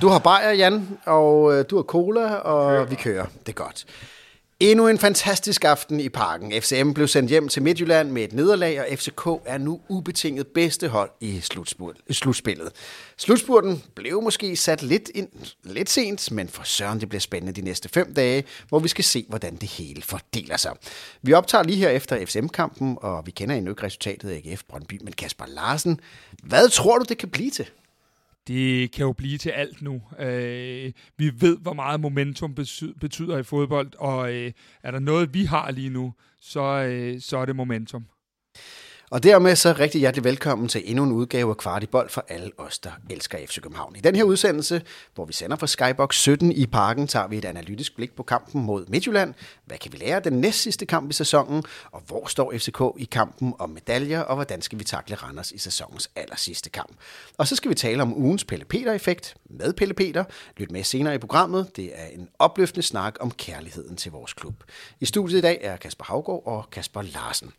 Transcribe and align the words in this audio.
Du 0.00 0.08
har 0.08 0.18
bajer, 0.18 0.52
Jan, 0.52 0.98
og 1.04 1.54
øh, 1.54 1.64
du 1.70 1.76
har 1.76 1.82
cola, 1.82 2.34
og 2.34 2.90
vi 2.90 2.94
kører. 2.94 3.26
Det 3.46 3.48
er 3.48 3.52
godt. 3.52 3.84
Endnu 4.60 4.88
en 4.88 4.98
fantastisk 4.98 5.64
aften 5.64 6.00
i 6.00 6.08
parken. 6.08 6.62
FCM 6.62 6.92
blev 6.92 7.08
sendt 7.08 7.30
hjem 7.30 7.48
til 7.48 7.62
Midtjylland 7.62 8.10
med 8.10 8.24
et 8.24 8.32
nederlag, 8.32 8.80
og 8.80 8.98
FCK 8.98 9.26
er 9.44 9.58
nu 9.58 9.80
ubetinget 9.88 10.46
bedste 10.46 10.88
hold 10.88 11.10
i 11.20 11.40
slutspillet. 12.10 12.72
Slutspurten 13.16 13.82
blev 13.94 14.22
måske 14.22 14.56
sat 14.56 14.82
lidt, 14.82 15.10
ind, 15.14 15.28
lidt 15.62 15.90
sent, 15.90 16.32
men 16.32 16.48
for 16.48 16.62
søren 16.62 17.00
det 17.00 17.08
bliver 17.08 17.20
spændende 17.20 17.60
de 17.60 17.64
næste 17.64 17.88
fem 17.88 18.14
dage, 18.14 18.44
hvor 18.68 18.78
vi 18.78 18.88
skal 18.88 19.04
se, 19.04 19.24
hvordan 19.28 19.56
det 19.56 19.68
hele 19.68 20.02
fordeler 20.02 20.56
sig. 20.56 20.72
Vi 21.22 21.32
optager 21.32 21.64
lige 21.64 21.78
her 21.78 21.88
efter 21.88 22.26
FCM-kampen, 22.26 22.98
og 23.00 23.26
vi 23.26 23.30
kender 23.30 23.54
endnu 23.54 23.72
ikke 23.72 23.82
resultatet 23.82 24.30
af 24.30 24.42
AGF 24.44 24.62
Brøndby, 24.68 25.00
men 25.04 25.12
Kasper 25.12 25.46
Larsen, 25.48 26.00
hvad 26.42 26.68
tror 26.68 26.98
du, 26.98 27.04
det 27.08 27.18
kan 27.18 27.28
blive 27.28 27.50
til? 27.50 27.66
Det 28.48 28.90
kan 28.92 29.06
jo 29.06 29.12
blive 29.12 29.38
til 29.38 29.50
alt 29.50 29.82
nu. 29.82 30.02
Øh, 30.18 30.92
vi 31.16 31.32
ved, 31.40 31.58
hvor 31.58 31.72
meget 31.72 32.00
momentum 32.00 32.54
betyder 33.00 33.38
i 33.38 33.42
fodbold, 33.42 33.90
og 33.98 34.34
øh, 34.34 34.52
er 34.82 34.90
der 34.90 34.98
noget, 34.98 35.34
vi 35.34 35.44
har 35.44 35.70
lige 35.70 35.90
nu, 35.90 36.12
så, 36.40 36.62
øh, 36.62 37.20
så 37.20 37.38
er 37.38 37.44
det 37.44 37.56
momentum. 37.56 38.06
Og 39.10 39.22
dermed 39.22 39.56
så 39.56 39.72
rigtig 39.78 39.98
hjertelig 39.98 40.24
velkommen 40.24 40.68
til 40.68 40.82
endnu 40.84 41.04
en 41.04 41.12
udgave 41.12 41.50
af 41.50 41.56
Kvartibold 41.56 42.10
for 42.10 42.24
alle 42.28 42.50
os, 42.58 42.78
der 42.78 42.90
elsker 43.10 43.38
FC 43.46 43.60
København. 43.60 43.96
I 43.96 44.00
den 44.00 44.16
her 44.16 44.24
udsendelse, 44.24 44.82
hvor 45.14 45.24
vi 45.24 45.32
sender 45.32 45.56
fra 45.56 45.66
Skybox 45.66 46.14
17 46.16 46.52
i 46.52 46.66
parken, 46.66 47.06
tager 47.06 47.26
vi 47.26 47.38
et 47.38 47.44
analytisk 47.44 47.96
blik 47.96 48.16
på 48.16 48.22
kampen 48.22 48.62
mod 48.62 48.86
Midtjylland. 48.88 49.34
Hvad 49.64 49.78
kan 49.78 49.92
vi 49.92 49.98
lære 49.98 50.16
af 50.16 50.22
den 50.22 50.32
næst 50.32 50.62
sidste 50.62 50.86
kamp 50.86 51.10
i 51.10 51.12
sæsonen? 51.12 51.62
Og 51.92 52.02
hvor 52.06 52.26
står 52.26 52.52
FCK 52.58 52.80
i 52.98 53.04
kampen 53.04 53.54
om 53.58 53.70
medaljer? 53.70 54.20
Og 54.20 54.34
hvordan 54.34 54.62
skal 54.62 54.78
vi 54.78 54.84
takle 54.84 55.16
Randers 55.16 55.50
i 55.50 55.58
sæsonens 55.58 56.10
aller 56.16 56.36
sidste 56.36 56.70
kamp? 56.70 56.90
Og 57.38 57.48
så 57.48 57.56
skal 57.56 57.70
vi 57.70 57.74
tale 57.74 58.02
om 58.02 58.16
ugens 58.16 58.44
Pelle 58.44 58.64
Peter-effekt 58.64 59.34
med 59.50 59.72
Pelle 59.72 59.94
Peter. 59.94 60.24
Lyt 60.56 60.70
med 60.70 60.84
senere 60.84 61.14
i 61.14 61.18
programmet. 61.18 61.76
Det 61.76 61.90
er 61.94 62.06
en 62.06 62.28
opløftende 62.38 62.86
snak 62.86 63.16
om 63.20 63.30
kærligheden 63.30 63.96
til 63.96 64.12
vores 64.12 64.32
klub. 64.32 64.54
I 65.00 65.06
studiet 65.06 65.38
i 65.38 65.42
dag 65.42 65.58
er 65.62 65.76
Kasper 65.76 66.04
Havgård 66.04 66.42
og 66.46 66.70
Kasper 66.70 67.02
Larsen. 67.02 67.52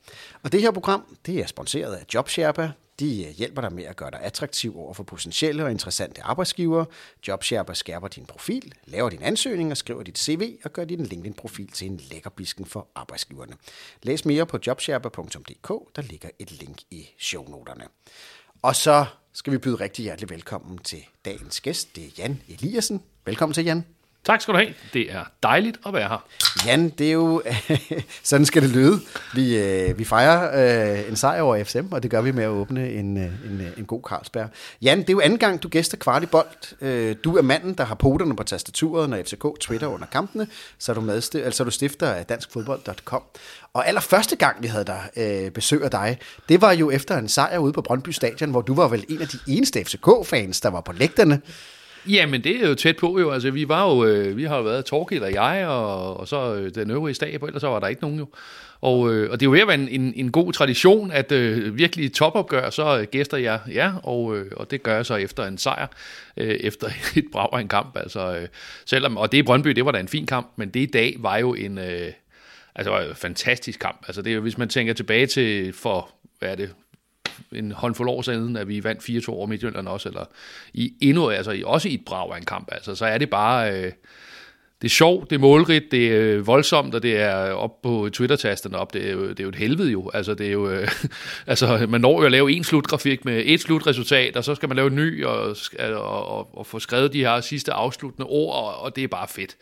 Og 0.43 0.51
det 0.51 0.61
her 0.61 0.71
program, 0.71 1.17
det 1.25 1.36
er 1.41 1.47
sponsoreret 1.47 1.95
af 1.95 2.05
JobSherpa. 2.13 2.71
De 2.99 3.25
øh, 3.25 3.31
hjælper 3.31 3.61
dig 3.61 3.73
med 3.73 3.83
at 3.83 3.95
gøre 3.95 4.11
dig 4.11 4.19
attraktiv 4.21 4.79
over 4.79 4.93
for 4.93 5.03
potentielle 5.03 5.63
og 5.63 5.71
interessante 5.71 6.21
arbejdsgivere. 6.21 6.85
JobSherpa 7.27 7.73
skærper 7.73 8.07
din 8.07 8.25
profil, 8.25 8.73
laver 8.85 9.09
din 9.09 9.21
ansøgning 9.21 9.71
og 9.71 9.77
skriver 9.77 10.03
dit 10.03 10.19
CV 10.19 10.57
og 10.63 10.73
gør 10.73 10.85
din 10.85 11.05
LinkedIn-profil 11.05 11.67
til 11.67 11.87
en 11.87 11.97
lækker 11.97 12.29
bisken 12.29 12.65
for 12.65 12.87
arbejdsgiverne. 12.95 13.53
Læs 14.03 14.25
mere 14.25 14.45
på 14.45 14.59
jobsherpa.dk, 14.67 15.95
der 15.95 16.01
ligger 16.01 16.29
et 16.39 16.51
link 16.51 16.77
i 16.91 17.09
shownoterne. 17.19 17.83
Og 18.61 18.75
så 18.75 19.05
skal 19.33 19.53
vi 19.53 19.57
byde 19.57 19.75
rigtig 19.75 20.03
hjertelig 20.03 20.29
velkommen 20.29 20.77
til 20.77 21.05
dagens 21.25 21.61
gæst. 21.61 21.95
Det 21.95 22.03
er 22.03 22.09
Jan 22.17 22.41
Eliassen. 22.49 23.03
Velkommen 23.25 23.53
til, 23.53 23.65
Jan. 23.65 23.96
Tak 24.27 24.41
skal 24.41 24.53
du 24.53 24.59
have. 24.59 24.73
Det 24.93 25.11
er 25.11 25.23
dejligt 25.43 25.77
at 25.85 25.93
være 25.93 26.09
her. 26.09 26.25
Jan, 26.65 26.89
det 26.89 27.07
er 27.07 27.11
jo... 27.11 27.43
sådan 28.23 28.45
skal 28.45 28.61
det 28.61 28.69
lyde. 28.69 28.99
Vi, 29.33 29.57
øh, 29.57 29.99
vi 29.99 30.05
fejrer 30.05 30.99
øh, 30.99 31.09
en 31.09 31.15
sejr 31.15 31.41
over 31.41 31.63
FCM, 31.63 31.85
og 31.91 32.03
det 32.03 32.11
gør 32.11 32.21
vi 32.21 32.31
med 32.31 32.43
at 32.43 32.49
åbne 32.49 32.91
en, 32.91 33.17
øh, 33.17 33.23
en, 33.23 33.61
øh, 33.61 33.67
en 33.77 33.85
god 33.85 34.01
Carlsberg. 34.09 34.49
Jan, 34.81 34.97
det 34.97 35.09
er 35.09 35.13
jo 35.13 35.19
anden 35.19 35.39
gang, 35.39 35.63
du 35.63 35.67
gæster 35.67 35.97
kvart 35.97 36.23
i 36.23 36.25
bold. 36.25 36.81
Øh, 36.81 37.15
du 37.23 37.37
er 37.37 37.41
manden, 37.41 37.73
der 37.73 37.83
har 37.83 37.95
poterne 37.95 38.35
på 38.35 38.43
tastaturet, 38.43 39.09
når 39.09 39.17
FCK 39.17 39.45
twitter 39.59 39.87
under 39.87 40.07
kampene, 40.07 40.47
så 40.79 40.91
er 40.91 40.93
du, 40.93 41.01
med, 41.01 41.35
altså, 41.35 41.63
du 41.63 41.71
stifter 41.71 42.07
af 42.07 42.25
danskfodbold.com. 42.25 43.23
Og 43.73 43.87
allerførste 43.87 44.35
gang, 44.35 44.63
vi 44.63 44.67
havde 44.67 44.85
dig, 44.85 45.09
øh, 45.17 45.51
besøg 45.51 45.83
af 45.83 45.91
dig, 45.91 46.17
det 46.49 46.61
var 46.61 46.71
jo 46.71 46.91
efter 46.91 47.17
en 47.17 47.27
sejr 47.27 47.57
ude 47.57 47.73
på 47.73 47.81
Brøndby 47.81 48.09
Stadion, 48.09 48.51
hvor 48.51 48.61
du 48.61 48.73
var 48.73 48.87
vel 48.87 49.05
en 49.09 49.21
af 49.21 49.27
de 49.27 49.37
eneste 49.47 49.83
FCK-fans, 49.83 50.61
der 50.61 50.69
var 50.69 50.81
på 50.81 50.91
lægterne. 50.91 51.41
Jamen, 52.09 52.43
det 52.43 52.63
er 52.63 52.69
jo 52.69 52.75
tæt 52.75 52.97
på 52.97 53.19
jo. 53.19 53.31
Altså, 53.31 53.51
vi 53.51 53.67
var 53.67 53.89
jo, 53.89 54.05
øh, 54.05 54.37
vi 54.37 54.43
har 54.43 54.57
jo 54.57 54.63
været 54.63 54.85
Torgild 54.85 55.23
og 55.23 55.33
jeg, 55.33 55.67
og, 55.67 56.19
og 56.19 56.27
så 56.27 56.55
øh, 56.55 56.75
den 56.75 56.91
øvrige 56.91 57.15
stab, 57.15 57.43
ellers 57.43 57.61
så 57.61 57.67
var 57.67 57.79
der 57.79 57.87
ikke 57.87 58.01
nogen 58.01 58.19
jo. 58.19 58.27
Og, 58.81 59.13
øh, 59.13 59.31
og 59.31 59.39
det 59.39 59.45
er 59.45 59.47
jo 59.47 59.51
ved 59.51 59.59
at 59.59 59.67
være 59.67 59.79
en, 59.79 59.87
en, 59.87 60.13
en 60.15 60.31
god 60.31 60.53
tradition, 60.53 61.11
at 61.11 61.31
øh, 61.31 61.77
virkelig 61.77 62.13
topopgør, 62.13 62.69
så 62.69 62.99
øh, 62.99 63.07
gæster 63.11 63.37
jeg 63.37 63.59
ja, 63.73 63.91
og, 64.03 64.37
øh, 64.37 64.51
og 64.55 64.71
det 64.71 64.83
gør 64.83 64.95
jeg 64.95 65.05
så 65.05 65.15
efter 65.15 65.45
en 65.45 65.57
sejr, 65.57 65.87
øh, 66.37 66.47
efter 66.47 66.87
et 67.15 67.25
brag 67.31 67.49
af 67.53 67.59
en 67.59 67.67
kamp. 67.67 67.97
Altså, 67.97 68.37
øh, 68.37 68.47
selvom, 68.85 69.17
og 69.17 69.31
det 69.31 69.37
i 69.37 69.43
Brøndby, 69.43 69.69
det 69.69 69.85
var 69.85 69.91
da 69.91 69.99
en 69.99 70.07
fin 70.07 70.25
kamp, 70.25 70.47
men 70.55 70.69
det 70.69 70.79
i 70.79 70.85
dag 70.85 71.15
var 71.19 71.37
jo 71.37 71.53
en, 71.53 71.77
øh, 71.77 72.11
altså, 72.75 72.99
en 72.99 73.15
fantastisk 73.15 73.79
kamp. 73.79 74.03
Altså, 74.07 74.21
det 74.21 74.31
er 74.31 74.35
jo, 74.35 74.41
hvis 74.41 74.57
man 74.57 74.69
tænker 74.69 74.93
tilbage 74.93 75.25
til 75.25 75.73
for, 75.73 76.09
hvad 76.39 76.49
er 76.49 76.55
det, 76.55 76.69
en 77.55 77.71
håndfuld 77.71 78.09
år 78.09 78.21
siden, 78.21 78.57
at 78.57 78.67
vi 78.67 78.83
vandt 78.83 79.27
4-2 79.27 79.29
over 79.29 79.47
Midtjylland 79.47 79.87
også, 79.87 80.09
eller 80.09 80.25
i 80.73 80.93
endnu, 81.01 81.29
altså 81.29 81.51
i, 81.51 81.63
også 81.65 81.89
i 81.89 81.93
et 81.93 82.05
brag 82.05 82.33
af 82.33 82.37
en 82.37 82.45
kamp, 82.45 82.69
altså, 82.71 82.95
så 82.95 83.05
er 83.05 83.17
det 83.17 83.29
bare, 83.29 83.73
øh, 83.73 83.91
det 84.81 84.87
er 84.87 84.89
sjovt, 84.89 85.29
det 85.29 85.35
er 85.35 85.39
målrigt, 85.39 85.91
det 85.91 86.07
er 86.07 86.21
øh, 86.21 86.47
voldsomt, 86.47 86.95
og 86.95 87.03
det 87.03 87.19
er 87.21 87.51
op 87.51 87.81
på 87.81 88.09
Twitter-tasterne 88.13 88.77
op, 88.77 88.93
det 88.93 89.07
er, 89.07 89.11
jo, 89.11 89.29
det 89.29 89.39
er 89.39 89.43
jo 89.43 89.49
et 89.49 89.55
helvede 89.55 89.91
jo, 89.91 90.11
altså 90.13 90.33
det 90.33 90.47
er 90.47 90.51
jo, 90.51 90.69
øh, 90.69 90.87
altså 91.47 91.85
man 91.89 92.01
når 92.01 92.19
jo 92.19 92.25
at 92.25 92.31
lave 92.31 92.51
en 92.51 92.63
slutgrafik 92.63 93.25
med 93.25 93.43
et 93.45 93.61
slutresultat, 93.61 94.37
og 94.37 94.43
så 94.43 94.55
skal 94.55 94.69
man 94.69 94.75
lave 94.75 94.87
en 94.87 94.95
ny, 94.95 95.25
og, 95.25 95.55
og, 95.79 96.27
og, 96.27 96.57
og 96.57 96.65
få 96.65 96.79
skrevet 96.79 97.13
de 97.13 97.19
her 97.19 97.41
sidste 97.41 97.73
afsluttende 97.73 98.27
ord, 98.27 98.55
og, 98.55 98.81
og 98.81 98.95
det 98.95 99.03
er 99.03 99.07
bare 99.07 99.27
fedt. 99.27 99.57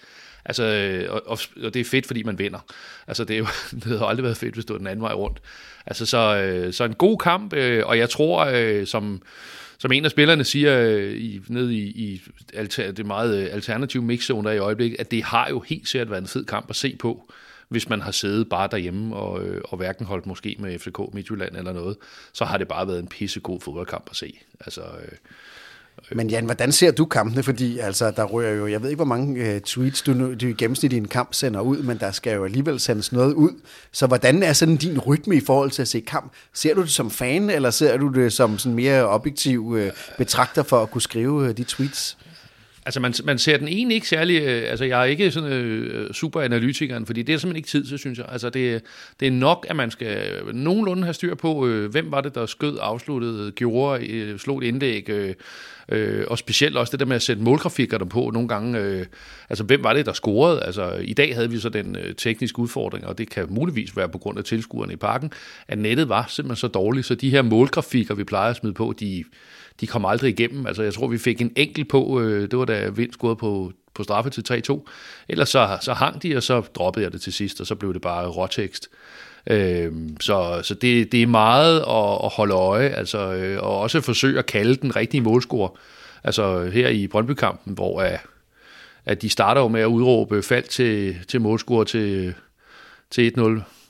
Altså, 0.46 0.64
øh, 0.64 1.14
og, 1.14 1.40
og 1.64 1.74
det 1.74 1.76
er 1.76 1.86
fedt, 1.86 2.08
fordi 2.08 2.24
man 2.24 2.40
vinder. 2.40 2.60
Altså, 3.08 3.24
det, 3.24 3.34
er 3.34 3.38
jo, 3.38 3.48
det 3.72 3.84
havde 3.84 4.06
aldrig 4.06 4.24
været 4.24 4.38
fedt, 4.38 4.54
hvis 4.54 4.66
du 4.66 4.74
var 4.74 4.78
den 4.78 4.88
anden 4.88 5.04
vej 5.04 5.14
rundt. 5.14 5.42
Altså, 5.86 6.06
så, 6.06 6.38
øh, 6.38 6.74
så 6.74 6.84
en 6.84 6.94
god 6.94 7.18
kamp, 7.18 7.54
øh, 7.54 7.84
og 7.86 7.98
jeg 7.98 8.10
tror, 8.10 8.46
øh, 8.46 8.88
som, 8.88 9.22
som 9.78 9.92
en 9.92 10.06
af 10.06 10.12
spillerne 10.12 10.44
siger 10.44 10.80
øh, 10.80 11.14
i, 11.14 11.42
ned 11.48 11.70
i, 11.70 11.82
i 11.84 12.22
alter, 12.54 12.92
det 12.92 13.06
meget 13.06 13.38
øh, 13.38 13.54
alternative 13.54 14.04
mixzone 14.04 14.50
der 14.50 14.56
i 14.56 14.58
øjeblikket, 14.58 15.00
at 15.00 15.12
det 15.12 15.24
har 15.24 15.50
jo 15.50 15.60
helt 15.60 15.90
sikkert 15.90 16.10
været 16.10 16.22
en 16.22 16.28
fed 16.28 16.46
kamp 16.46 16.70
at 16.70 16.76
se 16.76 16.96
på, 17.00 17.32
hvis 17.68 17.90
man 17.90 18.02
har 18.02 18.12
siddet 18.12 18.50
bare 18.50 18.70
derhjemme 18.72 19.16
og, 19.16 19.44
øh, 19.44 19.62
og 19.66 19.78
hverken 19.78 20.06
holdt 20.06 20.26
måske 20.26 20.56
med 20.60 20.80
FCK 20.80 21.00
Midtjylland 21.14 21.58
eller 21.58 21.74
noget, 21.74 21.98
så 22.34 22.46
har 22.46 22.58
det 22.58 22.68
bare 22.68 22.88
været 22.88 23.00
en 23.00 23.08
pissegod 23.08 23.62
fodboldkamp 23.62 24.08
at 24.10 24.16
se. 24.16 24.40
Altså, 24.60 24.82
øh, 24.82 25.18
men 26.12 26.30
Jan, 26.30 26.46
hvordan 26.46 26.72
ser 26.72 26.92
du 26.92 27.06
kampene? 27.06 27.44
Fordi 27.44 27.80
altså, 27.80 28.12
der 28.12 28.24
rører 28.24 28.54
jo, 28.54 28.68
jeg 28.68 28.82
ved 28.82 28.90
ikke, 28.90 28.98
hvor 28.98 29.06
mange 29.06 29.56
uh, 29.56 29.62
tweets 29.62 30.02
du, 30.02 30.34
du 30.34 30.48
i 30.48 30.54
gennemsnit 30.54 30.94
i 30.94 30.98
en 30.98 31.08
kamp 31.08 31.34
sender 31.34 31.62
ud, 31.62 31.78
men 31.78 31.98
der 31.98 32.12
skal 32.12 32.36
jo 32.36 32.46
alligevel 32.46 32.80
sendes 32.80 33.12
noget 33.12 33.34
ud. 33.34 33.52
Så 33.92 34.08
hvordan 34.08 34.44
er 34.44 34.54
sådan 34.54 34.76
din 34.76 35.00
rytme 35.00 35.36
i 35.36 35.42
forhold 35.46 35.72
til 35.72 35.82
at 35.82 35.88
se 35.88 36.00
kamp? 36.00 36.34
Ser 36.54 36.74
du 36.74 36.82
det 36.82 36.90
som 36.90 37.12
fan, 37.12 37.50
eller 37.50 37.70
ser 37.70 37.98
du 37.98 38.08
det 38.08 38.34
som 38.34 38.58
sådan 38.58 38.76
mere 38.76 39.08
objektiv 39.08 39.66
uh, 39.66 39.82
betragter 40.18 40.64
for 40.64 40.82
at 40.82 40.92
kunne 40.92 41.02
skrive 41.02 41.32
uh, 41.32 41.50
de 41.50 41.64
tweets? 41.64 42.18
Altså, 42.86 43.00
man, 43.00 43.14
man 43.24 43.38
ser 43.38 43.58
den 43.58 43.68
ene 43.68 43.94
ikke 43.94 44.08
særlig... 44.08 44.42
Øh, 44.42 44.70
altså, 44.70 44.86
jeg 44.86 45.00
er 45.00 45.06
ikke 45.06 45.32
sådan 45.32 45.52
øh, 45.52 46.04
øh 46.04 46.14
super 46.14 46.42
analytikeren, 46.42 47.06
fordi 47.06 47.24
det 47.24 47.34
er 47.34 47.38
simpelthen 47.38 47.58
ikke 47.58 47.68
tid 47.68 47.86
til, 47.86 48.00
synes 48.00 48.18
jeg. 48.18 48.26
Altså, 48.30 48.50
det, 48.50 48.82
det 49.20 49.28
er 49.28 49.32
nok, 49.32 49.66
at 49.70 49.76
man 49.76 49.92
skal 49.92 50.42
nogenlunde 50.54 51.04
have 51.04 51.14
styr 51.14 51.36
på, 51.36 51.68
øh, 51.68 51.92
hvem 51.92 52.12
var 52.12 52.22
det, 52.22 52.36
der 52.36 52.46
skød, 52.46 52.78
afsluttede, 52.82 53.52
gjorde, 53.52 54.08
øh, 54.08 54.40
slog 54.40 54.58
et 54.58 54.68
indlæg, 54.68 55.10
øh, 55.10 55.34
øh, 55.90 56.26
og 56.28 56.38
specielt 56.38 56.78
også 56.78 56.92
det 56.92 57.00
der 57.00 57.06
med 57.06 57.16
at 57.16 57.22
sætte 57.22 57.44
målgrafikker 57.44 57.98
på 57.98 58.32
nogle 58.34 58.48
gange. 58.48 58.80
Øh, 58.80 59.06
altså, 59.50 59.64
hvem 59.64 59.84
var 59.84 59.94
det, 59.94 60.06
der 60.06 60.14
scorede? 60.14 60.64
Altså, 60.64 60.92
i 60.92 61.14
dag 61.14 61.36
havde 61.36 61.50
vi 61.50 61.60
så 61.60 61.70
den 61.70 61.96
øh, 61.96 62.16
tekniske 62.16 62.60
udfordring, 62.60 63.08
og 63.08 63.18
det 63.18 63.30
kan 63.30 63.46
muligvis 63.50 63.98
være 63.98 64.10
på 64.10 64.18
grund 64.18 64.38
af 64.38 64.44
tilskuerne 64.44 64.94
i 64.94 64.96
parken, 64.96 65.32
at 65.68 65.78
nettet 65.78 66.10
var 66.10 66.26
simpelthen 66.30 66.56
så 66.56 66.68
dårligt, 66.68 67.06
så 67.06 67.16
de 67.16 67.30
her 67.30 67.42
målgrafikker, 67.42 68.16
vi 68.16 68.24
plejer 68.24 68.50
at 68.50 68.56
smide 68.56 68.74
på, 68.74 68.94
de 69.00 69.24
de 69.82 69.88
kom 69.88 70.06
aldrig 70.06 70.30
igennem. 70.30 70.68
Altså, 70.68 70.84
jeg 70.84 70.94
tror, 70.94 71.08
vi 71.08 71.18
fik 71.18 71.42
en 71.42 71.52
enkelt 71.56 71.90
på, 71.90 72.22
øh, 72.22 72.52
det 72.52 72.60
var 72.60 72.66
da 72.66 72.90
Vind 72.90 73.12
scorede 73.12 73.36
på, 73.36 73.72
på 73.94 74.04
straffe 74.04 74.30
til 74.30 74.64
3-2. 74.72 74.86
Ellers 75.28 75.50
så, 75.50 75.78
så 75.82 75.94
hang 75.94 76.24
de, 76.24 76.38
og 76.38 76.44
så 76.44 76.62
droppede 76.62 77.04
jeg 77.04 77.14
det 77.14 77.22
til 77.22 77.34
sidst, 77.34 77.62
og 77.62 77.68
så 77.68 77.76
blev 77.76 77.94
det 77.94 78.02
bare 78.02 78.28
råtekst. 78.28 78.90
Øh, 79.48 79.92
så 80.20 80.60
så 80.64 80.74
det, 80.74 81.12
det 81.12 81.22
er 81.22 81.28
meget 81.28 81.80
at, 81.80 82.26
at 82.26 82.32
holde 82.36 82.54
øje, 82.54 82.90
altså, 82.90 83.34
øh, 83.34 83.64
og 83.64 83.80
også 83.80 84.02
forsøge 84.02 84.40
at 84.40 84.46
kalde 84.46 84.76
den 84.76 84.96
rigtige 84.96 85.22
målscore. 85.22 85.70
Altså 86.24 86.66
her 86.66 86.90
i 86.90 87.08
Brøndby-kampen, 87.08 87.74
hvor 87.74 88.02
at, 88.02 88.20
at 89.06 89.22
de 89.22 89.30
starter 89.30 89.62
jo 89.62 89.68
med 89.68 89.82
at 89.82 89.86
udråbe 89.86 90.42
fald 90.42 90.64
til, 90.64 91.16
til 91.28 91.42
målscore 91.42 91.86
til, 91.86 92.34
til 93.12 93.34
1-0. 93.38 93.42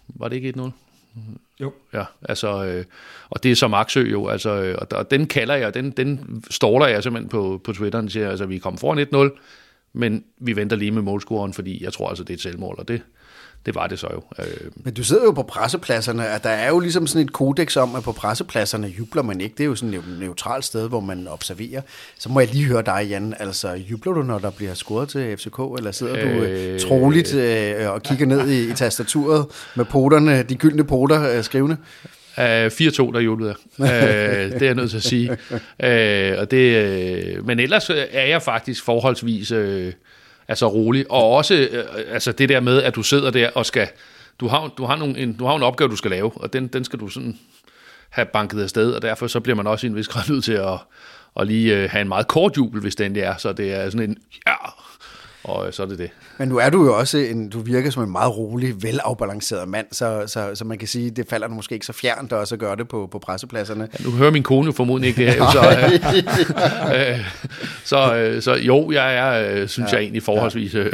Var 0.07 0.27
det 0.27 0.35
ikke 0.35 0.53
1-0? 0.57 0.71
Jo. 1.61 1.73
Ja, 1.93 2.03
altså, 2.21 2.65
øh, 2.65 2.85
og 3.29 3.43
det 3.43 3.51
er 3.51 3.55
så 3.55 3.67
Maxø 3.67 4.01
jo, 4.01 4.27
altså, 4.27 4.49
øh, 4.49 4.77
og, 4.81 4.87
og 4.91 5.11
den 5.11 5.27
kalder 5.27 5.55
jeg, 5.55 5.73
den, 5.73 5.91
den 5.91 6.43
ståler 6.49 6.87
jeg 6.87 7.03
simpelthen 7.03 7.29
på, 7.29 7.61
på 7.63 7.73
Twitter, 7.73 8.03
og 8.03 8.11
siger, 8.11 8.29
altså, 8.29 8.45
vi 8.45 8.57
kommer 8.57 8.79
foran 8.79 9.29
1-0, 9.31 9.39
men 9.93 10.23
vi 10.37 10.55
venter 10.55 10.75
lige 10.75 10.91
med 10.91 11.01
målscoren, 11.01 11.53
fordi 11.53 11.83
jeg 11.83 11.93
tror 11.93 12.09
altså, 12.09 12.23
det 12.23 12.29
er 12.29 12.33
et 12.33 12.41
selvmål, 12.41 12.75
og 12.77 12.87
det, 12.87 13.01
det 13.65 13.75
var 13.75 13.88
det 13.88 14.00
så 14.00 14.07
jo. 14.13 14.44
Øh. 14.44 14.71
Men 14.75 14.94
du 14.94 15.03
sidder 15.03 15.23
jo 15.23 15.31
på 15.31 15.44
pressepladserne, 15.44 16.31
og 16.31 16.44
der 16.44 16.50
er 16.50 16.69
jo 16.69 16.79
ligesom 16.79 17.07
sådan 17.07 17.25
et 17.25 17.33
kodex 17.33 17.77
om, 17.77 17.95
at 17.95 18.03
på 18.03 18.12
pressepladserne 18.12 18.88
jubler 18.88 19.23
man 19.23 19.41
ikke. 19.41 19.53
Det 19.57 19.63
er 19.63 19.67
jo 19.67 19.75
sådan 19.75 19.94
et 19.94 20.03
neutralt 20.19 20.65
sted, 20.65 20.89
hvor 20.89 21.00
man 21.00 21.27
observerer. 21.27 21.81
Så 22.19 22.29
må 22.29 22.39
jeg 22.39 22.50
lige 22.53 22.65
høre 22.65 22.81
dig, 22.85 23.07
Jan. 23.09 23.35
Altså, 23.39 23.73
jubler 23.73 24.13
du, 24.13 24.21
når 24.21 24.39
der 24.39 24.50
bliver 24.50 24.73
scoret 24.73 25.09
til 25.09 25.38
FCK, 25.38 25.59
eller 25.77 25.91
sidder 25.91 26.13
du 26.13 26.27
øh, 26.27 26.73
øh 26.73 26.79
troligt 26.79 27.35
øh, 27.35 27.91
og 27.91 28.03
kigger 28.03 28.25
ned 28.25 28.50
i, 28.50 28.69
i 28.69 28.73
tastaturet 28.73 29.45
med 29.75 29.85
poterne, 29.85 30.44
de 30.44 30.56
gyldne 30.56 30.83
poter 30.83 31.38
øh, 31.38 31.44
skrivende? 31.44 31.77
Uh, 32.38 32.44
4-2, 32.44 32.47
der 33.13 33.19
jublede 33.19 33.56
jeg. 33.79 33.79
Uh, 33.79 34.53
det 34.53 34.62
er 34.62 34.65
jeg 34.65 34.75
nødt 34.75 34.89
til 34.89 34.97
at 34.97 35.03
sige. 35.03 35.29
Uh, 35.51 36.39
og 36.39 36.51
det, 36.51 37.38
uh, 37.38 37.47
men 37.47 37.59
ellers 37.59 37.89
er 37.89 38.25
jeg 38.25 38.41
faktisk 38.41 38.83
forholdsvis 38.83 39.51
uh, 39.51 39.88
altså 40.47 40.68
rolig. 40.68 41.12
Og 41.12 41.31
også 41.31 41.53
øh, 41.53 41.74
øh, 41.74 42.13
altså 42.13 42.31
det 42.31 42.50
der 42.50 42.59
med, 42.59 42.83
at 42.83 42.95
du 42.95 43.03
sidder 43.03 43.31
der 43.31 43.50
og 43.50 43.65
skal... 43.65 43.88
Du 44.39 44.47
har, 44.47 44.68
du 44.68 44.86
har, 44.86 44.95
nogle, 44.95 45.18
en, 45.18 45.33
du 45.33 45.45
har 45.45 45.56
en 45.56 45.63
opgave, 45.63 45.89
du 45.89 45.95
skal 45.95 46.12
lave, 46.12 46.31
og 46.36 46.53
den, 46.53 46.68
den 46.68 46.83
skal 46.83 47.00
du 47.00 47.09
sådan 47.09 47.39
have 48.09 48.25
banket 48.25 48.63
afsted, 48.63 48.92
og 48.92 49.01
derfor 49.01 49.27
så 49.27 49.39
bliver 49.39 49.56
man 49.56 49.68
også 49.68 49.88
i 49.88 49.89
en 49.89 49.95
vis 49.95 50.07
grad 50.07 50.24
nødt 50.30 50.44
til 50.44 50.53
at, 50.53 50.80
at 51.39 51.47
lige 51.47 51.77
øh, 51.77 51.89
have 51.89 52.01
en 52.01 52.07
meget 52.07 52.27
kort 52.27 52.57
jubel, 52.57 52.81
hvis 52.81 52.95
det 52.95 53.18
er. 53.18 53.38
Så 53.38 53.53
det 53.53 53.74
er 53.74 53.89
sådan 53.89 54.09
en... 54.09 54.18
Ja, 54.47 54.53
og 55.47 55.74
så 55.74 55.83
er 55.83 55.88
det 55.88 56.00
det. 56.00 56.09
Men 56.38 56.47
nu 56.47 56.57
er 56.57 56.69
du 56.69 56.86
jo 56.86 56.97
også 56.97 57.18
en, 57.18 57.50
du 57.50 57.59
virker 57.59 57.89
som 57.89 58.03
en 58.03 58.12
meget 58.12 58.38
rolig, 58.38 58.83
velafbalanceret 58.83 59.68
mand, 59.69 59.86
så, 59.92 60.24
så, 60.27 60.51
så 60.53 60.65
man 60.65 60.77
kan 60.77 60.88
sige, 60.88 61.12
det 61.12 61.27
falder 61.30 61.47
måske 61.47 61.74
ikke 61.74 61.86
så 61.86 61.94
fjernt 61.94 62.33
også 62.33 62.56
at 62.56 62.59
gøre 62.59 62.75
det 62.75 62.88
på, 62.88 63.07
på 63.12 63.19
pressepladserne. 63.19 63.88
Ja, 64.00 64.06
nu 64.06 64.12
hører 64.12 64.31
min 64.31 64.44
kone 64.44 64.74
formodentlig 64.74 65.07
ikke 65.07 65.25
det 65.25 65.33
her, 65.33 65.51
så, 65.51 65.62
øh, 66.95 67.19
så, 67.83 68.15
øh, 68.15 68.42
så 68.42 68.53
jo, 68.53 68.92
jeg 68.92 69.15
er, 69.15 69.62
øh, 69.62 69.68
synes 69.68 69.92
ja, 69.92 69.95
jeg 69.95 70.03
egentlig 70.03 70.24
forholdsvis 70.24 70.74
ja. 70.74 70.80
øh, 70.80 70.94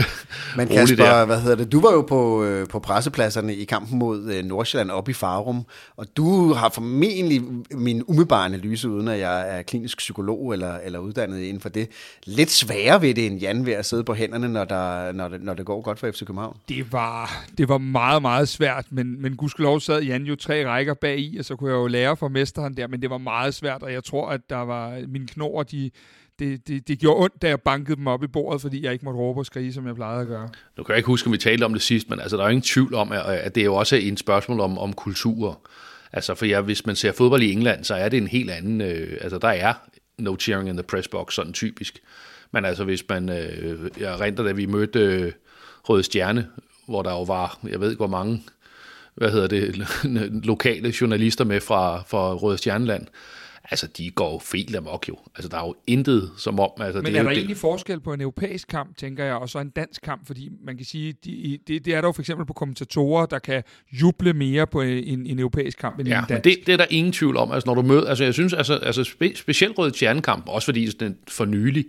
Men 0.57 0.67
Kasper, 0.67 1.05
der. 1.05 1.25
hvad 1.25 1.41
hedder 1.41 1.55
det, 1.55 1.71
du 1.71 1.81
var 1.81 1.91
jo 1.91 2.01
på, 2.01 2.43
øh, 2.43 2.67
på 2.67 2.79
pressepladserne 2.79 3.55
i 3.55 3.65
kampen 3.65 3.99
mod 3.99 4.33
øh, 4.33 4.45
Nordsjælland 4.45 4.91
op 4.91 5.09
i 5.09 5.13
Farum, 5.13 5.65
og 5.97 6.07
du 6.17 6.53
har 6.53 6.69
formentlig 6.69 7.41
min 7.71 8.03
umiddelbare 8.07 8.45
analyse, 8.45 8.89
uden 8.89 9.07
at 9.07 9.19
jeg 9.19 9.57
er 9.57 9.61
klinisk 9.61 9.97
psykolog 9.97 10.53
eller, 10.53 10.77
eller 10.83 10.99
uddannet 10.99 11.41
inden 11.41 11.61
for 11.61 11.69
det, 11.69 11.87
lidt 12.25 12.51
sværere 12.51 13.01
ved 13.01 13.13
det 13.13 13.25
end 13.25 13.39
Jan 13.39 13.65
ved 13.65 13.73
at 13.73 13.85
sidde 13.85 14.03
på 14.03 14.13
hænderne, 14.13 14.40
når, 14.49 14.65
der, 14.65 15.11
når, 15.11 15.27
det, 15.27 15.41
når 15.41 15.53
det 15.53 15.65
går 15.65 15.81
godt 15.81 15.99
for 15.99 16.11
FC 16.11 16.19
København? 16.19 16.57
Det 16.69 16.91
var, 16.91 17.43
det 17.57 17.69
var 17.69 17.77
meget, 17.77 18.21
meget 18.21 18.49
svært, 18.49 18.85
men, 18.89 19.21
men 19.21 19.35
gudskelov 19.35 19.79
sad 19.79 20.01
Jan 20.01 20.23
jo 20.23 20.35
tre 20.35 20.67
rækker 20.67 20.93
bag 20.93 21.19
i, 21.19 21.37
og 21.37 21.45
så 21.45 21.55
kunne 21.55 21.69
jeg 21.69 21.75
jo 21.75 21.87
lære 21.87 22.17
fra 22.17 22.27
mesteren 22.27 22.77
der, 22.77 22.87
men 22.87 23.01
det 23.01 23.09
var 23.09 23.17
meget 23.17 23.53
svært, 23.53 23.83
og 23.83 23.93
jeg 23.93 24.03
tror, 24.03 24.29
at 24.29 24.41
der 24.49 24.57
var 24.57 24.99
mine 25.07 25.27
knor, 25.27 25.63
de, 25.63 25.91
det, 26.39 26.67
det, 26.67 26.87
det 26.87 26.99
gjorde 26.99 27.23
ondt, 27.23 27.41
da 27.41 27.47
jeg 27.47 27.61
bankede 27.61 27.95
dem 27.95 28.07
op 28.07 28.23
i 28.23 28.27
bordet, 28.27 28.61
fordi 28.61 28.83
jeg 28.83 28.93
ikke 28.93 29.05
måtte 29.05 29.19
råbe 29.19 29.39
og 29.39 29.45
skrige, 29.45 29.73
som 29.73 29.87
jeg 29.87 29.95
plejede 29.95 30.21
at 30.21 30.27
gøre. 30.27 30.49
Nu 30.77 30.83
kan 30.83 30.93
jeg 30.93 30.97
ikke 30.97 31.07
huske, 31.07 31.27
om 31.27 31.33
vi 31.33 31.37
talte 31.37 31.63
om 31.63 31.73
det 31.73 31.81
sidst, 31.81 32.09
men 32.09 32.19
altså, 32.19 32.37
der 32.37 32.43
er 32.43 32.47
jo 32.47 32.51
ingen 32.51 32.61
tvivl 32.61 32.93
om, 32.93 33.11
at 33.11 33.55
det 33.55 33.61
er 33.61 33.65
jo 33.65 33.75
også 33.75 33.95
en 33.95 34.17
spørgsmål 34.17 34.59
om, 34.59 34.77
om 34.77 34.93
kultur. 34.93 35.59
Altså, 36.13 36.35
for 36.35 36.45
ja, 36.45 36.61
hvis 36.61 36.85
man 36.85 36.95
ser 36.95 37.11
fodbold 37.11 37.41
i 37.41 37.51
England, 37.51 37.83
så 37.83 37.95
er 37.95 38.09
det 38.09 38.17
en 38.17 38.27
helt 38.27 38.51
anden... 38.51 38.81
Øh, 38.81 39.17
altså, 39.21 39.37
der 39.37 39.47
er 39.47 39.73
no 40.17 40.35
cheering 40.39 40.69
in 40.69 40.75
the 40.75 40.83
press 40.83 41.07
box, 41.07 41.33
sådan 41.33 41.53
typisk. 41.53 41.99
Men 42.51 42.65
altså, 42.65 42.83
hvis 42.83 43.09
man... 43.09 43.29
Øh, 43.29 43.79
jeg 43.99 44.19
renter, 44.19 44.43
da 44.43 44.51
vi 44.51 44.65
mødte 44.65 44.99
øh, 44.99 45.31
Røde 45.83 46.03
Stjerne, 46.03 46.47
hvor 46.87 47.01
der 47.01 47.11
jo 47.11 47.23
var, 47.23 47.59
jeg 47.69 47.79
ved 47.79 47.89
ikke 47.89 47.99
hvor 47.99 48.07
mange, 48.07 48.43
hvad 49.15 49.31
hedder 49.31 49.47
det, 49.47 49.87
lokale 50.51 50.93
journalister 51.01 51.43
med 51.43 51.61
fra, 51.61 52.03
fra 52.07 52.33
Røde 52.33 52.57
Stjerneland, 52.57 53.07
altså 53.71 53.87
de 53.87 54.09
går 54.09 54.31
jo 54.31 54.39
felt 54.39 54.75
amok 54.75 55.09
jo. 55.09 55.17
Altså 55.35 55.49
der 55.49 55.57
er 55.57 55.65
jo 55.65 55.75
intet 55.87 56.31
som 56.37 56.59
om... 56.59 56.69
Altså, 56.79 57.01
Men 57.01 57.05
det 57.05 57.15
er, 57.15 57.19
er 57.19 57.23
der 57.23 57.29
det... 57.29 57.37
egentlig 57.37 57.57
forskel 57.57 57.99
på 57.99 58.13
en 58.13 58.21
europæisk 58.21 58.67
kamp, 58.67 58.97
tænker 58.97 59.25
jeg, 59.25 59.35
og 59.35 59.49
så 59.49 59.59
en 59.59 59.69
dansk 59.69 60.01
kamp? 60.01 60.27
Fordi 60.27 60.49
man 60.63 60.77
kan 60.77 60.85
sige, 60.85 61.13
de, 61.25 61.59
det, 61.67 61.85
det 61.85 61.95
er 61.95 62.01
der 62.01 62.07
jo 62.07 62.11
for 62.11 62.21
eksempel 62.21 62.45
på 62.45 62.53
kommentatorer, 62.53 63.25
der 63.25 63.39
kan 63.39 63.63
juble 63.91 64.33
mere 64.33 64.67
på 64.67 64.81
en, 64.81 65.25
en 65.25 65.39
europæisk 65.39 65.77
kamp 65.77 65.99
end 65.99 66.07
ja, 66.07 66.19
en 66.19 66.25
dansk. 66.29 66.43
det, 66.43 66.57
det 66.67 66.73
er 66.73 66.77
der 66.77 66.85
ingen 66.89 67.13
tvivl 67.13 67.37
om. 67.37 67.51
Altså 67.51 67.67
når 67.67 67.75
du 67.75 67.81
møder... 67.81 68.09
Altså 68.09 68.23
jeg 68.23 68.33
synes, 68.33 68.53
altså, 68.53 68.73
altså 68.75 69.03
spe, 69.03 69.35
specielt 69.35 69.77
Røde 69.77 69.93
Stjernekamp, 69.93 70.47
også 70.47 70.65
fordi 70.65 70.85
er 70.85 71.13
for 71.27 71.45
nylig, 71.45 71.85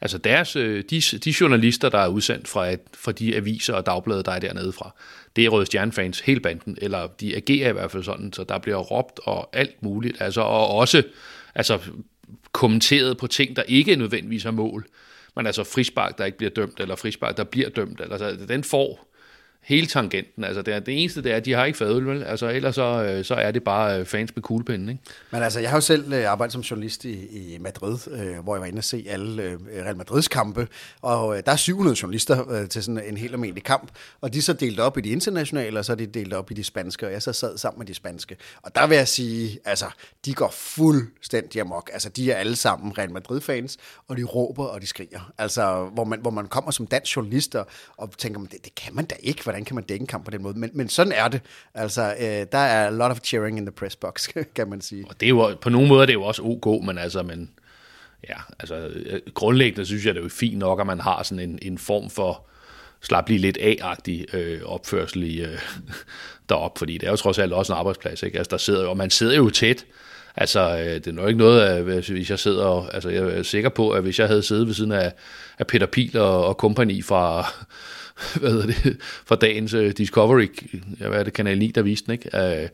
altså 0.00 0.18
deres, 0.18 0.56
øh, 0.56 0.84
de, 0.90 1.00
de 1.00 1.34
journalister, 1.40 1.88
der 1.88 1.98
er 1.98 2.08
udsendt 2.08 2.48
fra, 2.48 2.70
et, 2.70 2.80
fra 2.94 3.12
de 3.12 3.36
aviser 3.36 3.74
og 3.74 3.86
dagblade, 3.86 4.22
der 4.22 4.32
er 4.32 4.38
dernede 4.38 4.72
fra, 4.72 4.94
det 5.36 5.44
er 5.44 5.48
Røde 5.48 5.66
Stjernefans, 5.66 6.20
hele 6.20 6.40
banden, 6.40 6.78
eller 6.82 7.06
de 7.06 7.36
agerer 7.36 7.68
i 7.68 7.72
hvert 7.72 7.90
fald 7.90 8.02
sådan, 8.02 8.32
så 8.32 8.44
der 8.44 8.58
bliver 8.58 8.76
råbt 8.76 9.20
og 9.22 9.56
alt 9.56 9.82
muligt, 9.82 10.16
altså, 10.20 10.40
og 10.40 10.68
også 10.68 11.02
altså, 11.54 11.78
kommenteret 12.52 13.18
på 13.18 13.26
ting, 13.26 13.56
der 13.56 13.62
ikke 13.62 13.96
nødvendigvis 13.96 14.44
er 14.44 14.50
mål, 14.50 14.86
men 15.36 15.46
altså 15.46 15.64
frispark, 15.64 16.18
der 16.18 16.24
ikke 16.24 16.38
bliver 16.38 16.50
dømt, 16.50 16.80
eller 16.80 16.96
frispark, 16.96 17.36
der 17.36 17.44
bliver 17.44 17.68
dømt, 17.68 18.00
eller 18.00 18.18
altså, 18.18 18.46
den 18.46 18.64
får 18.64 19.05
hele 19.66 19.86
tangenten. 19.86 20.44
Altså 20.44 20.62
det, 20.62 20.74
er, 20.74 20.80
det 20.80 21.02
eneste 21.02 21.22
det 21.22 21.32
er, 21.32 21.36
at 21.36 21.44
de 21.44 21.52
har 21.52 21.64
ikke 21.64 21.78
fadøl, 21.78 22.06
vel? 22.06 22.22
Altså 22.22 22.48
ellers 22.48 22.74
så, 22.74 23.02
øh, 23.02 23.24
så 23.24 23.34
er 23.34 23.50
det 23.50 23.64
bare 23.64 24.00
øh, 24.00 24.06
fans 24.06 24.36
med 24.36 24.42
kuglepinden, 24.42 24.88
ikke? 24.88 25.00
Men 25.30 25.42
altså, 25.42 25.60
jeg 25.60 25.70
har 25.70 25.76
jo 25.76 25.80
selv 25.80 26.12
øh, 26.12 26.30
arbejdet 26.30 26.52
som 26.52 26.62
journalist 26.62 27.04
i, 27.04 27.54
i 27.54 27.58
Madrid, 27.58 27.98
øh, 28.10 28.38
hvor 28.38 28.54
jeg 28.54 28.60
var 28.60 28.66
inde 28.66 28.78
og 28.78 28.84
se 28.84 29.06
alle 29.08 29.42
øh, 29.42 29.58
Real 29.84 29.96
Madrids 29.96 30.28
kampe, 30.28 30.68
og 31.02 31.36
øh, 31.36 31.42
der 31.46 31.52
er 31.52 31.56
700 31.56 31.96
journalister 32.02 32.50
øh, 32.50 32.68
til 32.68 32.82
sådan 32.82 33.04
en 33.08 33.16
helt 33.16 33.32
almindelig 33.32 33.64
kamp, 33.64 33.90
og 34.20 34.32
de 34.32 34.38
er 34.38 34.42
så 34.42 34.52
delt 34.52 34.80
op 34.80 34.98
i 34.98 35.00
de 35.00 35.08
internationale, 35.08 35.78
og 35.78 35.84
så 35.84 35.92
er 35.92 35.96
de 35.96 36.06
delt 36.06 36.32
op 36.32 36.50
i 36.50 36.54
de 36.54 36.64
spanske, 36.64 37.06
og 37.06 37.12
jeg 37.12 37.22
så 37.22 37.32
sad 37.32 37.58
sammen 37.58 37.78
med 37.78 37.86
de 37.86 37.94
spanske. 37.94 38.36
Og 38.62 38.74
der 38.74 38.86
vil 38.86 38.96
jeg 38.96 39.08
sige, 39.08 39.58
altså, 39.64 39.86
de 40.24 40.34
går 40.34 40.50
fuldstændig 40.50 41.60
amok. 41.60 41.90
Altså, 41.92 42.08
de 42.08 42.32
er 42.32 42.36
alle 42.36 42.56
sammen 42.56 42.98
Real 42.98 43.10
Madrid-fans, 43.10 43.76
og 44.08 44.16
de 44.16 44.24
råber, 44.24 44.64
og 44.64 44.80
de 44.80 44.86
skriger. 44.86 45.32
Altså, 45.38 45.90
hvor 45.94 46.04
man, 46.04 46.20
hvor 46.20 46.30
man 46.30 46.46
kommer 46.46 46.70
som 46.70 46.86
dansk 46.86 47.16
journalist 47.16 47.54
og, 47.54 47.66
tænker, 47.96 48.16
tænker, 48.18 48.40
det, 48.40 48.64
det 48.64 48.74
kan 48.74 48.94
man 48.94 49.04
da 49.04 49.14
ikke, 49.20 49.42
hvordan 49.56 49.64
kan 49.64 49.74
man 49.74 49.84
dække 49.84 50.02
en 50.02 50.06
kamp 50.06 50.24
på 50.24 50.30
den 50.30 50.42
måde? 50.42 50.58
Men, 50.58 50.70
men 50.74 50.88
sådan 50.88 51.12
er 51.12 51.28
det. 51.28 51.40
Altså, 51.74 52.14
øh, 52.20 52.46
der 52.52 52.58
er 52.58 52.86
a 52.86 52.90
lot 52.90 53.10
of 53.10 53.20
cheering 53.24 53.58
in 53.58 53.66
the 53.66 53.72
press 53.72 53.96
box, 53.96 54.28
kan 54.56 54.70
man 54.70 54.80
sige. 54.80 55.04
Og 55.08 55.20
det 55.20 55.26
er 55.26 55.30
jo, 55.30 55.56
på 55.60 55.70
nogle 55.70 55.88
måder 55.88 56.06
det 56.06 56.10
er 56.10 56.14
jo 56.14 56.22
også 56.22 56.42
ok, 56.42 56.84
men 56.84 56.98
altså, 56.98 57.22
men, 57.22 57.50
ja, 58.28 58.36
altså, 58.58 58.74
øh, 58.74 59.20
grundlæggende 59.34 59.86
synes 59.86 60.06
jeg, 60.06 60.14
det 60.14 60.20
er 60.20 60.24
jo 60.24 60.28
fint 60.28 60.58
nok, 60.58 60.80
at 60.80 60.86
man 60.86 61.00
har 61.00 61.22
sådan 61.22 61.50
en, 61.50 61.58
en 61.62 61.78
form 61.78 62.10
for 62.10 62.46
slap 63.02 63.28
lige 63.28 63.38
lidt 63.38 63.56
af-agtig 63.56 64.34
øh, 64.34 64.60
opførsel 64.64 65.22
i, 65.22 65.40
øh, 65.40 65.58
derop, 66.48 66.78
fordi 66.78 66.98
det 66.98 67.06
er 67.06 67.10
jo 67.10 67.16
trods 67.16 67.38
alt 67.38 67.52
også 67.52 67.72
en 67.72 67.78
arbejdsplads, 67.78 68.22
ikke? 68.22 68.38
Altså, 68.38 68.50
der 68.50 68.56
sidder 68.56 68.82
jo, 68.82 68.90
og 68.90 68.96
man 68.96 69.10
sidder 69.10 69.36
jo 69.36 69.50
tæt, 69.50 69.86
Altså, 70.38 70.78
øh, 70.78 70.94
det 70.94 71.06
er 71.06 71.12
nok 71.12 71.28
ikke 71.28 71.38
noget, 71.38 71.78
øh, 71.78 71.86
hvis 72.10 72.30
jeg 72.30 72.38
sidder 72.38 72.64
og, 72.64 72.94
altså 72.94 73.08
jeg 73.08 73.22
er 73.22 73.42
sikker 73.42 73.68
på, 73.68 73.90
at 73.90 74.02
hvis 74.02 74.18
jeg 74.18 74.26
havde 74.26 74.42
siddet 74.42 74.66
ved 74.66 74.74
siden 74.74 74.92
af, 74.92 75.12
af 75.58 75.66
Peter 75.66 75.86
Pil 75.86 76.18
og, 76.18 76.46
og 76.46 76.56
kompagni 76.56 77.02
fra, 77.02 77.52
hvad 78.40 78.50
hedder 78.50 78.66
det, 78.66 78.96
fra 79.00 79.36
dagens 79.36 79.74
uh, 79.74 79.90
Discovery, 79.90 80.48
ja, 81.00 81.08
hvad 81.08 81.18
er 81.18 81.24
det, 81.24 81.32
Kanal 81.32 81.58
9, 81.58 81.70
der 81.70 81.82
viste 81.82 82.06
den, 82.06 82.12
ikke? 82.12 82.30
Uh, 82.34 82.68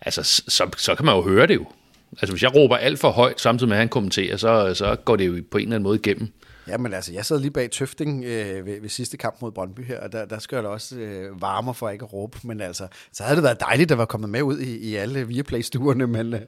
altså, 0.00 0.22
så, 0.48 0.70
så 0.76 0.94
kan 0.94 1.06
man 1.06 1.14
jo 1.14 1.22
høre 1.22 1.46
det 1.46 1.54
jo. 1.54 1.66
Altså, 2.12 2.32
hvis 2.32 2.42
jeg 2.42 2.54
råber 2.54 2.76
alt 2.76 2.98
for 2.98 3.10
højt, 3.10 3.40
samtidig 3.40 3.68
med 3.68 3.76
at 3.76 3.80
han 3.80 3.88
kommenterer, 3.88 4.36
så, 4.36 4.74
så 4.74 4.96
går 5.04 5.16
det 5.16 5.26
jo 5.26 5.42
på 5.50 5.58
en 5.58 5.62
eller 5.62 5.76
anden 5.76 5.82
måde 5.82 5.98
igennem. 5.98 6.32
Ja, 6.68 6.78
men 6.78 6.94
altså, 6.94 7.12
jeg 7.12 7.26
sad 7.26 7.40
lige 7.40 7.50
bag 7.50 7.70
Tøfting 7.70 8.24
øh, 8.24 8.66
ved, 8.66 8.80
ved 8.80 8.88
sidste 8.88 9.16
kamp 9.16 9.42
mod 9.42 9.52
Brøndby 9.52 9.80
her, 9.80 10.00
og 10.00 10.12
der, 10.12 10.24
der 10.24 10.38
skal 10.38 10.56
jeg 10.56 10.62
da 10.62 10.68
også 10.68 10.96
øh, 10.96 11.40
varme 11.40 11.74
for 11.74 11.90
ikke 11.90 12.04
at 12.04 12.12
råbe, 12.12 12.38
men 12.42 12.60
altså, 12.60 12.88
så 13.12 13.22
havde 13.22 13.36
det 13.36 13.44
været 13.44 13.60
dejligt 13.60 13.90
at 13.90 13.98
være 13.98 14.06
kommet 14.06 14.30
med 14.30 14.42
ud 14.42 14.58
i, 14.58 14.76
i 14.76 14.94
alle 14.94 15.26
Viaplay-stuerne, 15.28 16.06
men, 16.16 16.34
øh, 16.34 16.40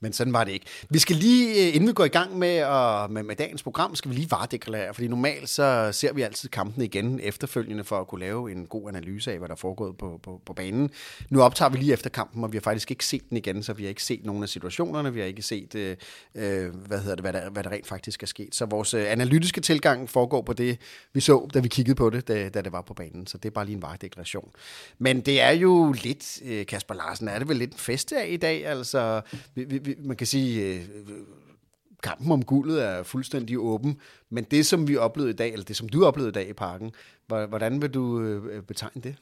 men 0.00 0.12
sådan 0.12 0.32
var 0.32 0.44
det 0.44 0.52
ikke. 0.52 0.66
Vi 0.90 0.98
skal 0.98 1.16
lige, 1.16 1.68
øh, 1.68 1.74
inden 1.74 1.88
vi 1.88 1.92
går 1.92 2.04
i 2.04 2.08
gang 2.08 2.38
med, 2.38 2.62
og, 2.62 3.12
med, 3.12 3.22
med 3.22 3.36
dagens 3.36 3.62
program, 3.62 3.94
skal 3.94 4.10
vi 4.10 4.14
lige 4.14 4.30
varedeklarere, 4.30 4.94
fordi 4.94 5.08
normalt 5.08 5.48
så 5.48 5.88
ser 5.92 6.12
vi 6.12 6.22
altid 6.22 6.48
kampen 6.48 6.82
igen 6.82 7.20
efterfølgende 7.22 7.84
for 7.84 8.00
at 8.00 8.08
kunne 8.08 8.20
lave 8.20 8.52
en 8.52 8.66
god 8.66 8.88
analyse 8.88 9.32
af, 9.32 9.38
hvad 9.38 9.48
der 9.48 9.54
er 9.54 9.58
foregået 9.58 9.96
på, 9.96 10.20
på, 10.22 10.40
på 10.46 10.52
banen. 10.52 10.90
Nu 11.30 11.42
optager 11.42 11.68
vi 11.68 11.78
lige 11.78 11.92
efter 11.92 12.10
kampen, 12.10 12.44
og 12.44 12.52
vi 12.52 12.56
har 12.56 12.62
faktisk 12.62 12.90
ikke 12.90 13.04
set 13.04 13.28
den 13.30 13.36
igen, 13.36 13.62
så 13.62 13.72
vi 13.72 13.82
har 13.82 13.88
ikke 13.88 14.02
set 14.02 14.24
nogen 14.24 14.42
af 14.42 14.48
situationerne, 14.48 15.12
vi 15.12 15.20
har 15.20 15.26
ikke 15.26 15.42
set, 15.42 15.74
øh, 15.74 15.96
øh 16.34 16.74
hvad 16.86 16.98
hedder 16.98 17.14
det, 17.14 17.24
hvad 17.24 17.32
der, 17.32 17.50
hvad 17.50 17.64
der 17.64 17.70
rent 17.70 17.86
faktisk 17.86 18.22
er 18.22 18.26
sket. 18.26 18.54
Så 18.54 18.66
vores 18.66 18.94
øh, 18.94 19.12
analytiske 19.12 19.61
tilgang 19.62 20.10
foregår 20.10 20.42
på 20.42 20.52
det, 20.52 20.78
vi 21.12 21.20
så, 21.20 21.48
da 21.54 21.58
vi 21.58 21.68
kiggede 21.68 21.94
på 21.94 22.10
det, 22.10 22.28
da, 22.28 22.48
da 22.48 22.62
det 22.62 22.72
var 22.72 22.82
på 22.82 22.94
banen. 22.94 23.26
Så 23.26 23.38
det 23.38 23.48
er 23.48 23.50
bare 23.50 23.64
lige 23.64 23.76
en 23.76 23.82
varedeklaration. 23.82 24.50
Men 24.98 25.20
det 25.20 25.40
er 25.40 25.50
jo 25.50 25.92
lidt, 25.92 26.42
øh, 26.44 26.66
Kasper 26.66 26.94
Larsen, 26.94 27.28
er 27.28 27.38
det 27.38 27.48
vel 27.48 27.56
lidt 27.56 27.72
en 27.72 27.78
festdag 27.78 28.32
i 28.32 28.36
dag? 28.36 28.66
Altså, 28.66 29.20
vi, 29.54 29.64
vi, 29.64 29.94
man 29.98 30.16
kan 30.16 30.26
sige, 30.26 30.74
øh, 30.74 30.80
kampen 32.02 32.32
om 32.32 32.44
guldet 32.44 32.84
er 32.84 33.02
fuldstændig 33.02 33.58
åben, 33.58 33.96
men 34.30 34.44
det, 34.44 34.66
som 34.66 34.88
vi 34.88 34.96
oplevede 34.96 35.32
i 35.32 35.36
dag, 35.36 35.52
eller 35.52 35.64
det, 35.64 35.76
som 35.76 35.88
du 35.88 36.04
oplevede 36.04 36.28
i 36.28 36.32
dag 36.32 36.48
i 36.48 36.52
parken, 36.52 36.92
hvordan 37.26 37.82
vil 37.82 37.90
du 37.90 38.20
øh, 38.20 38.62
betegne 38.62 39.02
det? 39.02 39.16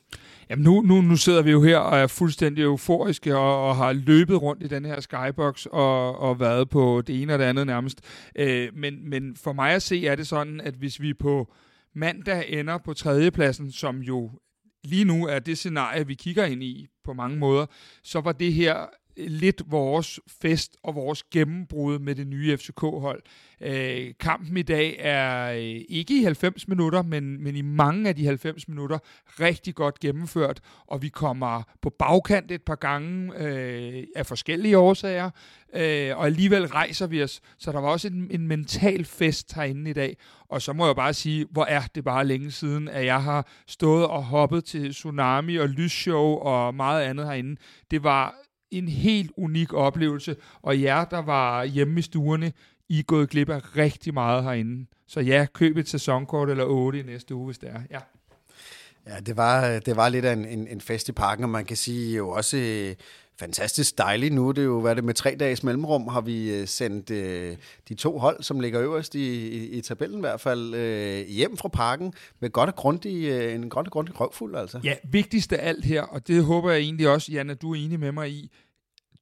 Jamen 0.51 0.65
nu, 0.65 0.83
nu, 0.83 1.01
nu 1.01 1.17
sidder 1.17 1.43
vi 1.43 1.51
jo 1.51 1.63
her 1.63 1.79
og 1.79 1.99
er 1.99 2.07
fuldstændig 2.07 2.65
euforiske 2.65 3.37
og, 3.37 3.69
og 3.69 3.77
har 3.77 3.93
løbet 3.93 4.43
rundt 4.43 4.63
i 4.63 4.67
den 4.67 4.85
her 4.85 5.01
skybox 5.01 5.67
og, 5.67 6.19
og 6.19 6.41
været 6.41 6.71
på 6.71 7.03
det 7.07 7.23
ene 7.23 7.33
og 7.33 7.39
det 7.39 7.45
andet 7.45 7.67
nærmest. 7.67 8.01
Øh, 8.37 8.69
men, 8.75 9.11
men 9.11 9.37
for 9.37 9.53
mig 9.53 9.73
at 9.73 9.83
se 9.83 10.07
er 10.07 10.15
det 10.15 10.27
sådan, 10.27 10.61
at 10.61 10.75
hvis 10.75 11.01
vi 11.01 11.15
på 11.15 11.53
mandag 11.95 12.45
ender 12.49 12.79
på 12.79 12.95
tredjepladsen, 12.95 13.73
som 13.73 13.99
jo 13.99 14.31
lige 14.85 15.05
nu 15.05 15.27
er 15.27 15.39
det 15.39 15.59
scenarie, 15.59 16.07
vi 16.07 16.15
kigger 16.15 16.45
ind 16.45 16.63
i 16.63 16.87
på 17.05 17.13
mange 17.13 17.37
måder, 17.37 17.67
så 18.03 18.21
var 18.21 18.33
det 18.33 18.53
her 18.53 18.87
lidt 19.17 19.63
vores 19.67 20.21
fest 20.43 20.77
og 20.83 20.95
vores 20.95 21.23
gennembrud 21.23 21.99
med 21.99 22.15
det 22.15 22.27
nye 22.27 22.57
FCK-hold. 22.57 23.23
Øh, 23.61 24.15
kampen 24.21 24.57
i 24.57 24.63
dag 24.63 24.97
er 24.99 25.53
øh, 25.53 25.85
ikke 25.89 26.21
i 26.21 26.23
90 26.23 26.69
minutter, 26.69 27.03
men, 27.03 27.45
men 27.45 27.57
i 27.57 27.63
mange 27.63 28.09
af 28.09 28.17
de 28.17 28.27
90 28.27 28.69
minutter 28.69 28.99
rigtig 29.41 29.75
godt 29.75 30.01
gennemført, 30.01 30.61
og 30.87 31.03
vi 31.03 31.09
kommer 31.09 31.63
på 31.83 31.91
bagkant 31.91 32.51
et 32.51 32.63
par 32.63 32.75
gange 32.75 33.33
øh, 33.37 34.07
af 34.17 34.27
forskellige 34.27 34.79
årsager, 34.79 35.31
øh, 35.75 36.17
og 36.17 36.27
alligevel 36.27 36.67
rejser 36.67 37.07
vi 37.07 37.23
os. 37.23 37.41
Så 37.59 37.73
der 37.73 37.81
var 37.81 37.89
også 37.89 38.09
en, 38.09 38.29
en 38.31 38.49
mental 38.49 39.05
fest 39.05 39.55
herinde 39.55 39.91
i 39.91 39.95
dag, 39.95 40.17
og 40.49 40.63
så 40.63 40.73
må 40.73 40.87
jeg 40.87 40.97
bare 40.97 41.15
sige, 41.15 41.47
hvor 41.51 41.65
er 41.65 41.83
det 41.95 42.05
bare 42.05 42.27
længe 42.27 42.51
siden, 42.51 42.89
at 42.89 43.05
jeg 43.05 43.23
har 43.23 43.47
stået 43.67 44.07
og 44.07 44.25
hoppet 44.25 44.65
til 44.65 44.93
Tsunami 44.93 45.57
og 45.57 45.69
Lysshow 45.69 46.35
og 46.35 46.75
meget 46.75 47.03
andet 47.03 47.27
herinde. 47.27 47.57
Det 47.91 48.03
var 48.03 48.35
en 48.71 48.89
helt 48.89 49.33
unik 49.37 49.73
oplevelse, 49.73 50.37
og 50.63 50.83
jer, 50.83 51.05
der 51.05 51.19
var 51.19 51.65
hjemme 51.65 51.99
i 51.99 52.03
stuerne, 52.03 52.53
I 52.89 52.99
er 52.99 53.03
gået 53.03 53.31
glip 53.31 53.51
af 53.51 53.77
rigtig 53.77 54.15
meget 54.15 54.45
herinde. 54.45 54.87
Så 55.07 55.21
ja, 55.21 55.47
køb 55.53 55.77
et 55.77 55.89
sæsonkort 55.89 56.51
eller 56.51 56.65
8 56.65 57.01
i 57.01 57.03
næste 57.03 57.35
uge, 57.35 57.47
hvis 57.47 57.59
det 57.59 57.69
er. 57.69 57.81
Ja. 57.91 57.99
Ja, 59.07 59.21
det 59.21 59.37
var, 59.37 59.79
det 59.79 59.97
var 59.97 60.09
lidt 60.09 60.25
af 60.25 60.33
en, 60.33 60.45
en, 60.45 60.67
en 60.69 60.81
fest 60.81 61.09
i 61.09 61.13
parken, 61.13 61.45
og 61.45 61.51
man 61.51 61.65
kan 61.65 61.77
sige 61.77 62.17
jo 62.17 62.31
også 62.31 62.57
øh, 62.57 62.95
fantastisk 63.41 63.99
dejligt. 63.99 64.35
Nu 64.35 64.49
er 64.49 64.53
det 64.53 64.65
jo, 64.65 64.81
hvad 64.81 64.97
det 64.97 65.05
med 65.05 65.15
tre 65.15 65.37
dages 65.41 65.63
mellemrum, 65.63 66.09
har 66.09 66.21
vi 66.21 66.51
øh, 66.51 66.67
sendt 66.67 67.11
øh, 67.11 67.57
de 67.89 67.95
to 67.95 68.19
hold, 68.19 68.43
som 68.43 68.61
ligger 68.61 68.83
øverst 68.83 69.15
i, 69.15 69.49
i, 69.49 69.69
i 69.69 69.81
tabellen 69.81 70.19
i 70.19 70.21
hvert 70.21 70.41
fald, 70.41 70.75
øh, 70.75 71.27
hjem 71.29 71.57
fra 71.57 71.69
parken 71.69 72.13
med 72.41 72.51
godt 72.51 72.69
og 72.69 72.77
grundig, 72.77 73.25
øh, 73.25 73.55
en 73.55 73.69
godt 73.69 73.87
og 73.87 73.93
grundig 73.93 74.21
røvfuld. 74.21 74.57
Altså. 74.57 74.81
Ja, 74.85 74.95
vigtigst 75.05 75.53
af 75.53 75.69
alt 75.69 75.85
her, 75.85 76.03
og 76.03 76.29
det 76.29 76.45
håber 76.45 76.71
jeg 76.71 76.81
egentlig 76.81 77.09
også, 77.09 77.33
Jan, 77.33 77.51
at 77.51 77.63
du 77.63 77.73
er 77.73 77.77
enig 77.77 78.01
med 78.01 78.13
mig 78.13 78.31
i, 78.31 78.51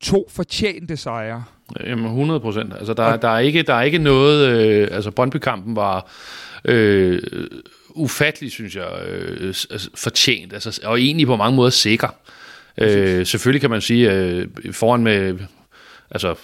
to 0.01 0.29
fortjente 0.31 0.97
sejre. 0.97 1.45
Jamen 1.81 2.05
100 2.05 2.41
procent. 2.41 2.73
Altså, 2.73 2.95
der, 2.95 3.17
der, 3.17 3.29
er 3.29 3.39
ikke, 3.39 3.63
der 3.63 3.75
er 3.75 3.83
ikke 3.83 3.99
noget... 3.99 4.49
Øh, 4.49 4.89
altså, 4.91 5.11
Brøndby-kampen 5.11 5.77
var 5.77 6.11
øh, 6.65 7.23
ufattelig, 7.91 8.51
synes 8.51 8.77
jeg, 8.77 9.03
øh, 9.09 9.47
altså, 9.71 9.91
fortjent. 9.95 10.53
Altså, 10.53 10.81
og 10.85 11.01
egentlig 11.01 11.27
på 11.27 11.37
mange 11.37 11.57
måder 11.57 11.71
sikker. 11.71 12.09
Øh, 12.81 13.27
selvfølgelig 13.27 13.61
kan 13.61 13.71
man 13.71 13.81
sige, 13.81 14.13
øh, 14.13 14.47
foran 14.73 15.03
med 15.03 15.39
altså, 16.11 16.35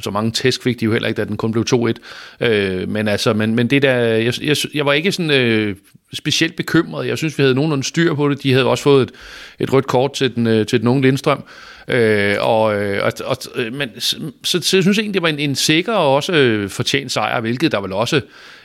så 0.00 0.10
mange 0.10 0.30
tæsk 0.30 0.62
fik 0.62 0.80
de 0.80 0.84
jo 0.84 0.92
heller 0.92 1.08
ikke, 1.08 1.18
da 1.18 1.24
den 1.24 1.36
kun 1.36 1.52
blev 1.52 1.64
2-1. 1.74 2.46
Øh, 2.46 2.88
men 2.88 3.08
altså, 3.08 3.32
men, 3.32 3.54
men 3.54 3.66
det 3.66 3.82
der, 3.82 3.94
jeg, 3.94 4.34
jeg, 4.42 4.56
jeg 4.74 4.86
var 4.86 4.92
ikke 4.92 5.12
sådan 5.12 5.30
øh, 5.30 5.76
specielt 6.12 6.56
bekymret. 6.56 7.06
Jeg 7.06 7.18
synes, 7.18 7.38
vi 7.38 7.42
havde 7.42 7.54
nogenlunde 7.54 7.84
styr 7.84 8.14
på 8.14 8.28
det. 8.28 8.42
De 8.42 8.52
havde 8.52 8.66
også 8.66 8.84
fået 8.84 9.02
et, 9.02 9.12
et 9.58 9.72
rødt 9.72 9.86
kort 9.86 10.12
til 10.12 10.34
den, 10.34 10.46
øh, 10.46 10.66
til 10.66 10.80
den 10.80 10.88
unge 10.88 11.02
Lindstrøm. 11.02 11.44
Øh, 11.88 12.36
og, 12.40 12.82
øh, 12.82 13.04
og, 13.04 13.12
og, 13.24 13.36
øh, 13.54 13.74
men, 13.74 13.90
så, 14.00 14.16
så, 14.44 14.62
så 14.62 14.76
jeg 14.76 14.84
synes 14.84 14.98
egentlig, 14.98 15.14
det 15.14 15.22
var 15.22 15.28
en, 15.28 15.38
en 15.38 15.54
sikker 15.54 15.92
og 15.92 16.14
også 16.14 16.32
øh, 16.32 16.70
fortjent 16.70 17.12
sejr, 17.12 17.40
hvilket 17.40 17.72
der 17.72 17.80
vel 17.80 17.92
også 17.92 18.20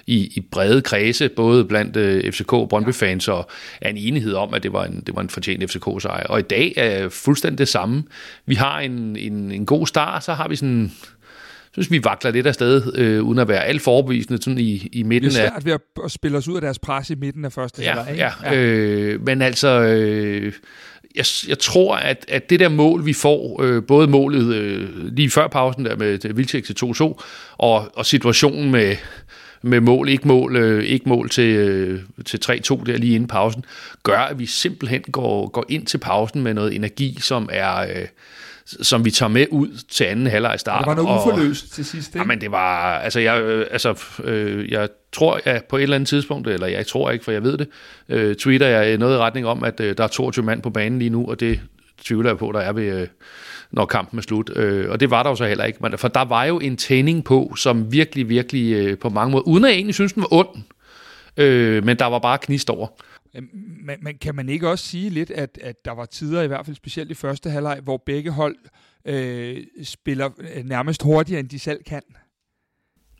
i, 0.08 0.32
i 0.36 0.48
brede 0.52 0.82
kredse, 0.82 1.30
både 1.30 1.66
blandt 1.66 1.98
øh, 1.98 2.32
FCK 2.32 2.54
og 2.54 2.70
Brøndby-fans, 2.70 3.28
og 3.28 3.50
er 3.82 3.90
en 3.90 3.98
enighed 3.98 4.34
om, 4.34 4.54
at 4.54 4.64
det 4.64 4.74
var 4.74 4.86
en, 4.86 5.04
det 5.08 5.16
var 5.16 5.22
en 5.22 5.30
fortjent 5.30 5.72
FCK-sejr. 5.72 6.28
Og 6.28 6.40
i 6.40 6.44
dag 6.44 6.74
er 6.78 7.10
fuldstændig 7.10 7.58
det 7.58 7.68
samme. 7.68 8.04
Vi 8.46 8.56
har 8.56 8.80
en, 8.80 9.16
en, 9.16 9.52
en 9.52 9.66
god 9.66 9.88
start, 9.88 10.24
så 10.24 10.34
har 10.34 10.48
vi 10.48 10.56
sådan 10.56 10.92
synes, 11.74 11.92
vi 11.92 12.04
vakler 12.04 12.32
lidt 12.32 12.48
afsted, 12.48 12.98
øh, 12.98 13.24
uden 13.24 13.40
at 13.40 13.48
være 13.48 13.66
alt 13.66 13.82
for 13.82 13.92
overbevisende 13.92 14.42
sådan 14.42 14.60
i, 14.60 14.90
i 14.94 15.04
midten 15.04 15.30
af... 15.30 15.32
Det 15.32 15.40
er 15.40 15.50
svært 15.50 15.66
ved 15.66 15.74
at, 15.74 15.82
at 16.04 16.12
spille 16.12 16.38
os 16.38 16.48
ud 16.48 16.56
af 16.56 16.62
deres 16.62 16.80
pres 16.80 17.10
i 17.10 17.16
midten 17.16 17.46
af 17.46 17.54
første 17.54 17.82
ja, 17.82 17.94
halvleg. 17.94 18.34
Ja, 18.44 18.52
ja. 18.52 18.62
Øh, 18.62 19.26
men 19.26 19.42
altså... 19.42 19.82
Øh, 19.82 20.54
jeg, 21.16 21.26
jeg 21.48 21.60
tror, 21.60 21.96
at, 21.96 22.26
at 22.28 22.50
det 22.50 22.60
der 22.60 22.70
mål, 22.70 23.06
vi 23.06 23.14
får, 23.14 23.64
øh, 23.64 23.84
både 23.84 24.08
målet 24.08 24.56
øh, 24.56 24.90
lige 25.06 25.30
før 25.30 25.48
pausen 25.48 25.86
der 25.86 25.96
med 25.96 26.34
Vilcek 26.34 26.66
til 26.66 26.76
2-2, 26.86 27.22
og, 27.58 27.92
og 27.98 28.06
situationen 28.06 28.72
med, 28.72 28.96
med 29.68 29.82
mål, 29.82 30.10
ikke 30.10 30.28
mål, 30.28 30.56
øh, 30.56 30.84
ikke 30.84 31.10
mål 31.10 31.30
til, 31.30 31.56
øh, 31.56 32.00
til 32.26 32.40
3-2 32.46 32.84
der 32.86 32.98
lige 32.98 33.16
inden 33.16 33.28
pausen, 33.28 33.66
gør, 34.04 34.20
at 34.20 34.40
vi 34.40 34.46
simpelthen 34.46 35.02
går, 35.02 35.48
går 35.48 35.66
ind 35.70 35.86
til 35.86 35.98
pausen 35.98 36.44
med 36.44 36.54
noget 36.54 36.76
energi, 36.76 37.18
som 37.22 37.50
er... 37.52 37.78
Øh, 37.78 38.08
som 38.82 39.06
vi 39.06 39.12
tager 39.12 39.30
med 39.30 39.46
ud 39.52 39.68
til 39.90 40.04
anden 40.04 40.28
halvleg 40.28 40.60
start. 40.60 40.80
Det 40.80 40.88
var 40.88 40.96
noget 40.96 41.20
uforløst 41.20 41.74
til 41.74 41.86
sidst, 41.86 42.10
ikke? 42.10 42.20
Jamen, 42.20 42.42
det 42.42 42.52
var, 42.52 42.98
altså, 43.00 43.20
jeg, 43.20 43.42
øh, 43.42 43.66
altså, 43.72 44.04
øh, 44.24 44.72
jeg 44.72 44.90
tror, 45.14 45.40
at 45.44 45.64
på 45.64 45.78
et 45.78 45.84
eller 45.84 45.96
andet 45.96 46.10
tidspunkt, 46.10 46.48
eller 46.48 46.68
jeg 46.68 46.88
tror 46.88 47.12
ikke, 47.12 47.26
for 47.26 47.32
jeg 47.32 47.44
ved 47.44 47.58
det, 47.58 47.68
øh, 48.10 48.36
tweeter 48.36 48.68
jeg 48.68 48.98
noget 48.98 49.16
i 49.16 49.18
retning 49.18 49.48
om, 49.48 49.64
at 49.64 49.80
øh, 49.80 49.98
der 49.98 50.04
er 50.04 50.08
22 50.08 50.46
mand 50.46 50.62
på 50.62 50.70
banen 50.70 51.00
lige 51.00 51.10
nu, 51.10 51.30
og 51.30 51.40
det 51.40 51.60
tvivler 52.04 52.30
jeg 52.30 52.38
på, 52.38 52.52
der 52.52 52.60
er 52.60 52.74
ved, 52.74 53.02
øh, 53.02 53.08
når 53.72 53.86
kampen 53.86 54.20
er 54.20 54.24
slut. 54.24 54.58
Øh, 54.58 54.90
og 54.90 55.00
det 55.00 55.12
var 55.12 55.24
der 55.24 55.30
jo 55.30 55.36
så 55.36 55.46
heller 55.46 55.64
ikke, 55.64 55.80
for 55.98 56.08
der 56.08 56.26
var 56.26 56.44
jo 56.44 56.60
en 56.60 56.78
tænding 56.78 57.24
på, 57.24 57.54
som 57.56 57.92
virkelig, 57.92 58.30
virkelig 58.30 58.74
øh, 58.74 58.98
på 58.98 59.10
mange 59.10 59.32
måder, 59.32 59.48
uden 59.48 59.64
at 59.66 59.70
jeg 59.70 59.76
egentlig 59.76 59.96
synes, 59.96 60.14
den 60.14 60.22
var 60.22 60.34
ond, 60.34 60.50
øh, 61.38 61.86
men 61.86 62.00
der 62.00 62.06
var 62.06 62.20
bare 62.20 62.38
knist 62.38 62.70
over. 62.70 62.88
Øhm, 63.36 63.50
men, 63.86 63.96
men 64.02 64.18
kan 64.18 64.36
man 64.36 64.50
ikke 64.50 64.70
også 64.70 64.86
sige 64.86 65.10
lidt, 65.10 65.32
at, 65.32 65.60
at 65.62 65.86
der 65.86 65.92
var 65.92 66.06
tider, 66.06 66.42
i 66.42 66.48
hvert 66.48 66.66
fald 66.66 66.76
specielt 66.76 67.12
i 67.12 67.14
første 67.14 67.50
halvleg, 67.50 67.80
hvor 67.84 68.04
begge 68.06 68.32
hold 68.32 68.56
øh, 69.06 69.58
spiller 69.84 70.30
øh, 70.56 70.64
nærmest 70.64 71.04
hurtigere, 71.04 71.40
end 71.40 71.50
de 71.50 71.60
selv 71.60 71.84
kan? 71.84 72.02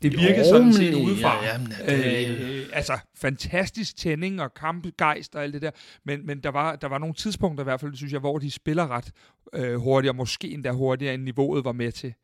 Det 0.02 0.12
virkede 0.12 0.44
sådan 0.44 0.72
set 0.72 0.94
udefra. 0.94 1.44
Ja, 1.44 1.60
ja, 1.86 1.96
det... 1.96 2.28
øh, 2.28 2.66
altså, 2.72 2.98
fantastisk 3.16 3.96
tænding 3.96 4.42
og 4.42 4.54
kampgejst 4.54 5.34
og 5.34 5.42
alt 5.42 5.54
det 5.54 5.62
der. 5.62 5.70
Men, 6.04 6.26
men 6.26 6.40
der, 6.40 6.50
var, 6.50 6.76
der 6.76 6.88
var 6.88 6.98
nogle 6.98 7.14
tidspunkter 7.14 7.64
i 7.64 7.66
hvert 7.66 7.80
fald, 7.80 7.94
synes 7.94 8.12
jeg, 8.12 8.20
hvor 8.20 8.38
de 8.38 8.50
spiller 8.50 8.90
ret 8.90 9.10
øh, 9.54 9.74
hurtigt, 9.74 10.10
og 10.10 10.16
måske 10.16 10.50
endda 10.50 10.70
hurtigere, 10.70 11.14
end 11.14 11.22
niveauet 11.22 11.64
var 11.64 11.72
med 11.72 11.92
til. 11.92 12.14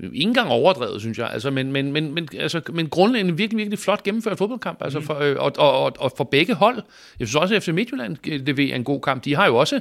Ikke 0.00 0.20
engang 0.20 0.48
overdrevet, 0.48 1.00
synes 1.00 1.18
jeg. 1.18 1.30
Altså, 1.30 1.50
men, 1.50 1.72
men, 1.72 1.92
men, 1.92 2.14
men, 2.14 2.28
altså, 2.38 2.60
men 2.72 2.88
grundlæggende 2.88 3.32
en 3.32 3.38
virkelig, 3.38 3.58
virkelig 3.58 3.78
flot 3.78 4.02
gennemført 4.02 4.38
fodboldkamp. 4.38 4.82
Altså, 4.82 4.98
mm. 4.98 5.04
for, 5.04 5.14
øh, 5.14 5.36
og, 5.38 5.52
og, 5.58 5.82
og, 5.82 5.92
og 5.98 6.12
for 6.16 6.24
begge 6.24 6.54
hold. 6.54 6.82
Jeg 7.18 7.28
synes 7.28 7.36
også, 7.36 7.54
at 7.54 7.62
FC 7.62 7.68
Midtjylland 7.68 8.16
leverer 8.24 8.76
en 8.76 8.84
god 8.84 9.00
kamp. 9.00 9.24
De 9.24 9.34
har 9.34 9.46
jo 9.46 9.56
også 9.56 9.80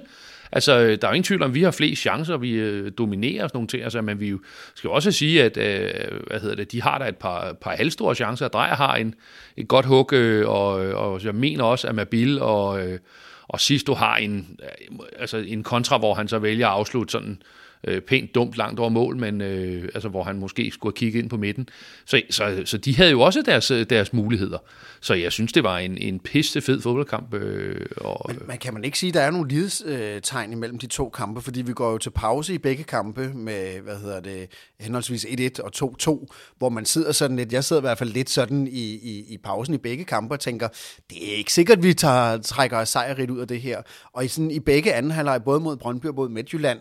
Altså, 0.52 0.80
øh, 0.80 0.98
der 1.02 1.08
er 1.08 1.12
jo 1.12 1.14
ingen 1.14 1.24
tvivl 1.24 1.44
om, 1.44 1.52
at 1.52 1.56
vi 1.56 1.64
har 1.64 1.72
flest 1.72 2.02
chancer, 2.02 2.38
vi 2.38 2.52
øh, 2.52 2.92
dominerer 2.98 3.44
og 3.44 3.50
sådan 3.50 3.58
nogle 3.58 3.68
ting, 3.68 3.84
altså, 3.84 4.02
men 4.02 4.20
vi 4.20 4.34
skal 4.76 4.90
også 4.90 5.12
sige, 5.12 5.44
at 5.44 5.58
øh, 5.58 6.20
hvad 6.28 6.40
hedder 6.40 6.56
det, 6.56 6.72
de 6.72 6.82
har 6.82 6.98
da 6.98 7.08
et 7.08 7.18
par, 7.18 7.54
par 7.62 7.76
halvstore 7.76 8.16
chancer. 8.16 8.48
Drejer 8.48 8.76
har 8.76 8.96
en, 8.96 9.16
et 9.58 9.68
godt 9.68 9.86
hug, 9.86 10.14
øh, 10.14 10.50
og, 10.50 10.72
og 10.74 11.24
jeg 11.24 11.36
mener 11.36 11.64
også, 11.64 11.88
at 11.88 11.96
Mabil 11.96 12.42
og, 12.42 12.88
øh, 12.88 13.00
og 13.48 13.60
Sisto 13.60 13.94
har 13.94 14.16
en, 14.16 14.60
øh, 14.64 14.98
altså 15.20 15.38
en 15.38 15.64
kontra, 15.64 15.98
hvor 15.98 16.14
han 16.14 16.28
så 16.28 16.40
vælger 16.40 16.68
at 16.68 16.74
afslutte 16.74 17.12
sådan 17.12 17.30
øh, 17.32 17.38
Øh, 17.84 18.02
pænt 18.02 18.36
dumt 18.36 18.58
langt 18.58 18.80
over 18.80 18.90
mål, 18.90 19.18
men 19.18 19.42
øh, 19.42 19.90
altså, 19.94 20.10
hvor 20.10 20.24
han 20.24 20.40
måske 20.40 20.72
skulle 20.72 20.94
have 20.94 20.98
kigget 20.98 21.22
ind 21.22 21.30
på 21.30 21.38
midten. 21.38 21.70
Så, 22.06 22.22
så, 22.30 22.62
så 22.66 22.78
de 22.78 22.96
havde 22.96 23.12
jo 23.12 23.22
også 23.22 23.42
deres, 23.42 23.72
øh, 23.72 23.86
deres 23.90 24.14
muligheder. 24.14 24.58
Så 25.02 25.14
jeg 25.14 25.32
synes, 25.32 25.54
det 25.54 25.64
var 25.64 25.78
en, 25.78 25.98
en 25.98 26.20
pisse 26.20 26.62
fed 26.62 26.82
fodboldkamp. 26.82 27.34
Øh, 27.34 27.86
og, 27.98 28.26
men, 28.28 28.42
man 28.48 28.58
kan 28.58 28.74
man 28.74 28.84
ikke 28.84 29.00
sige, 29.00 29.08
at 29.08 29.14
der 29.14 29.22
er 29.22 29.32
nogle 29.32 29.50
lidestegn 29.50 30.50
øh, 30.50 30.54
imellem 30.54 30.80
de 30.80 30.88
to 30.88 31.10
kampe, 31.10 31.42
fordi 31.42 31.62
vi 31.62 31.74
går 31.74 31.92
jo 31.92 31.98
til 31.98 32.10
pause 32.10 32.54
i 32.54 32.58
begge 32.58 32.84
kampe 32.84 33.32
med, 33.34 33.80
hvad 33.80 33.98
hedder 33.98 34.20
det, 34.20 34.48
henholdsvis 34.80 35.26
1-1 35.26 35.64
og 35.64 35.96
2-2, 36.02 36.28
hvor 36.58 36.70
man 36.70 36.86
sidder 36.86 37.12
sådan 37.12 37.38
lidt, 37.38 37.54
jeg 37.54 37.64
sidder 37.64 37.82
i 37.82 37.86
hvert 37.88 37.98
fald 37.98 38.10
lidt 38.10 38.30
sådan 38.30 38.68
i, 38.68 38.94
i, 38.94 39.26
i 39.34 39.38
pausen 39.38 39.74
i 39.74 39.78
begge 39.78 40.04
kampe 40.04 40.36
og 40.36 40.40
tænker, 40.40 40.68
det 41.10 41.32
er 41.32 41.38
ikke 41.38 41.54
sikkert, 41.54 41.78
at 41.78 41.84
vi 41.84 41.94
tager, 41.94 42.38
trækker 42.38 42.84
sejrigt 42.84 43.32
ud 43.32 43.40
af 43.40 43.48
det 43.48 43.62
her. 43.62 43.82
Og 44.14 44.26
i, 44.26 44.28
sådan, 44.28 44.52
i 44.52 44.60
begge 44.60 44.94
anden 44.94 45.12
halvleg, 45.12 45.44
både 45.44 45.60
mod 45.60 45.78
Brøndby 45.78 46.06
og 46.06 46.16
mod 46.16 46.30
Midtjylland, 46.30 46.80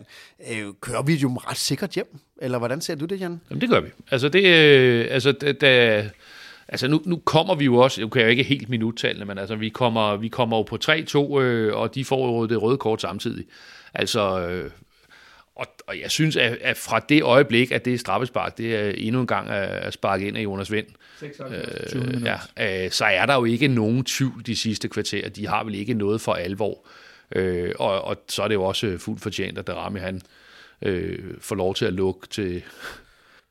øh, 0.51 0.73
kører 0.81 0.96
vi 1.01 1.15
jo 1.15 1.27
ret 1.27 1.57
sikkert 1.57 1.91
hjem. 1.91 2.17
Eller 2.41 2.57
hvordan 2.57 2.81
ser 2.81 2.95
du 2.95 3.05
det, 3.05 3.19
Jan? 3.19 3.41
Jamen, 3.49 3.61
det 3.61 3.69
gør 3.69 3.79
vi. 3.79 3.89
Altså, 4.11 4.29
det, 4.29 4.45
øh, 4.45 5.07
altså, 5.09 5.31
da, 5.31 5.51
da, 5.51 6.03
altså 6.67 6.87
nu, 6.87 7.01
nu 7.05 7.21
kommer 7.25 7.55
vi 7.55 7.65
jo 7.65 7.75
også, 7.75 8.01
nu 8.01 8.07
kan 8.07 8.19
jeg 8.19 8.25
jo 8.25 8.31
ikke 8.31 8.43
helt 8.43 8.69
minuttallene, 8.69 9.25
men 9.25 9.37
altså, 9.37 9.55
vi 9.55 9.69
kommer, 9.69 10.17
vi 10.17 10.27
kommer 10.27 10.57
jo 10.57 10.63
på 10.63 10.77
3-2, 10.83 11.39
øh, 11.39 11.75
og 11.75 11.95
de 11.95 12.05
får 12.05 12.27
jo 12.27 12.45
det 12.45 12.61
røde 12.61 12.77
kort 12.77 13.01
samtidig. 13.01 13.45
Altså, 13.93 14.39
øh, 14.39 14.71
og, 15.55 15.65
og 15.87 15.99
jeg 15.99 16.11
synes, 16.11 16.35
at, 16.35 16.57
at 16.61 16.77
fra 16.77 16.99
det 16.99 17.23
øjeblik, 17.23 17.71
at 17.71 17.85
det 17.85 17.93
er 17.93 17.97
straffespark, 17.97 18.57
det 18.57 18.75
er 18.75 18.89
endnu 18.89 19.21
en 19.21 19.27
gang 19.27 19.49
at 19.49 19.93
sparke 19.93 20.27
ind 20.27 20.37
af 20.37 20.43
Jonas 20.43 20.71
Vind, 20.71 20.85
øh, 21.23 22.23
ja, 22.23 22.85
øh, 22.85 22.91
så 22.91 23.05
er 23.05 23.25
der 23.25 23.35
jo 23.35 23.45
ikke 23.45 23.67
nogen 23.67 24.03
tvivl 24.03 24.45
de 24.45 24.55
sidste 24.55 24.87
kvarterer. 24.87 25.29
De 25.29 25.47
har 25.47 25.63
vel 25.63 25.75
ikke 25.75 25.93
noget 25.93 26.21
for 26.21 26.33
alvor. 26.33 26.87
Øh, 27.35 27.71
og, 27.79 28.01
og 28.01 28.17
så 28.29 28.43
er 28.43 28.47
det 28.47 28.55
jo 28.55 28.63
også 28.63 28.97
fuldt 28.97 29.21
fortjent, 29.21 29.57
at 29.57 29.67
Darami 29.67 29.99
han 29.99 30.21
øh, 30.81 31.19
får 31.39 31.55
lov 31.55 31.75
til 31.75 31.85
at 31.85 31.93
lukke 31.93 32.27
til... 32.27 32.63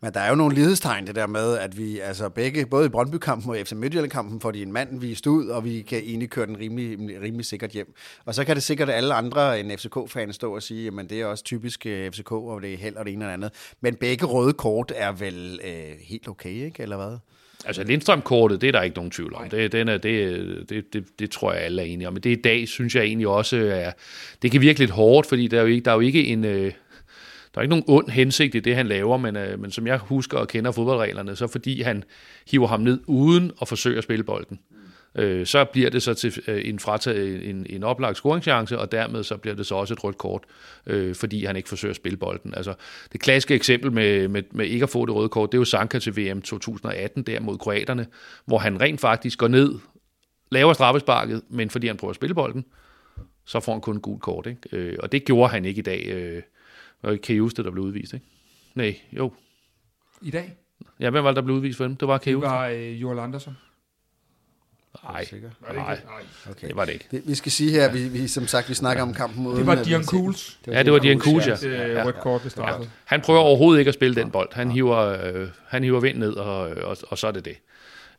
Men 0.02 0.14
der 0.14 0.20
er 0.20 0.28
jo 0.28 0.34
nogle 0.34 0.54
lighedstegn 0.54 1.06
det 1.06 1.14
der 1.14 1.26
med, 1.26 1.58
at 1.58 1.78
vi 1.78 1.98
altså 1.98 2.28
begge, 2.28 2.66
både 2.66 2.86
i 2.86 2.88
Brøndby-kampen 2.88 3.50
og 3.50 3.56
FC 3.64 3.72
Midtjylland-kampen, 3.72 4.40
får 4.40 4.50
de 4.50 4.62
en 4.62 4.72
mand 4.72 5.00
vist 5.00 5.26
ud, 5.26 5.46
og 5.46 5.64
vi 5.64 5.82
kan 5.82 5.98
egentlig 5.98 6.30
køre 6.30 6.46
den 6.46 6.58
rimelig, 6.58 7.20
rimelig 7.22 7.46
sikkert 7.46 7.70
hjem. 7.70 7.94
Og 8.24 8.34
så 8.34 8.44
kan 8.44 8.56
det 8.56 8.62
sikkert 8.62 8.90
alle 8.90 9.14
andre 9.14 9.60
end 9.60 9.78
FCK-fans 9.78 10.34
stå 10.34 10.54
og 10.54 10.62
sige, 10.62 10.92
at 11.00 11.10
det 11.10 11.20
er 11.20 11.26
også 11.26 11.44
typisk 11.44 11.86
øh, 11.86 12.10
FCK, 12.10 12.32
og 12.32 12.62
det 12.62 12.72
er 12.72 12.76
held 12.76 12.96
og 12.96 13.04
det 13.04 13.12
ene 13.12 13.24
eller 13.24 13.32
andet. 13.32 13.52
Men 13.80 13.94
begge 13.94 14.26
røde 14.26 14.52
kort 14.52 14.92
er 14.96 15.12
vel 15.12 15.60
øh, 15.64 15.96
helt 16.00 16.28
okay, 16.28 16.64
ikke? 16.64 16.82
Eller 16.82 16.96
hvad? 16.96 17.18
Altså 17.66 17.84
Lindstrøm-kortet, 17.84 18.60
det 18.60 18.68
er 18.68 18.72
der 18.72 18.82
ikke 18.82 18.96
nogen 18.96 19.10
tvivl 19.10 19.34
om. 19.34 19.50
Det, 19.50 19.72
den 19.72 19.88
er, 19.88 19.98
det, 19.98 20.68
det, 20.68 20.92
det, 20.92 21.04
det 21.18 21.30
tror 21.30 21.52
jeg 21.52 21.62
alle 21.62 21.82
er 21.82 21.86
enige 21.86 22.08
om. 22.08 22.12
Men 22.14 22.22
det 22.22 22.38
i 22.38 22.40
dag, 22.40 22.68
synes 22.68 22.94
jeg 22.94 23.04
egentlig 23.04 23.28
også, 23.28 23.56
er, 23.56 23.92
det 24.42 24.50
kan 24.50 24.60
virke 24.60 24.78
lidt 24.78 24.90
hårdt, 24.90 25.28
fordi 25.28 25.48
der 25.48 25.58
er 25.58 25.62
jo 25.62 25.68
ikke, 25.68 25.84
der 25.84 25.90
er 25.90 25.94
jo 25.94 26.00
ikke 26.00 26.26
en... 26.26 26.44
Øh, 26.44 26.72
der 27.56 27.60
er 27.60 27.62
ikke 27.62 27.70
nogen 27.70 27.84
ond 27.88 28.08
hensigt 28.08 28.54
i 28.54 28.60
det, 28.60 28.76
han 28.76 28.86
laver, 28.86 29.16
men, 29.16 29.36
øh, 29.36 29.60
men 29.60 29.70
som 29.70 29.86
jeg 29.86 29.98
husker 29.98 30.38
og 30.38 30.48
kender 30.48 30.72
fodboldreglerne, 30.72 31.36
så 31.36 31.46
fordi 31.46 31.82
han 31.82 32.04
hiver 32.50 32.66
ham 32.66 32.80
ned 32.80 33.00
uden 33.06 33.52
at 33.60 33.68
forsøge 33.68 33.98
at 33.98 34.04
spille 34.04 34.24
bolden. 34.24 34.58
Øh, 35.14 35.46
så 35.46 35.64
bliver 35.64 35.90
det 35.90 36.02
så 36.02 36.14
til 36.14 36.40
øh, 36.46 36.68
en, 36.68 36.78
fratag, 36.78 37.50
en, 37.50 37.66
en 37.70 37.82
oplagt 37.82 38.16
scoringschance, 38.16 38.78
og 38.78 38.92
dermed 38.92 39.22
så 39.22 39.36
bliver 39.36 39.54
det 39.54 39.66
så 39.66 39.74
også 39.74 39.94
et 39.94 40.04
rødt 40.04 40.18
kort, 40.18 40.44
øh, 40.86 41.14
fordi 41.14 41.44
han 41.44 41.56
ikke 41.56 41.68
forsøger 41.68 41.92
at 41.92 41.96
spille 41.96 42.16
bolden. 42.16 42.54
Altså, 42.56 42.74
det 43.12 43.20
klassiske 43.20 43.54
eksempel 43.54 43.92
med, 43.92 44.28
med, 44.28 44.42
med 44.50 44.66
ikke 44.66 44.82
at 44.82 44.90
få 44.90 45.06
det 45.06 45.14
røde 45.14 45.28
kort, 45.28 45.52
det 45.52 45.58
er 45.58 45.60
jo 45.60 45.64
Sanka 45.64 45.98
til 45.98 46.16
VM 46.16 46.42
2018 46.42 47.22
der 47.22 47.40
mod 47.40 47.58
kroaterne, 47.58 48.06
hvor 48.44 48.58
han 48.58 48.80
rent 48.80 49.00
faktisk 49.00 49.38
går 49.38 49.48
ned, 49.48 49.74
laver 50.50 50.72
straffesparket, 50.72 51.42
men 51.50 51.70
fordi 51.70 51.86
han 51.86 51.96
prøver 51.96 52.10
at 52.10 52.16
spille 52.16 52.34
bolden, 52.34 52.64
så 53.44 53.60
får 53.60 53.72
han 53.72 53.80
kun 53.80 54.00
gult 54.00 54.22
kort. 54.22 54.46
Ikke? 54.46 54.60
Øh, 54.72 54.96
og 54.98 55.12
det 55.12 55.24
gjorde 55.24 55.50
han 55.50 55.64
ikke 55.64 55.78
i 55.78 55.82
dag. 55.82 56.06
Øh, 56.06 56.42
og 57.02 57.18
huske 57.38 57.56
det, 57.56 57.64
der 57.64 57.70
blev 57.70 57.84
udvist? 57.84 58.14
Ikke? 58.14 58.26
Nej, 58.74 59.00
jo. 59.12 59.32
I 60.22 60.30
dag? 60.30 60.56
Ja, 61.00 61.10
hvem 61.10 61.24
var 61.24 61.30
det, 61.30 61.36
der 61.36 61.42
blev 61.42 61.56
udvist 61.56 61.76
for 61.76 61.84
dem? 61.84 61.96
Det 61.96 62.08
var 62.08 62.14
Det 62.14 62.22
Kæve. 62.24 62.42
var 62.42 62.66
øh, 62.66 63.02
Joel 63.02 63.18
Andersen. 63.18 63.56
Nej, 65.04 65.26
det 65.30 65.42
nej, 65.62 65.94
det? 65.94 66.04
Nej. 66.04 66.22
Okay. 66.50 66.68
det 66.68 66.76
var 66.76 66.84
det 66.84 66.92
ikke. 66.92 67.06
Vi, 67.10 67.20
vi 67.24 67.34
skal 67.34 67.52
sige 67.52 67.70
her, 67.70 67.92
vi, 67.92 68.08
vi, 68.08 68.28
som 68.28 68.46
sagt, 68.46 68.68
vi 68.68 68.74
snakker 68.74 69.02
om 69.02 69.14
kampen 69.14 69.42
mod... 69.42 69.56
Det 69.56 69.66
var 69.66 69.82
Dion 69.82 70.04
Cools. 70.04 70.58
Ja, 70.66 70.82
det 70.82 70.92
var 70.92 70.98
Dian 70.98 71.18
Kuhs, 71.18 71.46
ja. 71.46 71.54
Det 71.54 71.96
er 71.96 72.04
rødt 72.06 72.20
kort 72.20 72.42
straffet. 72.48 72.90
Han 73.04 73.20
prøver 73.20 73.40
overhovedet 73.40 73.78
ikke 73.78 73.88
at 73.88 73.94
spille 73.94 74.14
den 74.14 74.30
bold. 74.30 74.48
Han 74.52 74.70
hiver, 74.70 74.96
øh, 74.96 75.48
han 75.66 75.84
hiver 75.84 76.00
vind 76.00 76.18
ned, 76.18 76.32
og, 76.32 76.58
og, 76.70 76.96
og 77.08 77.18
så 77.18 77.26
er 77.26 77.32
det 77.32 77.44
det. 77.44 77.56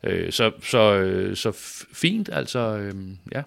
Øh, 0.04 0.32
så, 0.32 0.52
så, 0.62 0.94
øh, 0.94 1.36
så 1.36 1.52
fint, 1.92 2.28
altså, 2.32 2.58
øh, 2.58 2.94
ja. 3.32 3.42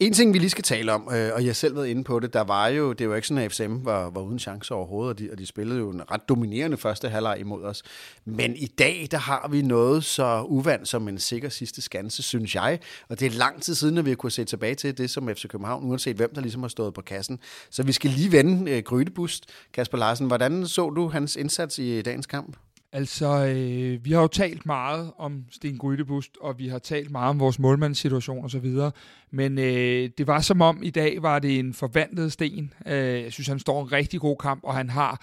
En 0.00 0.12
ting, 0.12 0.34
vi 0.34 0.38
lige 0.38 0.50
skal 0.50 0.64
tale 0.64 0.92
om, 0.92 1.08
øh, 1.14 1.30
og 1.34 1.46
jeg 1.46 1.56
selv 1.56 1.76
været 1.76 1.86
inde 1.86 2.04
på 2.04 2.20
det, 2.20 2.32
der 2.32 2.44
var 2.44 2.68
jo, 2.68 2.92
det 2.92 3.08
var 3.08 3.16
ikke 3.16 3.28
sådan, 3.28 3.42
at 3.42 3.52
FCM 3.52 3.84
var, 3.84 4.10
var 4.10 4.20
uden 4.20 4.38
chance 4.38 4.74
overhovedet, 4.74 5.10
og 5.10 5.18
de, 5.18 5.28
og 5.32 5.38
de 5.38 5.46
spillede 5.46 5.78
jo 5.78 5.90
en 5.90 6.10
ret 6.10 6.28
dominerende 6.28 6.76
første 6.76 7.08
halvleg 7.08 7.40
imod 7.40 7.64
os. 7.64 7.82
Men 8.24 8.56
i 8.56 8.66
dag, 8.66 9.08
der 9.10 9.18
har 9.18 9.48
vi 9.50 9.62
noget 9.62 10.04
så 10.04 10.42
uvandt 10.48 10.88
som 10.88 11.08
en 11.08 11.18
sikker 11.18 11.48
sidste 11.48 11.82
skanse, 11.82 12.22
synes 12.22 12.54
jeg. 12.54 12.78
Og 13.08 13.20
det 13.20 13.26
er 13.26 13.38
lang 13.38 13.62
tid 13.62 13.74
siden, 13.74 13.98
at 13.98 14.04
vi 14.04 14.10
har 14.10 14.16
kunnet 14.16 14.32
se 14.32 14.44
tilbage 14.44 14.74
til 14.74 14.98
det 14.98 15.10
som 15.10 15.28
FC 15.28 15.48
København, 15.48 15.84
uanset 15.84 16.16
hvem 16.16 16.34
der 16.34 16.40
ligesom 16.40 16.62
har 16.62 16.68
stået 16.68 16.94
på 16.94 17.02
kassen. 17.02 17.38
Så 17.70 17.82
vi 17.82 17.92
skal 17.92 18.10
lige 18.10 18.32
vende 18.32 18.70
øh, 18.70 18.82
Grydebust. 18.82 19.46
Kasper 19.72 19.98
Larsen, 19.98 20.26
hvordan 20.26 20.66
så 20.66 20.90
du 20.90 21.08
hans 21.08 21.36
indsats 21.36 21.78
i 21.78 22.02
dagens 22.02 22.26
kamp? 22.26 22.56
Altså, 22.94 23.46
øh, 23.46 24.04
vi 24.04 24.12
har 24.12 24.20
jo 24.20 24.26
talt 24.26 24.66
meget 24.66 25.12
om 25.18 25.44
Sten 25.50 25.78
Grydebust, 25.78 26.36
og 26.40 26.58
vi 26.58 26.68
har 26.68 26.78
talt 26.78 27.10
meget 27.10 27.30
om 27.30 27.40
vores 27.40 27.58
målmandssituation 27.58 28.44
og 28.44 28.50
så 28.50 28.58
videre. 28.58 28.90
Men 29.30 29.58
øh, 29.58 30.10
det 30.18 30.26
var 30.26 30.40
som 30.40 30.60
om, 30.60 30.82
i 30.82 30.90
dag 30.90 31.22
var 31.22 31.38
det 31.38 31.58
en 31.58 31.74
forvandlet 31.74 32.32
Sten. 32.32 32.72
Øh, 32.86 33.22
jeg 33.22 33.32
synes, 33.32 33.48
han 33.48 33.58
står 33.58 33.82
en 33.82 33.92
rigtig 33.92 34.20
god 34.20 34.36
kamp, 34.36 34.60
og 34.64 34.74
han 34.74 34.90
har 34.90 35.20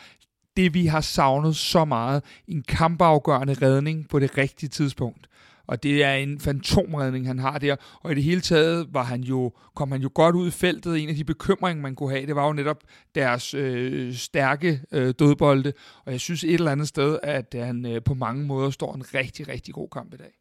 det, 0.58 0.74
vi 0.74 0.86
har 0.86 1.02
savnet 1.02 1.56
så 1.56 1.86
meget. 1.86 2.24
En 2.48 2.64
kampafgørende 2.68 3.54
redning 3.54 4.10
på 4.10 4.20
det 4.20 4.38
rigtige 4.38 4.70
tidspunkt. 4.70 5.28
Og 5.68 5.84
det 5.84 6.04
er 6.04 6.14
en 6.14 6.40
fantomredning, 6.40 7.28
han 7.28 7.40
har 7.40 7.58
der. 7.58 7.76
Og 8.02 8.12
i 8.12 8.16
det 8.16 8.24
hele 8.24 8.42
taget 8.42 8.88
var 8.92 9.04
han 9.04 9.22
jo, 9.22 9.52
kom 9.76 9.92
han 9.92 10.02
jo 10.02 10.10
godt 10.14 10.36
ud 10.36 10.48
i 10.48 10.52
feltet. 10.52 11.04
En 11.04 11.10
af 11.10 11.16
de 11.16 11.24
bekymringer, 11.24 11.82
man 11.82 11.96
kunne 11.96 12.12
have, 12.12 12.26
det 12.26 12.36
var 12.36 12.48
jo 12.48 12.54
netop 12.54 12.84
deres 13.16 13.54
øh, 13.54 14.14
stærke 14.14 14.82
øh, 14.92 15.14
dødbolde. 15.20 15.74
Og 16.06 16.12
jeg 16.12 16.20
synes 16.20 16.44
et 16.44 16.54
eller 16.54 16.72
andet 16.72 16.88
sted, 16.88 17.20
at 17.24 17.56
han 17.58 17.86
øh, 17.86 18.02
på 18.04 18.14
mange 18.14 18.46
måder 18.46 18.70
står 18.70 18.96
en 18.96 19.04
rigtig, 19.14 19.48
rigtig 19.48 19.74
god 19.74 19.88
kamp 19.90 20.14
i 20.14 20.18
dag. 20.18 20.32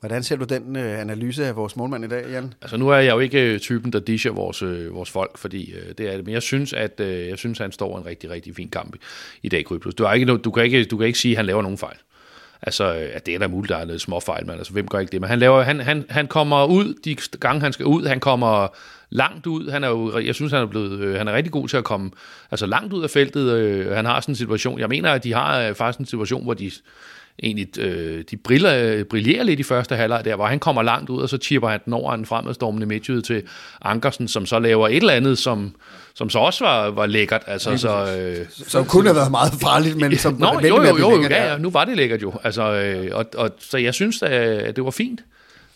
Hvordan 0.00 0.22
ser 0.22 0.36
du 0.36 0.44
den 0.44 0.76
øh, 0.76 1.00
analyse 1.00 1.46
af 1.46 1.56
vores 1.56 1.76
målmand 1.76 2.04
i 2.04 2.08
dag, 2.08 2.30
Jan? 2.30 2.54
Altså 2.62 2.76
nu 2.76 2.88
er 2.88 2.96
jeg 2.96 3.14
jo 3.14 3.18
ikke 3.18 3.52
øh, 3.52 3.60
typen, 3.60 3.92
der 3.92 4.00
disher 4.00 4.32
vores, 4.32 4.62
øh, 4.62 4.94
vores 4.94 5.10
folk, 5.10 5.38
fordi 5.38 5.72
øh, 5.72 5.94
det 5.98 6.00
er 6.00 6.16
det. 6.16 6.24
Men 6.24 6.34
jeg 6.34 6.42
synes, 6.42 6.72
at 6.72 7.00
øh, 7.00 7.28
jeg 7.28 7.38
synes, 7.38 7.60
at 7.60 7.64
han 7.64 7.72
står 7.72 7.98
en 7.98 8.06
rigtig, 8.06 8.30
rigtig 8.30 8.56
fin 8.56 8.68
kamp 8.68 8.94
i, 8.94 8.98
i 9.42 9.48
dag, 9.48 9.64
Kryptus. 9.64 9.94
Du, 9.94 10.04
har 10.04 10.14
ikke, 10.14 10.36
du, 10.36 10.50
kan 10.50 10.64
ikke, 10.64 10.84
du 10.84 10.96
kan 10.96 11.06
ikke 11.06 11.18
sige, 11.18 11.32
at 11.32 11.36
han 11.36 11.46
laver 11.46 11.62
nogen 11.62 11.78
fejl. 11.78 11.96
Altså, 12.62 12.84
at 13.12 13.26
det 13.26 13.34
er 13.34 13.38
da 13.38 13.46
muligt, 13.46 13.68
der 13.68 13.76
er 13.76 13.84
lidt 13.84 14.02
små 14.02 14.20
fejl, 14.20 14.46
men 14.46 14.56
altså, 14.56 14.72
hvem 14.72 14.88
gør 14.88 14.98
ikke 14.98 15.12
det? 15.12 15.20
Men 15.20 15.30
han, 15.30 15.38
laver, 15.38 15.62
han, 15.62 15.80
han, 15.80 16.04
han 16.08 16.26
kommer 16.26 16.64
ud 16.64 16.94
de 17.04 17.16
gange, 17.40 17.60
han 17.60 17.72
skal 17.72 17.86
ud. 17.86 18.06
Han 18.06 18.20
kommer 18.20 18.68
langt 19.10 19.46
ud. 19.46 19.70
Han 19.70 19.84
er 19.84 19.88
jo, 19.88 20.18
jeg 20.18 20.34
synes, 20.34 20.52
han 20.52 20.62
er, 20.62 20.66
blevet, 20.66 21.00
øh, 21.00 21.14
han 21.14 21.28
er 21.28 21.32
rigtig 21.32 21.52
god 21.52 21.68
til 21.68 21.76
at 21.76 21.84
komme 21.84 22.10
altså, 22.50 22.66
langt 22.66 22.92
ud 22.92 23.02
af 23.02 23.10
feltet. 23.10 23.52
Øh, 23.52 23.90
han 23.90 24.04
har 24.04 24.20
sådan 24.20 24.32
en 24.32 24.36
situation. 24.36 24.78
Jeg 24.78 24.88
mener, 24.88 25.12
at 25.12 25.24
de 25.24 25.32
har 25.32 25.60
øh, 25.60 25.74
faktisk 25.74 25.98
en 25.98 26.06
situation, 26.06 26.42
hvor 26.42 26.54
de 26.54 26.70
egentlig 27.42 27.78
øh, 27.78 28.24
de 28.30 28.36
briller, 28.36 29.04
brillerer 29.04 29.42
lidt 29.42 29.60
i 29.60 29.62
første 29.62 29.96
halvleg 29.96 30.24
der, 30.24 30.36
hvor 30.36 30.46
han 30.46 30.58
kommer 30.58 30.82
langt 30.82 31.10
ud, 31.10 31.22
og 31.22 31.28
så 31.28 31.38
chipper 31.38 31.68
han 31.68 31.80
den 31.84 31.92
over 31.92 32.14
en 32.14 32.26
fremadstormende 32.26 32.86
midtjyde 32.86 33.22
til 33.22 33.42
Ankersen, 33.82 34.28
som 34.28 34.46
så 34.46 34.58
laver 34.58 34.88
et 34.88 34.96
eller 34.96 35.12
andet, 35.12 35.38
som, 35.38 35.74
som 36.14 36.30
så 36.30 36.38
også 36.38 36.64
var, 36.64 36.90
var 36.90 37.06
lækkert. 37.06 37.42
Altså, 37.46 37.76
så, 37.76 38.16
øh, 38.18 38.46
Som 38.50 38.84
kunne 38.84 39.06
have 39.06 39.16
været 39.16 39.30
meget 39.30 39.52
farligt, 39.62 39.96
men 39.96 40.16
som 40.16 40.34
Nå, 40.38 40.46
jo, 40.46 40.76
at 40.76 40.88
jo, 40.90 40.96
jo, 40.98 41.10
lækkert, 41.10 41.30
ja, 41.30 41.52
ja, 41.52 41.58
nu 41.58 41.70
var 41.70 41.84
det 41.84 41.96
lækkert 41.96 42.22
jo. 42.22 42.32
Altså, 42.44 42.72
øh, 42.72 43.10
og, 43.12 43.26
og, 43.36 43.50
så 43.58 43.78
jeg 43.78 43.94
synes, 43.94 44.22
at 44.22 44.76
det 44.76 44.84
var 44.84 44.90
fint. 44.90 45.20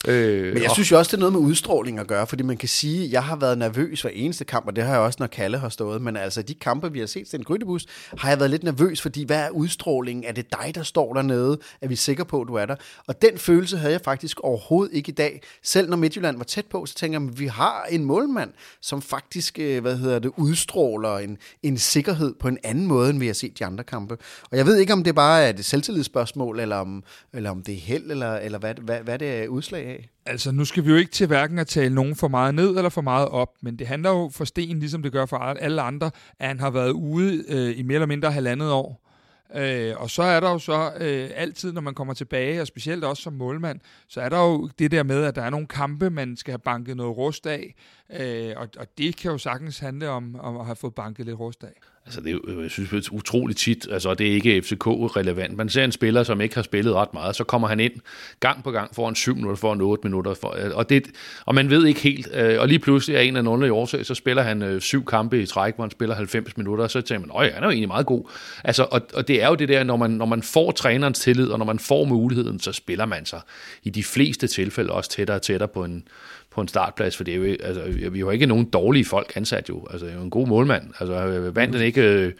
Øh, 0.06 0.44
Men 0.54 0.62
jeg 0.62 0.68
og- 0.70 0.74
synes 0.74 0.90
jo 0.90 0.98
også, 0.98 1.08
det 1.10 1.14
er 1.16 1.18
noget 1.28 1.32
med 1.32 1.40
udstråling 1.40 1.98
at 1.98 2.06
gøre, 2.06 2.26
fordi 2.26 2.42
man 2.42 2.56
kan 2.56 2.68
sige, 2.68 3.04
at 3.04 3.12
jeg 3.12 3.24
har 3.24 3.36
været 3.36 3.58
nervøs 3.58 4.02
hver 4.02 4.10
eneste 4.14 4.44
kamp, 4.44 4.66
og 4.66 4.76
det 4.76 4.84
har 4.84 4.92
jeg 4.92 5.00
også, 5.00 5.16
når 5.20 5.26
Kalle 5.26 5.58
har 5.58 5.68
stået. 5.68 6.02
Men 6.02 6.16
altså, 6.16 6.42
de 6.42 6.54
kampe, 6.54 6.92
vi 6.92 6.98
har 6.98 7.06
set 7.06 7.28
til 7.28 7.38
en 7.38 7.44
grydebus, 7.44 7.86
har 8.18 8.28
jeg 8.28 8.38
været 8.38 8.50
lidt 8.50 8.62
nervøs, 8.64 9.00
fordi 9.00 9.24
hvad 9.24 9.36
er 9.38 9.50
udstrålingen? 9.50 10.24
Er 10.24 10.32
det 10.32 10.46
dig, 10.52 10.74
der 10.74 10.82
står 10.82 11.14
dernede? 11.14 11.58
Er 11.80 11.88
vi 11.88 11.96
sikre 11.96 12.24
på, 12.24 12.40
at 12.40 12.48
du 12.48 12.54
er 12.54 12.66
der? 12.66 12.76
Og 13.06 13.22
den 13.22 13.38
følelse 13.38 13.76
havde 13.78 13.92
jeg 13.92 14.00
faktisk 14.04 14.40
overhovedet 14.40 14.94
ikke 14.94 15.08
i 15.08 15.14
dag. 15.14 15.42
Selv 15.62 15.90
når 15.90 15.96
Midtjylland 15.96 16.36
var 16.36 16.44
tæt 16.44 16.66
på, 16.66 16.86
så 16.86 16.94
tænker 16.94 17.20
jeg, 17.20 17.28
at 17.28 17.40
vi 17.40 17.46
har 17.46 17.84
en 17.90 18.04
målmand, 18.04 18.50
som 18.82 19.02
faktisk, 19.02 19.58
øh, 19.58 19.82
hvad 19.82 19.96
hedder 19.96 20.18
det, 20.18 20.32
udstråler 20.36 21.18
en, 21.18 21.38
en 21.62 21.78
sikkerhed 21.78 22.34
på 22.40 22.48
en 22.48 22.58
anden 22.64 22.86
måde, 22.86 23.10
end 23.10 23.18
vi 23.18 23.26
har 23.26 23.34
set 23.34 23.58
de 23.58 23.64
andre 23.64 23.84
kampe. 23.84 24.16
Og 24.50 24.56
jeg 24.58 24.66
ved 24.66 24.76
ikke, 24.76 24.92
om 24.92 25.04
det 25.04 25.14
bare 25.14 25.42
er 25.42 25.48
et 25.50 25.64
selvtillidsspørgsmål, 25.64 26.60
eller 26.60 26.76
om, 26.76 27.02
eller 27.34 27.50
om 27.50 27.62
det 27.62 27.74
er 27.74 27.78
held, 27.78 28.10
eller, 28.10 28.36
eller 28.36 28.58
hvad, 28.58 28.74
hvad, 28.74 28.98
hvad 29.00 29.18
det 29.18 29.28
er 29.42 29.48
udslag 29.48 29.87
af. 29.88 30.08
Altså, 30.26 30.52
nu 30.52 30.64
skal 30.64 30.84
vi 30.84 30.90
jo 30.90 30.96
ikke 30.96 31.10
til 31.10 31.26
hverken 31.26 31.58
at 31.58 31.66
tale 31.66 31.94
nogen 31.94 32.16
for 32.16 32.28
meget 32.28 32.54
ned 32.54 32.76
eller 32.76 32.88
for 32.88 33.00
meget 33.00 33.28
op, 33.28 33.54
men 33.60 33.78
det 33.78 33.86
handler 33.86 34.10
jo 34.10 34.30
for 34.32 34.44
Sten, 34.44 34.78
ligesom 34.78 35.02
det 35.02 35.12
gør 35.12 35.26
for 35.26 35.36
alle 35.36 35.82
andre, 35.82 36.10
at 36.38 36.48
han 36.48 36.60
har 36.60 36.70
været 36.70 36.90
ude 36.90 37.44
øh, 37.48 37.78
i 37.78 37.82
mere 37.82 37.94
eller 37.94 38.06
mindre 38.06 38.32
halvandet 38.32 38.72
år. 38.72 39.08
Øh, 39.54 39.94
og 39.96 40.10
så 40.10 40.22
er 40.22 40.40
der 40.40 40.50
jo 40.50 40.58
så 40.58 40.92
øh, 41.00 41.30
altid, 41.34 41.72
når 41.72 41.80
man 41.80 41.94
kommer 41.94 42.14
tilbage, 42.14 42.60
og 42.60 42.66
specielt 42.66 43.04
også 43.04 43.22
som 43.22 43.32
målmand, 43.32 43.80
så 44.08 44.20
er 44.20 44.28
der 44.28 44.38
jo 44.38 44.70
det 44.78 44.90
der 44.90 45.02
med, 45.02 45.24
at 45.24 45.36
der 45.36 45.42
er 45.42 45.50
nogle 45.50 45.66
kampe, 45.66 46.10
man 46.10 46.36
skal 46.36 46.52
have 46.52 46.58
banket 46.58 46.96
noget 46.96 47.16
rust 47.16 47.46
af, 47.46 47.74
øh, 48.10 48.52
og, 48.56 48.68
og 48.78 48.86
det 48.98 49.16
kan 49.16 49.30
jo 49.30 49.38
sagtens 49.38 49.78
handle 49.78 50.08
om, 50.08 50.36
om 50.40 50.56
at 50.56 50.66
have 50.66 50.76
fået 50.76 50.94
banket 50.94 51.26
lidt 51.26 51.38
rust 51.38 51.64
af. 51.64 51.72
Altså, 52.08 52.20
det 52.20 52.32
er 52.32 52.38
øh, 52.44 52.62
jeg 52.62 52.70
synes, 52.70 52.90
det 52.90 53.06
er 53.06 53.12
utroligt 53.12 53.58
tit, 53.58 53.86
altså, 53.90 54.14
det 54.14 54.28
er 54.28 54.32
ikke 54.32 54.62
FCK-relevant. 54.62 55.56
Man 55.56 55.68
ser 55.68 55.84
en 55.84 55.92
spiller, 55.92 56.22
som 56.22 56.40
ikke 56.40 56.54
har 56.54 56.62
spillet 56.62 56.94
ret 56.94 57.14
meget, 57.14 57.36
så 57.36 57.44
kommer 57.44 57.68
han 57.68 57.80
ind 57.80 57.92
gang 58.40 58.64
på 58.64 58.70
gang 58.70 58.94
foran 58.94 59.14
7 59.14 59.34
minutter, 59.34 59.56
foran 59.56 59.80
8 59.80 60.00
minutter, 60.04 60.34
for, 60.34 60.56
øh, 60.58 60.70
og, 60.74 60.88
det, 60.88 61.06
og 61.46 61.54
man 61.54 61.70
ved 61.70 61.86
ikke 61.86 62.00
helt, 62.00 62.28
øh, 62.34 62.60
og 62.60 62.68
lige 62.68 62.78
pludselig 62.78 63.16
er 63.16 63.20
en 63.20 63.36
af 63.36 63.44
nogle 63.44 63.72
årsag, 63.72 64.06
så 64.06 64.14
spiller 64.14 64.42
han 64.42 64.80
syv 64.80 65.04
kampe 65.04 65.42
i 65.42 65.46
træk, 65.46 65.74
hvor 65.74 65.84
han 65.84 65.90
spiller 65.90 66.14
90 66.14 66.56
minutter, 66.56 66.84
og 66.84 66.90
så 66.90 67.00
tænker 67.00 67.26
man, 67.26 67.36
øj, 67.36 67.50
han 67.50 67.62
er 67.62 67.66
jo 67.66 67.70
egentlig 67.70 67.88
meget 67.88 68.06
god. 68.06 68.30
Altså, 68.64 68.86
og, 68.90 69.00
og 69.14 69.28
det 69.28 69.42
er 69.42 69.48
jo 69.48 69.54
det 69.54 69.68
der, 69.68 69.84
når 69.84 69.96
man, 69.96 70.10
når 70.10 70.26
man 70.26 70.42
får 70.42 70.70
trænerens 70.70 71.18
tillid, 71.18 71.48
og 71.48 71.58
når 71.58 71.66
man 71.66 71.78
får 71.78 72.04
muligheden, 72.04 72.60
så 72.60 72.72
spiller 72.72 73.06
man 73.06 73.26
sig 73.26 73.40
i 73.82 73.90
de 73.90 74.04
fleste 74.04 74.46
tilfælde 74.46 74.92
også 74.92 75.10
tættere 75.10 75.36
og 75.36 75.42
tættere 75.42 75.68
på 75.68 75.84
en, 75.84 76.04
på 76.50 76.60
en 76.60 76.68
startplads, 76.68 77.16
for 77.16 77.24
det 77.24 77.34
er 77.34 77.38
jo, 77.38 77.56
altså, 77.62 78.08
vi 78.10 78.20
har 78.20 78.30
ikke 78.30 78.46
nogen 78.46 78.64
dårlige 78.64 79.04
folk 79.04 79.32
ansat 79.36 79.68
jo. 79.68 79.86
Altså, 79.90 80.06
det 80.06 80.12
er 80.12 80.16
jo 80.18 80.22
en 80.24 80.30
god 80.30 80.46
målmand. 80.46 80.84
Altså, 81.00 81.50
vandt 81.54 81.74
han 81.74 81.84
ikke, 81.84 82.02
øh, 82.02 82.32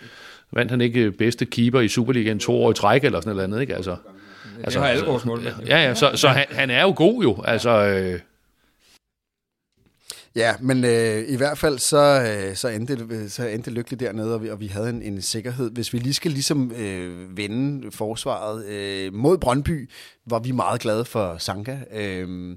vandt 0.53 0.71
han 0.71 0.81
ikke 0.81 1.12
bedste 1.12 1.47
keeper 1.47 1.81
i 1.81 1.88
Superligaen 1.88 2.38
to 2.38 2.62
år 2.62 2.71
i 2.71 2.75
træk, 2.75 3.05
eller 3.05 3.21
sådan 3.21 3.31
noget 3.37 3.44
andet, 3.44 3.61
ikke? 3.61 3.75
Altså, 3.75 3.97
Altså, 4.64 4.79
det 4.79 4.87
har 4.87 4.92
alle 4.94 5.07
vores 5.07 5.25
målmænd. 5.25 5.55
ja, 5.66 5.83
ja, 5.83 5.94
så, 5.94 6.11
så 6.14 6.29
han, 6.29 6.47
han 6.51 6.71
er 6.71 6.83
jo 6.83 6.92
god 6.97 7.23
jo. 7.23 7.42
Altså, 7.44 7.71
øh, 7.71 8.21
Ja, 10.37 10.55
men 10.61 10.85
øh, 10.85 11.25
i 11.29 11.37
hvert 11.37 11.59
fald 11.59 11.79
så, 11.79 11.97
øh, 12.49 12.57
så, 12.57 12.68
endte, 12.68 12.97
det- 12.97 13.33
så 13.33 13.47
endte 13.47 13.64
det 13.71 13.73
lykkeligt 13.73 14.01
dernede, 14.01 14.35
og 14.35 14.42
vi, 14.42 14.49
og 14.51 14.61
vi 14.61 14.66
havde 14.66 14.90
en, 14.90 15.03
en 15.03 15.23
sikkerhed. 15.23 15.71
Hvis 15.71 15.92
vi 15.92 15.99
lige 15.99 16.14
skal 16.14 16.31
ligesom 16.31 16.73
øh, 16.79 17.37
vende 17.37 17.90
forsvaret 17.92 18.66
øh, 18.66 19.14
mod 19.14 19.38
Brøndby, 19.38 19.90
var 20.27 20.38
vi 20.38 20.51
meget 20.51 20.81
glade 20.81 21.05
for 21.05 21.37
Sanka. 21.38 21.77
Øh, 21.94 22.57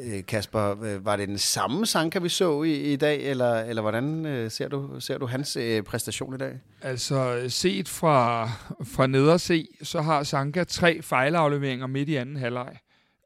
Øh, 0.00 0.26
Kasper, 0.26 0.82
øh, 0.82 1.04
var 1.04 1.16
det 1.16 1.28
den 1.28 1.38
samme 1.38 1.86
Sanka, 1.86 2.18
vi 2.18 2.28
så 2.28 2.62
i, 2.62 2.92
i 2.92 2.96
dag, 2.96 3.30
eller, 3.30 3.60
eller 3.60 3.82
hvordan 3.82 4.26
øh, 4.26 4.50
ser, 4.50 4.68
du, 4.68 5.00
ser 5.00 5.18
du 5.18 5.26
hans 5.26 5.56
øh, 5.56 5.82
præstation 5.82 6.34
i 6.34 6.38
dag? 6.38 6.58
Altså, 6.82 7.44
set 7.48 7.88
fra, 7.88 8.46
fra 8.84 9.06
ned 9.06 9.38
se, 9.38 9.68
så 9.82 10.00
har 10.00 10.22
Sanka 10.22 10.64
tre 10.64 11.02
fejlafleveringer 11.02 11.86
midt 11.86 12.08
i 12.08 12.16
anden 12.16 12.36
halvleg 12.36 12.76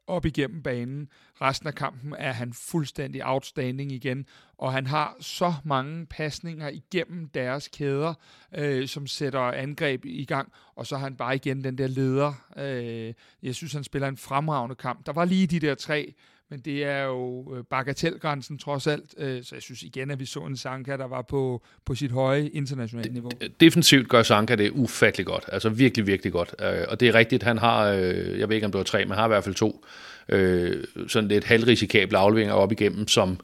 op 0.07 0.25
igennem 0.25 0.61
banen. 0.61 1.07
Resten 1.41 1.67
af 1.67 1.75
kampen 1.75 2.15
er 2.17 2.31
han 2.31 2.53
fuldstændig 2.53 3.21
outstanding 3.25 3.91
igen, 3.91 4.25
og 4.57 4.73
han 4.73 4.87
har 4.87 5.17
så 5.19 5.53
mange 5.63 6.05
pasninger 6.05 6.69
igennem 6.69 7.29
deres 7.29 7.67
kæder, 7.67 8.13
øh, 8.55 8.87
som 8.87 9.07
sætter 9.07 9.39
angreb 9.39 10.05
i 10.05 10.25
gang, 10.25 10.51
og 10.75 10.87
så 10.87 10.97
har 10.97 11.03
han 11.03 11.15
bare 11.15 11.35
igen 11.35 11.63
den 11.63 11.77
der 11.77 11.87
leder. 11.87 12.33
Øh, 12.57 13.13
jeg 13.43 13.55
synes, 13.55 13.73
han 13.73 13.83
spiller 13.83 14.07
en 14.07 14.17
fremragende 14.17 14.75
kamp. 14.75 15.05
Der 15.05 15.13
var 15.13 15.25
lige 15.25 15.47
de 15.47 15.59
der 15.59 15.75
tre, 15.75 16.13
men 16.49 16.59
det 16.59 16.83
er 16.83 17.03
jo 17.03 17.55
øh, 17.55 17.63
bagatelgrænsen 17.63 18.57
trods 18.57 18.87
alt. 18.87 19.15
Øh, 19.17 19.43
så 19.43 19.55
jeg 19.55 19.61
synes 19.61 19.83
igen, 19.83 20.11
at 20.11 20.19
vi 20.19 20.25
så 20.25 20.39
en 20.39 20.57
Sanka, 20.57 20.97
der 20.97 21.07
var 21.07 21.21
på, 21.21 21.63
på 21.85 21.95
sit 21.95 22.11
høje 22.11 22.47
internationale 22.47 23.13
niveau. 23.13 23.31
Øh, 23.41 23.49
defensivt 23.59 24.09
gør 24.09 24.23
Sanka 24.23 24.55
det 24.55 24.71
ufattelig 24.71 25.25
godt. 25.25 25.45
Altså 25.47 25.69
virkelig, 25.69 26.07
virkelig 26.07 26.33
godt. 26.33 26.55
Øh, 26.61 26.85
og 26.87 26.99
det 26.99 27.07
er 27.07 27.15
rigtigt, 27.15 27.43
han 27.43 27.57
har, 27.57 27.87
øh, 27.87 28.39
jeg 28.39 28.49
ved 28.49 28.55
ikke 28.55 28.65
om 28.65 28.71
det 28.71 28.77
var 28.77 28.83
tre, 28.83 29.05
men 29.05 29.09
han 29.09 29.17
har 29.17 29.25
i 29.25 29.27
hvert 29.27 29.43
fald 29.43 29.55
to 29.55 29.85
øh, 30.29 30.83
sådan 31.07 31.29
lidt 31.29 31.43
halvrisikable 31.43 32.17
afleveringer 32.17 32.55
op 32.55 32.71
igennem, 32.71 33.07
som, 33.07 33.39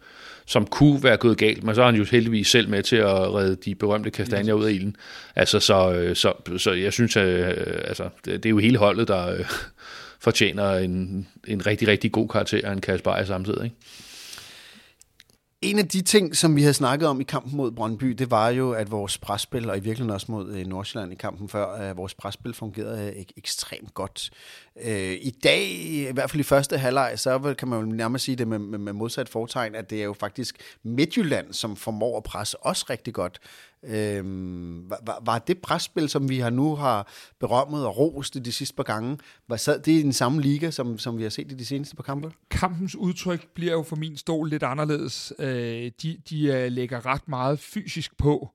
som 0.46 0.66
kunne 0.66 1.04
være 1.04 1.18
gået 1.18 1.38
galt, 1.38 1.64
men 1.64 1.76
så 1.76 1.82
er 1.82 1.86
han 1.86 1.96
jo 1.96 2.04
heldigvis 2.04 2.48
selv 2.48 2.70
med 2.70 2.84
til 2.84 2.96
at 2.96 3.34
redde 3.34 3.56
de 3.56 3.76
berømte 3.76 4.12
kastanjer 4.12 4.54
ud 4.54 4.66
af 4.66 4.72
ilden. 4.72 4.96
Altså, 5.36 5.60
så, 5.60 5.94
øh, 5.94 6.16
så, 6.16 6.34
så 6.58 6.72
jeg 6.72 6.94
synes, 6.94 7.16
at 7.18 7.58
altså, 7.88 8.10
det, 8.26 8.44
det 8.44 8.46
er 8.46 8.50
jo 8.50 8.58
hele 8.58 8.78
holdet, 8.78 9.08
der 9.08 9.36
fortjener 10.24 10.72
en, 10.72 11.28
en 11.48 11.66
rigtig, 11.66 11.88
rigtig 11.88 12.12
god 12.12 12.28
karakter 12.28 12.68
af 12.68 12.72
en 12.72 12.82
Kasper 12.82 13.24
samtidig. 13.26 13.64
Ikke? 13.64 13.76
En 15.62 15.80
af 15.80 15.88
de 15.88 16.02
ting, 16.02 16.36
som 16.36 16.56
vi 16.56 16.62
havde 16.62 16.74
snakket 16.74 17.08
om 17.08 17.22
i 17.22 17.24
kampen 17.24 17.58
mod 17.58 17.72
Brøndby, 17.72 18.08
det 18.08 18.32
var 18.32 18.50
jo, 18.50 18.72
at 18.72 18.92
vores 18.92 19.18
presspil, 19.18 19.70
og 19.70 19.78
i 19.78 19.80
virkeligheden 19.80 20.14
også 20.14 20.32
mod 20.32 20.54
øh, 20.56 20.66
Nordsjælland 20.66 21.12
i 21.12 21.16
kampen 21.16 21.50
før, 21.50 21.66
at 21.66 21.98
vores 21.98 22.14
presspil 22.14 22.54
fungerede 22.54 23.12
ek- 23.12 23.34
ekstremt 23.38 23.94
godt. 23.94 24.30
Øh, 24.82 25.18
I 25.22 25.30
dag, 25.44 25.70
i 25.70 26.08
hvert 26.14 26.30
fald 26.30 26.40
i 26.40 26.44
første 26.44 26.78
halvleg, 26.78 27.14
så 27.16 27.56
kan 27.58 27.68
man 27.68 27.80
jo 27.80 27.86
nærmest 27.86 28.26
sige 28.26 28.36
det 28.36 28.48
med, 28.48 28.60
med, 28.60 28.80
med 28.80 28.94
modsat 28.94 29.30
fortegn, 29.30 29.76
at 29.76 29.90
det 29.90 30.00
er 30.00 30.04
jo 30.04 30.14
faktisk 30.14 30.58
Midtjylland, 30.84 31.54
som 31.54 31.76
formår 31.76 32.18
at 32.18 32.24
presse 32.24 32.66
os 32.66 32.90
rigtig 32.90 33.14
godt. 33.14 33.40
Øh, 33.84 34.24
var, 34.90 35.22
var 35.26 35.40
det 35.40 35.62
presspil, 35.62 36.10
som 36.10 36.30
vi 36.30 36.40
har 36.40 36.50
nu 36.50 36.76
har 36.76 37.08
berømmet 37.40 37.86
og 37.86 37.98
rost 37.98 38.46
de 38.46 38.52
sidste 38.52 38.76
par 38.76 38.84
gange, 38.84 39.18
var 39.48 39.56
sad 39.56 39.80
det 39.80 39.92
i 39.92 40.02
den 40.02 40.14
samme 40.14 40.42
liga, 40.42 40.72
som, 40.72 40.98
som 40.98 41.18
vi 41.18 41.24
har 41.24 41.30
set 41.30 41.52
i 41.52 41.56
de 41.56 41.66
seneste 41.66 41.96
par 41.96 42.04
kampe? 42.04 42.32
Kampens 42.52 42.96
udtryk 42.96 43.48
bliver 43.54 43.72
jo 43.72 43.84
for 43.84 43.96
min 43.96 44.18
stol 44.18 44.50
lidt 44.50 44.64
anderledes. 44.64 45.34
Øh, 45.40 45.92
de 46.02 46.18
de 46.30 46.46
øh, 46.46 46.72
lægger 46.72 47.06
ret 47.06 47.28
meget 47.28 47.60
fysisk 47.60 48.18
på, 48.18 48.50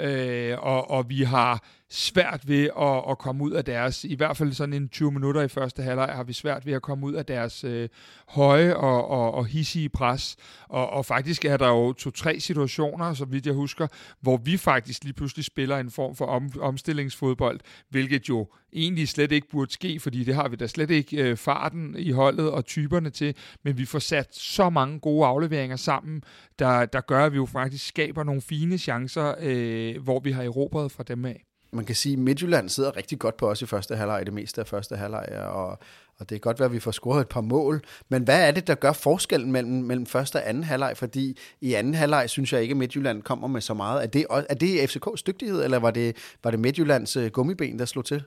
øh, 0.00 0.58
og, 0.58 0.90
og 0.90 1.08
vi 1.08 1.22
har 1.22 1.64
svært 1.92 2.48
ved 2.48 2.70
at, 2.80 3.10
at 3.10 3.18
komme 3.18 3.44
ud 3.44 3.50
af 3.50 3.64
deres, 3.64 4.04
i 4.04 4.14
hvert 4.14 4.36
fald 4.36 4.52
sådan 4.52 4.72
en 4.72 4.88
20 4.88 5.12
minutter 5.12 5.42
i 5.42 5.48
første 5.48 5.82
halvleg, 5.82 6.08
har 6.14 6.22
vi 6.22 6.32
svært 6.32 6.66
ved 6.66 6.72
at 6.72 6.82
komme 6.82 7.06
ud 7.06 7.12
af 7.12 7.26
deres 7.26 7.64
øh, 7.64 7.88
høje 8.28 8.76
og, 8.76 9.08
og, 9.08 9.34
og 9.34 9.46
hissige 9.46 9.88
pres. 9.88 10.36
Og, 10.68 10.90
og 10.90 11.06
faktisk 11.06 11.44
er 11.44 11.56
der 11.56 11.68
jo 11.68 11.92
to-tre 11.92 12.40
situationer, 12.40 13.14
så 13.14 13.24
vidt 13.24 13.46
jeg 13.46 13.54
husker, 13.54 13.86
hvor 14.20 14.36
vi 14.36 14.56
faktisk 14.56 15.04
lige 15.04 15.12
pludselig 15.12 15.44
spiller 15.44 15.78
en 15.78 15.90
form 15.90 16.16
for 16.16 16.26
om, 16.26 16.52
omstillingsfodbold, 16.60 17.60
hvilket 17.88 18.28
jo 18.28 18.48
egentlig 18.72 19.08
slet 19.08 19.32
ikke 19.32 19.48
burde 19.48 19.72
ske, 19.72 20.00
fordi 20.00 20.24
det 20.24 20.34
har 20.34 20.48
vi 20.48 20.56
da 20.56 20.66
slet 20.66 20.90
ikke 20.90 21.16
øh, 21.16 21.36
farten 21.36 21.94
i 21.98 22.10
holdet 22.10 22.50
og 22.50 22.64
typerne 22.64 23.10
til, 23.10 23.36
men 23.62 23.78
vi 23.78 23.84
får 23.84 23.98
sat 23.98 24.34
så 24.34 24.70
mange 24.70 25.00
gode 25.00 25.26
afleveringer 25.26 25.76
sammen, 25.76 26.22
der, 26.58 26.86
der 26.86 27.00
gør, 27.00 27.26
at 27.26 27.32
vi 27.32 27.36
jo 27.36 27.46
faktisk 27.46 27.86
skaber 27.86 28.24
nogle 28.24 28.40
fine 28.40 28.78
chancer, 28.78 29.34
øh, 29.40 30.02
hvor 30.02 30.20
vi 30.20 30.30
har 30.30 30.42
erobret 30.42 30.92
fra 30.92 31.02
dem 31.02 31.24
af 31.24 31.44
man 31.72 31.84
kan 31.84 31.94
sige, 31.94 32.12
at 32.12 32.18
Midtjylland 32.18 32.68
sidder 32.68 32.96
rigtig 32.96 33.18
godt 33.18 33.36
på 33.36 33.50
os 33.50 33.62
i 33.62 33.66
første 33.66 33.96
halvleg, 33.96 34.26
det 34.26 34.34
meste 34.34 34.60
af 34.60 34.66
første 34.66 34.96
halvleg, 34.96 35.26
og, 35.30 35.78
og 36.18 36.28
det 36.28 36.34
er 36.34 36.38
godt 36.38 36.58
være, 36.58 36.66
at 36.66 36.72
vi 36.72 36.80
får 36.80 36.90
scoret 36.90 37.20
et 37.20 37.28
par 37.28 37.40
mål. 37.40 37.82
Men 38.08 38.22
hvad 38.22 38.48
er 38.48 38.50
det, 38.50 38.66
der 38.66 38.74
gør 38.74 38.92
forskellen 38.92 39.52
mellem, 39.52 39.72
mellem 39.72 40.06
første 40.06 40.36
og 40.36 40.48
anden 40.48 40.64
halvleg? 40.64 40.96
Fordi 40.96 41.38
i 41.60 41.74
anden 41.74 41.94
halvleg 41.94 42.30
synes 42.30 42.52
jeg 42.52 42.62
ikke, 42.62 42.72
at 42.72 42.76
Midtjylland 42.76 43.22
kommer 43.22 43.48
med 43.48 43.60
så 43.60 43.74
meget. 43.74 44.02
Er 44.02 44.06
det, 44.06 44.26
er 44.30 44.54
det 44.54 44.78
FCK's 44.78 45.22
dygtighed, 45.26 45.64
eller 45.64 45.78
var 45.78 45.90
det, 45.90 46.16
var 46.44 46.50
det 46.50 46.60
Midtjyllands 46.60 47.16
øh, 47.16 47.30
gummiben, 47.30 47.78
der 47.78 47.84
slog 47.84 48.04
til? 48.04 48.22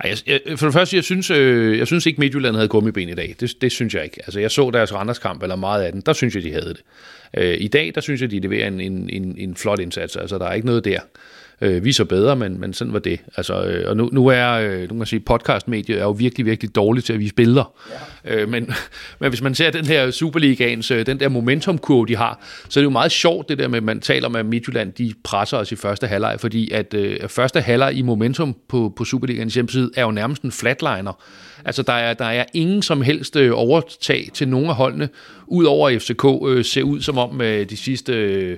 Ej, 0.00 0.10
jeg, 0.10 0.40
jeg, 0.46 0.58
for 0.58 0.66
det 0.66 0.74
første, 0.74 0.96
jeg 0.96 1.04
synes, 1.04 1.30
øh, 1.30 1.78
jeg 1.78 1.86
synes 1.86 2.06
ikke, 2.06 2.20
Midtjylland 2.20 2.54
havde 2.54 2.68
gummiben 2.68 3.08
i 3.08 3.14
dag. 3.14 3.36
Det, 3.40 3.54
det 3.60 3.72
synes 3.72 3.94
jeg 3.94 4.04
ikke. 4.04 4.16
Altså, 4.18 4.40
jeg 4.40 4.50
så 4.50 4.70
deres 4.70 4.94
Randerskamp, 4.94 5.42
eller 5.42 5.56
meget 5.56 5.82
af 5.82 5.92
den, 5.92 6.00
der 6.00 6.12
synes 6.12 6.34
jeg, 6.34 6.42
de 6.42 6.52
havde 6.52 6.68
det. 6.68 6.82
Øh, 7.36 7.56
I 7.60 7.68
dag, 7.68 7.92
der 7.94 8.00
synes 8.00 8.20
jeg, 8.20 8.30
de 8.30 8.40
leverer 8.40 8.68
en, 8.68 8.80
en, 8.80 9.10
en, 9.10 9.38
en 9.38 9.56
flot 9.56 9.78
indsats. 9.78 10.16
Altså, 10.16 10.38
der 10.38 10.46
er 10.46 10.52
ikke 10.52 10.66
noget 10.66 10.84
der. 10.84 11.00
Øh, 11.60 11.84
vi 11.84 11.92
så 11.92 12.04
bedre, 12.04 12.36
men, 12.36 12.60
men 12.60 12.72
sådan 12.72 12.92
var 12.92 12.98
det. 12.98 13.20
Altså, 13.36 13.64
øh, 13.64 13.90
og 13.90 13.96
nu, 13.96 14.08
nu 14.12 14.26
er 14.26 14.50
øh, 14.50 14.80
nu 14.80 14.86
kan 14.86 14.96
man 14.96 15.06
sige, 15.06 15.20
podcastmediet 15.20 15.98
er 15.98 16.02
jo 16.02 16.10
virkelig, 16.10 16.46
virkelig 16.46 16.74
dårligt 16.74 17.06
til 17.06 17.12
at 17.12 17.18
vise 17.18 17.34
billeder. 17.34 17.72
Ja. 18.24 18.34
Øh, 18.34 18.48
men, 18.48 18.70
men 19.20 19.28
hvis 19.28 19.42
man 19.42 19.54
ser 19.54 19.70
den 19.70 19.84
her 19.84 20.10
Superligaens, 20.10 20.90
øh, 20.90 21.06
den 21.06 21.20
der 21.20 21.28
momentumkurve, 21.28 22.06
de 22.06 22.16
har, 22.16 22.40
så 22.68 22.80
er 22.80 22.82
det 22.82 22.84
jo 22.84 22.90
meget 22.90 23.12
sjovt, 23.12 23.48
det 23.48 23.58
der 23.58 23.68
med, 23.68 23.76
at 23.76 23.82
man 23.82 24.00
taler 24.00 24.28
at 24.28 24.46
Midtjylland, 24.46 24.92
de 24.92 25.14
presser 25.24 25.56
os 25.56 25.72
i 25.72 25.76
første 25.76 26.06
halvleg, 26.06 26.36
fordi 26.40 26.70
at 26.70 26.94
øh, 26.94 27.28
første 27.28 27.60
halvleg 27.60 27.94
i 27.94 28.02
momentum 28.02 28.56
på, 28.68 28.92
på 28.96 29.04
Superligaens 29.04 29.54
hjemmeside 29.54 29.90
er 29.96 30.02
jo 30.02 30.10
nærmest 30.10 30.42
en 30.42 30.52
flatliner. 30.52 31.22
Altså, 31.64 31.82
der 31.82 31.92
er, 31.92 32.14
der 32.14 32.24
er 32.24 32.44
ingen 32.54 32.82
som 32.82 33.02
helst 33.02 33.36
øh, 33.36 33.50
overtag 33.54 34.28
til 34.34 34.48
nogle 34.48 34.68
af 34.68 34.74
holdene, 34.74 35.08
udover 35.46 35.98
FCK 35.98 36.24
øh, 36.46 36.64
ser 36.64 36.82
ud 36.82 37.00
som 37.00 37.18
om 37.18 37.40
øh, 37.40 37.70
de 37.70 37.76
sidste... 37.76 38.12
Øh, 38.12 38.56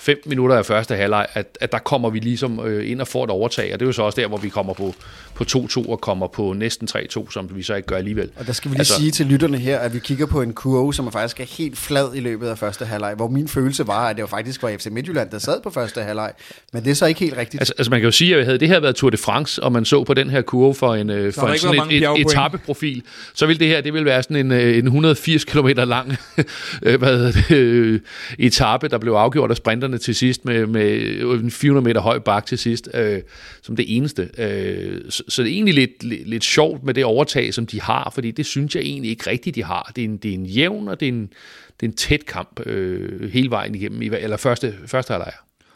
fem 0.00 0.22
minutter 0.26 0.56
af 0.56 0.66
første 0.66 0.96
halvleg, 0.96 1.26
at, 1.34 1.58
at 1.60 1.72
der 1.72 1.78
kommer 1.78 2.10
vi 2.10 2.18
ligesom 2.18 2.60
øh, 2.66 2.90
ind 2.90 3.00
og 3.00 3.08
får 3.08 3.24
et 3.24 3.30
overtag, 3.30 3.72
og 3.72 3.80
det 3.80 3.86
er 3.86 3.88
jo 3.88 3.92
så 3.92 4.02
også 4.02 4.20
der, 4.20 4.26
hvor 4.26 4.36
vi 4.36 4.48
kommer 4.48 4.74
på, 4.74 4.94
på 5.34 5.44
2-2 5.48 5.90
og 5.90 6.00
kommer 6.00 6.26
på 6.26 6.52
næsten 6.52 6.88
3-2, 6.90 7.32
som 7.32 7.56
vi 7.56 7.62
så 7.62 7.74
ikke 7.74 7.86
gør 7.86 7.96
alligevel. 7.96 8.30
Og 8.36 8.46
der 8.46 8.52
skal 8.52 8.70
vi 8.70 8.74
lige 8.74 8.80
altså, 8.80 8.94
sige 8.94 9.10
til 9.10 9.26
lytterne 9.26 9.58
her, 9.58 9.78
at 9.78 9.94
vi 9.94 9.98
kigger 9.98 10.26
på 10.26 10.42
en 10.42 10.52
kurve, 10.52 10.94
som 10.94 11.06
er 11.06 11.10
faktisk 11.10 11.40
er 11.40 11.44
helt 11.44 11.78
flad 11.78 12.14
i 12.14 12.20
løbet 12.20 12.48
af 12.48 12.58
første 12.58 12.84
halvleg, 12.84 13.14
hvor 13.14 13.28
min 13.28 13.48
følelse 13.48 13.86
var, 13.86 14.08
at 14.08 14.16
det 14.16 14.22
var 14.22 14.28
faktisk 14.28 14.62
var 14.62 14.76
FC 14.78 14.86
Midtjylland, 14.86 15.30
der 15.30 15.38
sad 15.38 15.60
på 15.62 15.70
første 15.70 16.02
halvleg, 16.02 16.32
men 16.72 16.84
det 16.84 16.90
er 16.90 16.94
så 16.94 17.06
ikke 17.06 17.20
helt 17.20 17.36
rigtigt. 17.36 17.60
Altså, 17.60 17.74
altså 17.78 17.90
man 17.90 18.00
kan 18.00 18.04
jo 18.04 18.12
sige, 18.12 18.36
at 18.36 18.44
havde 18.44 18.58
det 18.58 18.68
her 18.68 18.80
været 18.80 18.96
Tour 18.96 19.10
de 19.10 19.16
France, 19.16 19.62
og 19.62 19.72
man 19.72 19.84
så 19.84 20.04
på 20.04 20.14
den 20.14 20.30
her 20.30 20.42
kurve 20.42 20.74
for 20.74 20.94
en, 20.94 21.10
øh, 21.10 21.32
for 21.32 21.46
en 21.46 21.58
sådan 21.58 21.90
et, 21.90 22.02
et 22.02 22.20
etappeprofil, 22.20 23.02
så 23.34 23.46
ville 23.46 23.60
det 23.60 23.68
her, 23.68 23.80
det 23.80 23.92
ville 23.92 24.06
være 24.06 24.22
sådan 24.22 24.36
en, 24.36 24.52
øh, 24.52 24.78
en 24.78 24.84
180 24.84 25.44
km 25.44 25.66
lang 25.66 26.16
øh, 26.82 26.98
hvad 26.98 27.32
det, 27.32 28.02
etape, 28.38 28.88
der 28.88 28.98
blev 28.98 29.12
afgjort 29.12 29.50
af 29.50 29.56
sprinterne 29.56 29.89
til 29.98 30.14
sidst 30.14 30.44
med, 30.44 30.66
med 30.66 31.20
en 31.20 31.50
400 31.50 31.84
meter 31.84 32.00
høj 32.00 32.18
bak 32.18 32.46
til 32.46 32.58
sidst, 32.58 32.88
øh, 32.94 33.22
som 33.62 33.76
det 33.76 33.96
eneste. 33.96 34.30
Øh, 34.38 35.10
så, 35.10 35.22
så 35.28 35.42
det 35.42 35.48
er 35.48 35.54
egentlig 35.54 35.74
lidt, 35.74 36.02
lidt, 36.02 36.28
lidt 36.28 36.44
sjovt 36.44 36.84
med 36.84 36.94
det 36.94 37.04
overtag, 37.04 37.54
som 37.54 37.66
de 37.66 37.80
har, 37.80 38.10
fordi 38.14 38.30
det 38.30 38.46
synes 38.46 38.74
jeg 38.74 38.82
egentlig 38.82 39.10
ikke 39.10 39.30
rigtigt, 39.30 39.56
de 39.56 39.64
har. 39.64 39.92
Det 39.96 40.04
er 40.04 40.08
en, 40.08 40.16
det 40.16 40.30
er 40.30 40.34
en 40.34 40.46
jævn, 40.46 40.88
og 40.88 41.00
det 41.00 41.08
er 41.08 41.12
en, 41.12 41.32
det 41.80 41.86
er 41.86 41.90
en 41.90 41.96
tæt 41.96 42.26
kamp 42.26 42.66
øh, 42.66 43.30
hele 43.30 43.50
vejen 43.50 43.74
igennem, 43.74 44.02
eller 44.02 44.36
første, 44.36 44.74
første 44.86 45.12
halvleg. 45.12 45.32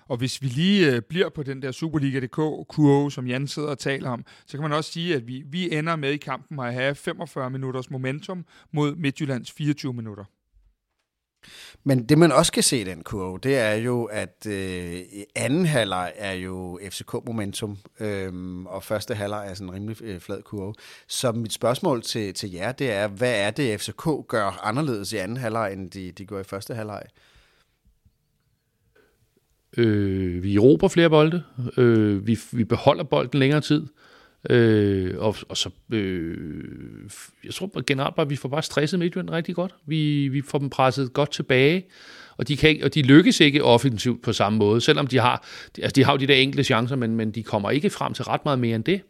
Og 0.08 0.16
hvis 0.16 0.42
vi 0.42 0.46
lige 0.46 0.92
øh, 0.92 1.02
bliver 1.02 1.28
på 1.28 1.42
den 1.42 1.62
der 1.62 1.72
Superliga.dk-kurve, 1.72 3.12
som 3.12 3.26
Jan 3.26 3.46
sidder 3.46 3.68
og 3.68 3.78
taler 3.78 4.10
om, 4.10 4.24
så 4.46 4.56
kan 4.56 4.62
man 4.62 4.72
også 4.72 4.92
sige, 4.92 5.14
at 5.14 5.26
vi, 5.26 5.42
vi 5.46 5.74
ender 5.74 5.96
med 5.96 6.10
i 6.10 6.16
kampen 6.16 6.60
at 6.60 6.74
have 6.74 6.94
45 6.94 7.50
minutters 7.50 7.90
momentum 7.90 8.44
mod 8.72 8.96
Midtjyllands 8.96 9.52
24 9.52 9.94
minutter. 9.94 10.24
Men 11.86 12.04
det 12.04 12.18
man 12.18 12.32
også 12.32 12.52
kan 12.52 12.62
se 12.62 12.80
i 12.80 12.84
den 12.84 13.02
kurve, 13.02 13.38
det 13.42 13.58
er 13.58 13.74
jo, 13.74 14.04
at 14.04 14.46
øh, 14.48 15.00
anden 15.36 15.66
halvleg 15.66 16.12
er 16.16 16.32
jo 16.32 16.80
FCK-momentum, 16.90 17.78
øh, 18.00 18.32
og 18.66 18.82
første 18.82 19.14
halvleg 19.14 19.46
er 19.48 19.54
sådan 19.54 19.68
en 19.68 19.74
rimelig 19.74 20.02
øh, 20.02 20.20
flad 20.20 20.42
kurve. 20.42 20.74
Så 21.06 21.32
mit 21.32 21.52
spørgsmål 21.52 22.02
til, 22.02 22.34
til 22.34 22.50
jer, 22.52 22.72
det 22.72 22.90
er, 22.90 23.08
hvad 23.08 23.34
er 23.34 23.50
det, 23.50 23.80
FCK 23.80 24.08
gør 24.28 24.60
anderledes 24.62 25.12
i 25.12 25.16
anden 25.16 25.36
halvleg, 25.36 25.72
end 25.72 25.90
de, 25.90 26.12
de 26.12 26.26
gør 26.26 26.40
i 26.40 26.44
første 26.44 26.74
halvleg? 26.74 27.02
Øh, 29.76 30.42
vi 30.42 30.58
råber 30.58 30.88
flere 30.88 31.10
bolde. 31.10 31.42
Øh, 31.76 32.26
vi, 32.26 32.38
vi 32.52 32.64
beholder 32.64 33.04
bolden 33.04 33.38
længere 33.38 33.60
tid. 33.60 33.82
Øh, 33.82 34.03
Øh, 34.50 35.14
og, 35.18 35.36
og 35.48 35.56
så, 35.56 35.70
øh, 35.92 36.36
jeg 37.44 37.54
tror 37.54 37.82
generelt 37.86 38.14
bare, 38.14 38.24
at 38.24 38.30
vi 38.30 38.36
får 38.36 38.48
bare 38.48 38.62
stresset 38.62 38.98
Midtjylland 38.98 39.30
rigtig 39.30 39.54
godt. 39.54 39.74
Vi, 39.86 40.28
vi 40.28 40.42
får 40.42 40.58
dem 40.58 40.70
presset 40.70 41.12
godt 41.12 41.30
tilbage, 41.30 41.86
og 42.36 42.48
de, 42.48 42.56
kan 42.56 42.82
og 42.82 42.94
de 42.94 43.02
lykkes 43.02 43.40
ikke 43.40 43.64
offensivt 43.64 44.22
på 44.22 44.32
samme 44.32 44.58
måde, 44.58 44.80
selvom 44.80 45.06
de 45.06 45.18
har, 45.18 45.46
altså 45.78 45.92
de 45.94 46.04
har 46.04 46.12
jo 46.12 46.18
de 46.18 46.26
der 46.26 46.34
enkelte 46.34 46.64
chancer, 46.64 46.96
men, 46.96 47.16
men 47.16 47.30
de 47.30 47.42
kommer 47.42 47.70
ikke 47.70 47.90
frem 47.90 48.14
til 48.14 48.24
ret 48.24 48.44
meget 48.44 48.58
mere 48.58 48.76
end 48.76 48.84
det. 48.84 49.00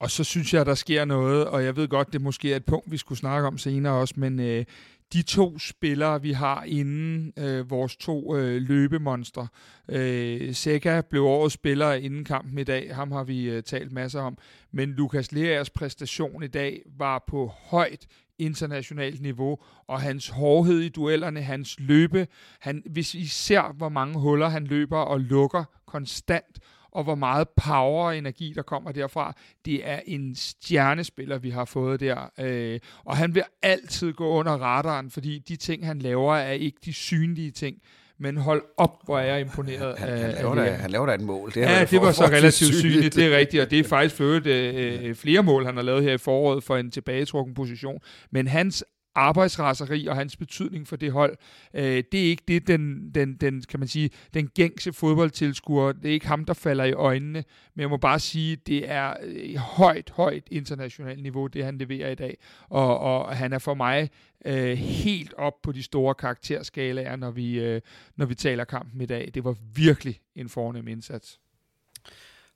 Og 0.00 0.10
så 0.10 0.24
synes 0.24 0.54
jeg, 0.54 0.66
der 0.66 0.74
sker 0.74 1.04
noget, 1.04 1.46
og 1.46 1.64
jeg 1.64 1.76
ved 1.76 1.88
godt, 1.88 2.12
det 2.12 2.20
måske 2.20 2.52
er 2.52 2.56
et 2.56 2.64
punkt, 2.64 2.90
vi 2.90 2.96
skulle 2.96 3.18
snakke 3.18 3.48
om 3.48 3.58
senere 3.58 3.92
også, 3.92 4.14
men 4.16 4.40
øh, 4.40 4.64
de 5.12 5.22
to 5.22 5.58
spillere, 5.58 6.22
vi 6.22 6.32
har 6.32 6.64
inden 6.64 7.32
øh, 7.36 7.70
vores 7.70 7.96
to 7.96 8.36
øh, 8.36 8.62
løbemonstre. 8.62 9.48
Øh, 9.88 10.54
Seca 10.54 11.00
blev 11.00 11.24
årets 11.24 11.54
spiller 11.54 11.92
inden 11.92 12.24
kampen 12.24 12.58
i 12.58 12.64
dag, 12.64 12.94
ham 12.94 13.12
har 13.12 13.24
vi 13.24 13.50
øh, 13.50 13.62
talt 13.62 13.92
masser 13.92 14.20
om, 14.20 14.38
men 14.72 14.90
Lukas 14.90 15.32
Leas 15.32 15.70
præstation 15.70 16.42
i 16.42 16.46
dag 16.46 16.82
var 16.98 17.24
på 17.26 17.52
højt 17.70 18.06
internationalt 18.38 19.20
niveau, 19.20 19.58
og 19.86 20.00
hans 20.00 20.28
hårdhed 20.28 20.80
i 20.80 20.88
duellerne, 20.88 21.42
hans 21.42 21.76
løbe, 21.78 22.26
han, 22.60 22.82
hvis 22.90 23.14
I 23.14 23.26
ser, 23.26 23.72
hvor 23.72 23.88
mange 23.88 24.18
huller 24.18 24.48
han 24.48 24.64
løber 24.64 24.98
og 24.98 25.20
lukker 25.20 25.64
konstant, 25.86 26.58
og 26.92 27.04
hvor 27.04 27.14
meget 27.14 27.48
power 27.48 28.06
og 28.06 28.18
energi, 28.18 28.52
der 28.56 28.62
kommer 28.62 28.92
derfra. 28.92 29.34
Det 29.64 29.88
er 29.88 30.00
en 30.06 30.34
stjernespiller, 30.34 31.38
vi 31.38 31.50
har 31.50 31.64
fået 31.64 32.00
der. 32.00 32.30
Øh, 32.38 32.80
og 33.04 33.16
han 33.16 33.34
vil 33.34 33.42
altid 33.62 34.12
gå 34.12 34.28
under 34.28 34.52
radaren, 34.52 35.10
fordi 35.10 35.38
de 35.38 35.56
ting, 35.56 35.86
han 35.86 35.98
laver, 35.98 36.36
er 36.36 36.52
ikke 36.52 36.78
de 36.84 36.92
synlige 36.92 37.50
ting. 37.50 37.76
Men 38.18 38.36
hold 38.36 38.62
op, 38.76 39.04
hvor 39.04 39.18
er 39.18 39.24
jeg 39.24 39.40
imponeret 39.40 39.98
han, 39.98 40.08
af, 40.08 40.18
han, 40.18 40.34
laver 40.34 40.50
af 40.50 40.56
da, 40.56 40.72
han 40.72 40.90
laver 40.90 41.06
da 41.06 41.14
et 41.14 41.20
mål. 41.20 41.50
Det 41.54 41.60
ja, 41.60 41.84
det 41.84 42.00
var 42.00 42.12
så 42.12 42.24
relativt 42.24 42.74
synligt, 42.74 43.14
det 43.14 43.32
er 43.32 43.36
rigtigt. 43.36 43.62
Og 43.62 43.70
det 43.70 43.78
er 43.78 43.84
faktisk 43.84 44.14
for 44.14 44.24
øvrigt 44.24 44.46
øh, 44.46 45.14
flere 45.14 45.42
mål, 45.42 45.64
han 45.64 45.76
har 45.76 45.82
lavet 45.82 46.02
her 46.02 46.12
i 46.12 46.18
foråret 46.18 46.64
for 46.64 46.76
en 46.76 46.90
tilbagetrukken 46.90 47.54
position. 47.54 47.98
Men 48.30 48.48
hans 48.48 48.84
arbejdsraseri 49.14 50.06
og 50.06 50.16
hans 50.16 50.36
betydning 50.36 50.88
for 50.88 50.96
det 50.96 51.12
hold, 51.12 51.36
øh, 51.74 52.04
det 52.12 52.20
er 52.20 52.30
ikke 52.30 52.42
det, 52.48 52.66
den, 52.66 53.10
den, 53.14 53.34
den, 53.34 53.62
kan 53.68 53.80
man 53.80 53.88
sige, 53.88 54.10
den 54.34 54.48
gængse 54.48 54.92
fodboldtilskuer, 54.92 55.92
det 55.92 56.08
er 56.08 56.12
ikke 56.12 56.28
ham, 56.28 56.44
der 56.44 56.54
falder 56.54 56.84
i 56.84 56.92
øjnene, 56.92 57.44
men 57.74 57.80
jeg 57.80 57.90
må 57.90 57.96
bare 57.96 58.18
sige, 58.18 58.56
det 58.56 58.90
er 58.90 59.14
øh, 59.22 59.56
højt, 59.56 60.10
højt 60.10 60.44
internationalt 60.50 61.22
niveau, 61.22 61.46
det 61.46 61.64
han 61.64 61.78
leverer 61.78 62.10
i 62.10 62.14
dag, 62.14 62.38
og, 62.68 62.98
og 62.98 63.36
han 63.36 63.52
er 63.52 63.58
for 63.58 63.74
mig 63.74 64.10
øh, 64.44 64.76
helt 64.78 65.34
op 65.34 65.62
på 65.62 65.72
de 65.72 65.82
store 65.82 66.14
karakterskalaer, 66.14 67.16
når 67.16 67.30
vi, 67.30 67.60
øh, 67.60 67.80
når 68.16 68.26
vi 68.26 68.34
taler 68.34 68.64
kampen 68.64 69.00
i 69.00 69.06
dag. 69.06 69.30
Det 69.34 69.44
var 69.44 69.56
virkelig 69.74 70.20
en 70.34 70.48
fornem 70.48 70.88
indsats. 70.88 71.40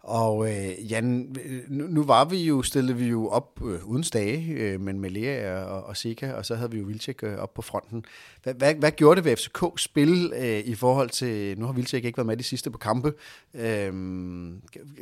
Og 0.01 0.49
øh, 0.49 0.91
Jan, 0.91 1.37
øh, 1.45 1.63
nu, 1.69 1.87
nu 1.87 2.05
var 2.05 2.25
vi 2.25 2.37
jo, 2.37 2.63
stillede 2.63 2.99
vi 2.99 3.07
jo 3.07 3.29
op 3.29 3.61
øh, 3.65 3.85
uden 3.85 4.05
stage, 4.05 4.53
øh, 4.53 4.81
men 4.81 5.01
med 5.01 5.11
Lea 5.11 5.65
og, 5.65 5.85
og 5.85 5.97
Sika, 5.97 6.33
og 6.33 6.47
så 6.47 6.55
havde 6.55 6.71
vi 6.71 6.79
jo 6.79 6.85
Vilcek 6.85 7.23
øh, 7.23 7.39
op 7.39 7.55
på 7.55 7.63
fronten. 7.63 8.05
Hvad, 8.43 8.55
hvad, 8.55 8.75
hvad 8.75 8.93
gjorde 8.93 9.17
det 9.17 9.25
ved 9.25 9.39
FCK's 9.39 9.77
spil 9.77 10.33
øh, 10.37 10.59
i 10.59 10.75
forhold 10.75 11.11
til, 11.11 11.59
nu 11.59 11.67
har 11.67 11.73
Vilcek 11.73 12.05
ikke 12.05 12.17
været 12.17 12.27
med 12.27 12.37
de 12.37 12.43
sidste 12.43 12.71
på 12.71 12.79
kampe, 12.79 13.13
øh, 13.55 13.93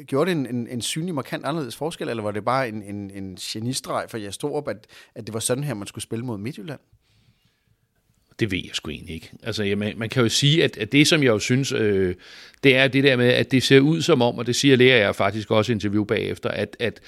gjorde 0.06 0.30
det 0.30 0.38
en, 0.38 0.46
en, 0.46 0.68
en 0.68 0.80
synlig, 0.80 1.14
markant 1.14 1.44
anderledes 1.44 1.76
forskel, 1.76 2.08
eller 2.08 2.22
var 2.22 2.30
det 2.30 2.44
bare 2.44 2.68
en, 2.68 2.82
en, 2.82 3.10
en 3.10 3.36
genistreg 3.40 4.10
for 4.10 4.18
Jas 4.18 4.38
at, 4.44 4.86
at 5.14 5.26
det 5.26 5.34
var 5.34 5.40
sådan 5.40 5.64
her, 5.64 5.74
man 5.74 5.86
skulle 5.86 6.02
spille 6.02 6.24
mod 6.24 6.38
Midtjylland? 6.38 6.80
Det 8.40 8.50
ved 8.50 8.58
jeg 8.58 8.70
sgu 8.72 8.90
egentlig 8.90 9.14
ikke. 9.14 9.30
Altså, 9.42 9.64
ja, 9.64 9.74
man, 9.74 9.94
man 9.96 10.08
kan 10.08 10.22
jo 10.22 10.28
sige, 10.28 10.64
at, 10.64 10.76
at 10.76 10.92
det, 10.92 11.06
som 11.06 11.22
jeg 11.22 11.28
jo 11.28 11.38
synes, 11.38 11.72
øh, 11.72 12.14
det 12.64 12.76
er 12.76 12.88
det 12.88 13.04
der 13.04 13.16
med, 13.16 13.28
at 13.28 13.50
det 13.50 13.62
ser 13.62 13.80
ud 13.80 14.02
som 14.02 14.22
om, 14.22 14.38
og 14.38 14.46
det 14.46 14.56
siger 14.56 14.76
lærer 14.76 14.98
jeg 14.98 15.14
faktisk 15.14 15.50
også 15.50 15.72
i 15.72 15.74
interview 15.74 16.04
bagefter, 16.04 16.50
at, 16.50 16.76
at 16.80 17.00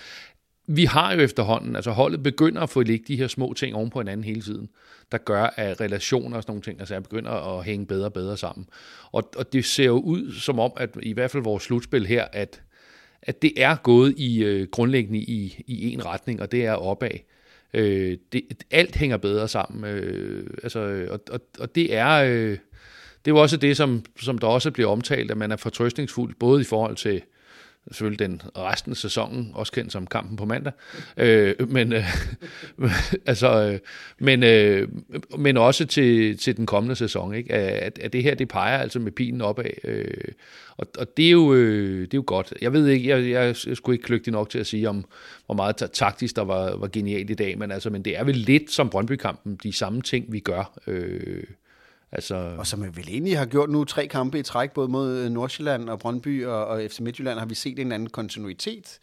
vi 0.66 0.84
har 0.84 1.14
jo 1.14 1.20
efterhånden, 1.20 1.76
altså 1.76 1.90
holdet 1.90 2.22
begynder 2.22 2.62
at 2.62 2.70
få 2.70 2.82
ligge 2.82 3.04
de 3.08 3.16
her 3.16 3.28
små 3.28 3.52
ting 3.52 3.76
oven 3.76 3.90
på 3.90 4.00
hinanden 4.00 4.24
hele 4.24 4.42
tiden, 4.42 4.68
der 5.12 5.18
gør, 5.18 5.54
at 5.56 5.80
relationer 5.80 6.36
og 6.36 6.42
sådan 6.42 6.50
nogle 6.50 6.62
ting, 6.62 6.80
altså 6.80 7.00
begynder 7.00 7.30
at 7.30 7.64
hænge 7.64 7.86
bedre 7.86 8.04
og 8.04 8.12
bedre 8.12 8.36
sammen. 8.36 8.68
Og, 9.12 9.30
og 9.36 9.52
det 9.52 9.64
ser 9.64 9.84
jo 9.84 9.98
ud 9.98 10.32
som 10.32 10.58
om, 10.58 10.72
at 10.76 10.90
i 11.02 11.12
hvert 11.12 11.30
fald 11.30 11.42
vores 11.42 11.62
slutspil 11.62 12.06
her, 12.06 12.24
at, 12.32 12.62
at 13.22 13.42
det 13.42 13.52
er 13.56 13.76
gået 13.76 14.14
i 14.16 14.44
øh, 14.44 14.68
grundlæggende 14.68 15.18
i, 15.18 15.64
i 15.66 15.92
en 15.92 16.06
retning, 16.06 16.42
og 16.42 16.52
det 16.52 16.64
er 16.64 16.72
opad. 16.72 17.18
Øh, 17.74 18.18
det, 18.32 18.64
alt 18.70 18.96
hænger 18.96 19.16
bedre 19.16 19.48
sammen. 19.48 19.84
Øh, 19.84 20.50
altså, 20.62 21.06
og, 21.10 21.20
og, 21.30 21.40
og 21.58 21.74
det 21.74 21.94
er... 21.94 22.10
Øh, 22.10 22.58
det 23.24 23.32
er 23.32 23.36
jo 23.36 23.42
også 23.42 23.56
det, 23.56 23.76
som, 23.76 24.04
som 24.20 24.38
der 24.38 24.46
også 24.46 24.70
bliver 24.70 24.90
omtalt, 24.90 25.30
at 25.30 25.36
man 25.36 25.52
er 25.52 25.56
fortrøstningsfuld, 25.56 26.34
både 26.34 26.60
i 26.60 26.64
forhold 26.64 26.96
til 26.96 27.22
selvfølgelig 27.90 28.18
den 28.18 28.42
resten 28.56 28.92
af 28.92 28.96
sæsonen, 28.96 29.50
også 29.54 29.72
kendt 29.72 29.92
som 29.92 30.06
kampen 30.06 30.36
på 30.36 30.44
mandag, 30.44 30.72
øh, 31.16 31.70
men, 31.70 31.92
øh, 31.92 32.04
altså, 33.26 33.70
øh, 33.70 33.78
men, 34.18 34.42
øh, 34.42 34.88
men 35.38 35.56
også 35.56 35.86
til, 35.86 36.38
til 36.38 36.56
den 36.56 36.66
kommende 36.66 36.96
sæson, 36.96 37.34
ikke? 37.34 37.52
At, 37.52 37.98
at 37.98 38.12
det 38.12 38.22
her, 38.22 38.34
det 38.34 38.48
peger 38.48 38.78
altså 38.78 38.98
med 38.98 39.12
pilen 39.12 39.40
opad, 39.40 39.70
øh, 39.84 40.32
og, 40.76 40.86
og 40.98 41.16
det, 41.16 41.26
er 41.26 41.30
jo, 41.30 41.54
øh, 41.54 42.00
det 42.00 42.14
er 42.14 42.18
jo 42.18 42.24
godt. 42.26 42.54
Jeg 42.62 42.72
ved 42.72 42.86
ikke, 42.86 43.08
jeg, 43.08 43.30
jeg, 43.30 43.56
jeg 43.66 43.76
skulle 43.76 43.94
ikke 43.94 44.06
kløgtig 44.06 44.32
nok 44.32 44.50
til 44.50 44.58
at 44.58 44.66
sige, 44.66 44.88
om 44.88 45.04
hvor 45.46 45.54
meget 45.54 45.76
taktisk 45.92 46.36
der 46.36 46.44
var, 46.44 46.76
var 46.76 46.88
genialt 46.88 47.30
i 47.30 47.34
dag, 47.34 47.58
men, 47.58 47.72
altså, 47.72 47.90
men 47.90 48.02
det 48.02 48.18
er 48.18 48.24
vel 48.24 48.36
lidt 48.36 48.70
som 48.70 48.90
Brøndby-kampen, 48.90 49.56
de 49.62 49.72
samme 49.72 50.02
ting, 50.02 50.32
vi 50.32 50.40
gør, 50.40 50.80
øh, 50.86 51.44
Altså... 52.12 52.34
Og 52.58 52.66
som 52.66 52.82
vi 52.82 52.88
vel 52.94 53.08
egentlig 53.08 53.38
har 53.38 53.46
gjort 53.46 53.70
nu 53.70 53.84
tre 53.84 54.06
kampe 54.06 54.38
i 54.38 54.42
træk, 54.42 54.70
både 54.72 54.88
mod 54.88 55.16
øh, 55.16 55.30
Nordsjælland 55.30 55.90
og 55.90 55.98
Brøndby 55.98 56.46
og, 56.46 56.66
og 56.66 56.82
FC 56.90 57.00
Midtjylland, 57.00 57.38
har 57.38 57.46
vi 57.46 57.54
set 57.54 57.78
en 57.78 57.92
anden 57.92 58.10
kontinuitet, 58.10 58.98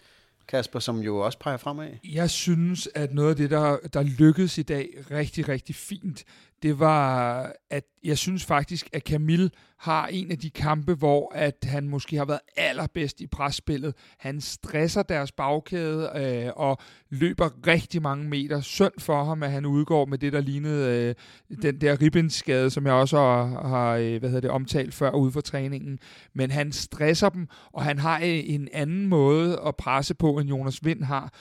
Kasper, 0.47 0.79
som 0.79 0.99
jo 0.99 1.17
også 1.17 1.39
peger 1.39 1.57
fremad. 1.57 1.89
Jeg 2.03 2.29
synes, 2.29 2.89
at 2.95 3.13
noget 3.13 3.29
af 3.29 3.35
det, 3.35 3.49
der, 3.49 3.77
der 3.93 4.03
lykkedes 4.03 4.57
i 4.57 4.61
dag 4.61 4.89
rigtig, 5.11 5.49
rigtig 5.49 5.75
fint, 5.75 6.23
det 6.63 6.79
var, 6.79 7.51
at 7.69 7.83
jeg 8.03 8.17
synes 8.17 8.45
faktisk, 8.45 8.89
at 8.93 9.01
Camille 9.01 9.49
har 9.79 10.07
en 10.07 10.31
af 10.31 10.37
de 10.37 10.49
kampe, 10.49 10.93
hvor 10.93 11.31
at 11.35 11.55
han 11.63 11.89
måske 11.89 12.17
har 12.17 12.25
været 12.25 12.39
allerbedst 12.57 13.21
i 13.21 13.27
presspillet. 13.27 13.95
Han 14.19 14.41
stresser 14.41 15.03
deres 15.03 15.31
bagkæde 15.31 16.11
øh, 16.15 16.51
og 16.55 16.77
løber 17.09 17.67
rigtig 17.67 18.01
mange 18.01 18.29
meter. 18.29 18.61
Synd 18.61 18.93
for 18.99 19.23
ham, 19.23 19.43
at 19.43 19.51
han 19.51 19.65
udgår 19.65 20.05
med 20.05 20.17
det, 20.17 20.33
der 20.33 20.41
lignede 20.41 21.15
øh, 21.51 21.59
den 21.61 21.81
der 21.81 22.01
ribbensskade, 22.01 22.69
som 22.69 22.85
jeg 22.85 22.93
også 22.93 23.17
har, 23.17 23.67
har 23.67 23.95
øh, 23.95 24.19
hvad 24.19 24.29
hedder 24.29 24.41
det, 24.41 24.49
omtalt 24.49 24.93
før 24.93 25.11
ude 25.11 25.31
for 25.31 25.41
træningen. 25.41 25.99
Men 26.33 26.51
han 26.51 26.71
stresser 26.71 27.29
dem, 27.29 27.47
og 27.73 27.83
han 27.83 27.99
har 27.99 28.17
øh, 28.17 28.41
en 28.45 28.67
anden 28.73 29.07
måde 29.07 29.59
at 29.65 29.75
presse 29.75 30.13
på, 30.15 30.37
end 30.37 30.49
Jonas 30.49 30.85
Vind 30.85 31.03
har. 31.03 31.33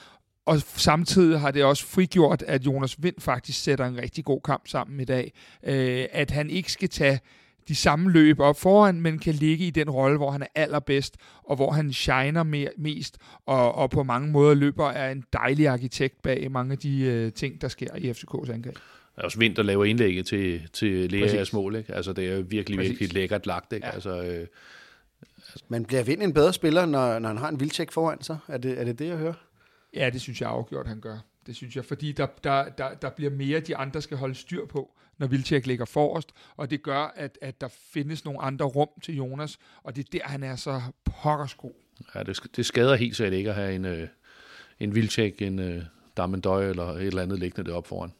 Og 0.45 0.59
samtidig 0.61 1.39
har 1.39 1.51
det 1.51 1.63
også 1.63 1.85
frigjort, 1.85 2.43
at 2.47 2.65
Jonas 2.65 3.03
Vind 3.03 3.15
faktisk 3.19 3.63
sætter 3.63 3.85
en 3.85 3.97
rigtig 3.97 4.25
god 4.25 4.41
kamp 4.45 4.67
sammen 4.67 4.99
i 4.99 5.05
dag. 5.05 5.33
Øh, 5.63 6.05
at 6.11 6.31
han 6.31 6.49
ikke 6.49 6.71
skal 6.71 6.89
tage 6.89 7.19
de 7.67 7.75
samme 7.75 8.11
løb 8.11 8.39
op 8.39 8.59
foran, 8.59 9.01
men 9.01 9.19
kan 9.19 9.33
ligge 9.33 9.65
i 9.65 9.69
den 9.69 9.89
rolle, 9.89 10.17
hvor 10.17 10.31
han 10.31 10.41
er 10.41 10.47
allerbedst, 10.55 11.17
og 11.43 11.55
hvor 11.55 11.71
han 11.71 11.93
shiner 11.93 12.43
mere, 12.43 12.69
mest, 12.77 13.17
og, 13.45 13.75
og 13.75 13.89
på 13.89 14.03
mange 14.03 14.31
måder 14.31 14.53
løber 14.53 14.89
er 14.89 15.11
en 15.11 15.23
dejlig 15.33 15.67
arkitekt 15.67 16.21
bag 16.21 16.51
mange 16.51 16.71
af 16.71 16.77
de 16.77 16.99
øh, 16.99 17.31
ting, 17.31 17.61
der 17.61 17.67
sker 17.67 17.95
i 17.95 18.11
FCK's 18.11 18.51
angreb. 18.51 18.75
Der 19.15 19.21
er 19.21 19.25
også 19.25 19.39
Vind, 19.39 19.55
der 19.55 19.63
laver 19.63 19.85
indlægget 19.85 20.25
til, 20.25 20.61
til 20.73 21.11
Leas 21.11 21.53
mål. 21.53 21.75
Ikke? 21.75 21.95
Altså, 21.95 22.13
det 22.13 22.31
er 22.31 22.41
virkelig, 22.41 22.77
Præcis. 22.77 22.89
virkelig 22.89 23.13
lækkert 23.13 23.45
lagt. 23.45 23.73
Ikke? 23.73 23.87
Ja. 23.87 23.93
Altså, 23.93 24.09
øh, 24.09 24.47
altså. 25.37 25.63
Man 25.67 25.85
bliver 25.85 26.03
Vind 26.03 26.23
en 26.23 26.33
bedre 26.33 26.53
spiller, 26.53 26.85
når, 26.85 27.19
når 27.19 27.29
han 27.29 27.37
har 27.37 27.49
en 27.49 27.59
vildtjek 27.59 27.91
foran 27.91 28.21
sig? 28.21 28.37
Er 28.47 28.57
det, 28.57 28.79
er 28.79 28.83
det 28.83 28.99
det, 28.99 29.07
jeg 29.07 29.17
hører? 29.17 29.33
Ja, 29.95 30.09
det 30.09 30.21
synes 30.21 30.41
jeg 30.41 30.49
afgjort, 30.49 30.87
han 30.87 31.01
gør. 31.01 31.17
Det 31.45 31.55
synes 31.55 31.75
jeg, 31.75 31.85
fordi 31.85 32.11
der, 32.11 32.27
der, 32.43 32.69
der, 32.69 32.93
der 32.93 33.09
bliver 33.09 33.31
mere, 33.31 33.59
de 33.59 33.75
andre 33.75 34.01
skal 34.01 34.17
holde 34.17 34.35
styr 34.35 34.65
på, 34.65 34.91
når 35.17 35.27
Vilcek 35.27 35.67
ligger 35.67 35.85
forrest, 35.85 36.33
og 36.57 36.69
det 36.69 36.83
gør, 36.83 37.13
at, 37.15 37.37
at 37.41 37.61
der 37.61 37.67
findes 37.67 38.25
nogle 38.25 38.41
andre 38.41 38.65
rum 38.65 38.89
til 39.01 39.15
Jonas, 39.15 39.59
og 39.83 39.95
det 39.95 40.05
er 40.05 40.09
der, 40.11 40.23
han 40.23 40.43
er 40.43 40.55
så 40.55 40.81
pokkersko. 41.05 41.75
Ja, 42.15 42.23
det, 42.23 42.39
det 42.55 42.65
skader 42.65 42.95
helt 42.95 43.15
sikkert 43.15 43.33
ikke 43.33 43.49
at 43.49 43.55
have 43.55 43.75
en, 43.75 43.85
øh, 43.85 44.07
en 44.79 44.95
Vilcek, 44.95 45.41
en 45.41 45.59
øh, 45.59 45.83
Damendøj 46.17 46.69
eller 46.69 46.83
et 46.83 47.03
eller 47.03 47.21
andet 47.21 47.39
liggende 47.39 47.69
deroppe 47.69 47.87
foran. 47.87 48.13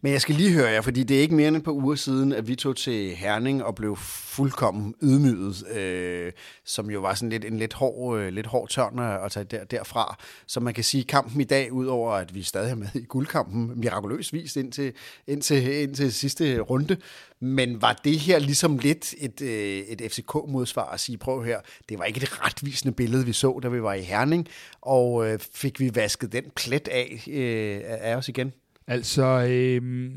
Men 0.00 0.12
jeg 0.12 0.20
skal 0.20 0.34
lige 0.34 0.52
høre 0.52 0.70
jer, 0.70 0.80
fordi 0.80 1.02
det 1.02 1.16
er 1.16 1.20
ikke 1.20 1.34
mere 1.34 1.48
end 1.48 1.56
et 1.56 1.64
par 1.64 1.72
uger 1.72 1.94
siden, 1.94 2.32
at 2.32 2.48
vi 2.48 2.56
tog 2.56 2.76
til 2.76 3.16
Herning 3.16 3.64
og 3.64 3.74
blev 3.74 3.96
fuldkommen 3.96 4.94
ydmyget, 5.02 5.68
øh, 5.76 6.32
som 6.64 6.90
jo 6.90 7.00
var 7.00 7.14
sådan 7.14 7.30
lidt 7.30 7.44
en 7.44 7.58
lidt 7.58 7.72
hård, 7.72 8.18
øh, 8.18 8.32
lidt 8.32 8.46
hård 8.46 8.68
tørn 8.68 8.98
at 8.98 9.32
tage 9.32 9.44
der, 9.44 9.64
derfra. 9.64 10.18
Så 10.46 10.60
man 10.60 10.74
kan 10.74 10.84
sige, 10.84 11.04
kampen 11.04 11.40
i 11.40 11.44
dag, 11.44 11.72
udover 11.72 12.12
at 12.12 12.34
vi 12.34 12.42
stadig 12.42 12.70
er 12.70 12.74
med 12.74 12.88
i 12.94 13.04
guldkampen, 13.04 13.72
mirakuløsvis 13.80 14.56
indtil, 14.56 14.92
indtil, 15.26 15.82
indtil 15.82 16.12
sidste 16.12 16.60
runde, 16.60 16.96
men 17.40 17.82
var 17.82 18.00
det 18.04 18.18
her 18.18 18.38
ligesom 18.38 18.78
lidt 18.78 19.14
et, 19.18 19.40
øh, 19.40 19.78
et 19.78 20.12
FCK-modsvar 20.12 20.92
at 20.92 21.00
sige, 21.00 21.18
prøv 21.18 21.44
her, 21.44 21.60
det 21.88 21.98
var 21.98 22.04
ikke 22.04 22.22
et 22.22 22.44
retvisende 22.46 22.94
billede, 22.94 23.26
vi 23.26 23.32
så, 23.32 23.60
da 23.62 23.68
vi 23.68 23.82
var 23.82 23.94
i 23.94 24.02
Herning, 24.02 24.48
og 24.80 25.26
øh, 25.26 25.38
fik 25.54 25.80
vi 25.80 25.90
vasket 25.94 26.32
den 26.32 26.44
plet 26.56 26.88
af, 26.88 27.24
øh, 27.30 27.80
af 27.84 28.16
os 28.16 28.28
igen? 28.28 28.52
Altså, 28.86 29.46
øh, 29.50 30.12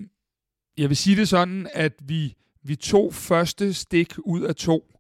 jeg 0.78 0.90
vil 0.90 0.98
sige 0.98 1.16
det 1.16 1.30
sådan, 1.30 1.68
at 1.74 1.94
vi, 2.04 2.36
vi 2.64 2.76
tog 2.76 3.14
første 3.14 3.74
stik 3.74 4.14
ud 4.18 4.42
af 4.42 4.56
to. 4.56 4.94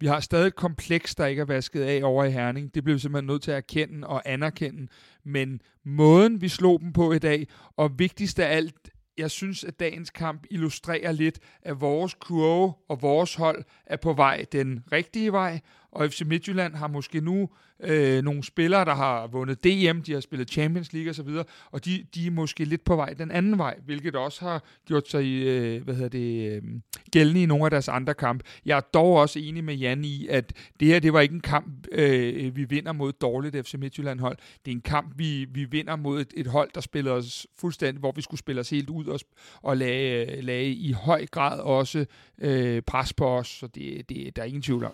Vi 0.00 0.06
har 0.06 0.20
stadig 0.20 0.46
et 0.46 0.54
kompleks, 0.54 1.14
der 1.14 1.26
ikke 1.26 1.40
er 1.40 1.46
vasket 1.46 1.82
af 1.82 2.00
over 2.04 2.24
i 2.24 2.30
Herning. 2.30 2.74
Det 2.74 2.84
blev 2.84 2.94
vi 2.94 3.00
simpelthen 3.00 3.26
nødt 3.26 3.42
til 3.42 3.50
at 3.50 3.56
erkende 3.56 4.06
og 4.06 4.22
anerkende. 4.24 4.88
Men 5.24 5.60
måden, 5.84 6.40
vi 6.40 6.48
slog 6.48 6.80
dem 6.80 6.92
på 6.92 7.12
i 7.12 7.18
dag, 7.18 7.46
og 7.76 7.98
vigtigst 7.98 8.38
af 8.38 8.56
alt, 8.56 8.90
jeg 9.18 9.30
synes, 9.30 9.64
at 9.64 9.80
dagens 9.80 10.10
kamp 10.10 10.46
illustrerer 10.50 11.12
lidt, 11.12 11.38
at 11.62 11.80
vores 11.80 12.14
kurve 12.14 12.72
og 12.88 13.02
vores 13.02 13.34
hold 13.34 13.64
er 13.86 13.96
på 13.96 14.12
vej 14.12 14.44
den 14.52 14.84
rigtige 14.92 15.32
vej, 15.32 15.60
og 15.92 16.10
FC 16.10 16.22
Midtjylland 16.26 16.74
har 16.74 16.88
måske 16.88 17.20
nu 17.20 17.48
øh, 17.82 18.22
nogle 18.22 18.44
spillere, 18.44 18.84
der 18.84 18.94
har 18.94 19.26
vundet 19.26 19.64
DM, 19.64 20.00
de 20.00 20.12
har 20.12 20.20
spillet 20.20 20.50
Champions 20.50 20.92
League 20.92 21.10
osv., 21.10 21.28
og 21.70 21.84
de, 21.84 22.06
de 22.14 22.26
er 22.26 22.30
måske 22.30 22.64
lidt 22.64 22.84
på 22.84 22.96
vej 22.96 23.12
den 23.12 23.30
anden 23.30 23.58
vej, 23.58 23.78
hvilket 23.84 24.16
også 24.16 24.44
har 24.44 24.64
gjort 24.86 25.08
sig 25.08 25.24
øh, 25.24 25.84
hvad 25.84 25.94
hedder 25.94 26.08
det, 26.08 26.52
øh, 26.52 26.62
gældende 27.12 27.42
i 27.42 27.46
nogle 27.46 27.64
af 27.64 27.70
deres 27.70 27.88
andre 27.88 28.14
kampe. 28.14 28.44
Jeg 28.64 28.76
er 28.76 28.80
dog 28.80 29.14
også 29.14 29.38
enig 29.38 29.64
med 29.64 29.74
Jan 29.74 30.04
i, 30.04 30.26
at 30.30 30.52
det 30.80 30.88
her, 30.88 30.98
det 30.98 31.12
var 31.12 31.20
ikke 31.20 31.34
en 31.34 31.40
kamp, 31.40 31.86
øh, 31.92 32.56
vi 32.56 32.64
vinder 32.64 32.92
mod 32.92 33.08
et 33.08 33.20
dårligt 33.20 33.66
FC 33.66 33.74
Midtjylland-hold. 33.74 34.36
Det 34.64 34.70
er 34.70 34.74
en 34.74 34.80
kamp, 34.80 35.12
vi, 35.16 35.46
vi 35.50 35.64
vinder 35.64 35.96
mod 35.96 36.20
et, 36.20 36.32
et 36.36 36.46
hold, 36.46 36.70
der 36.74 36.80
spiller 36.80 37.12
os 37.12 37.46
fuldstændig, 37.58 38.00
hvor 38.00 38.12
vi 38.12 38.22
skulle 38.22 38.38
spille 38.38 38.60
os 38.60 38.70
helt 38.70 38.90
ud 38.90 39.06
og, 39.06 39.20
og 39.62 39.76
lage, 39.76 40.36
øh, 40.36 40.44
lage 40.44 40.74
i 40.74 40.92
høj 40.92 41.26
grad 41.26 41.60
også 41.60 42.06
øh, 42.38 42.82
pres 42.82 43.12
på 43.12 43.28
os, 43.28 43.48
så 43.48 43.66
det, 43.66 44.08
det, 44.08 44.36
der 44.36 44.42
er 44.42 44.46
ingen 44.46 44.62
tvivl 44.62 44.84
om. 44.84 44.92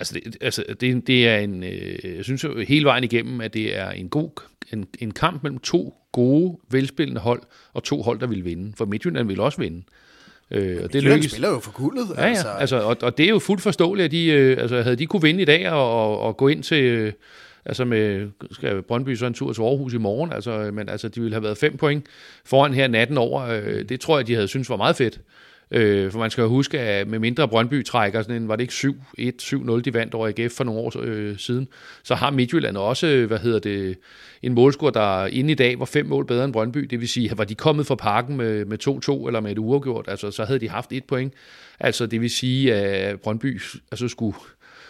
Altså, 0.00 0.14
det, 0.14 0.36
altså 0.40 0.64
det, 0.80 1.06
det 1.06 1.28
er 1.28 1.36
en, 1.36 1.62
øh, 1.62 2.16
jeg 2.16 2.24
synes 2.24 2.44
jo 2.44 2.60
hele 2.60 2.84
vejen 2.84 3.04
igennem, 3.04 3.40
at 3.40 3.54
det 3.54 3.78
er 3.78 3.90
en 3.90 4.08
god 4.08 4.30
en, 4.72 4.86
en 4.98 5.10
kamp 5.10 5.42
mellem 5.42 5.58
to 5.58 5.94
gode, 6.12 6.58
velspillende 6.70 7.20
hold, 7.20 7.42
og 7.72 7.84
to 7.84 8.02
hold, 8.02 8.20
der 8.20 8.26
vil 8.26 8.44
vinde. 8.44 8.72
For 8.76 8.84
Midtjylland 8.84 9.28
vil 9.28 9.40
også 9.40 9.58
vinde. 9.58 9.82
Øh, 10.50 10.80
og 10.84 10.92
det 10.92 11.02
lykkes. 11.02 11.30
spiller 11.30 11.48
jo 11.48 11.58
for 11.58 11.72
guldet. 11.72 12.06
Ja, 12.16 12.22
ja. 12.22 12.28
Altså. 12.28 12.48
Altså, 12.48 12.76
og, 12.76 12.96
og 13.02 13.18
det 13.18 13.24
er 13.24 13.30
jo 13.30 13.38
fuldt 13.38 13.62
forståeligt, 13.62 14.04
at 14.04 14.10
de, 14.10 14.26
øh, 14.26 14.58
altså, 14.60 14.82
havde 14.82 14.96
de 14.96 15.06
kunne 15.06 15.22
vinde 15.22 15.42
i 15.42 15.44
dag 15.44 15.70
og, 15.70 16.04
og, 16.04 16.20
og 16.20 16.36
gå 16.36 16.48
ind 16.48 16.62
til, 16.62 17.12
Altså 17.64 17.84
med, 17.84 18.28
skal 18.50 18.82
Brøndby 18.82 19.14
så 19.14 19.26
en 19.26 19.34
tur 19.34 19.52
til 19.52 19.62
Aarhus 19.62 19.94
i 19.94 19.98
morgen, 19.98 20.32
altså, 20.32 20.70
men 20.72 20.88
altså, 20.88 21.08
de 21.08 21.20
ville 21.20 21.34
have 21.34 21.42
været 21.42 21.58
fem 21.58 21.76
point 21.76 22.06
foran 22.44 22.74
her 22.74 22.88
natten 22.88 23.18
over. 23.18 23.42
Øh, 23.42 23.88
det 23.88 24.00
tror 24.00 24.18
jeg, 24.18 24.26
de 24.26 24.34
havde 24.34 24.48
synes 24.48 24.70
var 24.70 24.76
meget 24.76 24.96
fedt. 24.96 25.20
Øh, 25.70 26.12
for 26.12 26.18
man 26.18 26.30
skal 26.30 26.42
jo 26.42 26.48
huske, 26.48 26.80
at 26.80 27.08
med 27.08 27.18
mindre 27.18 27.48
Brøndby 27.48 27.84
trækker 27.84 28.22
sådan 28.22 28.42
en, 28.42 28.48
var 28.48 28.56
det 28.56 28.62
ikke 28.62 28.96
7-1, 29.18 29.32
7-0, 29.42 29.80
de 29.80 29.94
vandt 29.94 30.14
over 30.14 30.28
AGF 30.28 30.52
for 30.52 30.64
nogle 30.64 30.80
år 30.80 30.92
øh, 31.00 31.38
siden, 31.38 31.68
så 32.02 32.14
har 32.14 32.30
Midtjylland 32.30 32.76
også, 32.76 33.24
hvad 33.28 33.38
hedder 33.38 33.58
det, 33.58 33.98
en 34.42 34.54
målscore, 34.54 34.90
der 34.90 35.26
inde 35.26 35.52
i 35.52 35.54
dag 35.54 35.78
var 35.78 35.84
fem 35.84 36.06
mål 36.06 36.26
bedre 36.26 36.44
end 36.44 36.52
Brøndby. 36.52 36.80
Det 36.80 37.00
vil 37.00 37.08
sige, 37.08 37.32
var 37.36 37.44
de 37.44 37.54
kommet 37.54 37.86
fra 37.86 37.94
parken 37.94 38.36
med, 38.36 38.64
med 38.64 38.78
2-2 39.22 39.26
eller 39.26 39.40
med 39.40 39.52
et 39.52 39.58
uafgjort, 39.58 40.04
altså 40.08 40.30
så 40.30 40.44
havde 40.44 40.58
de 40.58 40.68
haft 40.68 40.92
et 40.92 41.04
point. 41.04 41.34
Altså 41.80 42.06
det 42.06 42.20
vil 42.20 42.30
sige, 42.30 42.74
at 42.74 43.20
Brøndby 43.20 43.60
altså, 43.90 44.08
skulle, 44.08 44.36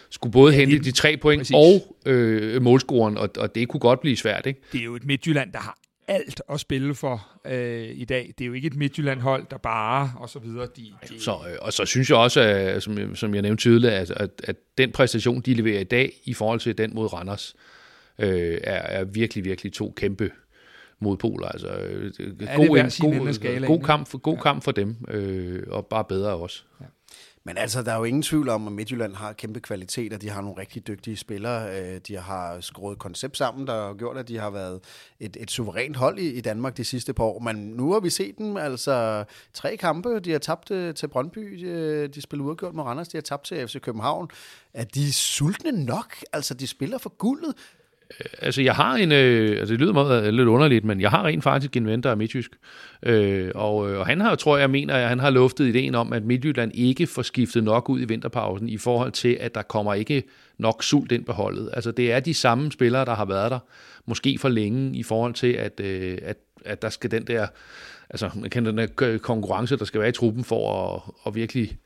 skulle 0.09 0.31
både 0.31 0.53
ja, 0.53 0.59
hente 0.59 0.79
de 0.79 0.91
tre 0.91 1.17
point 1.17 1.39
præcis. 1.39 1.55
og 1.55 1.95
øh, 2.05 2.61
målscoren, 2.61 3.17
og, 3.17 3.29
og 3.37 3.55
det 3.55 3.67
kunne 3.67 3.79
godt 3.79 4.01
blive 4.01 4.17
svært. 4.17 4.45
Ikke? 4.45 4.61
Det 4.71 4.79
er 4.79 4.83
jo 4.83 4.95
et 4.95 5.05
Midtjylland, 5.05 5.51
der 5.51 5.59
har 5.59 5.77
alt 6.11 6.41
at 6.49 6.59
spille 6.59 6.95
for 6.95 7.29
øh, 7.45 7.89
i 7.93 8.05
dag. 8.05 8.33
Det 8.37 8.43
er 8.43 8.47
jo 8.47 8.53
ikke 8.53 8.67
et 8.67 8.75
Midtjylland-hold, 8.75 9.45
der 9.51 9.57
bare, 9.57 10.13
og 10.15 10.29
så 10.29 10.39
videre. 10.39 10.67
De, 10.77 10.93
de... 11.09 11.21
Så, 11.21 11.31
øh, 11.31 11.57
og 11.61 11.73
så 11.73 11.85
synes 11.85 12.09
jeg 12.09 12.17
også, 12.17 12.41
at, 12.41 12.83
som, 12.83 13.15
som 13.15 13.33
jeg 13.33 13.41
nævnte 13.41 13.61
tydeligt, 13.61 13.93
at, 13.93 14.11
at, 14.11 14.29
at 14.43 14.55
den 14.77 14.91
præstation, 14.91 15.41
de 15.41 15.53
leverer 15.53 15.79
i 15.79 15.83
dag, 15.83 16.13
i 16.25 16.33
forhold 16.33 16.59
til 16.59 16.77
den 16.77 16.95
mod 16.95 17.13
Randers, 17.13 17.55
øh, 18.19 18.57
er, 18.63 18.99
er 18.99 19.03
virkelig, 19.03 19.45
virkelig 19.45 19.73
to 19.73 19.93
kæmpe 19.97 20.31
modpoler. 20.99 21.47
Altså, 21.47 21.67
øh, 21.67 22.11
god, 22.55 22.77
en, 22.77 22.91
god, 22.99 23.67
god, 23.67 23.83
kamp, 23.83 24.07
for, 24.07 24.17
god 24.17 24.35
ja. 24.35 24.41
kamp 24.41 24.63
for 24.63 24.71
dem, 24.71 24.95
øh, 25.07 25.63
og 25.67 25.85
bare 25.85 26.03
bedre 26.09 26.29
også. 26.29 26.63
Ja. 26.81 26.85
Men 27.43 27.57
altså, 27.57 27.81
der 27.81 27.91
er 27.91 27.97
jo 27.97 28.03
ingen 28.03 28.21
tvivl 28.21 28.49
om, 28.49 28.67
at 28.67 28.73
Midtjylland 28.73 29.15
har 29.15 29.33
kæmpe 29.33 29.59
kvaliteter. 29.59 30.17
De 30.17 30.29
har 30.29 30.41
nogle 30.41 30.61
rigtig 30.61 30.87
dygtige 30.87 31.17
spillere. 31.17 31.79
Øh, 31.79 32.01
de 32.07 32.17
har 32.17 32.61
skruet 32.61 32.99
koncept 32.99 33.37
sammen, 33.37 33.67
der 33.67 33.87
har 33.87 33.93
gjort, 33.93 34.17
at 34.17 34.27
de 34.27 34.37
har 34.37 34.49
været 34.49 34.79
et, 35.19 35.37
et 35.39 35.51
suverænt 35.51 35.95
hold 35.95 36.19
i, 36.19 36.33
i 36.33 36.41
Danmark 36.41 36.77
de 36.77 36.83
sidste 36.83 37.13
par 37.13 37.23
år. 37.23 37.39
Men 37.39 37.55
nu 37.55 37.93
har 37.93 37.99
vi 37.99 38.09
set 38.09 38.37
dem, 38.37 38.57
altså 38.57 39.25
tre 39.53 39.77
kampe. 39.77 40.19
De 40.19 40.31
har 40.31 40.39
tabt 40.39 40.71
øh, 40.71 40.93
til 40.95 41.07
Brøndby, 41.07 41.59
de, 41.59 41.65
øh, 41.65 42.09
de 42.09 42.21
spiller 42.21 42.45
uafgjort 42.45 42.75
med 42.75 42.83
Randers, 42.83 43.07
de 43.07 43.17
har 43.17 43.21
tabt 43.21 43.43
til 43.43 43.67
FC 43.67 43.81
København. 43.81 44.29
Er 44.73 44.83
de 44.83 45.13
sultne 45.13 45.85
nok? 45.85 46.15
Altså, 46.33 46.53
de 46.53 46.67
spiller 46.67 46.97
for 46.97 47.09
guldet. 47.09 47.53
Øh, 48.19 48.25
altså, 48.41 48.61
jeg 48.61 48.75
har 48.75 48.95
en... 48.95 49.11
Øh, 49.11 49.59
altså, 49.59 49.73
det 49.73 49.81
lyder 49.81 49.93
meget 49.93 50.27
øh, 50.27 50.33
lidt 50.33 50.47
underligt, 50.47 50.85
men 50.85 51.01
jeg 51.01 51.09
har 51.09 51.25
rent 51.25 51.43
faktisk 51.43 51.77
en 51.77 51.87
ven, 51.87 52.03
der 52.03 52.09
er 52.09 52.15
midtjysk. 52.15 52.51
Øh, 53.03 53.51
og, 53.55 53.91
øh, 53.91 53.99
og 53.99 54.05
han 54.05 54.21
har, 54.21 54.35
tror 54.35 54.57
jeg, 54.57 54.69
mener, 54.69 54.93
at 54.93 55.09
han 55.09 55.19
har 55.19 55.29
luftet 55.29 55.67
ideen 55.67 55.95
om, 55.95 56.13
at 56.13 56.23
Midtjylland 56.23 56.71
ikke 56.73 57.07
får 57.07 57.21
skiftet 57.21 57.63
nok 57.63 57.89
ud 57.89 58.01
i 58.01 58.05
vinterpausen 58.05 58.69
i 58.69 58.77
forhold 58.77 59.11
til, 59.11 59.37
at 59.39 59.55
der 59.55 59.61
kommer 59.61 59.93
ikke 59.93 60.23
nok 60.57 60.83
sult 60.83 61.11
ind 61.11 61.25
på 61.25 61.31
holdet. 61.31 61.69
Altså, 61.73 61.91
det 61.91 62.11
er 62.11 62.19
de 62.19 62.33
samme 62.33 62.71
spillere, 62.71 63.05
der 63.05 63.15
har 63.15 63.25
været 63.25 63.51
der, 63.51 63.59
måske 64.05 64.37
for 64.37 64.49
længe, 64.49 64.97
i 64.97 65.03
forhold 65.03 65.33
til, 65.33 65.53
at, 65.53 65.79
øh, 65.79 66.17
at, 66.21 66.37
at 66.65 66.81
der 66.81 66.89
skal 66.89 67.11
den 67.11 67.27
der... 67.27 67.47
Altså, 68.09 68.29
man 68.35 68.49
kan 68.49 68.65
den 68.65 68.77
der 68.77 69.17
konkurrence, 69.17 69.77
der 69.77 69.85
skal 69.85 69.99
være 69.99 70.09
i 70.09 70.11
truppen 70.11 70.43
for 70.43 70.93
at, 70.95 71.01
at 71.27 71.35
virkelig 71.35 71.77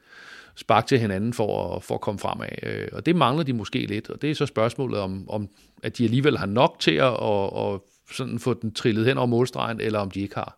sparke 0.55 0.87
til 0.87 0.99
hinanden 0.99 1.33
for 1.33 1.75
at, 1.75 1.83
for 1.83 1.95
at 1.95 2.01
komme 2.01 2.19
fremad. 2.19 2.47
Øh, 2.63 2.87
og 2.91 3.05
det 3.05 3.15
mangler 3.15 3.43
de 3.43 3.53
måske 3.53 3.85
lidt, 3.85 4.09
og 4.09 4.21
det 4.21 4.31
er 4.31 4.35
så 4.35 4.45
spørgsmålet 4.45 4.99
om, 4.99 5.29
om 5.29 5.49
at 5.83 5.97
de 5.97 6.03
alligevel 6.03 6.37
har 6.37 6.45
nok 6.45 6.75
til 6.79 6.95
at 6.95 7.03
og, 7.03 7.53
og 7.53 7.85
sådan 8.11 8.39
få 8.39 8.53
den 8.53 8.71
trillet 8.71 9.05
hen 9.05 9.17
over 9.17 9.27
målstregen, 9.27 9.81
eller 9.81 9.99
om 9.99 10.11
de 10.11 10.21
ikke 10.21 10.35
har. 10.35 10.57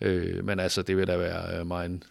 Øh, 0.00 0.44
men 0.44 0.60
altså, 0.60 0.82
det 0.82 0.96
vil 0.96 1.06
da 1.06 1.16
være 1.16 1.64
mig 1.64 1.86
en 1.86 2.02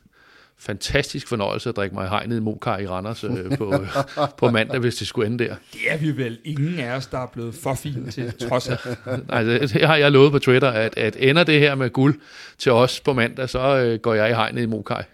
fantastisk 0.59 1.27
fornøjelse 1.27 1.69
at 1.69 1.75
drikke 1.75 1.95
mig 1.95 2.09
hegnet 2.09 2.37
i 2.37 2.39
Mokar 2.39 2.77
i 2.77 2.87
Randers 2.87 3.23
øh, 3.23 3.57
på, 3.57 3.73
på 4.37 4.51
mandag, 4.51 4.79
hvis 4.79 4.95
det 4.95 5.07
skulle 5.07 5.27
ende 5.27 5.43
der. 5.43 5.55
Det 5.73 5.81
er 5.87 5.97
vi 5.97 6.17
vel 6.17 6.39
ingen 6.43 6.79
af 6.79 6.95
os, 6.95 7.07
der 7.07 7.17
er 7.17 7.27
blevet 7.27 7.55
for 7.55 7.73
fint 7.73 8.13
til, 8.13 8.33
trods 8.49 8.69
af. 8.69 8.77
Nej, 9.29 9.43
det, 9.43 9.73
det 9.73 9.87
har 9.87 9.95
jeg 9.95 10.11
lovet 10.11 10.31
på 10.31 10.39
Twitter, 10.39 10.69
at, 10.69 10.97
at 10.97 11.15
ender 11.19 11.43
det 11.43 11.59
her 11.59 11.75
med 11.75 11.89
guld 11.89 12.19
til 12.57 12.71
os 12.71 12.99
på 12.99 13.13
mandag, 13.13 13.49
så 13.49 13.59
øh, 13.59 13.99
går 13.99 14.13
jeg 14.13 14.29
i 14.29 14.33
hegnet 14.33 14.61
i 14.61 14.65
Mokar. 14.65 15.05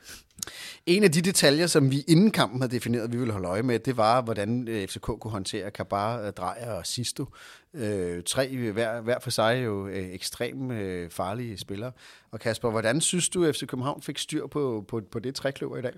En 0.85 1.03
af 1.03 1.11
de 1.11 1.21
detaljer, 1.21 1.67
som 1.67 1.91
vi 1.91 2.03
inden 2.07 2.31
kampen 2.31 2.61
havde 2.61 2.75
defineret, 2.75 3.03
at 3.03 3.13
vi 3.13 3.17
ville 3.17 3.33
holde 3.33 3.47
øje 3.47 3.63
med, 3.63 3.79
det 3.79 3.97
var, 3.97 4.21
hvordan 4.21 4.67
øh, 4.67 4.87
FCK 4.87 5.01
kunne 5.01 5.31
håndtere 5.31 5.71
Kabar, 5.71 6.21
øh, 6.21 6.31
Drejer 6.31 6.71
og 6.71 6.85
Sisto. 6.85 7.25
Øh, 7.73 8.23
tre 8.23 8.57
hver, 8.57 9.01
hver 9.01 9.19
for 9.19 9.29
sig 9.29 9.61
jo 9.65 9.87
øh, 9.87 10.13
ekstremt 10.13 10.71
øh, 10.71 11.09
farlige 11.09 11.57
spillere. 11.57 11.91
Og 12.31 12.39
Kasper, 12.39 12.71
hvordan 12.71 13.01
synes 13.01 13.29
du, 13.29 13.45
at 13.45 13.55
FC 13.55 13.65
København 13.67 14.01
fik 14.01 14.17
styr 14.17 14.47
på, 14.47 14.85
på, 14.87 15.01
på 15.11 15.19
det 15.19 15.35
trækløver 15.35 15.77
i 15.77 15.81
dag? 15.81 15.93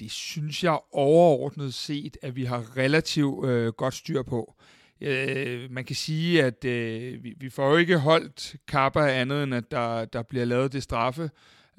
Det 0.00 0.10
synes 0.10 0.64
jeg 0.64 0.78
overordnet 0.92 1.74
set, 1.74 2.16
at 2.22 2.36
vi 2.36 2.44
har 2.44 2.76
relativt 2.76 3.46
øh, 3.46 3.72
godt 3.72 3.94
styr 3.94 4.22
på. 4.22 4.54
Øh, 5.00 5.70
man 5.70 5.84
kan 5.84 5.96
sige, 5.96 6.44
at 6.44 6.64
øh, 6.64 7.24
vi, 7.24 7.34
vi 7.40 7.50
får 7.50 7.70
jo 7.70 7.76
ikke 7.76 7.98
holdt 7.98 8.56
Kappa 8.68 9.00
andet, 9.00 9.42
end 9.42 9.54
at 9.54 9.70
der, 9.70 10.04
der 10.04 10.22
bliver 10.22 10.44
lavet 10.44 10.72
det 10.72 10.82
straffe. 10.82 11.30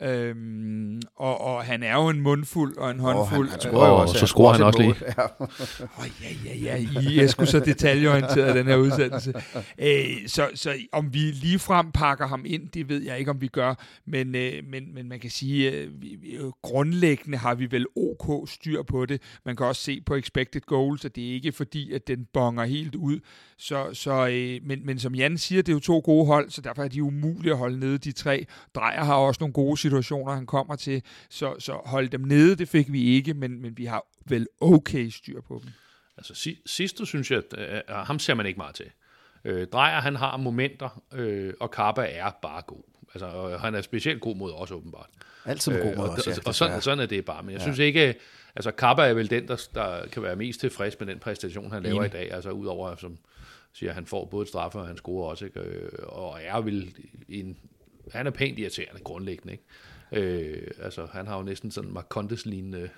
Øhm, 0.02 1.02
og, 1.16 1.42
og 1.42 1.64
han 1.64 1.84
er 1.84 1.94
jo 1.94 2.10
en 2.10 2.22
mundfuld 2.22 2.78
og 2.78 2.92
en 2.92 3.00
håndfuld. 3.00 3.48
Oh, 3.48 3.52
han, 3.52 3.60
han 3.64 3.74
og, 3.74 3.96
også, 3.96 4.20
så 4.20 4.28
scorer 4.28 4.54
han 4.54 4.62
også 4.62 4.82
lige. 4.82 4.96
Ja. 5.18 5.24
oh, 6.00 6.08
ja, 6.24 6.30
ja, 6.46 6.78
ja. 6.78 7.02
I 7.10 7.20
er 7.20 7.28
sgu 7.28 7.46
så 7.46 7.60
detaljeorienteret 7.60 8.56
den 8.56 8.68
her 8.68 8.76
udsendelse. 8.76 9.34
Æ, 9.80 10.14
så, 10.28 10.50
så 10.56 10.74
om 10.92 11.14
vi 11.14 11.20
lige 11.20 11.60
frem 11.60 11.92
pakker 11.92 12.28
ham 12.28 12.44
ind, 12.46 12.70
det 12.70 12.90
ved 12.90 13.02
jeg 13.02 13.20
ikke, 13.20 13.32
om 13.32 13.42
vi 13.42 13.48
gør. 13.48 13.74
Men, 14.06 14.36
øh, 14.36 14.64
men, 14.70 14.94
men 14.94 15.10
man 15.10 15.20
kan 15.20 15.30
sige, 15.30 15.72
øh, 15.72 16.02
vi, 16.02 16.18
øh, 16.34 16.52
grundlæggende 16.62 17.38
har 17.38 17.56
vi 17.56 17.72
vel 17.72 17.86
OK 17.96 18.50
styr 18.50 18.84
på 18.84 19.06
det. 19.06 19.22
Man 19.46 19.56
kan 19.56 19.66
også 19.66 19.82
se 19.82 20.02
på 20.02 20.16
expected 20.16 20.62
goals, 20.62 21.06
at 21.06 21.16
det 21.16 21.30
er 21.30 21.34
ikke 21.34 21.52
fordi, 21.52 21.94
at 21.94 22.08
den 22.08 22.28
bonger 22.34 22.66
helt 22.66 22.96
ud. 22.96 23.20
Så, 23.58 23.90
så, 23.94 24.28
øh, 24.28 24.68
men, 24.68 24.86
men 24.86 25.00
som 25.00 25.16
Jan 25.16 25.38
siger, 25.38 25.62
det 25.62 25.72
er 25.72 25.76
jo 25.76 25.80
to 25.80 26.02
gode 26.06 26.26
hold, 26.26 26.50
så 26.50 26.62
derfor 26.62 26.84
er 26.84 26.88
de 26.88 27.04
umulige 27.04 27.52
at 27.52 27.58
holde 27.58 27.80
nede, 27.80 27.98
de 27.98 28.12
tre. 28.12 28.46
Drejer 28.76 29.04
har 29.04 29.16
også 29.16 29.38
nogle 29.42 29.54
gode 29.54 29.78
situationer, 29.84 30.34
han 30.34 30.46
kommer 30.46 30.76
til, 30.76 31.02
så, 31.30 31.56
så 31.60 31.80
holde 31.86 32.08
dem 32.08 32.22
nede, 32.22 32.56
det 32.56 32.70
fik 32.70 32.92
vi 32.92 33.04
ikke, 33.04 33.34
men, 33.34 33.62
men 33.62 33.78
vi 33.78 33.86
har 33.86 34.06
vel 34.26 34.48
okay 34.62 35.10
styr 35.10 35.42
på 35.42 35.62
dem. 35.64 35.72
Altså 36.18 36.56
sidst, 36.66 37.06
synes 37.08 37.32
jeg, 37.32 37.44
at 37.58 37.84
uh, 37.90 37.96
ham 37.96 38.20
ser 38.20 38.34
man 38.34 38.46
ikke 38.46 38.58
meget 38.58 38.76
til. 38.76 38.86
Øh, 39.46 39.68
Drejer, 39.68 40.02
han 40.02 40.16
har 40.16 40.38
momenter, 40.38 41.04
øh, 41.14 41.54
og 41.60 41.72
Kappa 41.72 42.08
er 42.10 42.32
bare 42.42 42.62
god. 42.62 42.84
Altså, 43.14 43.26
og 43.26 43.62
han 43.62 43.76
er 43.76 43.82
specielt 43.82 44.22
god 44.22 44.36
mod 44.36 44.54
os, 44.54 44.72
åbenbart. 44.72 45.10
Altid 45.46 45.82
god 45.82 45.96
mod 45.96 46.06
øh, 46.06 46.14
os, 46.14 46.28
ja, 46.28 46.32
Og, 46.32 46.42
og 46.46 46.56
sådan, 46.56 46.82
sådan 46.82 47.00
er 47.00 47.06
det 47.06 47.26
bare. 47.26 47.44
Men 47.44 47.52
jeg 47.52 47.60
ja. 47.60 47.64
synes 47.64 47.80
ikke, 47.80 48.16
altså 48.56 48.72
Kappa 48.72 49.02
er 49.02 49.14
vel 49.14 49.30
den, 49.30 49.48
der, 49.48 49.68
der 49.74 50.08
kan 50.08 50.24
være 50.24 50.36
mest 50.36 50.60
tilfreds 50.60 51.00
med 51.00 51.08
den 51.08 51.20
præstation, 51.20 51.72
han 51.72 51.84
laver 51.84 52.04
Enig. 52.04 52.08
i 52.08 52.12
dag. 52.12 52.32
Altså 52.32 52.50
udover, 52.50 52.96
som 52.96 53.18
siger, 53.74 53.94
han 53.94 54.06
får 54.06 54.26
både 54.26 54.48
straffe, 54.48 54.80
og 54.80 54.88
han 54.88 54.98
scorer 54.98 55.30
også. 55.30 55.46
Ikke? 55.46 55.60
Øh, 55.60 55.90
og 56.04 56.40
er 56.44 56.62
vel 56.62 56.96
en 57.30 57.58
han 58.12 58.28
er 58.28 58.32
pænt 58.32 58.60
irriterende 58.60 59.02
grundlæggende. 59.04 59.54
Ikke? 59.54 59.64
Øh, 60.32 60.68
altså, 60.84 61.08
han 61.14 61.28
har 61.28 61.38
jo 61.38 61.44
næsten 61.44 61.72
sådan 61.72 61.92
Marcondes-lignende 61.92 62.90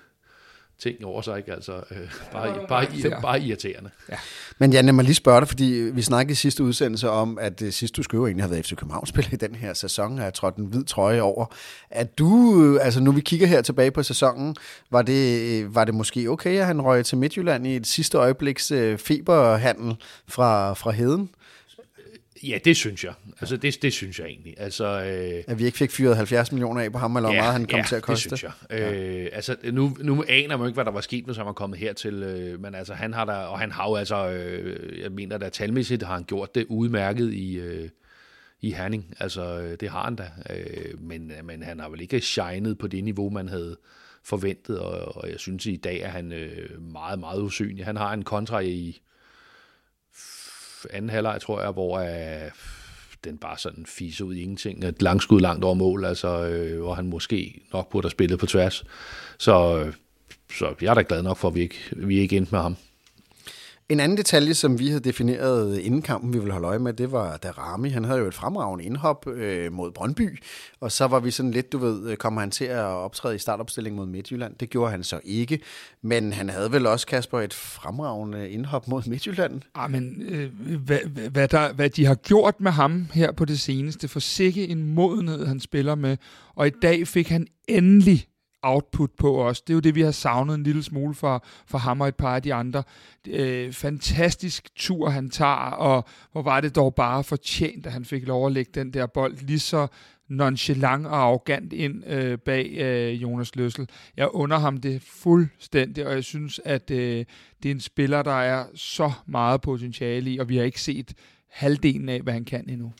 ting 0.78 1.04
over 1.04 1.22
sig, 1.22 1.38
ikke? 1.38 1.52
Altså, 1.52 1.72
øh, 1.90 1.98
bare, 2.32 2.54
bare, 2.54 2.66
bare, 2.68 3.20
bare 3.22 3.40
irriterende. 3.40 3.90
Ja. 4.08 4.16
Men 4.58 4.72
Jan, 4.72 4.86
jeg 4.86 4.94
må 4.94 5.02
lige 5.02 5.14
spørge 5.14 5.40
dig, 5.40 5.48
fordi 5.48 5.64
vi 5.92 6.02
snakkede 6.02 6.32
i 6.32 6.34
sidste 6.34 6.64
udsendelse 6.64 7.10
om, 7.10 7.38
at 7.38 7.62
uh, 7.62 7.70
sidst 7.70 7.96
du 7.96 8.02
skulle 8.02 8.20
jo 8.20 8.26
egentlig 8.26 8.44
have 8.44 8.50
været 8.50 8.66
FC 8.66 8.76
København-spiller 8.76 9.32
i 9.34 9.36
den 9.36 9.54
her 9.54 9.74
sæson, 9.74 10.18
har 10.18 10.30
trådt 10.30 10.56
en 10.56 10.66
hvid 10.66 10.84
trøje 10.84 11.20
over. 11.20 11.46
At 11.90 12.18
du, 12.18 12.62
øh, 12.62 12.84
altså 12.84 13.00
nu 13.00 13.12
vi 13.12 13.20
kigger 13.20 13.46
her 13.46 13.62
tilbage 13.62 13.90
på 13.90 14.02
sæsonen, 14.02 14.56
var 14.90 15.02
det, 15.02 15.74
var 15.74 15.84
det 15.84 15.94
måske 15.94 16.30
okay, 16.30 16.58
at 16.58 16.66
han 16.66 16.82
røg 16.82 17.04
til 17.04 17.18
Midtjylland 17.18 17.66
i 17.66 17.76
et 17.76 17.86
sidste 17.86 18.18
øjebliks 18.18 18.68
feberhandel 18.96 19.96
fra, 20.28 20.74
fra 20.74 20.90
Heden? 20.90 21.30
Ja, 22.42 22.58
det 22.64 22.76
synes 22.76 23.04
jeg. 23.04 23.12
Altså, 23.40 23.56
det, 23.56 23.82
det 23.82 23.92
synes 23.92 24.18
jeg 24.18 24.26
egentlig. 24.26 24.54
Altså, 24.58 24.84
øh, 24.84 25.44
at 25.46 25.58
vi 25.58 25.64
ikke 25.64 25.78
fik 25.78 25.90
fyret 25.90 26.16
70 26.16 26.52
millioner 26.52 26.80
af 26.80 26.92
på 26.92 26.98
ham, 26.98 27.16
eller 27.16 27.32
ja, 27.32 27.40
meget 27.40 27.52
han 27.52 27.66
kom 27.66 27.78
ja, 27.78 27.84
til 27.84 27.96
at 27.96 28.02
koste. 28.02 28.30
det 28.30 28.38
synes 28.38 28.54
jeg. 28.70 28.78
Ja. 28.78 28.92
Øh, 28.92 29.28
altså, 29.32 29.56
nu, 29.72 29.96
nu 30.00 30.24
aner 30.28 30.56
man 30.56 30.66
ikke, 30.66 30.74
hvad 30.74 30.84
der 30.84 30.90
var 30.90 31.00
sket, 31.00 31.24
hvis 31.24 31.36
han 31.36 31.46
var 31.46 31.52
kommet 31.52 31.78
hertil. 31.78 32.22
Øh, 32.22 32.60
men 32.60 32.74
altså, 32.74 32.94
han 32.94 33.14
har 33.14 33.24
der, 33.24 33.34
og 33.34 33.58
han 33.58 33.72
har 33.72 33.88
jo 33.88 33.94
altså, 33.94 34.30
øh, 34.30 35.00
jeg 35.02 35.12
mener 35.12 35.38
da 35.38 35.48
talmæssigt, 35.48 36.02
har 36.02 36.14
han 36.14 36.24
gjort 36.24 36.54
det 36.54 36.66
udmærket 36.68 37.32
i, 37.32 37.58
øh, 37.58 37.88
i 38.60 38.72
Herning. 38.72 39.14
Altså, 39.20 39.60
øh, 39.60 39.76
det 39.80 39.88
har 39.88 40.04
han 40.04 40.16
da. 40.16 40.30
Øh, 40.50 41.00
men, 41.00 41.32
men 41.44 41.62
han 41.62 41.80
har 41.80 41.88
vel 41.88 42.00
ikke 42.00 42.20
shined 42.20 42.74
på 42.74 42.86
det 42.86 43.04
niveau, 43.04 43.30
man 43.30 43.48
havde 43.48 43.76
forventet, 44.24 44.78
og, 44.78 45.16
og 45.16 45.30
jeg 45.30 45.40
synes, 45.40 45.66
i 45.66 45.76
dag 45.76 46.00
er 46.00 46.08
han 46.08 46.32
øh, 46.32 46.82
meget, 46.92 47.18
meget 47.18 47.40
usynlig. 47.40 47.84
Han 47.84 47.96
har 47.96 48.12
en 48.12 48.22
kontra 48.22 48.60
i 48.60 49.00
anden 50.92 51.10
halvleg, 51.10 51.40
tror 51.40 51.60
jeg, 51.62 51.70
hvor 51.70 51.98
øh, 51.98 52.50
den 53.24 53.38
bare 53.38 53.58
sådan 53.58 53.86
fiser 53.86 54.24
ud 54.24 54.34
i 54.34 54.42
ingenting. 54.42 54.84
Et 54.84 55.02
langskud 55.02 55.40
langt 55.40 55.64
over 55.64 55.74
mål, 55.74 56.04
altså, 56.04 56.46
øh, 56.46 56.80
hvor 56.80 56.94
han 56.94 57.06
måske 57.06 57.60
nok 57.72 57.90
burde 57.90 58.04
have 58.04 58.10
spillet 58.10 58.38
på 58.38 58.46
tværs. 58.46 58.84
Så, 59.38 59.78
øh, 59.78 59.92
så 60.58 60.74
jeg 60.80 60.90
er 60.90 60.94
da 60.94 61.04
glad 61.08 61.22
nok 61.22 61.36
for, 61.36 61.48
at 61.48 61.54
vi 61.54 61.60
ikke, 61.60 61.78
vi 61.92 62.18
ikke 62.18 62.36
endte 62.36 62.52
med 62.52 62.60
ham. 62.60 62.76
En 63.88 64.00
anden 64.00 64.18
detalje, 64.18 64.54
som 64.54 64.78
vi 64.78 64.88
havde 64.88 65.00
defineret 65.00 65.78
inden 65.78 66.02
kampen, 66.02 66.32
vi 66.32 66.38
ville 66.38 66.52
holde 66.52 66.68
øje 66.68 66.78
med, 66.78 66.92
det 66.92 67.12
var 67.12 67.36
Darami. 67.36 67.88
Han 67.88 68.04
havde 68.04 68.18
jo 68.18 68.26
et 68.26 68.34
fremragende 68.34 68.84
indhop 68.84 69.26
øh, 69.26 69.72
mod 69.72 69.92
Brøndby, 69.92 70.38
og 70.80 70.92
så 70.92 71.06
var 71.06 71.20
vi 71.20 71.30
sådan 71.30 71.50
lidt, 71.50 71.72
du 71.72 71.78
ved, 71.78 72.10
øh, 72.10 72.16
kommer 72.16 72.40
han 72.40 72.50
til 72.50 72.64
at 72.64 72.84
optræde 72.84 73.34
i 73.34 73.38
startopstilling 73.38 73.96
mod 73.96 74.06
Midtjylland? 74.06 74.54
Det 74.60 74.70
gjorde 74.70 74.90
han 74.90 75.04
så 75.04 75.20
ikke, 75.24 75.60
men 76.02 76.32
han 76.32 76.48
havde 76.48 76.72
vel 76.72 76.86
også, 76.86 77.06
Kasper, 77.06 77.40
et 77.40 77.54
fremragende 77.54 78.50
indhop 78.50 78.88
mod 78.88 79.02
Midtjylland? 79.06 79.62
Ah, 79.74 79.90
men 79.90 80.22
øh, 80.28 80.50
hvad, 80.78 81.30
hvad, 81.30 81.48
der, 81.48 81.72
hvad 81.72 81.90
de 81.90 82.04
har 82.04 82.14
gjort 82.14 82.60
med 82.60 82.70
ham 82.70 83.08
her 83.12 83.32
på 83.32 83.44
det 83.44 83.60
seneste, 83.60 84.08
for 84.08 84.20
sikke 84.20 84.68
en 84.68 84.94
modenhed, 84.94 85.46
han 85.46 85.60
spiller 85.60 85.94
med, 85.94 86.16
og 86.54 86.66
i 86.66 86.72
dag 86.82 87.08
fik 87.08 87.28
han 87.28 87.46
endelig 87.68 88.26
output 88.62 89.10
på 89.18 89.44
os. 89.44 89.60
Det 89.60 89.72
er 89.72 89.74
jo 89.74 89.80
det, 89.80 89.94
vi 89.94 90.00
har 90.00 90.10
savnet 90.10 90.54
en 90.54 90.62
lille 90.62 90.82
smule 90.82 91.14
for, 91.14 91.44
for 91.66 91.78
ham 91.78 92.00
og 92.00 92.08
et 92.08 92.16
par 92.16 92.34
af 92.34 92.42
de 92.42 92.54
andre. 92.54 92.82
Øh, 93.28 93.72
fantastisk 93.72 94.74
tur, 94.76 95.08
han 95.08 95.30
tager, 95.30 95.70
og 95.70 96.04
hvor 96.32 96.42
var 96.42 96.60
det 96.60 96.76
dog 96.76 96.94
bare 96.94 97.24
fortjent, 97.24 97.86
at 97.86 97.92
han 97.92 98.04
fik 98.04 98.26
lov 98.26 98.46
at 98.46 98.52
lægge 98.52 98.70
den 98.74 98.94
der 98.94 99.06
bold 99.06 99.36
lige 99.36 99.60
så 99.60 99.86
nonchalant 100.28 101.06
og 101.06 101.16
arrogant 101.16 101.72
ind 101.72 102.06
øh, 102.06 102.38
bag 102.38 102.70
øh, 102.78 103.22
Jonas 103.22 103.56
Løssel. 103.56 103.88
Jeg 104.16 104.34
under 104.34 104.58
ham 104.58 104.76
det 104.76 105.02
fuldstændig, 105.02 106.06
og 106.06 106.14
jeg 106.14 106.24
synes, 106.24 106.60
at 106.64 106.90
øh, 106.90 107.24
det 107.62 107.68
er 107.68 107.74
en 107.74 107.80
spiller, 107.80 108.22
der 108.22 108.40
er 108.40 108.64
så 108.74 109.12
meget 109.26 109.60
potentiale 109.60 110.30
i, 110.30 110.38
og 110.38 110.48
vi 110.48 110.56
har 110.56 110.64
ikke 110.64 110.80
set 110.80 111.14
halvdelen 111.50 112.08
af, 112.08 112.20
hvad 112.20 112.32
han 112.32 112.44
kan 112.44 112.64
endnu. 112.68 112.92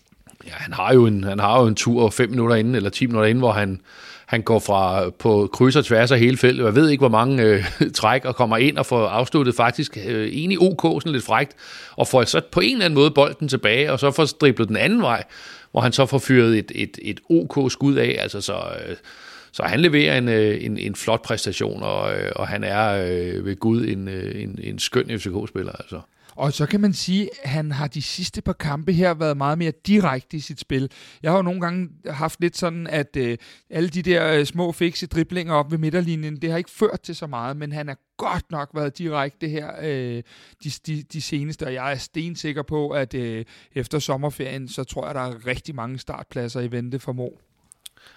Ja, 0.46 0.52
han 0.52 0.72
har 0.72 0.94
jo 0.94 1.06
en, 1.06 1.24
han 1.24 1.38
har 1.38 1.60
jo 1.60 1.66
en 1.66 1.74
tur 1.74 2.10
5 2.10 2.30
minutter 2.30 2.56
inden, 2.56 2.74
eller 2.74 2.90
10 2.90 3.06
minutter 3.06 3.28
inden, 3.28 3.40
hvor 3.40 3.52
han, 3.52 3.80
han 4.26 4.42
går 4.42 4.58
fra 4.58 5.10
på 5.10 5.48
kryds 5.52 5.76
og 5.76 5.84
tværs 5.84 6.12
af 6.12 6.18
hele 6.18 6.36
feltet. 6.36 6.64
Jeg 6.64 6.74
ved 6.74 6.88
ikke, 6.88 7.00
hvor 7.00 7.08
mange 7.08 7.42
øh, 7.42 7.64
træk 7.94 8.24
og 8.24 8.36
kommer 8.36 8.56
ind 8.56 8.78
og 8.78 8.86
får 8.86 9.06
afsluttet 9.06 9.54
faktisk 9.54 9.98
øh, 10.06 10.28
i 10.28 10.56
OK, 10.60 11.02
sådan 11.02 11.12
lidt 11.12 11.24
frægt, 11.24 11.52
og 11.96 12.06
får 12.06 12.24
så 12.24 12.40
på 12.52 12.60
en 12.60 12.72
eller 12.72 12.84
anden 12.84 12.98
måde 12.98 13.10
bolden 13.10 13.48
tilbage, 13.48 13.92
og 13.92 14.00
så 14.00 14.10
får 14.10 14.24
driblet 14.24 14.68
den 14.68 14.76
anden 14.76 15.02
vej, 15.02 15.24
hvor 15.72 15.80
han 15.80 15.92
så 15.92 16.06
får 16.06 16.18
fyret 16.18 16.58
et, 16.58 16.72
et, 16.74 16.98
et 17.02 17.20
OK 17.30 17.72
skud 17.72 17.94
af, 17.94 18.16
altså 18.18 18.40
så... 18.40 18.54
Øh, 18.88 18.96
så 19.52 19.62
han 19.62 19.80
leverer 19.80 20.18
en, 20.18 20.28
øh, 20.28 20.64
en, 20.64 20.78
en 20.78 20.94
flot 20.94 21.22
præstation, 21.22 21.82
og, 21.82 22.14
øh, 22.14 22.32
og 22.36 22.48
han 22.48 22.64
er 22.64 22.92
øh, 22.92 23.46
ved 23.46 23.56
Gud 23.56 23.86
en, 23.86 24.08
øh, 24.08 24.42
en, 24.42 24.58
en 24.62 24.78
skøn 24.78 25.18
FCK-spiller. 25.18 25.72
Altså. 25.72 26.00
Og 26.36 26.52
så 26.52 26.66
kan 26.66 26.80
man 26.80 26.92
sige, 26.92 27.30
at 27.42 27.50
han 27.50 27.72
har 27.72 27.86
de 27.86 28.02
sidste 28.02 28.42
par 28.42 28.52
kampe 28.52 28.92
her 28.92 29.14
været 29.14 29.36
meget 29.36 29.58
mere 29.58 29.72
direkte 29.86 30.36
i 30.36 30.40
sit 30.40 30.60
spil. 30.60 30.90
Jeg 31.22 31.30
har 31.30 31.38
jo 31.38 31.42
nogle 31.42 31.60
gange 31.60 31.88
haft 32.06 32.40
lidt 32.40 32.56
sådan, 32.56 32.86
at 32.86 33.16
øh, 33.16 33.38
alle 33.70 33.88
de 33.88 34.02
der 34.02 34.32
øh, 34.32 34.44
små 34.44 34.72
fikse 34.72 35.06
driblinger 35.06 35.54
op 35.54 35.70
ved 35.70 35.78
midterlinjen, 35.78 36.36
det 36.36 36.50
har 36.50 36.58
ikke 36.58 36.70
ført 36.70 37.00
til 37.00 37.16
så 37.16 37.26
meget, 37.26 37.56
men 37.56 37.72
han 37.72 37.88
er 37.88 37.94
godt 38.16 38.50
nok 38.50 38.70
været 38.74 38.98
direkte 38.98 39.48
her 39.48 39.70
øh, 39.82 40.22
de, 40.64 40.70
de, 40.86 41.02
de 41.02 41.22
seneste, 41.22 41.66
og 41.66 41.74
jeg 41.74 41.92
er 41.92 41.96
stensikker 41.96 42.62
på, 42.62 42.88
at 42.88 43.14
øh, 43.14 43.44
efter 43.74 43.98
sommerferien, 43.98 44.68
så 44.68 44.84
tror 44.84 45.06
jeg, 45.06 45.14
der 45.14 45.20
er 45.20 45.46
rigtig 45.46 45.74
mange 45.74 45.98
startpladser 45.98 46.60
i 46.60 46.72
vente 46.72 46.98
for 46.98 47.12
Mo. 47.12 47.28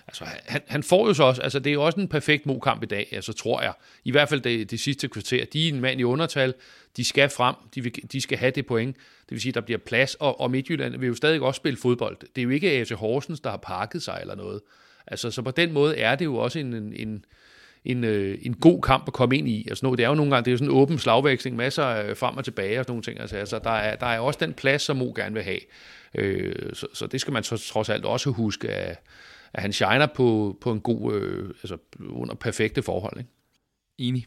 Altså, 0.08 0.26
han, 0.46 0.62
han 0.68 0.84
får 0.84 1.08
jo 1.08 1.14
så 1.14 1.24
også, 1.24 1.42
altså 1.42 1.60
det 1.60 1.70
er 1.70 1.74
jo 1.74 1.86
også 1.86 2.00
en 2.00 2.08
perfekt 2.08 2.46
mokamp 2.46 2.84
i 2.84 2.86
dag, 2.86 3.08
altså 3.12 3.34
tror 3.34 3.62
jeg. 3.62 3.74
I 4.04 4.12
hvert 4.12 4.30
fald 4.30 4.42
det, 4.42 4.72
det 4.72 4.80
sidste 4.80 5.08
kvarter. 5.08 5.46
De 5.46 5.68
er 5.68 5.74
en 5.74 5.80
mand 5.80 6.00
i 6.00 6.04
undertal, 6.04 6.54
de 6.98 7.04
skal 7.04 7.30
frem, 7.30 7.56
de, 7.76 7.84
vil, 7.84 8.12
de 8.12 8.22
skal 8.22 8.38
have 8.38 8.52
det 8.52 8.66
point. 8.66 8.96
Det 8.96 9.32
vil 9.32 9.42
sige, 9.42 9.52
der 9.52 9.62
bliver 9.62 9.78
plads, 9.78 10.16
og, 10.16 10.42
og 10.42 10.52
Midtjylland 10.52 10.98
vil 10.98 11.08
jo 11.08 11.16
stadig 11.16 11.42
også 11.42 11.58
spille 11.58 11.78
fodbold. 11.78 12.18
Det 12.36 12.42
er 12.42 12.44
jo 12.44 12.50
ikke 12.50 12.72
AFC 12.72 12.92
Horsens, 12.92 13.40
der 13.40 13.50
har 13.50 13.58
pakket 13.58 14.04
sig 14.04 14.18
eller 14.22 14.36
noget. 14.36 14.62
Altså, 15.08 15.32
så 15.32 15.42
på 15.42 15.52
den 15.52 15.72
måde 15.72 15.98
er 15.98 16.16
det 16.16 16.26
jo 16.26 16.36
også 16.36 16.60
en, 16.60 16.74
en, 16.74 16.94
en 16.94 17.26
en, 17.86 18.04
øh, 18.04 18.38
en 18.42 18.54
god 18.54 18.82
kamp 18.82 19.04
at 19.08 19.14
komme 19.14 19.38
ind 19.38 19.48
i. 19.48 19.66
Altså, 19.70 19.92
det 19.92 20.04
er 20.04 20.10
jo 20.10 20.16
nogle 20.16 20.32
gange 20.32 20.46
det 20.46 20.52
er 20.52 20.54
jo 20.54 20.58
sådan 20.58 20.72
en 20.72 20.78
åben 20.78 21.00
slagveksling, 21.00 21.56
masser 21.56 21.84
af 21.84 22.10
øh, 22.10 22.18
frem 22.18 22.38
og 22.38 22.44
tilbage 22.44 22.80
og 22.80 22.84
sådan 22.84 22.92
nogle 22.92 23.04
ting. 23.04 23.20
Altså, 23.20 23.38
altså 23.38 23.60
der, 23.64 23.70
er, 23.70 23.96
der 23.96 24.06
er 24.06 24.20
også 24.20 24.38
den 24.42 24.54
plads, 24.54 24.82
som 24.82 24.98
Mo 24.98 25.12
gerne 25.16 25.34
vil 25.34 25.44
have. 25.44 25.60
Øh, 26.16 26.74
så, 26.74 26.88
så 26.94 27.08
det 27.08 27.22
skal 27.22 27.34
man 27.34 27.44
så, 27.44 27.58
trods 27.58 27.90
alt 27.90 28.06
også 28.06 28.30
huske, 28.30 28.70
at, 28.70 29.02
at 29.54 29.62
han 29.62 29.74
shiner 29.74 30.08
på, 30.16 30.58
på 30.62 30.72
en 30.72 30.82
god, 30.82 31.14
øh, 31.14 31.50
altså 31.50 31.78
under 32.10 32.36
perfekte 32.36 32.82
forhold. 32.82 33.18
Ikke? 33.18 33.30
Enig. 33.98 34.26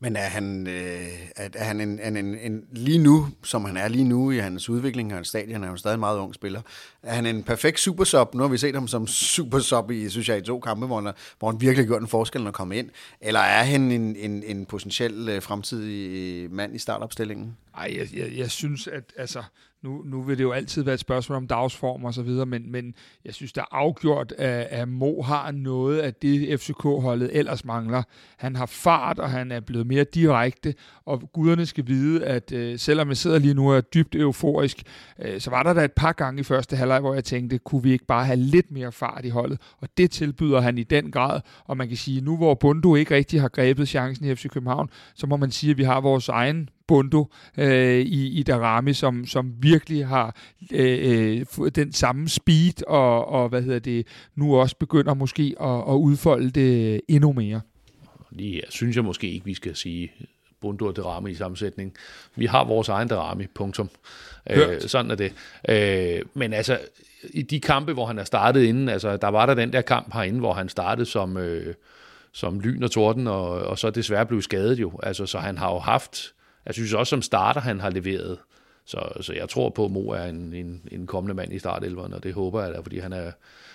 Men 0.00 0.16
er 0.16 0.20
han, 0.20 0.66
øh, 0.66 1.08
er, 1.36 1.48
er 1.54 1.64
han 1.64 1.80
en, 1.80 2.00
en, 2.00 2.16
en, 2.16 2.38
en, 2.38 2.64
lige 2.72 2.98
nu, 2.98 3.28
som 3.42 3.64
han 3.64 3.76
er 3.76 3.88
lige 3.88 4.04
nu 4.04 4.30
i 4.30 4.38
hans 4.38 4.68
udvikling, 4.68 5.12
og 5.12 5.16
hans 5.16 5.28
stadion, 5.28 5.52
han 5.52 5.64
er 5.64 5.70
jo 5.70 5.76
stadig 5.76 5.94
en 5.94 6.00
meget 6.00 6.18
ung 6.18 6.34
spiller, 6.34 6.62
er 7.02 7.14
han 7.14 7.26
en 7.26 7.42
perfekt 7.42 7.80
supersub? 7.80 8.34
Nu 8.34 8.42
har 8.42 8.48
vi 8.48 8.58
set 8.58 8.74
ham 8.74 8.88
som 8.88 9.06
supersub 9.06 9.90
i, 9.90 10.08
synes 10.08 10.28
jeg, 10.28 10.38
i 10.38 10.40
to 10.40 10.60
kampe, 10.60 10.86
hvor 10.86 11.00
han, 11.00 11.12
hvor 11.38 11.50
han 11.50 11.60
virkelig 11.60 11.86
gjort 11.86 12.02
en 12.02 12.08
forskel, 12.08 12.40
når 12.40 12.46
han 12.46 12.52
kom 12.52 12.72
ind. 12.72 12.90
Eller 13.20 13.40
er 13.40 13.62
han 13.62 13.92
en, 13.92 14.16
en, 14.16 14.42
en 14.42 14.66
potentiel 14.66 15.28
øh, 15.28 15.42
fremtidig 15.42 16.50
mand 16.50 16.74
i 16.74 16.78
startopstillingen? 16.78 17.56
Ej, 17.76 17.94
jeg, 17.96 18.08
jeg, 18.16 18.32
jeg 18.36 18.50
synes, 18.50 18.86
at 18.86 19.12
altså, 19.16 19.42
nu, 19.82 20.02
nu 20.06 20.22
vil 20.22 20.38
det 20.38 20.44
jo 20.44 20.52
altid 20.52 20.82
være 20.82 20.94
et 20.94 21.00
spørgsmål 21.00 21.36
om 21.36 21.46
dagsform 21.46 22.04
og 22.04 22.14
så 22.14 22.22
videre, 22.22 22.46
men, 22.46 22.72
men 22.72 22.94
jeg 23.24 23.34
synes, 23.34 23.52
der 23.52 23.60
er 23.60 23.74
afgjort, 23.74 24.32
at, 24.32 24.66
at 24.70 24.88
Mo 24.88 25.22
har 25.22 25.50
noget 25.52 25.98
af 25.98 26.14
det, 26.14 26.60
FCK-holdet 26.60 27.30
ellers 27.32 27.64
mangler. 27.64 28.02
Han 28.36 28.56
har 28.56 28.66
fart, 28.66 29.18
og 29.18 29.30
han 29.30 29.52
er 29.52 29.60
blevet 29.60 29.86
mere 29.86 30.04
direkte, 30.04 30.74
og 31.04 31.30
guderne 31.32 31.66
skal 31.66 31.86
vide, 31.86 32.24
at 32.24 32.52
øh, 32.52 32.78
selvom 32.78 33.08
jeg 33.08 33.16
sidder 33.16 33.38
lige 33.38 33.54
nu 33.54 33.70
og 33.70 33.76
er 33.76 33.80
dybt 33.80 34.14
euforisk, 34.14 34.82
øh, 35.22 35.40
så 35.40 35.50
var 35.50 35.62
der 35.62 35.72
da 35.72 35.84
et 35.84 35.92
par 35.92 36.12
gange 36.12 36.40
i 36.40 36.44
første 36.44 36.76
halvleg, 36.76 37.00
hvor 37.00 37.14
jeg 37.14 37.24
tænkte, 37.24 37.58
kunne 37.58 37.82
vi 37.82 37.92
ikke 37.92 38.06
bare 38.06 38.24
have 38.24 38.36
lidt 38.36 38.70
mere 38.70 38.92
fart 38.92 39.24
i 39.24 39.28
holdet? 39.28 39.60
Og 39.80 39.88
det 39.96 40.10
tilbyder 40.10 40.60
han 40.60 40.78
i 40.78 40.82
den 40.82 41.10
grad, 41.10 41.40
og 41.64 41.76
man 41.76 41.88
kan 41.88 41.96
sige, 41.96 42.20
nu 42.20 42.36
hvor 42.36 42.54
Bundo 42.54 42.94
ikke 42.94 43.14
rigtig 43.14 43.40
har 43.40 43.48
grebet 43.48 43.88
chancen 43.88 44.26
i 44.26 44.34
FC 44.34 44.48
København, 44.48 44.88
så 45.14 45.26
må 45.26 45.36
man 45.36 45.50
sige, 45.50 45.70
at 45.70 45.78
vi 45.78 45.84
har 45.84 46.00
vores 46.00 46.28
egen 46.28 46.68
Bundo 46.88 47.32
øh, 47.58 48.00
i, 48.00 48.38
i 48.38 48.42
Darami, 48.42 48.92
som, 48.92 49.26
som 49.26 49.54
virkelig 49.58 50.06
har 50.06 50.36
øh, 50.72 51.40
øh, 51.60 51.70
den 51.74 51.92
samme 51.92 52.28
speed, 52.28 52.86
og, 52.86 53.28
og 53.28 53.48
hvad 53.48 53.62
hedder 53.62 53.78
det, 53.78 54.06
nu 54.36 54.56
også 54.56 54.76
begynder 54.76 55.14
måske 55.14 55.54
at, 55.60 55.78
at 55.88 55.94
udfolde 55.94 56.50
det 56.50 57.00
endnu 57.08 57.32
mere. 57.32 57.60
Lige 58.30 58.62
synes 58.68 58.96
jeg 58.96 59.04
måske 59.04 59.30
ikke, 59.30 59.44
vi 59.44 59.54
skal 59.54 59.76
sige 59.76 60.12
Bundo 60.60 60.86
og 60.86 60.96
Darami 60.96 61.30
i 61.30 61.34
sammensætning. 61.34 61.94
Vi 62.36 62.46
har 62.46 62.64
vores 62.64 62.88
egen 62.88 63.08
Darami, 63.08 63.46
punktum. 63.54 63.90
Øh, 64.50 64.80
sådan 64.80 65.10
er 65.10 65.14
det. 65.14 65.32
Øh, 65.68 66.22
men 66.34 66.52
altså, 66.52 66.78
i 67.30 67.42
de 67.42 67.60
kampe, 67.60 67.92
hvor 67.92 68.06
han 68.06 68.18
er 68.18 68.24
startet 68.24 68.62
inden, 68.62 68.88
altså, 68.88 69.16
der 69.16 69.28
var 69.28 69.46
der 69.46 69.54
den 69.54 69.72
der 69.72 69.80
kamp 69.80 70.14
herinde, 70.14 70.38
hvor 70.38 70.52
han 70.52 70.68
startede 70.68 71.06
som, 71.06 71.36
øh, 71.36 71.74
som 72.32 72.60
lyn 72.60 72.82
og 72.82 72.90
torden, 72.90 73.26
og, 73.26 73.48
og 73.50 73.78
så 73.78 73.90
desværre 73.90 74.26
blev 74.26 74.42
skadet 74.42 74.80
jo. 74.80 75.00
Altså, 75.02 75.26
så 75.26 75.38
han 75.38 75.58
har 75.58 75.72
jo 75.72 75.78
haft 75.78 76.34
jeg 76.68 76.74
synes 76.74 76.92
også, 76.92 77.10
som 77.10 77.22
starter, 77.22 77.60
han 77.60 77.80
har 77.80 77.90
leveret. 77.90 78.38
Så, 78.84 79.12
så 79.20 79.32
jeg 79.32 79.48
tror 79.48 79.70
på, 79.70 79.84
at 79.84 79.90
Mo 79.90 80.08
er 80.08 80.24
en, 80.24 80.54
en, 80.54 80.82
en 80.92 81.06
kommende 81.06 81.34
mand 81.34 81.52
i 81.52 81.58
startelveren, 81.58 82.12
og 82.12 82.22
det 82.22 82.34
håber 82.34 82.62
jeg 82.62 82.74
da, 82.74 82.80
fordi 82.80 82.98
han 82.98 83.12
er, 83.12 83.30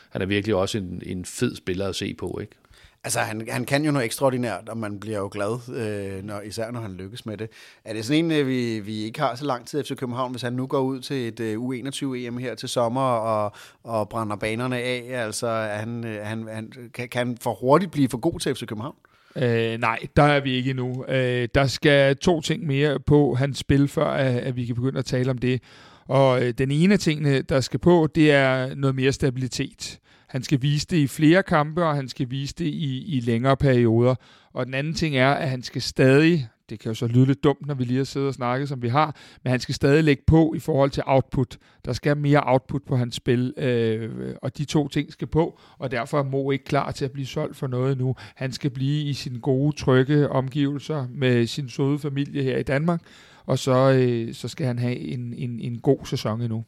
han 0.10 0.22
er 0.22 0.26
virkelig 0.26 0.56
også 0.56 0.78
en, 0.78 1.02
en 1.06 1.26
fed 1.26 1.56
spiller 1.56 1.88
at 1.88 1.96
se 1.96 2.14
på, 2.14 2.40
ikke? 2.42 2.56
Altså, 3.04 3.20
han, 3.20 3.48
han 3.50 3.66
kan 3.66 3.86
jo 3.86 3.92
noget 3.92 4.06
ekstraordinært, 4.06 4.70
og 4.70 4.78
man 4.78 5.00
bliver 5.00 5.18
jo 5.18 5.30
glad, 5.32 5.70
øh, 5.76 6.24
når, 6.24 6.42
især 6.42 6.72
når 6.72 6.80
han 6.80 6.94
lykkes 6.94 7.26
med 7.26 7.38
det. 7.38 7.50
Er 7.86 7.94
det 7.94 8.06
sådan 8.06 8.26
en, 8.26 8.32
øh, 8.32 8.48
vi, 8.48 8.80
vi 8.80 9.04
ikke 9.04 9.20
har 9.20 9.36
så 9.36 9.46
lang 9.46 9.68
tid 9.68 9.80
efter 9.80 9.96
København, 9.96 10.32
hvis 10.32 10.42
han 10.42 10.54
nu 10.54 10.68
går 10.68 10.80
ud 10.80 11.00
til 11.00 11.28
et 11.28 11.40
øh, 11.40 11.58
U21-EM 11.58 12.38
her 12.38 12.56
til 12.56 12.70
sommer 12.70 13.02
og, 13.02 13.52
og 13.84 14.10
brænder 14.10 14.36
banerne 14.36 14.78
af? 14.78 15.24
Altså, 15.26 15.48
er 15.48 15.78
han, 15.78 16.04
øh, 16.06 16.26
han, 16.26 16.48
han, 16.48 16.72
kan, 16.94 17.10
kan 17.10 17.28
han 17.28 17.38
for 17.38 17.54
hurtigt 17.54 17.92
blive 17.92 18.10
for 18.10 18.18
god 18.18 18.40
til 18.40 18.56
FC 18.56 18.66
København? 18.66 18.96
Øh, 19.36 19.80
nej, 19.80 20.00
der 20.16 20.24
er 20.24 20.40
vi 20.40 20.54
ikke 20.54 20.70
endnu. 20.70 21.06
Øh, 21.08 21.48
der 21.56 21.68
skal 21.68 22.18
to 22.18 22.42
ting 22.42 22.66
mere 22.66 23.00
på 23.00 23.36
hans 23.36 23.58
spil, 23.58 23.88
før 23.88 24.06
at, 24.06 24.36
at 24.36 24.56
vi 24.56 24.66
kan 24.66 24.76
begynde 24.76 25.00
at 25.00 25.06
tale 25.06 25.32
om 25.32 25.38
det. 25.38 25.62
Og 26.08 26.44
øh, 26.44 26.54
den 26.58 26.72
ene 26.72 26.94
af 26.94 27.00
tingene, 27.00 27.38
øh, 27.38 27.44
der 27.50 27.62
skal 27.62 27.80
på, 27.80 28.08
det 28.16 28.32
er 28.32 28.76
noget 28.76 28.96
mere 28.96 29.12
stabilitet. 29.12 30.00
Han 30.28 30.44
skal 30.44 30.62
vise 30.62 30.88
det 30.90 30.98
i 30.98 31.08
flere 31.08 31.44
kampe, 31.44 31.86
og 31.86 31.96
han 31.96 32.10
skal 32.10 32.30
vise 32.30 32.54
det 32.58 32.66
i, 32.66 33.18
i 33.18 33.20
længere 33.20 33.58
perioder. 33.58 34.16
Og 34.54 34.66
den 34.66 34.74
anden 34.74 34.94
ting 34.94 35.18
er, 35.18 35.32
at 35.32 35.50
han 35.50 35.64
skal 35.64 35.82
stadig 35.82 36.48
det 36.70 36.80
kan 36.80 36.90
jo 36.90 36.94
så 36.94 37.08
lyde 37.08 37.26
lidt 37.26 37.44
dumt, 37.44 37.68
når 37.68 37.74
vi 37.74 37.84
lige 37.84 37.98
har 37.98 38.04
siddet 38.04 38.28
og 38.28 38.34
snakket, 38.34 38.70
som 38.70 38.82
vi 38.82 38.88
har, 38.88 39.16
men 39.44 39.52
han 39.52 39.60
skal 39.60 39.76
stadig 39.76 40.04
lægge 40.04 40.24
på 40.28 40.54
i 40.56 40.60
forhold 40.60 40.90
til 40.90 41.04
output. 41.06 41.58
Der 41.86 41.94
skal 41.94 42.18
mere 42.18 42.42
output 42.46 42.82
på 42.88 42.96
hans 42.96 43.16
spil, 43.16 43.54
øh, 43.58 44.36
og 44.42 44.58
de 44.58 44.66
to 44.66 44.88
ting 44.88 45.12
skal 45.12 45.28
på, 45.28 45.60
og 45.78 45.92
derfor 45.92 46.20
er 46.20 46.24
Mo 46.24 46.52
ikke 46.52 46.66
klar 46.66 46.92
til 46.92 47.06
at 47.06 47.12
blive 47.12 47.26
solgt 47.26 47.58
for 47.58 47.68
noget 47.68 47.98
nu. 47.98 48.16
Han 48.36 48.52
skal 48.52 48.70
blive 48.70 49.04
i 49.04 49.14
sine 49.14 49.40
gode, 49.40 49.76
trygge 49.76 50.30
omgivelser 50.30 51.08
med 51.12 51.48
sin 51.48 51.70
søde 51.70 52.00
familie 52.00 52.44
her 52.44 52.58
i 52.58 52.64
Danmark, 52.64 53.02
og 53.46 53.60
så, 53.60 53.92
øh, 53.92 54.34
så 54.34 54.48
skal 54.48 54.66
han 54.66 54.80
have 54.80 54.98
en, 54.98 55.34
en, 55.38 55.60
en 55.60 55.80
god 55.80 56.06
sæson 56.06 56.42
endnu. 56.42 56.66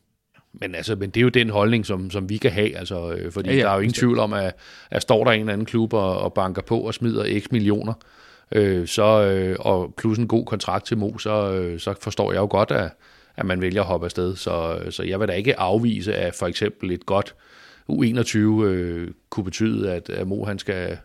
Men, 0.62 0.76
altså, 0.76 0.96
men 0.96 1.10
det 1.10 1.18
er 1.18 1.24
jo 1.24 1.30
den 1.30 1.50
holdning, 1.50 1.86
som, 1.86 2.12
som 2.12 2.30
vi 2.30 2.38
kan 2.38 2.52
have, 2.52 2.78
altså, 2.78 3.14
øh, 3.14 3.32
fordi 3.32 3.50
ja, 3.50 3.56
ja, 3.56 3.62
der 3.62 3.70
er 3.70 3.74
jo 3.74 3.80
ingen 3.80 3.94
tvivl 3.94 4.20
om, 4.20 4.34
at, 4.34 4.56
at 4.92 5.02
står 5.02 5.24
der 5.24 5.32
en 5.32 5.40
eller 5.40 5.54
anden 5.54 5.66
klub 5.66 5.94
og, 5.94 6.20
og 6.20 6.34
banker 6.34 6.62
på 6.62 6.80
og 6.80 6.94
smider 6.94 7.40
x 7.40 7.52
millioner, 7.52 7.94
øh, 7.94 8.25
Øh, 8.52 8.88
så, 8.88 9.22
øh, 9.22 9.56
og 9.60 9.94
plus 9.98 10.18
en 10.18 10.28
god 10.28 10.46
kontrakt 10.46 10.86
til 10.86 10.98
Mo, 10.98 11.18
så, 11.18 11.52
øh, 11.52 11.80
så 11.80 11.94
forstår 12.02 12.32
jeg 12.32 12.40
jo 12.40 12.48
godt, 12.50 12.72
at, 12.72 12.92
at 13.36 13.46
man 13.46 13.62
vælger 13.62 13.82
at 13.82 13.88
hoppe 13.88 14.06
afsted. 14.06 14.36
Så, 14.36 14.80
øh, 14.82 14.92
så 14.92 15.04
jeg 15.04 15.20
vil 15.20 15.28
da 15.28 15.34
ikke 15.34 15.60
afvise, 15.60 16.16
at 16.16 16.36
for 16.36 16.48
eksempel 16.48 16.92
et 16.92 17.06
godt 17.06 17.36
U21 17.92 18.38
øh, 18.38 19.12
kunne 19.30 19.44
betyde, 19.44 19.92
at, 19.92 20.10
at 20.10 20.28
Mo 20.28 20.46
han 20.46 20.60
skal 20.60 20.98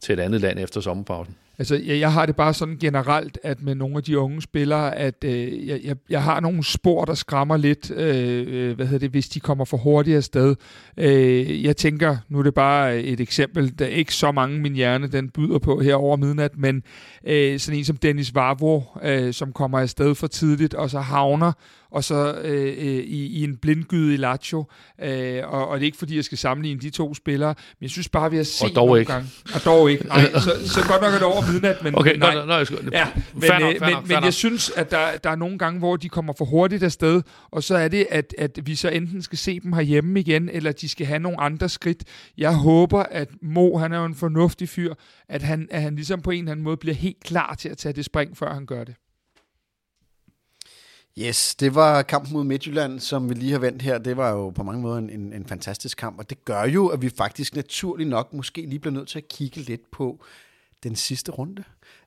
til 0.00 0.12
et 0.12 0.20
andet 0.20 0.40
land 0.40 0.58
efter 0.58 0.80
sommerpausen. 0.80 1.36
Altså, 1.62 1.74
jeg, 1.74 2.00
jeg 2.00 2.12
har 2.12 2.26
det 2.26 2.36
bare 2.36 2.54
sådan 2.54 2.76
generelt, 2.76 3.38
at 3.42 3.62
med 3.62 3.74
nogle 3.74 3.96
af 3.96 4.02
de 4.02 4.18
unge 4.18 4.42
spillere, 4.42 4.96
at 4.96 5.24
øh, 5.24 5.68
jeg, 5.68 5.80
jeg, 5.84 5.96
jeg 6.10 6.22
har 6.22 6.40
nogle 6.40 6.64
spor, 6.64 7.04
der 7.04 7.14
skræmmer 7.14 7.56
lidt, 7.56 7.90
øh, 7.90 8.44
øh 8.48 8.76
hvad 8.76 8.86
hedder 8.86 8.98
det, 8.98 9.10
hvis 9.10 9.28
de 9.28 9.40
kommer 9.40 9.64
for 9.64 9.76
hurtigt 9.76 10.16
afsted. 10.16 10.56
Øh, 10.96 11.64
jeg 11.64 11.76
tænker, 11.76 12.16
nu 12.28 12.38
er 12.38 12.42
det 12.42 12.54
bare 12.54 13.00
et 13.00 13.20
eksempel, 13.20 13.78
der 13.78 13.84
er 13.84 13.88
ikke 13.88 14.14
så 14.14 14.32
mange 14.32 14.60
min 14.60 14.74
hjerne, 14.74 15.06
den 15.06 15.28
byder 15.30 15.58
på 15.58 15.80
her 15.80 15.94
over 15.94 16.16
midnat, 16.16 16.56
men 16.56 16.82
øh, 17.26 17.58
sådan 17.58 17.78
en 17.78 17.84
som 17.84 17.96
Dennis 17.96 18.34
Vavro, 18.34 18.84
øh, 19.02 19.32
som 19.32 19.52
kommer 19.52 19.78
afsted 19.78 20.14
for 20.14 20.26
tidligt, 20.26 20.74
og 20.74 20.90
så 20.90 21.00
havner 21.00 21.52
og 21.92 22.04
så 22.04 22.34
øh, 22.42 22.62
øh, 22.62 23.04
i, 23.04 23.26
i 23.26 23.44
en 23.44 23.56
blindgyde 23.56 24.14
i 24.14 24.16
Lazio. 24.16 24.64
Øh, 25.02 25.40
og, 25.44 25.68
og 25.68 25.78
det 25.78 25.84
er 25.84 25.86
ikke 25.86 25.98
fordi, 25.98 26.16
jeg 26.16 26.24
skal 26.24 26.38
sammenligne 26.38 26.80
de 26.80 26.90
to 26.90 27.14
spillere, 27.14 27.48
men 27.48 27.82
jeg 27.82 27.90
synes 27.90 28.08
bare, 28.08 28.30
vi 28.30 28.36
har 28.36 28.44
set 28.44 28.68
og 28.70 28.74
dog 28.76 28.86
nogle 28.86 29.00
ikke. 29.00 29.12
gange. 29.12 29.28
Og 29.54 29.64
dog 29.64 29.90
ikke. 29.90 30.06
Nej, 30.06 30.32
så, 30.32 30.68
så 30.68 30.80
godt 30.88 31.02
nok 31.02 31.10
er 31.14 31.18
det 31.18 31.22
over 31.22 31.52
midnat, 31.52 31.82
men, 31.84 31.98
Okay, 31.98 32.16
nej. 32.16 32.34
nej, 32.34 32.46
nej, 32.46 32.64
nej, 32.70 32.78
Ja, 32.92 33.08
men, 33.34 33.42
fair 33.42 33.58
nok, 33.58 33.74
øh, 33.74 33.78
fair 33.78 33.86
men, 33.88 33.94
nok, 33.94 34.08
men 34.08 34.24
jeg 34.24 34.34
synes, 34.34 34.70
at 34.70 34.90
der, 34.90 35.16
der 35.24 35.30
er 35.30 35.36
nogle 35.36 35.58
gange, 35.58 35.78
hvor 35.78 35.96
de 35.96 36.08
kommer 36.08 36.32
for 36.38 36.44
hurtigt 36.44 36.82
afsted, 36.82 37.22
og 37.50 37.62
så 37.62 37.76
er 37.76 37.88
det, 37.88 38.06
at, 38.10 38.34
at 38.38 38.58
vi 38.64 38.74
så 38.74 38.88
enten 38.88 39.22
skal 39.22 39.38
se 39.38 39.60
dem 39.60 39.72
herhjemme 39.72 40.20
igen, 40.20 40.48
eller 40.48 40.72
de 40.72 40.88
skal 40.88 41.06
have 41.06 41.18
nogle 41.18 41.40
andre 41.40 41.68
skridt. 41.68 42.04
Jeg 42.38 42.54
håber, 42.54 43.02
at 43.02 43.28
Mo, 43.42 43.76
han 43.78 43.92
er 43.92 43.98
jo 43.98 44.04
en 44.04 44.14
fornuftig 44.14 44.68
fyr, 44.68 44.94
at 45.28 45.42
han, 45.42 45.68
at 45.70 45.82
han 45.82 45.94
ligesom 45.94 46.22
på 46.22 46.30
en 46.30 46.38
eller 46.38 46.52
anden 46.52 46.64
måde 46.64 46.76
bliver 46.76 46.94
helt 46.94 47.24
klar 47.24 47.54
til 47.54 47.68
at 47.68 47.78
tage 47.78 47.92
det 47.92 48.04
spring, 48.04 48.36
før 48.36 48.54
han 48.54 48.66
gør 48.66 48.84
det. 48.84 48.94
Yes, 51.18 51.54
det 51.54 51.74
var 51.74 52.02
kampen 52.02 52.32
mod 52.32 52.44
Midtjylland, 52.44 53.00
som 53.00 53.28
vi 53.28 53.34
lige 53.34 53.52
har 53.52 53.58
vendt 53.58 53.82
her. 53.82 53.98
Det 53.98 54.16
var 54.16 54.30
jo 54.30 54.50
på 54.50 54.62
mange 54.62 54.82
måder 54.82 54.98
en, 54.98 55.10
en, 55.10 55.32
en 55.32 55.46
fantastisk 55.46 55.98
kamp, 55.98 56.18
og 56.18 56.30
det 56.30 56.44
gør 56.44 56.64
jo, 56.64 56.86
at 56.86 57.02
vi 57.02 57.08
faktisk 57.08 57.56
naturligt 57.56 58.08
nok 58.08 58.32
måske 58.32 58.66
lige 58.66 58.78
bliver 58.78 58.94
nødt 58.94 59.08
til 59.08 59.18
at 59.18 59.28
kigge 59.28 59.60
lidt 59.60 59.90
på 59.90 60.24
den 60.82 60.96
sidste 60.96 61.32
runde. 61.32 61.64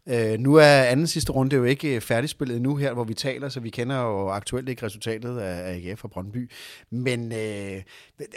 Øh, 0.09 0.39
nu 0.39 0.55
er 0.55 0.65
anden 0.65 1.07
sidste 1.07 1.31
runde 1.31 1.55
jo 1.55 1.63
ikke 1.63 1.95
øh, 1.95 2.01
færdigspillet 2.01 2.61
nu 2.61 2.75
her, 2.75 2.93
hvor 2.93 3.03
vi 3.03 3.13
taler, 3.13 3.49
så 3.49 3.59
vi 3.59 3.69
kender 3.69 4.01
jo 4.01 4.29
aktuelt 4.29 4.69
ikke 4.69 4.85
resultatet 4.85 5.37
af 5.37 5.73
AGF 5.75 6.03
og 6.03 6.11
Brøndby. 6.11 6.51
Men 6.91 7.31
øh, 7.31 7.81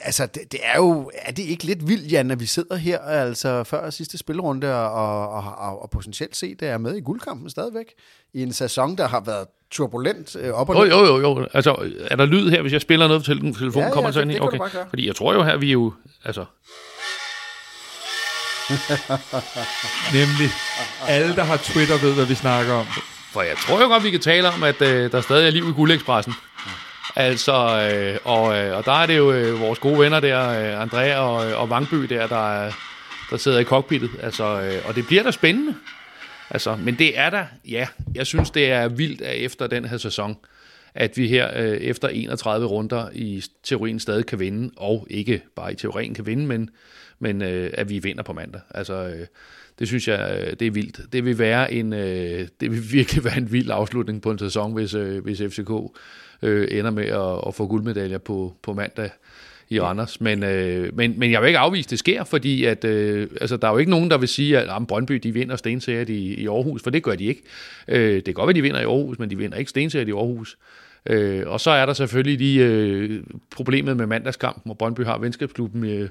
altså, 0.02 0.26
det, 0.26 0.52
det 0.52 0.60
er 0.62 0.76
jo, 0.76 1.10
er 1.14 1.32
det 1.32 1.42
ikke 1.42 1.64
lidt 1.64 1.88
vildt, 1.88 2.12
Jan, 2.12 2.30
at 2.30 2.40
vi 2.40 2.46
sidder 2.46 2.76
her 2.76 2.98
altså 2.98 3.64
før 3.64 3.90
sidste 3.90 4.18
spilrunde 4.18 4.74
og, 4.74 4.90
og, 5.32 5.54
og, 5.58 5.82
og 5.82 5.90
potentielt 5.90 6.36
set 6.36 6.62
er 6.62 6.78
med 6.78 6.96
i 6.96 7.00
guldkampen 7.00 7.50
stadigvæk? 7.50 7.94
I 8.32 8.42
en 8.42 8.52
sæson, 8.52 8.96
der 8.96 9.08
har 9.08 9.20
været 9.20 9.46
turbulent 9.70 10.36
øh, 10.36 10.52
op 10.52 10.68
og 10.68 10.74
ned. 10.74 10.92
jo, 10.92 11.04
jo, 11.04 11.18
jo. 11.20 11.46
Altså, 11.54 11.90
er 12.10 12.16
der 12.16 12.26
lyd 12.26 12.50
her, 12.50 12.62
hvis 12.62 12.72
jeg 12.72 12.80
spiller 12.80 13.06
noget 13.08 13.22
på 13.22 13.26
telefonen? 13.26 13.64
Ja, 13.74 13.84
ja, 13.84 13.90
kommer 13.90 14.10
så 14.10 14.18
det- 14.20 14.24
ind 14.24 14.30
det 14.42 14.50
kan 14.50 14.58
du 14.58 14.64
Okay. 14.64 14.78
Fordi 14.88 15.06
jeg 15.06 15.16
tror 15.16 15.34
jo 15.34 15.42
her, 15.42 15.56
vi 15.56 15.68
er 15.68 15.72
jo... 15.72 15.92
Altså, 16.24 16.44
Nemlig, 20.18 20.50
alle, 21.08 21.36
der 21.36 21.44
har 21.44 21.56
Twitter, 21.56 21.98
ved, 21.98 22.14
hvad 22.14 22.24
vi 22.24 22.34
snakker 22.34 22.72
om. 22.72 22.86
for 23.32 23.42
jeg 23.42 23.56
tror 23.56 23.82
jo 23.82 23.88
godt, 23.88 24.04
vi 24.04 24.10
kan 24.10 24.20
tale 24.20 24.48
om, 24.48 24.62
at 24.62 24.82
øh, 24.82 25.12
der 25.12 25.20
stadig 25.20 25.46
er 25.46 25.50
liv 25.50 25.68
i 25.68 25.72
Guldekspressen. 25.72 26.34
Altså, 27.16 27.52
øh, 27.92 28.18
og, 28.24 28.58
øh, 28.58 28.76
og 28.76 28.84
der 28.84 28.92
er 28.92 29.06
det 29.06 29.16
jo 29.16 29.32
øh, 29.32 29.60
vores 29.60 29.78
gode 29.78 29.98
venner 29.98 30.20
der, 30.20 30.48
øh, 30.48 30.82
Andrea 30.82 31.18
og, 31.18 31.50
øh, 31.50 31.60
og 31.60 31.70
Vangby 31.70 31.96
der, 31.96 32.26
der, 32.26 32.72
der 33.30 33.36
sidder 33.36 33.58
i 33.58 33.64
cockpittet. 33.64 34.10
Altså, 34.22 34.44
øh, 34.44 34.88
og 34.88 34.94
det 34.94 35.06
bliver 35.06 35.22
da 35.22 35.30
spændende. 35.30 35.74
Altså, 36.50 36.76
men 36.76 36.98
det 36.98 37.18
er 37.18 37.30
der, 37.30 37.44
ja, 37.68 37.86
jeg 38.14 38.26
synes, 38.26 38.50
det 38.50 38.70
er 38.70 38.88
vildt, 38.88 39.20
at 39.20 39.36
efter 39.36 39.66
den 39.66 39.84
her 39.84 39.96
sæson, 39.96 40.36
at 40.94 41.16
vi 41.16 41.28
her 41.28 41.50
øh, 41.56 41.76
efter 41.76 42.08
31 42.08 42.66
runder 42.66 43.08
i 43.12 43.44
teorien 43.62 44.00
stadig 44.00 44.26
kan 44.26 44.38
vinde, 44.38 44.70
og 44.76 45.06
ikke 45.10 45.42
bare 45.56 45.72
i 45.72 45.76
teorien 45.76 46.14
kan 46.14 46.26
vinde, 46.26 46.46
men, 46.46 46.70
men 47.18 47.42
øh, 47.42 47.70
at 47.72 47.88
vi 47.88 47.98
vinder 47.98 48.22
på 48.22 48.32
mandag. 48.32 48.60
Altså, 48.70 48.94
øh, 48.94 49.26
det 49.78 49.88
synes 49.88 50.08
jeg, 50.08 50.40
øh, 50.40 50.52
det 50.60 50.66
er 50.66 50.70
vildt. 50.70 51.12
Det 51.12 51.24
vil 51.24 51.38
være 51.38 51.72
en, 51.72 51.92
øh, 51.92 52.48
det 52.60 52.70
vil 52.70 52.92
virkelig 52.92 53.24
være 53.28 53.38
en 53.38 53.52
vild 53.52 53.70
afslutning 53.70 54.22
på 54.22 54.30
en 54.30 54.38
sæson, 54.38 54.72
hvis, 54.72 54.94
øh, 54.94 55.24
hvis 55.24 55.38
FCK 55.38 55.70
øh, 56.42 56.68
ender 56.70 56.90
med 56.90 57.04
at, 57.04 57.48
at 57.48 57.54
få 57.54 57.66
guldmedaljer 57.66 58.18
på, 58.18 58.56
på 58.62 58.72
mandag 58.72 59.10
i 59.70 59.80
Randers. 59.80 60.20
Men, 60.20 60.42
øh, 60.42 60.96
men, 60.96 61.18
men 61.18 61.32
jeg 61.32 61.40
vil 61.40 61.46
ikke 61.46 61.58
afvise, 61.58 61.86
at 61.86 61.90
det 61.90 61.98
sker, 61.98 62.24
fordi 62.24 62.64
at, 62.64 62.84
øh, 62.84 63.28
altså, 63.40 63.56
der 63.56 63.68
er 63.68 63.72
jo 63.72 63.78
ikke 63.78 63.90
nogen, 63.90 64.10
der 64.10 64.18
vil 64.18 64.28
sige, 64.28 64.58
at 64.58 64.68
ah, 64.70 64.86
Brøndby 64.86 65.14
de 65.14 65.32
vinder 65.32 65.56
stenseriet 65.56 66.08
i, 66.08 66.34
i 66.34 66.46
Aarhus, 66.46 66.82
for 66.82 66.90
det 66.90 67.02
gør 67.02 67.14
de 67.14 67.24
ikke. 67.24 67.42
Øh, 67.88 68.14
det 68.14 68.24
kan 68.24 68.34
godt 68.34 68.46
være, 68.46 68.54
de 68.54 68.62
vinder 68.62 68.80
i 68.80 68.84
Aarhus, 68.84 69.18
men 69.18 69.30
de 69.30 69.38
vinder 69.38 69.58
ikke 69.58 69.70
stenseriet 69.70 70.08
i 70.08 70.12
Aarhus. 70.12 70.58
Øh, 71.06 71.42
og 71.46 71.60
så 71.60 71.70
er 71.70 71.86
der 71.86 71.92
selvfølgelig 71.92 72.38
de 72.38 72.56
øh, 72.56 73.22
problemet 73.50 73.96
med 73.96 74.06
mandagskampen, 74.06 74.62
hvor 74.64 74.74
Brøndby 74.74 75.00
har 75.00 75.18
venskabsklubben 75.18 75.84
øh, 75.84 76.08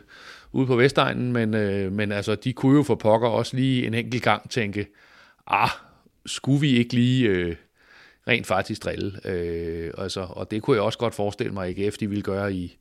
ude 0.52 0.68
på 0.68 0.76
Vestegnen, 0.76 1.32
men, 1.32 1.54
øh, 1.54 1.92
men 1.92 2.12
altså, 2.12 2.36
de 2.36 2.54
kunne 2.54 2.78
jo 2.78 2.84
for 2.84 2.96
pokker 2.96 3.28
også 3.28 3.56
lige 3.56 3.88
en 3.88 3.94
enkelt 3.94 4.24
gang 4.24 4.50
tænke, 4.50 4.88
ah, 5.48 5.70
skulle 6.26 6.62
vi 6.62 6.78
ikke 6.78 6.94
lige 6.94 7.30
øh, 7.30 7.56
rent 8.28 8.48
faktisk 8.48 8.84
drille? 8.84 9.20
Øh, 9.26 9.92
altså, 9.98 10.28
og 10.30 10.52
det 10.52 10.62
kunne 10.62 10.76
jeg 10.76 10.84
også 10.84 11.00
godt 11.00 11.16
forestille 11.16 11.54
mig, 11.54 11.68
at 11.68 11.80
AGF 11.80 11.98
de 11.98 12.10
ville 12.10 12.24
gøre 12.24 12.54
i, 12.54 12.78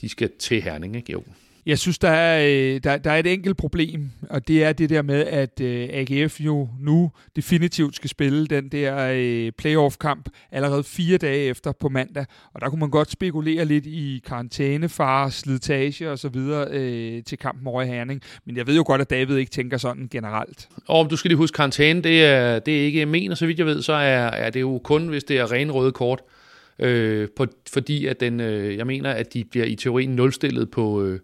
de 0.00 0.08
skal 0.08 0.30
til 0.38 0.62
Herning, 0.62 0.96
ikke? 0.96 1.12
Jo. 1.12 1.22
Jeg 1.66 1.78
synes, 1.78 1.98
der 1.98 2.08
er, 2.08 2.46
øh, 2.46 2.80
der, 2.84 2.98
der 2.98 3.10
er 3.10 3.16
et 3.16 3.26
enkelt 3.26 3.56
problem, 3.56 4.10
og 4.30 4.48
det 4.48 4.64
er 4.64 4.72
det 4.72 4.90
der 4.90 5.02
med, 5.02 5.26
at 5.26 5.60
øh, 5.60 5.88
AGF 5.92 6.40
jo 6.40 6.68
nu 6.80 7.10
definitivt 7.36 7.96
skal 7.96 8.10
spille 8.10 8.46
den 8.46 8.68
der 8.68 9.12
øh, 9.14 9.52
playoff-kamp 9.58 10.28
allerede 10.52 10.84
fire 10.84 11.18
dage 11.18 11.44
efter 11.44 11.72
på 11.72 11.88
mandag. 11.88 12.26
Og 12.54 12.60
der 12.60 12.68
kunne 12.68 12.80
man 12.80 12.90
godt 12.90 13.10
spekulere 13.10 13.64
lidt 13.64 13.86
i 13.86 14.22
karantænefar, 14.26 15.28
slitage 15.28 16.10
og 16.10 16.18
så 16.18 16.28
videre 16.28 16.68
øh, 16.70 17.22
til 17.22 17.38
kampen 17.38 17.66
over 17.66 17.82
i 17.82 17.86
Herning. 17.86 18.22
Men 18.46 18.56
jeg 18.56 18.66
ved 18.66 18.76
jo 18.76 18.84
godt, 18.86 19.00
at 19.00 19.10
David 19.10 19.36
ikke 19.36 19.50
tænker 19.50 19.76
sådan 19.76 20.08
generelt. 20.10 20.68
Og 20.88 21.10
du 21.10 21.16
skal 21.16 21.28
lige 21.28 21.38
huske, 21.38 21.56
karantæne, 21.56 22.02
det 22.02 22.24
er, 22.24 22.58
det 22.58 22.80
er 22.80 22.84
ikke 22.84 23.06
men, 23.06 23.30
og 23.30 23.38
så 23.38 23.46
vidt 23.46 23.58
jeg 23.58 23.66
ved, 23.66 23.82
så 23.82 23.92
er, 23.92 24.26
er 24.26 24.50
det 24.50 24.60
jo 24.60 24.80
kun, 24.84 25.08
hvis 25.08 25.24
det 25.24 25.38
er 25.38 25.52
ren 25.52 25.72
røde 25.72 25.92
kort. 25.92 26.22
Øh, 26.78 27.28
på, 27.36 27.46
fordi 27.72 28.06
at 28.06 28.20
den, 28.20 28.40
øh, 28.40 28.76
jeg 28.76 28.86
mener, 28.86 29.10
at 29.10 29.34
de 29.34 29.44
bliver 29.44 29.66
i 29.66 29.74
teorien 29.74 30.10
nulstillet 30.10 30.70
på, 30.70 31.02
øh, 31.02 31.20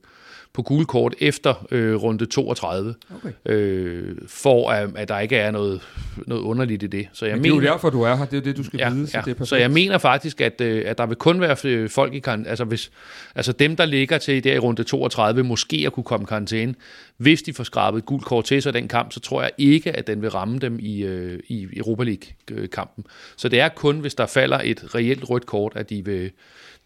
på 0.58 0.62
gule 0.62 0.84
kort 0.86 1.14
efter 1.20 1.66
øh, 1.70 1.94
runde 2.02 2.26
32, 2.26 2.94
Okay. 3.16 3.52
øh, 3.52 4.16
for 4.28 4.70
at, 4.70 4.90
at 4.96 5.08
der 5.08 5.18
ikke 5.18 5.36
er 5.36 5.50
noget, 5.50 5.80
noget 6.26 6.42
underligt 6.42 6.82
i 6.82 6.86
det. 6.86 7.08
Så 7.12 7.26
jeg 7.26 7.34
Men 7.36 7.44
det 7.44 7.50
er 7.50 7.54
mener, 7.54 7.66
jo 7.66 7.72
derfor, 7.72 7.90
du 7.90 8.02
er 8.02 8.16
her. 8.16 8.24
Det 8.24 8.36
er 8.36 8.40
det, 8.40 8.56
du 8.56 8.64
skal 8.64 8.78
Ja, 8.78 8.90
vide, 8.90 9.06
så 9.06 9.16
ja. 9.18 9.20
det 9.24 9.30
er 9.30 9.34
perfekt. 9.34 9.48
så 9.48 9.56
jeg 9.56 9.70
mener 9.70 9.98
faktisk, 9.98 10.40
at, 10.40 10.60
øh, 10.60 10.82
at 10.86 10.98
der 10.98 11.06
vil 11.06 11.16
kun 11.16 11.40
være 11.40 11.56
øh, 11.64 11.90
folk 11.90 12.14
i 12.14 12.18
karantæne, 12.18 12.48
altså, 12.48 12.64
hvis, 12.64 12.90
altså 13.34 13.52
dem, 13.52 13.76
der 13.76 13.84
ligger 13.86 14.18
til 14.18 14.44
der 14.44 14.54
i 14.54 14.58
runde 14.58 14.84
32, 14.84 15.42
måske 15.42 15.82
at 15.86 15.92
kunne 15.92 16.04
komme 16.04 16.24
i 16.24 16.26
karantæne. 16.28 16.74
Hvis 17.16 17.42
de 17.42 17.52
får 17.54 17.64
skrabet 17.64 17.98
et 17.98 18.06
gult 18.06 18.24
kort 18.24 18.44
til 18.44 18.62
sig 18.62 18.74
den 18.74 18.88
kamp, 18.88 19.12
så 19.12 19.20
tror 19.20 19.42
jeg 19.42 19.50
ikke, 19.58 19.92
at 19.96 20.06
den 20.06 20.22
vil 20.22 20.30
ramme 20.30 20.58
dem 20.58 20.78
i, 20.80 21.02
øh, 21.02 21.38
i 21.48 21.66
Europa 21.76 22.02
League-kampen. 22.04 23.04
Så 23.36 23.48
det 23.48 23.60
er 23.60 23.68
kun, 23.68 23.98
hvis 23.98 24.14
der 24.14 24.26
falder 24.26 24.60
et 24.64 24.94
reelt 24.94 25.30
rødt 25.30 25.46
kort, 25.46 25.72
at 25.76 25.90
de 25.90 26.04
vil, 26.04 26.30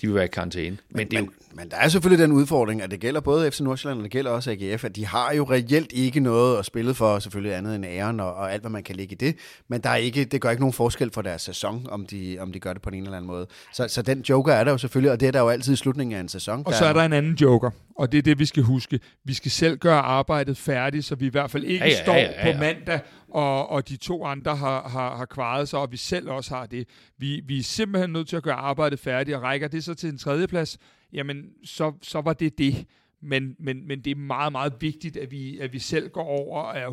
de 0.02 0.06
vil 0.06 0.14
være 0.14 0.24
i 0.24 0.28
karantæne. 0.28 0.76
Men 0.90 1.06
det 1.06 1.16
er 1.16 1.20
jo, 1.20 1.24
Men, 1.24 1.32
men 1.56 1.70
der 1.70 1.76
er 1.76 1.88
selvfølgelig 1.88 2.22
den 2.22 2.32
udfordring, 2.32 2.82
at 2.82 2.90
det 2.90 3.00
gælder 3.00 3.20
både 3.20 3.50
FC 3.50 3.60
Nordsjælland, 3.60 3.98
og 3.98 4.04
det 4.04 4.10
gælder 4.12 4.30
også 4.30 4.50
AGF, 4.50 4.84
at 4.84 4.96
de 4.96 5.06
har 5.06 5.32
jo 5.32 5.44
reelt 5.44 5.92
ikke 5.92 6.20
noget 6.20 6.58
at 6.58 6.64
spille 6.64 6.94
for, 6.94 7.18
selvfølgelig 7.18 7.54
andet 7.56 7.74
end 7.74 7.84
æren 7.84 8.20
og, 8.20 8.34
og 8.34 8.52
alt, 8.52 8.62
hvad 8.62 8.70
man 8.70 8.82
kan 8.82 8.96
lægge 8.96 9.12
i 9.12 9.16
det. 9.16 9.36
Men 9.68 9.80
der 9.80 9.90
er 9.90 9.96
ikke, 9.96 10.24
det 10.24 10.40
gør 10.40 10.50
ikke 10.50 10.62
nogen 10.62 10.72
forskel 10.72 11.10
for 11.10 11.22
deres 11.22 11.42
sæson, 11.42 11.86
om 11.90 12.06
de, 12.06 12.36
om 12.40 12.52
de 12.52 12.60
gør 12.60 12.72
det 12.72 12.82
på 12.82 12.90
en 12.90 13.02
eller 13.02 13.16
anden 13.16 13.26
måde. 13.26 13.46
Så, 13.72 13.88
så 13.88 14.02
den 14.02 14.20
joker 14.20 14.52
er 14.52 14.64
der 14.64 14.70
jo 14.70 14.78
selvfølgelig, 14.78 15.12
og 15.12 15.20
det 15.20 15.28
er 15.28 15.32
der 15.32 15.40
jo 15.40 15.48
altid 15.48 15.72
i 15.72 15.76
slutningen 15.76 16.16
af 16.16 16.20
en 16.20 16.28
sæson. 16.28 16.62
Og 16.66 16.74
så 16.74 16.84
er 16.84 16.92
der 16.92 17.02
en 17.02 17.12
anden 17.12 17.34
joker, 17.34 17.70
og 17.96 18.12
det 18.12 18.18
er 18.18 18.22
det, 18.22 18.38
vi 18.38 18.46
skal 18.46 18.62
huske. 18.62 19.00
Vi 19.24 19.34
skal 19.34 19.50
selv 19.50 19.78
gøre 19.78 20.00
arbejdet 20.00 20.56
færdigt, 20.56 21.04
så 21.04 21.14
vi 21.14 21.26
i 21.26 21.30
hvert 21.30 21.50
fald 21.50 21.64
ikke 21.64 21.84
Ja, 21.84 21.90
ja, 21.90 22.02
står 22.02 22.14
ja, 22.14 22.20
ja, 22.20 22.48
ja. 22.48 22.52
på 22.52 22.58
mandag, 22.60 23.00
og, 23.32 23.68
og 23.68 23.88
de 23.88 23.96
to 23.96 24.24
andre 24.24 24.56
har, 24.56 24.88
har, 24.88 25.16
har 25.16 25.24
kvaret 25.24 25.68
sig, 25.68 25.78
og 25.78 25.92
vi 25.92 25.96
selv 25.96 26.30
også 26.30 26.54
har 26.54 26.66
det. 26.66 26.88
Vi, 27.18 27.42
vi 27.46 27.58
er 27.58 27.62
simpelthen 27.62 28.10
nødt 28.10 28.28
til 28.28 28.36
at 28.36 28.42
gøre 28.42 28.54
arbejdet 28.54 28.98
færdigt, 28.98 29.36
og 29.36 29.42
rækker 29.42 29.68
det 29.68 29.84
så 29.84 29.94
til 29.94 30.08
en 30.08 30.18
tredjeplads, 30.18 30.78
jamen 31.12 31.44
så, 31.64 31.92
så 32.02 32.20
var 32.20 32.32
det 32.32 32.58
det. 32.58 32.86
Men, 33.24 33.56
men, 33.58 33.88
men 33.88 34.00
det 34.00 34.10
er 34.10 34.14
meget, 34.16 34.52
meget 34.52 34.72
vigtigt, 34.80 35.16
at 35.16 35.30
vi, 35.30 35.58
at 35.58 35.72
vi 35.72 35.78
selv 35.78 36.10
går 36.10 36.24
over 36.24 36.62
og 36.62 36.78
er 36.78 36.88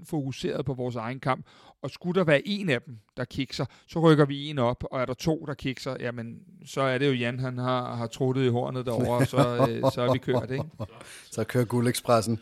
100% 0.00 0.04
fokuseret 0.04 0.64
på 0.64 0.74
vores 0.74 0.96
egen 0.96 1.20
kamp. 1.20 1.46
Og 1.82 1.90
skulle 1.90 2.18
der 2.18 2.24
være 2.24 2.48
en 2.48 2.70
af 2.70 2.82
dem, 2.82 2.98
der 3.16 3.24
kikser, 3.24 3.64
så 3.86 4.00
rykker 4.00 4.24
vi 4.24 4.50
en 4.50 4.58
op, 4.58 4.84
og 4.90 5.00
er 5.00 5.04
der 5.04 5.14
to, 5.14 5.44
der 5.46 5.54
kikser, 5.54 5.96
jamen 6.00 6.38
så 6.64 6.80
er 6.80 6.98
det 6.98 7.06
jo 7.06 7.12
Jan, 7.12 7.40
han 7.40 7.58
har, 7.58 7.94
har 7.94 8.06
truttet 8.06 8.44
i 8.44 8.48
hornet 8.48 8.86
derovre, 8.86 9.16
og 9.16 9.26
så, 9.26 9.66
øh, 9.70 9.92
så 9.92 10.02
er 10.02 10.12
vi 10.12 10.18
kørt, 10.18 10.50
ikke? 10.50 10.64
Så 11.30 11.44
kører 11.44 11.64
Guldekspressen. 11.64 12.40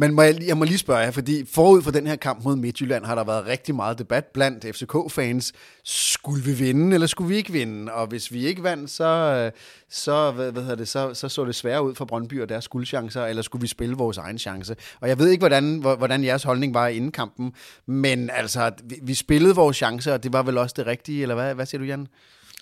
Men 0.00 0.14
må 0.14 0.22
jeg, 0.22 0.46
jeg 0.46 0.56
må 0.56 0.64
lige 0.64 0.78
spørge 0.78 1.00
jer, 1.00 1.10
fordi 1.10 1.44
forud 1.46 1.82
for 1.82 1.90
den 1.90 2.06
her 2.06 2.16
kamp 2.16 2.44
mod 2.44 2.56
Midtjylland 2.56 3.04
har 3.04 3.14
der 3.14 3.24
været 3.24 3.46
rigtig 3.46 3.74
meget 3.74 3.98
debat 3.98 4.24
blandt 4.24 4.76
FCK-fans. 4.76 5.52
Skulle 5.84 6.44
vi 6.44 6.52
vinde, 6.52 6.94
eller 6.94 7.06
skulle 7.06 7.28
vi 7.28 7.36
ikke 7.36 7.52
vinde? 7.52 7.92
Og 7.92 8.06
hvis 8.06 8.32
vi 8.32 8.46
ikke 8.46 8.62
vandt, 8.62 8.90
så, 8.90 9.04
øh, 9.04 9.52
så, 9.90 10.30
hvad, 10.30 10.52
hvad 10.52 10.62
hedder 10.62 10.76
det, 10.76 10.88
så, 10.88 11.14
så 11.14 11.28
så 11.28 11.44
det 11.44 11.54
sværere 11.54 11.84
ud 11.84 11.94
for 11.94 12.04
Brøndby 12.04 12.42
og 12.42 12.48
deres 12.48 12.68
guldchancer, 12.68 13.26
eller 13.26 13.42
skulle 13.42 13.62
vi 13.62 13.66
spille 13.66 13.96
vores 13.96 14.18
egen 14.18 14.38
chance? 14.38 14.76
Og 15.00 15.08
jeg 15.08 15.18
ved 15.18 15.28
ikke, 15.28 15.40
hvordan, 15.40 15.78
hvordan 15.78 16.24
jeres 16.24 16.42
holdning 16.42 16.74
var 16.74 16.88
inden 16.88 17.12
kampen, 17.12 17.52
men 17.86 18.30
altså, 18.30 18.72
vi, 18.84 18.96
vi 19.02 19.14
spillede 19.14 19.54
vores 19.54 19.76
chancer, 19.76 20.12
og 20.12 20.22
det 20.22 20.32
var 20.32 20.42
vel 20.42 20.58
også 20.58 20.74
det 20.78 20.86
rigtige, 20.86 21.22
eller 21.22 21.34
hvad, 21.34 21.54
hvad 21.54 21.66
siger 21.66 21.78
du, 21.78 21.84
Jan? 21.84 22.08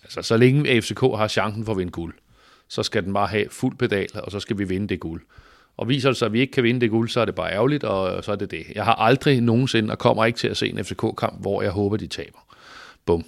altså, 0.03 0.22
så 0.22 0.36
længe 0.36 0.82
FCK 0.82 1.01
har 1.01 1.28
chancen 1.28 1.64
for 1.64 1.72
at 1.72 1.78
vinde 1.78 1.93
guld, 1.93 2.14
så 2.68 2.82
skal 2.82 3.05
den 3.05 3.12
bare 3.12 3.26
have 3.26 3.47
fuld 3.51 3.76
pedal, 3.76 4.09
og 4.14 4.32
så 4.32 4.41
skal 4.41 4.59
vi 4.59 4.64
vinde 4.64 4.89
det 4.89 5.01
guld. 5.01 5.22
Og 5.79 5.89
viser 5.89 6.09
det 6.09 6.16
sig, 6.16 6.26
at 6.26 6.33
vi 6.33 6.41
ikke 6.41 6.53
kan 6.53 6.64
vinde 6.64 6.81
det 6.81 6.91
guld, 6.91 7.09
så 7.09 7.20
er 7.20 7.24
det 7.24 7.35
bare 7.35 7.53
ærgerligt, 7.53 7.85
og 7.85 8.24
så 8.24 8.33
er 8.33 8.37
det 8.37 8.51
det. 8.51 8.66
Jeg 8.74 8.85
har 8.85 8.95
aldrig 8.95 9.41
nogensinde, 9.41 9.93
og 9.93 9.99
kommer 9.99 10.24
ikke 10.24 10.39
til 10.39 10.49
at 10.49 10.57
se 10.57 10.68
en 10.68 10.85
FCK-kamp, 10.85 11.41
hvor 11.41 11.62
jeg 11.62 11.70
håber, 11.70 11.97
de 11.97 12.07
taber. 12.07 12.39
Bum. 13.07 13.24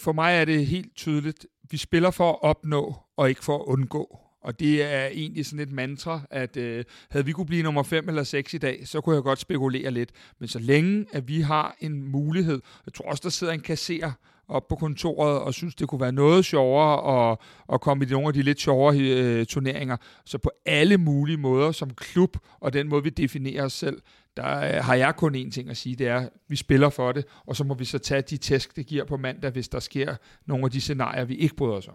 For 0.00 0.12
mig 0.12 0.34
er 0.34 0.44
det 0.44 0.66
helt 0.66 0.96
tydeligt, 0.96 1.46
vi 1.70 1.76
spiller 1.76 2.10
for 2.10 2.30
at 2.30 2.38
opnå, 2.42 2.96
og 3.16 3.28
ikke 3.28 3.44
for 3.44 3.58
at 3.58 3.62
undgå. 3.64 4.18
Og 4.42 4.60
det 4.60 4.82
er 4.82 5.06
egentlig 5.06 5.46
sådan 5.46 5.60
et 5.60 5.72
mantra, 5.72 6.20
at 6.30 6.56
øh, 6.56 6.84
havde 7.10 7.26
vi 7.26 7.32
kunne 7.32 7.46
blive 7.46 7.62
nummer 7.62 7.82
5 7.82 8.08
eller 8.08 8.24
6 8.24 8.54
i 8.54 8.58
dag, 8.58 8.88
så 8.88 9.00
kunne 9.00 9.14
jeg 9.14 9.22
godt 9.22 9.38
spekulere 9.38 9.90
lidt. 9.90 10.10
Men 10.38 10.48
så 10.48 10.58
længe, 10.58 11.06
at 11.12 11.28
vi 11.28 11.40
har 11.40 11.76
en 11.80 12.02
mulighed, 12.02 12.60
jeg 12.86 12.94
tror 12.94 13.10
også, 13.10 13.20
der 13.24 13.30
sidder 13.30 13.52
en 13.52 13.60
kasser 13.60 14.12
op 14.48 14.68
på 14.68 14.76
kontoret 14.76 15.40
og 15.40 15.54
synes, 15.54 15.74
det 15.74 15.88
kunne 15.88 16.00
være 16.00 16.12
noget 16.12 16.44
sjovere 16.44 17.30
at, 17.30 17.38
at 17.72 17.80
komme 17.80 18.04
i 18.04 18.08
nogle 18.08 18.28
af 18.28 18.34
de 18.34 18.42
lidt 18.42 18.60
sjovere 18.60 18.98
øh, 18.98 19.46
turneringer. 19.46 19.96
Så 20.24 20.38
på 20.38 20.50
alle 20.66 20.98
mulige 20.98 21.36
måder 21.36 21.72
som 21.72 21.90
klub, 21.90 22.36
og 22.60 22.72
den 22.72 22.88
måde, 22.88 23.02
vi 23.02 23.10
definerer 23.10 23.64
os 23.64 23.72
selv, 23.72 24.02
der 24.36 24.76
øh, 24.76 24.84
har 24.84 24.94
jeg 24.94 25.16
kun 25.16 25.34
én 25.34 25.50
ting 25.50 25.70
at 25.70 25.76
sige, 25.76 25.96
det 25.96 26.08
er, 26.08 26.16
at 26.16 26.28
vi 26.48 26.56
spiller 26.56 26.88
for 26.90 27.12
det, 27.12 27.24
og 27.46 27.56
så 27.56 27.64
må 27.64 27.74
vi 27.74 27.84
så 27.84 27.98
tage 27.98 28.22
de 28.22 28.36
tæsk, 28.36 28.76
det 28.76 28.86
giver 28.86 29.04
på 29.04 29.16
mandag, 29.16 29.50
hvis 29.50 29.68
der 29.68 29.80
sker 29.80 30.14
nogle 30.46 30.64
af 30.64 30.70
de 30.70 30.80
scenarier, 30.80 31.24
vi 31.24 31.34
ikke 31.34 31.56
bryder 31.56 31.74
os 31.74 31.88
om. 31.88 31.94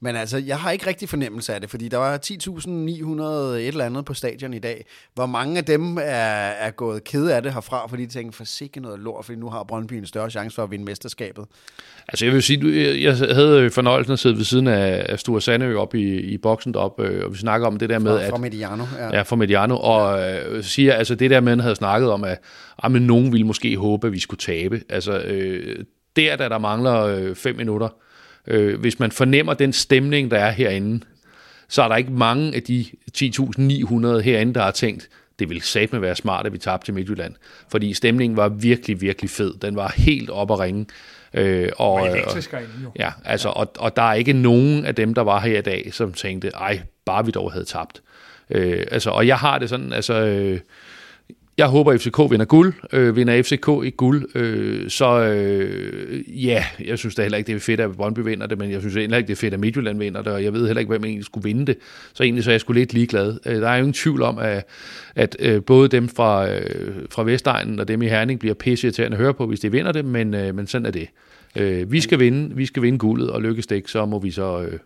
Men 0.00 0.16
altså, 0.16 0.38
jeg 0.38 0.58
har 0.58 0.70
ikke 0.70 0.86
rigtig 0.86 1.08
fornemmelse 1.08 1.54
af 1.54 1.60
det, 1.60 1.70
fordi 1.70 1.88
der 1.88 1.96
var 1.96 2.18
10.900 2.26 3.22
et 3.22 3.68
eller 3.68 3.84
andet 3.84 4.04
på 4.04 4.14
stadion 4.14 4.54
i 4.54 4.58
dag. 4.58 4.86
Hvor 5.14 5.26
mange 5.26 5.58
af 5.58 5.64
dem 5.64 5.96
er, 5.96 6.00
er 6.00 6.70
gået 6.70 7.04
ked 7.04 7.26
af 7.26 7.42
det 7.42 7.54
herfra, 7.54 7.86
fordi 7.86 8.04
de 8.04 8.10
tænker, 8.10 8.32
for 8.32 8.44
sikke 8.44 8.80
noget 8.80 9.00
lort, 9.00 9.24
fordi 9.24 9.38
nu 9.38 9.50
har 9.50 9.64
Brøndby 9.64 9.92
en 9.92 10.06
større 10.06 10.30
chance 10.30 10.54
for 10.54 10.62
at 10.62 10.70
vinde 10.70 10.84
mesterskabet. 10.84 11.44
Altså 12.08 12.24
jeg 12.24 12.34
vil 12.34 12.42
sige, 12.42 13.02
jeg 13.02 13.16
havde 13.16 13.70
fornøjelsen 13.70 14.12
at 14.12 14.18
sidde 14.18 14.36
ved 14.36 14.44
siden 14.44 14.66
af 14.66 15.18
Sture 15.18 15.40
Sandø 15.40 15.76
op 15.76 15.94
i, 15.94 16.20
i 16.20 16.38
boksen 16.38 16.74
deroppe, 16.74 17.02
øh, 17.02 17.24
og 17.24 17.32
vi 17.32 17.38
snakker 17.38 17.66
om 17.66 17.78
det 17.78 17.88
der 17.88 17.98
med, 17.98 18.18
fra, 18.18 18.24
at... 18.24 18.30
Fra 18.30 18.38
Mediano, 18.38 18.84
ja. 18.98 19.16
Ja, 19.16 19.22
fra 19.22 19.36
Mediano, 19.36 19.76
og 19.76 20.30
øh, 20.30 20.64
siger, 20.64 20.94
altså 20.94 21.14
det 21.14 21.30
der 21.30 21.40
med, 21.40 21.52
at 21.52 21.56
han 21.56 21.60
havde 21.60 21.76
snakket 21.82 22.10
om, 22.10 22.24
at 22.24 22.38
ah, 22.82 22.92
men 22.92 23.02
nogen 23.02 23.32
ville 23.32 23.46
måske 23.46 23.76
håbe, 23.76 24.06
at 24.06 24.12
vi 24.12 24.18
skulle 24.18 24.38
tabe. 24.38 24.82
Altså 24.88 25.18
øh, 25.18 25.84
der, 26.16 26.36
da 26.36 26.48
der 26.48 26.58
mangler 26.58 27.00
øh, 27.00 27.34
fem 27.34 27.56
minutter, 27.56 27.88
øh, 28.46 28.80
hvis 28.80 28.98
man 28.98 29.12
fornemmer 29.12 29.54
den 29.54 29.72
stemning, 29.72 30.30
der 30.30 30.38
er 30.38 30.50
herinde, 30.50 31.04
så 31.68 31.82
er 31.82 31.88
der 31.88 31.96
ikke 31.96 32.12
mange 32.12 32.54
af 32.54 32.62
de 32.62 32.86
10.900 33.18 34.20
herinde, 34.20 34.54
der 34.54 34.62
har 34.62 34.70
tænkt, 34.70 35.08
det 35.38 35.48
ville 35.48 35.62
satme 35.62 36.02
være 36.02 36.16
smart, 36.16 36.46
at 36.46 36.52
vi 36.52 36.58
tabte 36.58 36.86
til 36.86 36.94
Midtjylland. 36.94 37.34
Fordi 37.70 37.94
stemningen 37.94 38.36
var 38.36 38.48
virkelig, 38.48 39.00
virkelig 39.00 39.30
fed. 39.30 39.54
Den 39.54 39.76
var 39.76 39.94
helt 39.96 40.30
op 40.30 40.50
at 40.50 40.58
ringe. 40.58 40.86
Øh, 41.34 41.68
og, 41.76 41.92
og 41.92 42.08
elektrisk 42.08 42.52
herinde, 42.52 42.72
jo. 42.82 42.92
Ja, 42.98 43.10
altså, 43.24 43.48
ja. 43.48 43.52
Og, 43.52 43.72
og 43.78 43.96
der 43.96 44.02
er 44.02 44.14
ikke 44.14 44.32
nogen 44.32 44.84
af 44.84 44.94
dem, 44.94 45.14
der 45.14 45.22
var 45.22 45.40
her 45.40 45.58
i 45.58 45.62
dag, 45.62 45.88
som 45.92 46.12
tænkte, 46.12 46.48
ej, 46.48 46.80
bare 47.04 47.24
vi 47.24 47.30
dog 47.30 47.52
havde 47.52 47.64
tabt. 47.64 48.02
Øh, 48.50 48.86
altså, 48.90 49.10
og 49.10 49.26
jeg 49.26 49.36
har 49.36 49.58
det 49.58 49.68
sådan, 49.68 49.92
altså... 49.92 50.14
Øh, 50.14 50.60
jeg 51.58 51.66
håber, 51.66 51.92
at 51.92 52.00
FCK 52.00 52.18
vinder 52.30 52.44
guld. 52.44 52.74
Øh, 52.92 53.16
vinder 53.16 53.42
FCK 53.42 53.84
ikke 53.84 53.96
guld, 53.96 54.36
øh, 54.36 54.90
så 54.90 55.20
øh, 55.20 56.44
ja, 56.46 56.64
jeg 56.84 56.98
synes 56.98 57.14
da 57.14 57.22
heller 57.22 57.38
ikke, 57.38 57.46
det 57.46 57.56
er 57.56 57.60
fedt, 57.60 57.80
at 57.80 57.92
Brøndby 57.96 58.20
vinder 58.20 58.46
det, 58.46 58.58
men 58.58 58.70
jeg 58.70 58.80
synes 58.80 58.94
heller 58.94 59.16
ikke, 59.16 59.26
det 59.26 59.32
er 59.32 59.40
fedt, 59.40 59.54
at 59.54 59.60
Midtjylland 59.60 59.98
vinder 59.98 60.22
det, 60.22 60.32
og 60.32 60.44
jeg 60.44 60.52
ved 60.52 60.66
heller 60.66 60.80
ikke, 60.80 60.90
hvem 60.90 61.04
egentlig 61.04 61.24
skulle 61.24 61.44
vinde 61.44 61.66
det. 61.66 61.76
Så 62.14 62.22
egentlig 62.22 62.44
så 62.44 62.50
er 62.50 62.52
jeg 62.52 62.60
sgu 62.60 62.72
lidt 62.72 62.92
ligeglad. 62.92 63.38
Øh, 63.46 63.60
der 63.60 63.68
er 63.68 63.74
jo 63.74 63.78
ingen 63.78 63.92
tvivl 63.92 64.22
om, 64.22 64.38
at, 64.38 64.64
at 65.14 65.36
øh, 65.40 65.62
både 65.64 65.88
dem 65.88 66.08
fra, 66.08 66.50
øh, 66.50 66.94
fra 67.10 67.22
Vestegnen 67.24 67.80
og 67.80 67.88
dem 67.88 68.02
i 68.02 68.06
Herning 68.08 68.40
bliver 68.40 68.54
pisse 68.54 68.90
til 68.90 69.02
at 69.02 69.14
høre 69.14 69.34
på, 69.34 69.46
hvis 69.46 69.60
de 69.60 69.72
vinder 69.72 69.92
det, 69.92 70.04
men, 70.04 70.34
øh, 70.34 70.54
men 70.54 70.66
sådan 70.66 70.86
er 70.86 70.90
det. 70.90 71.08
Øh, 71.56 71.92
vi 71.92 72.00
skal 72.00 72.18
vinde, 72.18 72.56
vi 72.56 72.66
skal 72.66 72.82
vinde 72.82 72.98
guldet, 72.98 73.30
og 73.30 73.42
lykkes 73.42 73.66
det 73.66 73.76
ikke, 73.76 73.90
så 73.90 74.06
må 74.06 74.18
vi 74.18 74.30
så... 74.30 74.62
Øh, 74.62 74.78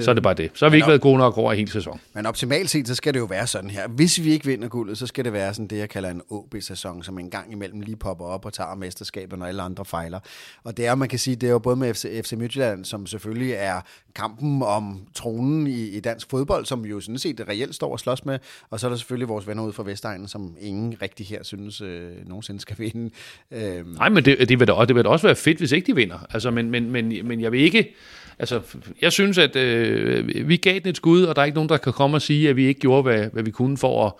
så 0.00 0.10
er 0.10 0.14
det 0.14 0.22
bare 0.22 0.34
det. 0.34 0.50
Så 0.54 0.64
har 0.64 0.70
vi 0.70 0.76
ikke 0.76 0.88
været 0.88 1.00
gode 1.00 1.18
nok 1.18 1.38
over 1.38 1.52
hele 1.52 1.70
sæsonen. 1.70 2.00
Men 2.14 2.26
optimalt 2.26 2.70
set, 2.70 2.88
så 2.88 2.94
skal 2.94 3.14
det 3.14 3.20
jo 3.20 3.24
være 3.24 3.46
sådan 3.46 3.70
her. 3.70 3.88
Hvis 3.88 4.24
vi 4.24 4.32
ikke 4.32 4.46
vinder 4.46 4.68
guldet, 4.68 4.98
så 4.98 5.06
skal 5.06 5.24
det 5.24 5.32
være 5.32 5.54
sådan 5.54 5.66
det, 5.66 5.78
jeg 5.78 5.88
kalder 5.88 6.10
en 6.10 6.22
OB-sæson, 6.30 7.02
som 7.02 7.18
en 7.18 7.30
gang 7.30 7.52
imellem 7.52 7.80
lige 7.80 7.96
popper 7.96 8.24
op 8.24 8.44
og 8.44 8.52
tager 8.52 8.74
mesterskabet, 8.74 9.38
når 9.38 9.46
alle 9.46 9.62
andre 9.62 9.84
fejler. 9.84 10.20
Og 10.64 10.76
det 10.76 10.86
er, 10.86 10.94
man 10.94 11.08
kan 11.08 11.18
sige, 11.18 11.36
det 11.36 11.46
er 11.46 11.50
jo 11.52 11.58
både 11.58 11.76
med 11.76 11.94
FC, 11.94 12.24
FC 12.24 12.32
Midtjylland, 12.32 12.84
som 12.84 13.06
selvfølgelig 13.06 13.52
er 13.52 13.80
kampen 14.14 14.62
om 14.62 15.00
tronen 15.14 15.66
i, 15.66 15.88
i 15.88 16.00
dansk 16.00 16.30
fodbold, 16.30 16.66
som 16.66 16.84
vi 16.84 16.88
jo 16.88 17.00
sådan 17.00 17.18
set 17.18 17.44
reelt 17.48 17.74
står 17.74 17.92
og 17.92 18.00
slås 18.00 18.24
med. 18.24 18.38
Og 18.70 18.80
så 18.80 18.86
er 18.86 18.88
der 18.88 18.96
selvfølgelig 18.96 19.28
vores 19.28 19.46
venner 19.46 19.64
ud 19.64 19.72
fra 19.72 19.82
Vestegnen, 19.82 20.28
som 20.28 20.56
ingen 20.60 20.96
rigtig 21.02 21.26
her 21.26 21.42
synes 21.42 21.80
øh, 21.80 22.10
nogensinde 22.26 22.60
skal 22.60 22.78
vinde. 22.78 23.10
Øhm. 23.50 23.88
Nej, 23.88 24.08
men 24.08 24.24
det, 24.24 24.48
det, 24.48 24.60
vil 24.60 24.68
da, 24.68 24.84
det 24.88 24.94
vil 24.94 25.04
da 25.04 25.08
også 25.08 25.26
være 25.26 25.36
fedt, 25.36 25.58
hvis 25.58 25.72
ikke 25.72 25.86
de 25.86 25.96
vinder. 25.96 26.26
Altså, 26.30 26.50
men, 26.50 26.70
men, 26.70 26.90
men, 26.90 27.28
men 27.28 27.40
jeg 27.40 27.52
vil 27.52 27.60
ikke 27.60 27.94
altså, 28.42 28.60
jeg 29.02 29.12
synes, 29.12 29.38
at 29.38 29.56
øh, 29.56 30.48
vi 30.48 30.56
gav 30.56 30.78
den 30.78 30.88
et 30.88 30.96
skud, 30.96 31.22
og 31.22 31.36
der 31.36 31.42
er 31.42 31.46
ikke 31.46 31.54
nogen, 31.54 31.68
der 31.68 31.76
kan 31.76 31.92
komme 31.92 32.16
og 32.16 32.22
sige, 32.22 32.48
at 32.48 32.56
vi 32.56 32.64
ikke 32.64 32.80
gjorde, 32.80 33.02
hvad, 33.02 33.26
hvad 33.32 33.42
vi 33.42 33.50
kunne 33.50 33.78
for 33.78 34.06
at, 34.06 34.12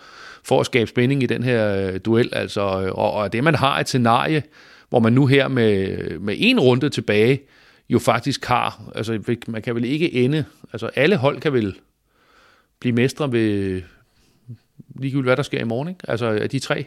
for 0.44 0.60
at 0.60 0.66
skabe 0.66 0.90
spænding 0.90 1.22
i 1.22 1.26
den 1.26 1.42
her 1.42 1.76
øh, 1.76 2.00
duel. 2.04 2.28
Altså, 2.32 2.60
øh, 2.60 2.92
og, 2.92 3.12
og 3.12 3.32
det, 3.32 3.44
man 3.44 3.54
har 3.54 3.80
et 3.80 3.88
scenarie, 3.88 4.42
hvor 4.88 4.98
man 4.98 5.12
nu 5.12 5.26
her 5.26 5.48
med, 5.48 5.98
med 6.18 6.34
en 6.38 6.60
runde 6.60 6.88
tilbage, 6.88 7.40
jo 7.88 7.98
faktisk 7.98 8.44
har, 8.44 8.92
altså 8.94 9.38
man 9.48 9.62
kan 9.62 9.74
vel 9.74 9.84
ikke 9.84 10.12
ende, 10.12 10.44
altså 10.72 10.86
alle 10.86 11.16
hold 11.16 11.40
kan 11.40 11.52
vel 11.52 11.76
blive 12.80 12.94
mestre 12.94 13.32
ved 13.32 13.82
ligegyldigt, 15.00 15.26
hvad 15.26 15.36
der 15.36 15.42
sker 15.42 15.60
i 15.60 15.64
morgen, 15.64 15.88
ikke? 15.88 16.00
Altså 16.08 16.26
af 16.26 16.50
de 16.50 16.58
tre? 16.58 16.86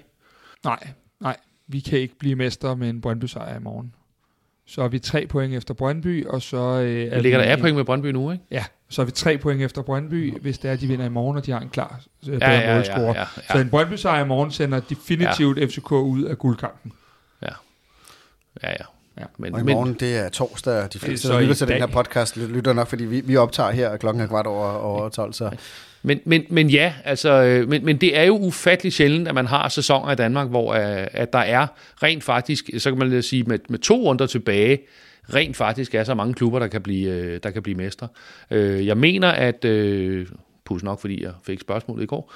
Nej, 0.63 0.87
nej, 1.19 1.37
vi 1.67 1.79
kan 1.79 1.99
ikke 1.99 2.15
blive 2.19 2.35
mestre 2.35 2.75
med 2.75 2.89
en 2.89 3.01
Brøndby 3.01 3.25
sejr 3.25 3.57
i 3.57 3.63
morgen. 3.63 3.93
Så 4.67 4.81
er 4.81 4.87
vi 4.87 4.99
tre 4.99 5.27
point 5.27 5.53
efter 5.53 5.73
Brøndby, 5.73 6.25
og 6.25 6.41
så... 6.41 6.57
Øh, 6.57 7.07
er 7.11 7.21
ligger 7.21 7.39
vi, 7.39 7.45
der 7.45 7.51
er 7.51 7.61
point 7.61 7.75
med 7.75 7.85
Brøndby 7.85 8.07
nu, 8.07 8.31
ikke? 8.31 8.43
Ja, 8.51 8.65
så 8.89 9.01
er 9.01 9.05
vi 9.05 9.11
tre 9.11 9.37
point 9.37 9.61
efter 9.61 9.81
Brøndby, 9.81 10.41
hvis 10.41 10.57
det 10.57 10.69
er, 10.69 10.73
at 10.73 10.81
de 10.81 10.87
vinder 10.87 11.05
i 11.05 11.09
morgen, 11.09 11.37
og 11.37 11.45
de 11.45 11.51
har 11.51 11.59
en 11.59 11.69
klar 11.69 12.01
øh, 12.27 12.31
bedre 12.33 12.51
ja, 12.51 12.69
ja, 12.69 12.75
målscore. 12.75 13.01
Ja, 13.01 13.13
ja, 13.13 13.19
ja. 13.19 13.53
Så 13.53 13.57
en 13.57 13.69
Brøndby 13.69 13.93
sejr 13.93 14.23
i 14.23 14.27
morgen 14.27 14.51
sender 14.51 14.79
definitivt 14.79 15.57
ja. 15.57 15.65
FCK 15.65 15.91
ud 15.91 16.23
af 16.23 16.37
guldkampen. 16.37 16.91
Ja, 17.41 17.53
ja, 18.63 18.69
ja. 18.69 18.85
Ja. 19.19 19.25
Men, 19.37 19.53
og 19.53 19.59
i 19.59 19.63
morgen, 19.63 19.89
men, 19.89 19.99
det 19.99 20.17
er 20.17 20.29
torsdag, 20.29 20.87
de 20.93 20.99
fleste, 20.99 21.27
der 21.27 21.39
lytter 21.39 21.55
til 21.55 21.67
den 21.67 21.77
her 21.77 21.87
podcast, 21.87 22.37
lytter 22.37 22.73
nok, 22.73 22.87
fordi 22.87 23.05
vi, 23.05 23.21
vi 23.21 23.37
optager 23.37 23.71
her, 23.71 23.89
og 23.89 23.99
klokken 23.99 24.23
er 24.23 24.27
kvart 24.27 24.47
over, 24.47 24.67
over 24.67 25.09
12, 25.09 25.33
så... 25.33 25.51
Men, 26.05 26.19
men, 26.25 26.45
men 26.49 26.69
ja, 26.69 26.93
altså, 27.03 27.29
øh, 27.29 27.69
men, 27.69 27.85
men 27.85 27.97
det 27.97 28.17
er 28.17 28.23
jo 28.23 28.37
ufattelig 28.37 28.93
sjældent, 28.93 29.27
at 29.27 29.35
man 29.35 29.45
har 29.45 29.69
sæsoner 29.69 30.11
i 30.11 30.15
Danmark, 30.15 30.49
hvor 30.49 30.73
øh, 30.73 31.07
at 31.11 31.33
der 31.33 31.39
er 31.39 31.67
rent 32.03 32.23
faktisk, 32.23 32.69
så 32.77 32.91
kan 32.91 32.99
man 32.99 33.23
sige, 33.23 33.43
med, 33.43 33.59
med 33.69 33.79
to 33.79 33.95
runder 33.95 34.25
tilbage, 34.25 34.79
rent 35.33 35.57
faktisk 35.57 35.95
er 35.95 36.03
så 36.03 36.13
mange 36.13 36.33
klubber, 36.33 36.59
der 36.59 36.67
kan 36.67 36.81
blive, 36.81 37.09
øh, 37.09 37.39
der 37.43 37.51
kan 37.51 37.63
blive 37.63 37.77
mestre. 37.77 38.07
Jeg 38.51 38.97
mener, 38.97 39.27
at... 39.27 39.65
Pus 40.65 40.83
nok, 40.83 41.01
fordi 41.01 41.23
jeg 41.23 41.31
fik 41.43 41.61
spørgsmålet 41.61 42.03
i 42.03 42.05
går, 42.05 42.33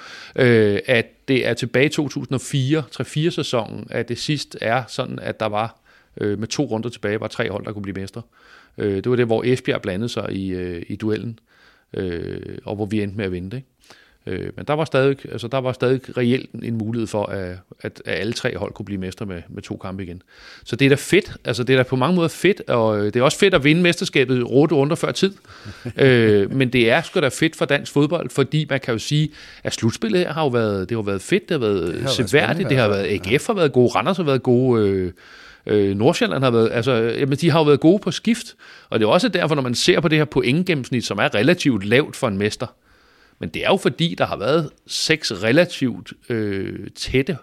at 0.86 1.06
det 1.28 1.46
er 1.46 1.54
tilbage 1.54 1.86
i 1.86 1.88
2004, 1.88 2.82
3-4 3.00 3.30
sæsonen, 3.30 3.86
at 3.90 4.08
det 4.08 4.18
sidst 4.18 4.56
er 4.60 4.82
sådan, 4.88 5.18
at 5.18 5.40
der 5.40 5.46
var 5.46 5.80
med 6.16 6.46
to 6.46 6.64
runder 6.64 6.88
tilbage, 6.88 7.20
var 7.20 7.28
tre 7.28 7.50
hold, 7.50 7.64
der 7.64 7.72
kunne 7.72 7.82
blive 7.82 8.00
mestre. 8.00 8.22
Det 8.76 9.10
var 9.10 9.16
det, 9.16 9.26
hvor 9.26 9.42
Esbjerg 9.44 9.82
blandede 9.82 10.08
sig 10.08 10.32
i, 10.32 10.78
i 10.82 10.96
duellen 10.96 11.38
øh, 11.94 12.58
og 12.64 12.76
hvor 12.76 12.86
vi 12.86 13.02
endte 13.02 13.16
med 13.16 13.24
at 13.24 13.32
vinde. 13.32 13.56
Ikke? 13.56 13.68
Øh, 14.26 14.50
men 14.56 14.64
der 14.66 14.74
var 14.74 14.84
stadig, 14.84 15.16
altså 15.32 15.48
der 15.48 15.58
var 15.58 15.72
stadig 15.72 16.16
reelt 16.16 16.50
en 16.62 16.78
mulighed 16.78 17.06
for, 17.06 17.26
at, 17.26 17.56
at, 17.80 18.02
at 18.04 18.20
alle 18.20 18.32
tre 18.32 18.56
hold 18.56 18.72
kunne 18.72 18.86
blive 18.86 19.00
mestre 19.00 19.26
med, 19.26 19.42
med 19.48 19.62
to 19.62 19.76
kampe 19.76 20.02
igen. 20.02 20.22
Så 20.64 20.76
det 20.76 20.84
er 20.84 20.88
da 20.88 20.94
fedt, 20.94 21.32
altså 21.44 21.64
det 21.64 21.72
er 21.72 21.76
da 21.76 21.82
på 21.82 21.96
mange 21.96 22.16
måder 22.16 22.28
fedt, 22.28 22.62
og 22.68 22.98
øh, 22.98 23.04
det 23.04 23.16
er 23.16 23.22
også 23.22 23.38
fedt 23.38 23.54
at 23.54 23.64
vinde 23.64 23.82
mesterskabet 23.82 24.50
råd 24.50 24.72
runder 24.72 24.96
før 24.96 25.12
tid. 25.12 25.32
øh, 25.96 26.52
men 26.54 26.72
det 26.72 26.90
er 26.90 27.02
sgu 27.02 27.20
da 27.20 27.28
fedt 27.28 27.56
for 27.56 27.64
dansk 27.64 27.92
fodbold, 27.92 28.30
fordi 28.30 28.66
man 28.70 28.80
kan 28.80 28.92
jo 28.92 28.98
sige, 28.98 29.30
at 29.64 29.72
slutspillet 29.72 30.20
her 30.20 30.32
har 30.32 30.42
jo 30.42 30.48
været, 30.48 30.88
det 30.88 30.96
har 30.96 31.02
været 31.02 31.22
fedt, 31.22 31.48
det 31.48 31.54
har 31.54 31.68
været 31.68 31.94
det 31.94 32.02
har 32.02 32.08
seværdigt, 32.08 32.68
det 32.68 32.76
har 32.76 32.88
været, 32.88 33.06
AGF 33.06 33.46
har 33.46 33.54
været 33.54 33.72
gode, 33.72 33.88
Randers 33.88 34.16
har 34.16 34.24
været 34.24 34.42
gode, 34.42 34.88
øh, 34.88 35.12
Øh, 35.66 35.96
Nordsjælland 35.96 36.44
har 36.44 36.50
været, 36.50 36.70
altså, 36.72 36.92
jamen, 36.92 37.38
de 37.38 37.50
har 37.50 37.58
jo 37.58 37.64
været 37.64 37.80
gode 37.80 37.98
på 37.98 38.10
skift, 38.10 38.56
og 38.90 39.00
det 39.00 39.06
er 39.06 39.10
også 39.10 39.28
derfor, 39.28 39.54
når 39.54 39.62
man 39.62 39.74
ser 39.74 40.00
på 40.00 40.08
det 40.08 40.18
her 40.18 40.24
pointgennemsnit, 40.24 41.04
som 41.04 41.18
er 41.18 41.34
relativt 41.34 41.84
lavt 41.84 42.16
for 42.16 42.28
en 42.28 42.38
mester, 42.38 42.66
men 43.38 43.48
det 43.48 43.64
er 43.64 43.68
jo 43.68 43.76
fordi, 43.76 44.14
der 44.18 44.26
har 44.26 44.36
været 44.36 44.70
seks 44.86 45.32
relativt 45.32 46.12
øh, 46.28 46.90
tætte 46.96 47.38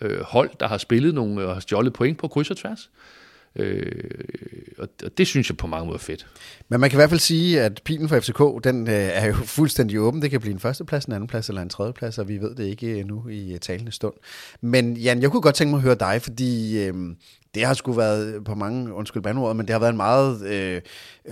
øh, 0.00 0.20
hold, 0.20 0.50
der 0.60 0.68
har 0.68 0.78
spillet 0.78 1.14
nogle 1.14 1.46
og 1.46 1.54
har 1.54 1.60
stjålet 1.60 1.92
point 1.92 2.18
på 2.18 2.28
kryds 2.28 2.50
og 2.50 2.56
tværs. 2.56 2.90
Øh, 3.56 3.92
og 4.78 4.88
det 5.18 5.26
synes 5.26 5.50
jeg 5.50 5.56
på 5.56 5.66
mange 5.66 5.86
måder 5.86 5.98
er 5.98 6.02
fedt. 6.02 6.26
Men 6.68 6.80
man 6.80 6.90
kan 6.90 6.96
i 6.96 7.00
hvert 7.00 7.10
fald 7.10 7.20
sige, 7.20 7.60
at 7.60 7.80
pilen 7.84 8.08
for 8.08 8.20
FCK, 8.20 8.64
den 8.64 8.88
øh, 8.88 8.94
er 8.94 9.26
jo 9.26 9.34
fuldstændig 9.58 10.00
åben. 10.00 10.22
Det 10.22 10.30
kan 10.30 10.40
blive 10.40 10.52
en 10.52 10.60
førsteplads, 10.60 11.04
en 11.04 11.12
andenplads 11.12 11.48
eller 11.48 11.62
en 11.62 11.68
tredjeplads, 11.68 12.18
og 12.18 12.28
vi 12.28 12.38
ved 12.38 12.54
det 12.54 12.64
ikke 12.64 13.00
endnu 13.00 13.28
i 13.28 13.52
øh, 13.52 13.60
talende 13.60 13.92
stund. 13.92 14.14
Men 14.60 14.96
Jan, 14.96 15.22
jeg 15.22 15.30
kunne 15.30 15.42
godt 15.42 15.54
tænke 15.54 15.70
mig 15.70 15.78
at 15.78 15.82
høre 15.82 15.94
dig, 15.94 16.22
fordi 16.22 16.82
øh, 16.84 16.94
det 17.54 17.64
har 17.64 17.74
sgu 17.74 17.92
været 17.92 18.44
på 18.44 18.54
mange, 18.54 18.92
undskyld 18.92 19.22
bandord, 19.22 19.56
men 19.56 19.66
det 19.66 19.72
har 19.72 19.80
været 19.80 19.90
en 19.90 19.96
meget 19.96 20.46
øh, 20.46 20.80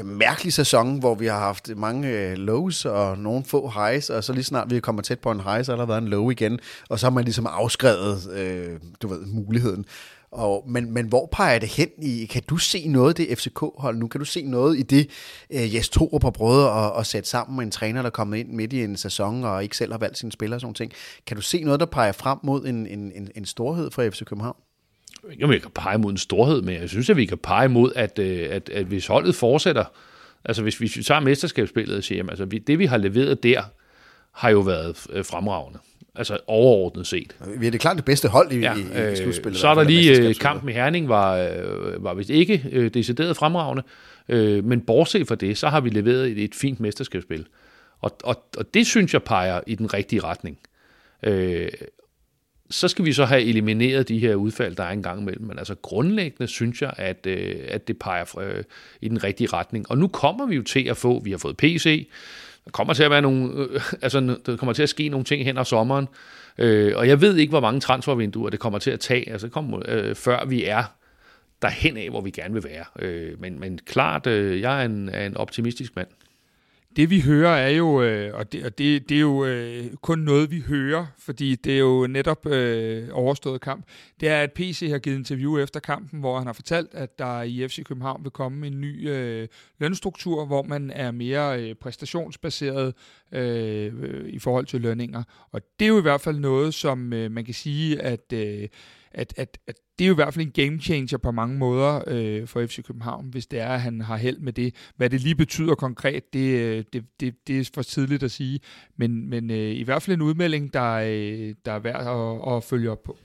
mærkelig 0.04 0.52
sæson, 0.52 0.98
hvor 0.98 1.14
vi 1.14 1.26
har 1.26 1.38
haft 1.38 1.70
mange 1.76 2.08
øh, 2.08 2.32
lows 2.32 2.84
og 2.84 3.18
nogle 3.18 3.44
få 3.44 3.68
highs, 3.68 4.10
og 4.10 4.24
så 4.24 4.32
lige 4.32 4.44
snart 4.44 4.70
vi 4.70 4.80
kommer 4.80 5.02
tæt 5.02 5.18
på 5.18 5.30
en 5.30 5.40
high, 5.40 5.64
så 5.64 5.72
har 5.72 5.76
der 5.76 5.86
været 5.86 6.02
en 6.02 6.08
low 6.08 6.30
igen, 6.30 6.58
og 6.88 6.98
så 6.98 7.06
har 7.06 7.10
man 7.10 7.24
ligesom 7.24 7.46
afskrevet, 7.46 8.30
øh, 8.32 8.78
du 9.02 9.08
ved, 9.08 9.26
muligheden. 9.26 9.84
Og, 10.32 10.64
men, 10.68 10.92
men 10.92 11.06
hvor 11.06 11.28
peger 11.32 11.58
det 11.58 11.68
hen 11.68 11.88
i? 12.02 12.26
Kan 12.26 12.42
du 12.42 12.56
se 12.56 12.88
noget 12.88 13.18
i 13.18 13.26
det 13.26 13.38
FCK-hold 13.38 13.96
nu? 13.96 14.08
Kan 14.08 14.18
du 14.18 14.24
se 14.24 14.42
noget 14.42 14.78
i 14.78 14.82
det, 14.82 15.10
uh, 15.50 15.74
Jes 15.74 15.88
Torup 15.88 16.22
har 16.22 16.30
prøvet 16.30 16.66
at, 16.66 16.98
at 16.98 17.06
sætte 17.06 17.28
sammen 17.28 17.56
med 17.56 17.64
en 17.64 17.70
træner, 17.70 18.02
der 18.02 18.06
er 18.06 18.10
kommet 18.10 18.38
ind 18.38 18.48
midt 18.48 18.72
i 18.72 18.84
en 18.84 18.96
sæson 18.96 19.44
og 19.44 19.62
ikke 19.62 19.76
selv 19.76 19.92
har 19.92 19.98
valgt 19.98 20.18
sine 20.18 20.32
spillere 20.32 20.56
og 20.56 20.60
sådan 20.60 20.74
ting? 20.74 20.92
Kan 21.26 21.36
du 21.36 21.42
se 21.42 21.62
noget, 21.62 21.80
der 21.80 21.86
peger 21.86 22.12
frem 22.12 22.38
mod 22.42 22.64
en, 22.64 22.86
en, 22.86 23.12
en, 23.14 23.30
en 23.34 23.44
storhed 23.44 23.90
for 23.90 24.10
FC 24.10 24.24
København? 24.24 24.56
Ikke 25.32 25.44
om 25.44 25.50
vi 25.50 25.58
kan 25.58 25.70
pege 25.70 25.98
mod 25.98 26.10
en 26.10 26.18
storhed, 26.18 26.62
men 26.62 26.74
jeg 26.74 26.88
synes, 26.88 27.10
at 27.10 27.16
vi 27.16 27.26
kan 27.26 27.38
pege 27.38 27.68
mod, 27.68 27.92
at, 27.96 28.18
øh, 28.18 28.48
at, 28.50 28.68
at 28.68 28.86
hvis 28.86 29.06
holdet 29.06 29.34
fortsætter, 29.34 29.84
altså 30.44 30.62
hvis, 30.62 30.78
hvis 30.78 30.96
vi 30.96 31.02
tager 31.02 31.20
mesterskabsspillet 31.20 31.96
og 31.96 32.04
siger, 32.04 32.16
jamen, 32.16 32.30
altså 32.30 32.44
det 32.44 32.78
vi 32.78 32.86
har 32.86 32.96
leveret 32.96 33.42
der, 33.42 33.62
har 34.32 34.50
jo 34.50 34.60
været 34.60 35.06
øh, 35.10 35.24
fremragende. 35.24 35.78
Altså 36.20 36.38
overordnet 36.46 37.06
set. 37.06 37.36
Vi 37.58 37.66
er 37.66 37.70
det 37.70 37.80
klart 37.80 37.96
det 37.96 38.04
bedste 38.04 38.28
hold 38.28 38.52
i, 38.52 38.58
ja, 38.58 38.74
i, 38.74 39.12
i 39.12 39.16
slutspillet. 39.16 39.60
Så 39.60 39.68
er 39.68 39.74
der 39.74 39.82
lige 39.82 40.34
kampen 40.34 40.68
i 40.68 40.72
Herning, 40.72 41.08
var, 41.08 41.36
øh, 41.36 42.04
var 42.04 42.14
vist 42.14 42.30
ikke 42.30 42.64
øh, 42.72 42.90
decideret 42.94 43.36
fremragende, 43.36 43.82
øh, 44.28 44.64
men 44.64 44.80
bortset 44.80 45.28
fra 45.28 45.34
det, 45.34 45.58
så 45.58 45.68
har 45.68 45.80
vi 45.80 45.90
leveret 45.90 46.30
et, 46.30 46.44
et 46.44 46.54
fint 46.54 46.80
mesterskabsspil. 46.80 47.46
Og, 48.00 48.16
og, 48.24 48.44
og 48.56 48.74
det 48.74 48.86
synes 48.86 49.12
jeg 49.12 49.22
peger 49.22 49.60
i 49.66 49.74
den 49.74 49.94
rigtige 49.94 50.20
retning. 50.20 50.58
Øh, 51.22 51.68
så 52.70 52.88
skal 52.88 53.04
vi 53.04 53.12
så 53.12 53.24
have 53.24 53.42
elimineret 53.42 54.08
de 54.08 54.18
her 54.18 54.34
udfald, 54.34 54.76
der 54.76 54.84
er 54.84 54.90
en 54.90 55.02
gang 55.02 55.20
imellem. 55.20 55.46
Men 55.46 55.58
altså 55.58 55.74
grundlæggende 55.74 56.46
synes 56.46 56.82
jeg, 56.82 56.92
at, 56.96 57.26
øh, 57.26 57.56
at 57.68 57.88
det 57.88 57.98
peger 57.98 58.38
øh, 58.38 58.64
i 59.00 59.08
den 59.08 59.24
rigtige 59.24 59.48
retning. 59.52 59.90
Og 59.90 59.98
nu 59.98 60.08
kommer 60.08 60.46
vi 60.46 60.54
jo 60.54 60.62
til 60.62 60.88
at 60.88 60.96
få, 60.96 61.20
vi 61.20 61.30
har 61.30 61.38
fået 61.38 61.56
PC, 61.56 62.08
der 62.64 62.70
kommer 62.70 62.94
til 62.94 63.02
at 63.02 63.10
være 63.10 63.22
nogle, 63.22 63.52
øh, 63.54 63.80
altså 64.02 64.36
der 64.46 64.56
kommer 64.56 64.72
til 64.72 64.82
at 64.82 64.88
ske 64.88 65.08
nogle 65.08 65.24
ting 65.24 65.44
hen 65.44 65.56
over 65.56 65.64
sommeren, 65.64 66.08
øh, 66.58 66.92
og 66.96 67.08
jeg 67.08 67.20
ved 67.20 67.36
ikke, 67.36 67.50
hvor 67.50 67.60
mange 67.60 67.80
transfervinduer 67.80 68.50
det 68.50 68.60
kommer 68.60 68.78
til 68.78 68.90
at 68.90 69.00
tage, 69.00 69.30
altså 69.30 69.48
kom, 69.48 69.82
øh, 69.88 70.14
før 70.14 70.44
vi 70.44 70.64
er 70.64 70.84
derhen 71.62 71.96
af, 71.96 72.10
hvor 72.10 72.20
vi 72.20 72.30
gerne 72.30 72.54
vil 72.54 72.64
være. 72.64 72.84
Øh, 72.98 73.40
men, 73.40 73.60
men 73.60 73.78
klart, 73.86 74.26
øh, 74.26 74.60
jeg 74.60 74.80
er 74.80 74.84
en, 74.84 75.08
er 75.08 75.26
en 75.26 75.36
optimistisk 75.36 75.96
mand. 75.96 76.08
Det 76.96 77.10
vi 77.10 77.20
hører 77.20 77.56
er 77.56 77.68
jo, 77.68 78.02
øh, 78.02 78.34
og, 78.34 78.52
det, 78.52 78.64
og 78.64 78.78
det, 78.78 79.08
det 79.08 79.16
er 79.16 79.20
jo 79.20 79.44
øh, 79.44 79.96
kun 80.02 80.18
noget 80.18 80.50
vi 80.50 80.60
hører, 80.60 81.06
fordi 81.18 81.54
det 81.54 81.74
er 81.74 81.78
jo 81.78 82.06
netop 82.06 82.46
øh, 82.46 83.08
overstået 83.12 83.60
kamp, 83.60 83.84
det 84.20 84.28
er, 84.28 84.42
at 84.42 84.52
PC 84.52 84.88
har 84.90 84.98
givet 84.98 85.16
interview 85.16 85.58
efter 85.58 85.80
kampen, 85.80 86.20
hvor 86.20 86.38
han 86.38 86.46
har 86.46 86.52
fortalt, 86.52 86.94
at 86.94 87.18
der 87.18 87.42
i 87.42 87.68
FC 87.68 87.84
København 87.84 88.24
vil 88.24 88.30
komme 88.30 88.66
en 88.66 88.80
ny 88.80 89.08
øh, 89.08 89.48
lønstruktur, 89.78 90.46
hvor 90.46 90.62
man 90.62 90.90
er 90.90 91.10
mere 91.10 91.62
øh, 91.62 91.74
præstationsbaseret 91.74 92.94
øh, 93.32 93.92
i 94.26 94.38
forhold 94.38 94.66
til 94.66 94.80
lønninger. 94.80 95.22
Og 95.52 95.60
det 95.78 95.84
er 95.84 95.88
jo 95.88 95.98
i 95.98 96.02
hvert 96.02 96.20
fald 96.20 96.38
noget, 96.38 96.74
som 96.74 97.12
øh, 97.12 97.30
man 97.30 97.44
kan 97.44 97.54
sige, 97.54 98.02
at, 98.02 98.32
øh, 98.32 98.68
at, 99.10 99.34
at, 99.36 99.58
at 99.66 99.74
det 99.98 100.04
er 100.04 100.08
jo 100.08 100.14
i 100.14 100.22
hvert 100.22 100.34
fald 100.34 100.46
en 100.46 100.66
game 100.66 100.80
changer 100.80 101.18
på 101.18 101.30
mange 101.30 101.58
måder 101.58 102.02
øh, 102.06 102.46
for 102.46 102.66
FC 102.66 102.82
København, 102.82 103.26
hvis 103.30 103.46
det 103.46 103.60
er, 103.60 103.68
at 103.68 103.80
han 103.80 104.00
har 104.00 104.16
held 104.16 104.38
med 104.38 104.52
det. 104.52 104.74
Hvad 104.96 105.10
det 105.10 105.20
lige 105.20 105.34
betyder 105.34 105.74
konkret, 105.74 106.32
det, 106.32 106.60
øh, 106.60 106.84
det, 106.92 107.04
det, 107.20 107.34
det 107.46 107.60
er 107.60 107.70
for 107.74 107.82
tidligt 107.82 108.22
at 108.22 108.30
sige. 108.30 108.60
Men, 108.96 109.30
men 109.30 109.50
øh, 109.50 109.70
i 109.70 109.82
hvert 109.82 110.02
fald 110.02 110.16
en 110.16 110.22
udmelding, 110.22 110.74
der, 110.74 110.92
øh, 110.92 111.54
der 111.64 111.72
er 111.72 111.78
værd 111.78 112.06
at, 112.46 112.56
at 112.56 112.64
følge 112.64 112.90
op 112.90 113.02
på. 113.02 113.16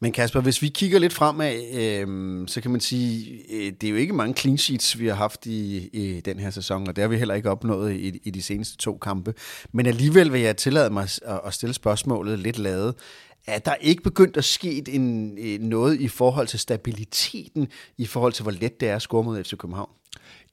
Men 0.00 0.12
Kasper, 0.12 0.40
hvis 0.40 0.62
vi 0.62 0.68
kigger 0.68 0.98
lidt 0.98 1.12
fremad, 1.12 1.54
øh, 1.74 2.48
så 2.48 2.60
kan 2.60 2.70
man 2.70 2.80
sige, 2.80 3.40
øh, 3.50 3.72
det 3.80 3.84
er 3.84 3.90
jo 3.90 3.96
ikke 3.96 4.12
mange 4.12 4.34
clean 4.34 4.58
sheets, 4.58 4.98
vi 4.98 5.06
har 5.06 5.14
haft 5.14 5.46
i, 5.46 5.88
i 5.92 6.20
den 6.20 6.38
her 6.38 6.50
sæson, 6.50 6.88
og 6.88 6.96
det 6.96 7.02
har 7.02 7.08
vi 7.08 7.16
heller 7.16 7.34
ikke 7.34 7.50
opnået 7.50 7.92
i, 7.92 8.20
i 8.24 8.30
de 8.30 8.42
seneste 8.42 8.76
to 8.76 8.98
kampe. 8.98 9.34
Men 9.72 9.86
alligevel 9.86 10.32
vil 10.32 10.40
jeg 10.40 10.56
tillade 10.56 10.90
mig 10.90 11.02
at, 11.02 11.40
at 11.46 11.54
stille 11.54 11.74
spørgsmålet 11.74 12.38
lidt 12.38 12.58
lavet 12.58 12.94
er 13.46 13.58
der 13.58 13.74
ikke 13.74 14.02
begyndt 14.02 14.36
at 14.36 14.44
ske 14.44 14.82
en, 14.88 15.38
øh, 15.38 15.60
noget 15.60 16.00
i 16.00 16.08
forhold 16.08 16.46
til 16.46 16.58
stabiliteten, 16.58 17.68
i 17.98 18.06
forhold 18.06 18.32
til 18.32 18.42
hvor 18.42 18.52
let 18.52 18.80
det 18.80 18.88
er 18.88 18.96
at 18.96 19.02
score 19.02 19.24
mod 19.24 19.44
FC 19.44 19.56
København? 19.56 19.90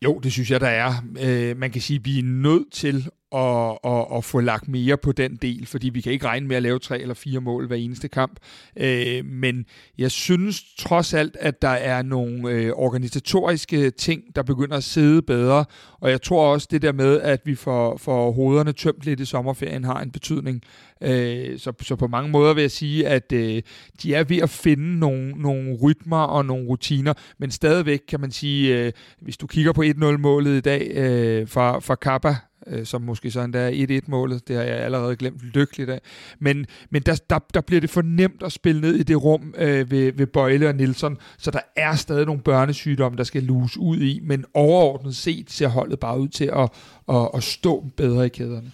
Jo, 0.02 0.20
det 0.20 0.32
synes 0.32 0.52
jeg, 0.52 0.60
der 0.60 0.68
er. 0.68 0.94
Øh, 1.20 1.58
man 1.58 1.72
kan 1.72 1.82
sige, 1.82 2.00
at 2.00 2.06
vi 2.06 2.20
er 2.20 2.24
nødt 2.24 2.72
til 2.72 3.10
og, 3.32 3.86
og, 3.86 4.12
og 4.12 4.24
få 4.24 4.40
lagt 4.40 4.68
mere 4.68 4.98
på 4.98 5.12
den 5.12 5.36
del, 5.36 5.66
fordi 5.66 5.90
vi 5.90 6.02
kan 6.02 6.12
ikke 6.12 6.26
regne 6.26 6.48
med 6.48 6.56
at 6.56 6.64
lave 6.64 6.80
tre 6.80 7.02
eller 7.02 7.14
fire 7.14 7.42
mål 7.42 7.68
hver 7.68 7.76
eneste 7.76 8.08
kamp. 8.08 8.40
Øh, 8.78 9.26
men 9.26 9.66
jeg 9.98 10.12
synes 10.12 10.64
trods 10.78 11.14
alt, 11.14 11.38
at 11.40 11.62
der 11.62 11.68
er 11.68 12.02
nogle 12.02 12.50
øh, 12.50 12.72
organisatoriske 12.76 13.90
ting, 13.90 14.36
der 14.36 14.44
begynder 14.44 14.78
at 14.78 14.84
sidde 14.84 15.22
bedre, 15.22 15.66
og 16.00 16.12
jeg 16.12 16.22
tror 16.22 16.54
også 16.54 16.68
det 16.72 16.82
der 16.82 16.92
med, 16.92 17.22
at 17.22 17.42
vi 17.46 17.56
får, 17.56 17.98
får 17.98 18.32
hovederne 18.32 18.74
tømt 18.74 19.04
lidt 19.04 19.20
i 19.20 19.26
sommerferien, 19.26 19.84
har 19.84 20.02
en 20.02 20.12
betydning. 20.12 20.62
Øh, 21.02 21.60
så, 21.60 21.74
så 21.82 21.96
på 21.96 22.08
mange 22.08 22.32
måder 22.32 22.54
vil 22.54 22.62
jeg 22.62 22.72
sige, 22.72 23.08
at 23.08 23.32
øh, 23.32 23.62
de 24.04 24.14
er 24.14 24.24
ved 24.24 24.38
at 24.38 24.50
finde 24.50 25.00
nogle, 25.00 25.32
nogle 25.32 25.78
rytmer 25.84 26.24
og 26.24 26.46
nogle 26.46 26.68
rutiner, 26.68 27.14
men 27.38 27.52
stadigvæk 27.52 28.02
kan 28.08 28.20
man 28.20 28.32
sige, 28.32 28.78
øh, 28.78 28.92
hvis 29.22 29.38
du 29.38 29.48
kigger 29.48 29.74
på 29.74 29.84
1-0-målet 29.84 30.58
i 30.58 30.62
dag 30.62 30.92
øh, 30.96 31.48
fra, 31.48 31.80
fra 31.80 31.96
Kappa, 31.96 32.36
øh, 32.70 32.86
som 32.86 33.02
måske 33.02 33.32
så 33.32 33.42
endda 33.42 33.72
er 33.72 34.02
1-1-målet. 34.02 34.48
Det 34.48 34.56
har 34.56 34.64
jeg 34.64 34.78
allerede 34.78 35.16
glemt 35.16 35.42
lykkeligt 35.42 35.90
af. 35.90 36.02
Men, 36.40 36.66
men 36.90 37.02
der, 37.02 37.20
der, 37.30 37.40
der 37.54 37.62
bliver 37.62 37.82
det 37.82 37.90
for 37.90 38.02
nemt 38.02 38.44
at 38.44 38.52
spille 38.52 38.82
ned 38.82 38.96
i 38.96 39.04
det 39.04 39.24
rum 39.24 39.54
øh, 39.58 39.92
ved, 39.92 40.12
ved 40.14 40.28
Bøjle 40.28 40.68
og 40.68 40.76
Nielsen, 40.76 41.18
så 41.38 41.52
der 41.52 41.60
er 41.76 41.96
stadig 41.96 42.26
nogle 42.26 42.42
børnesygdomme, 42.42 43.18
der 43.18 43.24
skal 43.24 43.44
luse 43.44 43.80
ud 43.80 43.98
i, 43.98 44.20
men 44.24 44.46
overordnet 44.54 45.16
set 45.16 45.52
ser 45.52 45.68
holdet 45.68 46.00
bare 46.00 46.20
ud 46.20 46.28
til 46.28 46.52
at, 46.56 46.70
at, 47.10 47.30
at 47.34 47.44
stå 47.44 47.86
bedre 47.98 48.26
i 48.26 48.30
kæderne. 48.30 48.72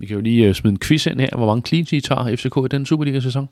Vi 0.00 0.06
kan 0.06 0.14
jo 0.14 0.20
lige 0.20 0.48
uh, 0.48 0.54
smide 0.54 0.72
en 0.72 0.78
quiz 0.78 1.06
ind 1.06 1.20
her. 1.20 1.36
Hvor 1.36 1.46
mange 1.46 1.66
clean 1.66 1.86
sheets 1.86 2.08
har 2.08 2.36
FCK 2.36 2.56
i 2.56 2.68
den 2.70 2.86
Superliga-sæson? 2.86 3.48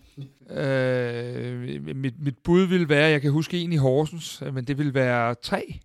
Øh, 0.50 1.96
mit, 1.96 2.14
mit 2.22 2.38
bud 2.44 2.62
vil 2.62 2.88
være, 2.88 3.10
jeg 3.10 3.20
kan 3.20 3.30
huske 3.30 3.58
en 3.58 3.72
i 3.72 3.76
Horsens, 3.76 4.42
men 4.52 4.64
det 4.64 4.78
vil 4.78 4.94
være 4.94 5.34
tre. 5.42 5.80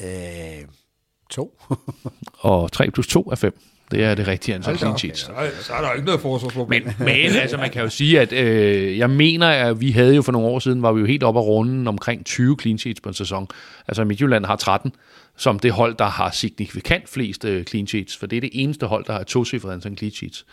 Øh, 0.00 0.68
To. 1.34 1.62
og 2.38 2.72
3 2.72 2.90
plus 2.90 3.06
2 3.06 3.22
er 3.22 3.34
5. 3.34 3.58
Det 3.90 4.04
er 4.04 4.14
det 4.14 4.26
rigtige 4.26 4.54
antal 4.54 4.78
clean 4.78 4.98
sheets. 4.98 5.20
Så, 5.20 5.32
så 5.60 5.72
er 5.72 5.80
der 5.80 5.92
ikke 5.92 6.06
noget 6.06 6.20
forsvarsproblem. 6.20 6.84
Men, 6.84 6.94
men 6.98 7.32
altså, 7.36 7.56
man 7.56 7.70
kan 7.70 7.82
jo 7.82 7.88
sige, 7.88 8.20
at 8.20 8.32
øh, 8.32 8.98
jeg 8.98 9.10
mener, 9.10 9.48
at 9.48 9.80
vi 9.80 9.90
havde 9.90 10.14
jo 10.14 10.22
for 10.22 10.32
nogle 10.32 10.48
år 10.48 10.58
siden, 10.58 10.82
var 10.82 10.92
vi 10.92 11.00
jo 11.00 11.06
helt 11.06 11.22
oppe 11.22 11.40
af 11.40 11.44
runden 11.44 11.88
omkring 11.88 12.24
20 12.24 12.56
clean 12.60 12.78
sheets 12.78 13.00
på 13.00 13.08
en 13.08 13.14
sæson. 13.14 13.48
Altså 13.88 14.04
Midtjylland 14.04 14.44
har 14.44 14.56
13 14.56 14.92
som 15.36 15.58
det 15.58 15.72
hold, 15.72 15.94
der 15.94 16.04
har 16.04 16.30
signifikant 16.30 17.08
flest 17.08 17.44
øh, 17.44 17.64
clean 17.64 17.86
sheets, 17.86 18.16
for 18.16 18.26
det 18.26 18.36
er 18.36 18.40
det 18.40 18.50
eneste 18.52 18.86
hold, 18.86 19.04
der 19.04 19.12
har 19.12 19.22
to 19.22 19.44
cifre 19.44 19.72
antal 19.72 19.96
clean 19.96 20.12
sheets. 20.12 20.46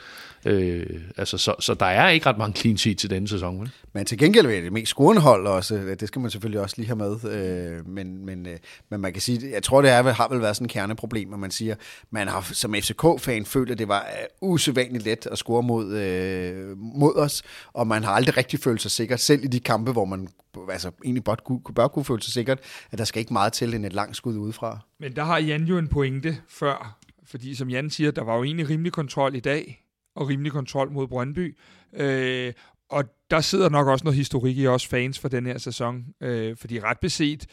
Øh, 0.45 1.01
altså, 1.17 1.37
så, 1.37 1.55
så 1.59 1.73
der 1.73 1.85
er 1.85 2.09
ikke 2.09 2.25
ret 2.25 2.37
mange 2.37 2.55
clean 2.55 2.77
sheets 2.77 3.03
i 3.03 3.07
denne 3.07 3.27
sæson. 3.27 3.59
Vel? 3.59 3.71
Men 3.93 4.05
til 4.05 4.17
gengæld 4.17 4.45
er 4.45 4.61
det 4.61 4.73
mest 4.73 4.89
scorende 4.89 5.21
hold 5.21 5.47
også. 5.47 5.95
Det 5.99 6.07
skal 6.07 6.21
man 6.21 6.31
selvfølgelig 6.31 6.61
også 6.61 6.75
lige 6.77 6.87
have 6.87 6.95
med. 6.95 7.31
Øh, 7.31 7.87
men, 7.87 8.25
men, 8.25 8.47
øh, 8.47 8.57
men 8.89 9.01
man 9.01 9.13
kan 9.13 9.21
sige, 9.21 9.51
jeg 9.51 9.63
tror, 9.63 9.81
det 9.81 9.91
er, 9.91 10.03
har 10.03 10.27
vel 10.27 10.41
været 10.41 10.55
sådan 10.55 10.65
et 10.65 10.71
kerneproblem, 10.71 11.33
at 11.33 11.39
man 11.39 11.51
siger, 11.51 11.75
man 12.11 12.27
har 12.27 12.49
som 12.53 12.73
FCK-fan 12.73 13.45
følt, 13.45 13.71
at 13.71 13.79
det 13.79 13.87
var 13.87 13.99
øh, 13.99 14.49
usædvanligt 14.49 15.03
let 15.03 15.27
at 15.31 15.37
score 15.37 15.63
mod, 15.63 15.97
øh, 15.97 16.77
mod 16.77 17.15
os, 17.15 17.43
og 17.73 17.87
man 17.87 18.03
har 18.03 18.11
aldrig 18.11 18.37
rigtig 18.37 18.59
følt 18.59 18.81
sig 18.81 18.91
sikker, 18.91 19.15
selv 19.15 19.43
i 19.43 19.47
de 19.47 19.59
kampe, 19.59 19.91
hvor 19.91 20.05
man 20.05 20.27
altså, 20.71 20.91
egentlig 21.03 21.23
bør 21.23 21.35
kunne, 21.35 21.61
bør 21.75 21.87
kunne 21.87 22.05
føle 22.05 22.21
sig 22.21 22.33
sikkert, 22.33 22.59
at 22.91 22.97
der 22.97 23.05
skal 23.05 23.19
ikke 23.19 23.33
meget 23.33 23.53
til 23.53 23.73
end 23.73 23.85
et 23.85 23.93
langt 23.93 24.17
skud 24.17 24.37
udefra. 24.37 24.79
Men 24.99 25.15
der 25.15 25.23
har 25.23 25.37
Jan 25.37 25.63
jo 25.63 25.77
en 25.77 25.87
pointe 25.87 26.37
før, 26.49 26.97
fordi 27.25 27.55
som 27.55 27.69
Jan 27.69 27.89
siger, 27.89 28.11
der 28.11 28.23
var 28.23 28.35
jo 28.35 28.43
egentlig 28.43 28.69
rimelig 28.69 28.91
kontrol 28.91 29.35
i 29.35 29.39
dag, 29.39 29.80
og 30.15 30.29
rimelig 30.29 30.51
kontrol 30.51 30.91
mod 30.91 31.07
Brøndby. 31.07 31.57
Øh, 31.93 32.53
og 32.89 33.03
der 33.31 33.41
sidder 33.41 33.69
nok 33.69 33.87
også 33.87 34.03
noget 34.03 34.17
historik 34.17 34.57
i 34.57 34.67
os 34.67 34.87
fans 34.87 35.19
for 35.19 35.27
den 35.27 35.45
her 35.45 35.57
sæson, 35.57 36.05
øh, 36.21 36.57
fordi 36.57 36.79
ret 36.79 36.99
beset 36.99 37.45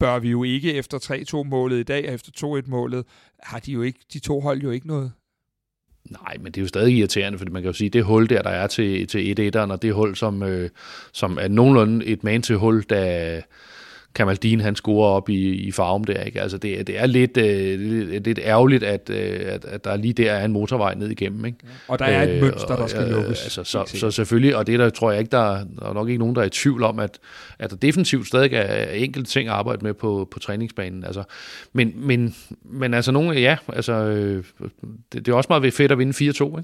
bør 0.00 0.18
vi 0.18 0.30
jo 0.30 0.44
ikke 0.44 0.74
efter 0.74 0.98
3-2-målet 0.98 1.78
i 1.78 1.82
dag, 1.82 2.08
og 2.08 2.14
efter 2.14 2.32
2-1-målet, 2.36 3.04
har 3.42 3.58
de 3.58 3.72
jo 3.72 3.82
ikke, 3.82 3.98
de 4.12 4.18
to 4.18 4.40
hold 4.40 4.62
jo 4.62 4.70
ikke 4.70 4.86
noget. 4.86 5.12
Nej, 6.10 6.36
men 6.40 6.46
det 6.46 6.56
er 6.56 6.62
jo 6.62 6.68
stadig 6.68 6.94
irriterende, 6.94 7.38
fordi 7.38 7.50
man 7.50 7.62
kan 7.62 7.68
jo 7.68 7.72
sige, 7.72 7.90
det 7.90 8.04
hul 8.04 8.28
der, 8.28 8.42
der 8.42 8.50
er 8.50 8.66
til, 8.66 9.06
til 9.06 9.52
1-1'eren, 9.56 9.72
og 9.72 9.82
det 9.82 9.94
hul, 9.94 10.16
som, 10.16 10.42
øh, 10.42 10.70
som 11.12 11.38
er 11.40 11.48
nogenlunde 11.48 12.06
et 12.06 12.24
man 12.24 12.42
til 12.42 12.56
hul, 12.56 12.84
der, 12.88 13.40
Kamaldin 14.14 14.60
han 14.60 14.76
scorer 14.76 15.08
op 15.08 15.28
i, 15.28 15.52
i 15.52 15.72
farven 15.72 16.04
der. 16.04 16.22
Ikke? 16.22 16.40
Altså 16.40 16.58
det, 16.58 16.86
det 16.86 16.98
er 17.00 17.06
lidt, 17.06 17.36
øh, 17.36 17.80
lidt, 17.80 18.24
lidt 18.24 18.38
ærgerligt, 18.42 18.82
at, 18.82 19.10
øh, 19.10 19.40
at, 19.44 19.64
at 19.64 19.84
der 19.84 19.96
lige 19.96 20.12
der 20.12 20.32
er 20.32 20.44
en 20.44 20.52
motorvej 20.52 20.94
ned 20.94 21.10
igennem. 21.10 21.44
Ikke? 21.44 21.58
Og 21.88 21.98
der 21.98 22.04
er 22.04 22.22
et 22.22 22.30
øh, 22.30 22.42
mønster, 22.42 22.76
der 22.76 22.86
skal 22.86 23.02
øh, 23.02 23.10
lukkes. 23.10 23.42
Altså, 23.42 23.64
så, 23.64 23.84
så 23.98 24.10
selvfølgelig, 24.10 24.56
og 24.56 24.66
det 24.66 24.78
der 24.78 24.90
tror 24.90 25.10
jeg 25.10 25.20
ikke, 25.20 25.30
der, 25.30 25.64
der 25.80 25.88
er 25.88 25.92
nok 25.92 26.08
ikke 26.08 26.18
nogen, 26.18 26.34
der 26.34 26.42
er 26.42 26.46
i 26.46 26.50
tvivl 26.50 26.82
om, 26.82 26.98
at, 26.98 27.18
at 27.58 27.70
der 27.70 27.76
definitivt 27.76 28.26
stadig 28.26 28.50
er 28.52 28.90
enkelte 28.90 29.30
ting 29.30 29.48
at 29.48 29.54
arbejde 29.54 29.84
med 29.84 29.94
på, 29.94 30.28
på 30.30 30.38
træningsbanen. 30.38 31.04
Altså, 31.04 31.22
men, 31.72 31.92
men, 31.96 32.34
men 32.64 32.94
altså 32.94 33.12
nogle, 33.12 33.40
ja, 33.40 33.56
altså, 33.72 33.92
øh, 33.92 34.44
det, 35.12 35.26
det 35.26 35.28
er 35.28 35.36
også 35.36 35.48
meget 35.50 35.74
fedt 35.74 35.92
at 35.92 35.98
vinde 35.98 36.30
4-2, 36.30 36.58
ikke? 36.58 36.62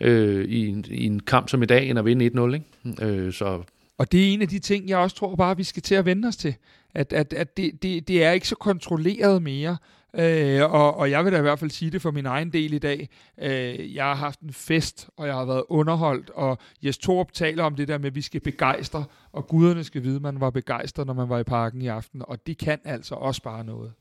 Øh, 0.00 0.44
i, 0.44 0.68
en, 0.68 0.84
i 0.90 1.06
en 1.06 1.20
kamp 1.20 1.48
som 1.48 1.62
i 1.62 1.66
dag, 1.66 1.90
end 1.90 1.98
at 1.98 2.04
vinde 2.04 2.26
1-0. 2.26 2.54
Ikke? 2.54 3.04
Øh, 3.04 3.32
så 3.32 3.62
og 3.98 4.12
det 4.12 4.28
er 4.28 4.32
en 4.32 4.42
af 4.42 4.48
de 4.48 4.58
ting, 4.58 4.88
jeg 4.88 4.98
også 4.98 5.16
tror 5.16 5.36
bare, 5.36 5.56
vi 5.56 5.64
skal 5.64 5.82
til 5.82 5.94
at 5.94 6.04
vende 6.04 6.28
os 6.28 6.36
til. 6.36 6.54
At, 6.94 7.12
at, 7.12 7.32
at 7.32 7.56
det, 7.56 7.82
det, 7.82 8.08
det 8.08 8.24
er 8.24 8.30
ikke 8.30 8.48
så 8.48 8.56
kontrolleret 8.56 9.42
mere. 9.42 9.76
Øh, 10.14 10.72
og, 10.72 10.96
og 10.96 11.10
jeg 11.10 11.24
vil 11.24 11.32
da 11.32 11.38
i 11.38 11.42
hvert 11.42 11.58
fald 11.58 11.70
sige 11.70 11.90
det 11.90 12.02
for 12.02 12.10
min 12.10 12.26
egen 12.26 12.52
del 12.52 12.72
i 12.72 12.78
dag. 12.78 13.08
Øh, 13.38 13.94
jeg 13.94 14.04
har 14.04 14.14
haft 14.14 14.40
en 14.40 14.52
fest, 14.52 15.08
og 15.16 15.26
jeg 15.26 15.34
har 15.34 15.44
været 15.44 15.64
underholdt, 15.68 16.30
og 16.30 16.58
Jes 16.84 16.98
Torp 16.98 17.32
taler 17.32 17.64
om 17.64 17.74
det 17.74 17.88
der 17.88 17.98
med, 17.98 18.06
at 18.06 18.14
vi 18.14 18.22
skal 18.22 18.40
begejstre, 18.40 19.04
og 19.32 19.48
guderne 19.48 19.84
skal 19.84 20.02
vide, 20.02 20.16
at 20.16 20.22
man 20.22 20.40
var 20.40 20.50
begejstret, 20.50 21.06
når 21.06 21.14
man 21.14 21.28
var 21.28 21.38
i 21.38 21.44
parken 21.44 21.82
i 21.82 21.86
aften, 21.86 22.22
og 22.24 22.46
det 22.46 22.58
kan 22.58 22.78
altså 22.84 23.14
også 23.14 23.42
bare 23.42 23.64
noget. 23.64 23.92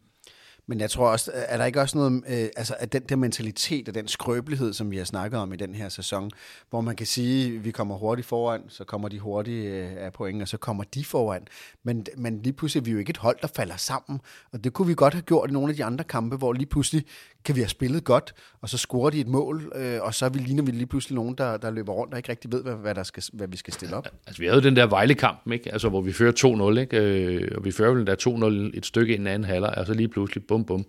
Men 0.67 0.79
jeg 0.79 0.89
tror 0.89 1.09
også, 1.09 1.31
er 1.33 1.57
der 1.57 1.65
ikke 1.65 1.81
også 1.81 1.97
noget, 1.97 2.23
øh, 2.27 2.49
altså 2.57 2.75
at 2.79 2.93
den 2.93 3.01
der 3.01 3.15
mentalitet 3.15 3.89
og 3.89 3.95
den 3.95 4.07
skrøbelighed, 4.07 4.73
som 4.73 4.91
vi 4.91 4.97
har 4.97 5.05
snakket 5.05 5.39
om 5.39 5.53
i 5.53 5.55
den 5.55 5.75
her 5.75 5.89
sæson, 5.89 6.31
hvor 6.69 6.81
man 6.81 6.95
kan 6.95 7.05
sige, 7.05 7.55
at 7.55 7.65
vi 7.65 7.71
kommer 7.71 7.95
hurtigt 7.95 8.27
foran, 8.27 8.61
så 8.69 8.83
kommer 8.83 9.09
de 9.09 9.19
hurtigt 9.19 9.65
øh, 9.65 9.89
af 9.97 10.13
point, 10.13 10.41
og 10.41 10.47
så 10.47 10.57
kommer 10.57 10.83
de 10.83 11.05
foran. 11.05 11.47
Men, 11.83 12.05
men 12.17 12.41
lige 12.41 12.53
pludselig 12.53 12.81
er 12.81 12.85
vi 12.85 12.91
jo 12.91 12.97
ikke 12.97 13.09
et 13.09 13.17
hold, 13.17 13.37
der 13.41 13.47
falder 13.55 13.77
sammen, 13.77 14.21
og 14.51 14.63
det 14.63 14.73
kunne 14.73 14.87
vi 14.87 14.95
godt 14.95 15.13
have 15.13 15.21
gjort 15.21 15.49
i 15.49 15.53
nogle 15.53 15.69
af 15.69 15.75
de 15.75 15.83
andre 15.83 16.03
kampe, 16.03 16.35
hvor 16.35 16.53
lige 16.53 16.65
pludselig 16.65 17.05
kan 17.45 17.55
vi 17.55 17.61
have 17.61 17.69
spillet 17.69 18.03
godt, 18.03 18.33
og 18.61 18.69
så 18.69 18.77
scorer 18.77 19.09
de 19.09 19.19
et 19.19 19.27
mål, 19.27 19.71
øh, 19.75 20.01
og 20.01 20.13
så 20.13 20.29
vi 20.29 20.39
ligner 20.39 20.63
vi 20.63 20.71
lige 20.71 20.85
pludselig 20.85 21.15
nogen, 21.15 21.35
der, 21.35 21.57
der 21.57 21.71
løber 21.71 21.93
rundt 21.93 22.13
og 22.13 22.19
ikke 22.19 22.29
rigtig 22.29 22.51
ved, 22.51 22.63
hvad, 22.63 22.75
hvad, 22.75 22.95
der 22.95 23.03
skal, 23.03 23.23
hvad 23.33 23.47
vi 23.47 23.57
skal 23.57 23.73
stille 23.73 23.95
op. 23.95 24.07
Altså, 24.27 24.41
vi 24.41 24.45
havde 24.45 24.61
jo 24.61 24.69
den 24.69 24.75
der 24.75 24.87
Vejle-kamp, 24.87 25.51
ikke? 25.51 25.71
Altså, 25.71 25.89
hvor 25.89 26.01
vi 26.01 26.13
fører 26.13 26.73
2-0, 26.75 26.79
ikke? 26.79 26.97
Øh, 26.97 27.51
og 27.57 27.65
vi 27.65 27.71
fører 27.71 27.93
vel 27.93 28.07
der 28.07 28.69
2-0 28.71 28.77
et 28.77 28.85
stykke 28.85 29.13
i 29.13 29.17
den 29.17 29.27
anden 29.27 29.49
halvleg, 29.49 29.73
og 29.77 29.85
så 29.85 29.93
lige 29.93 30.07
pludselig, 30.07 30.43
bum, 30.53 30.65
bum, 30.65 30.85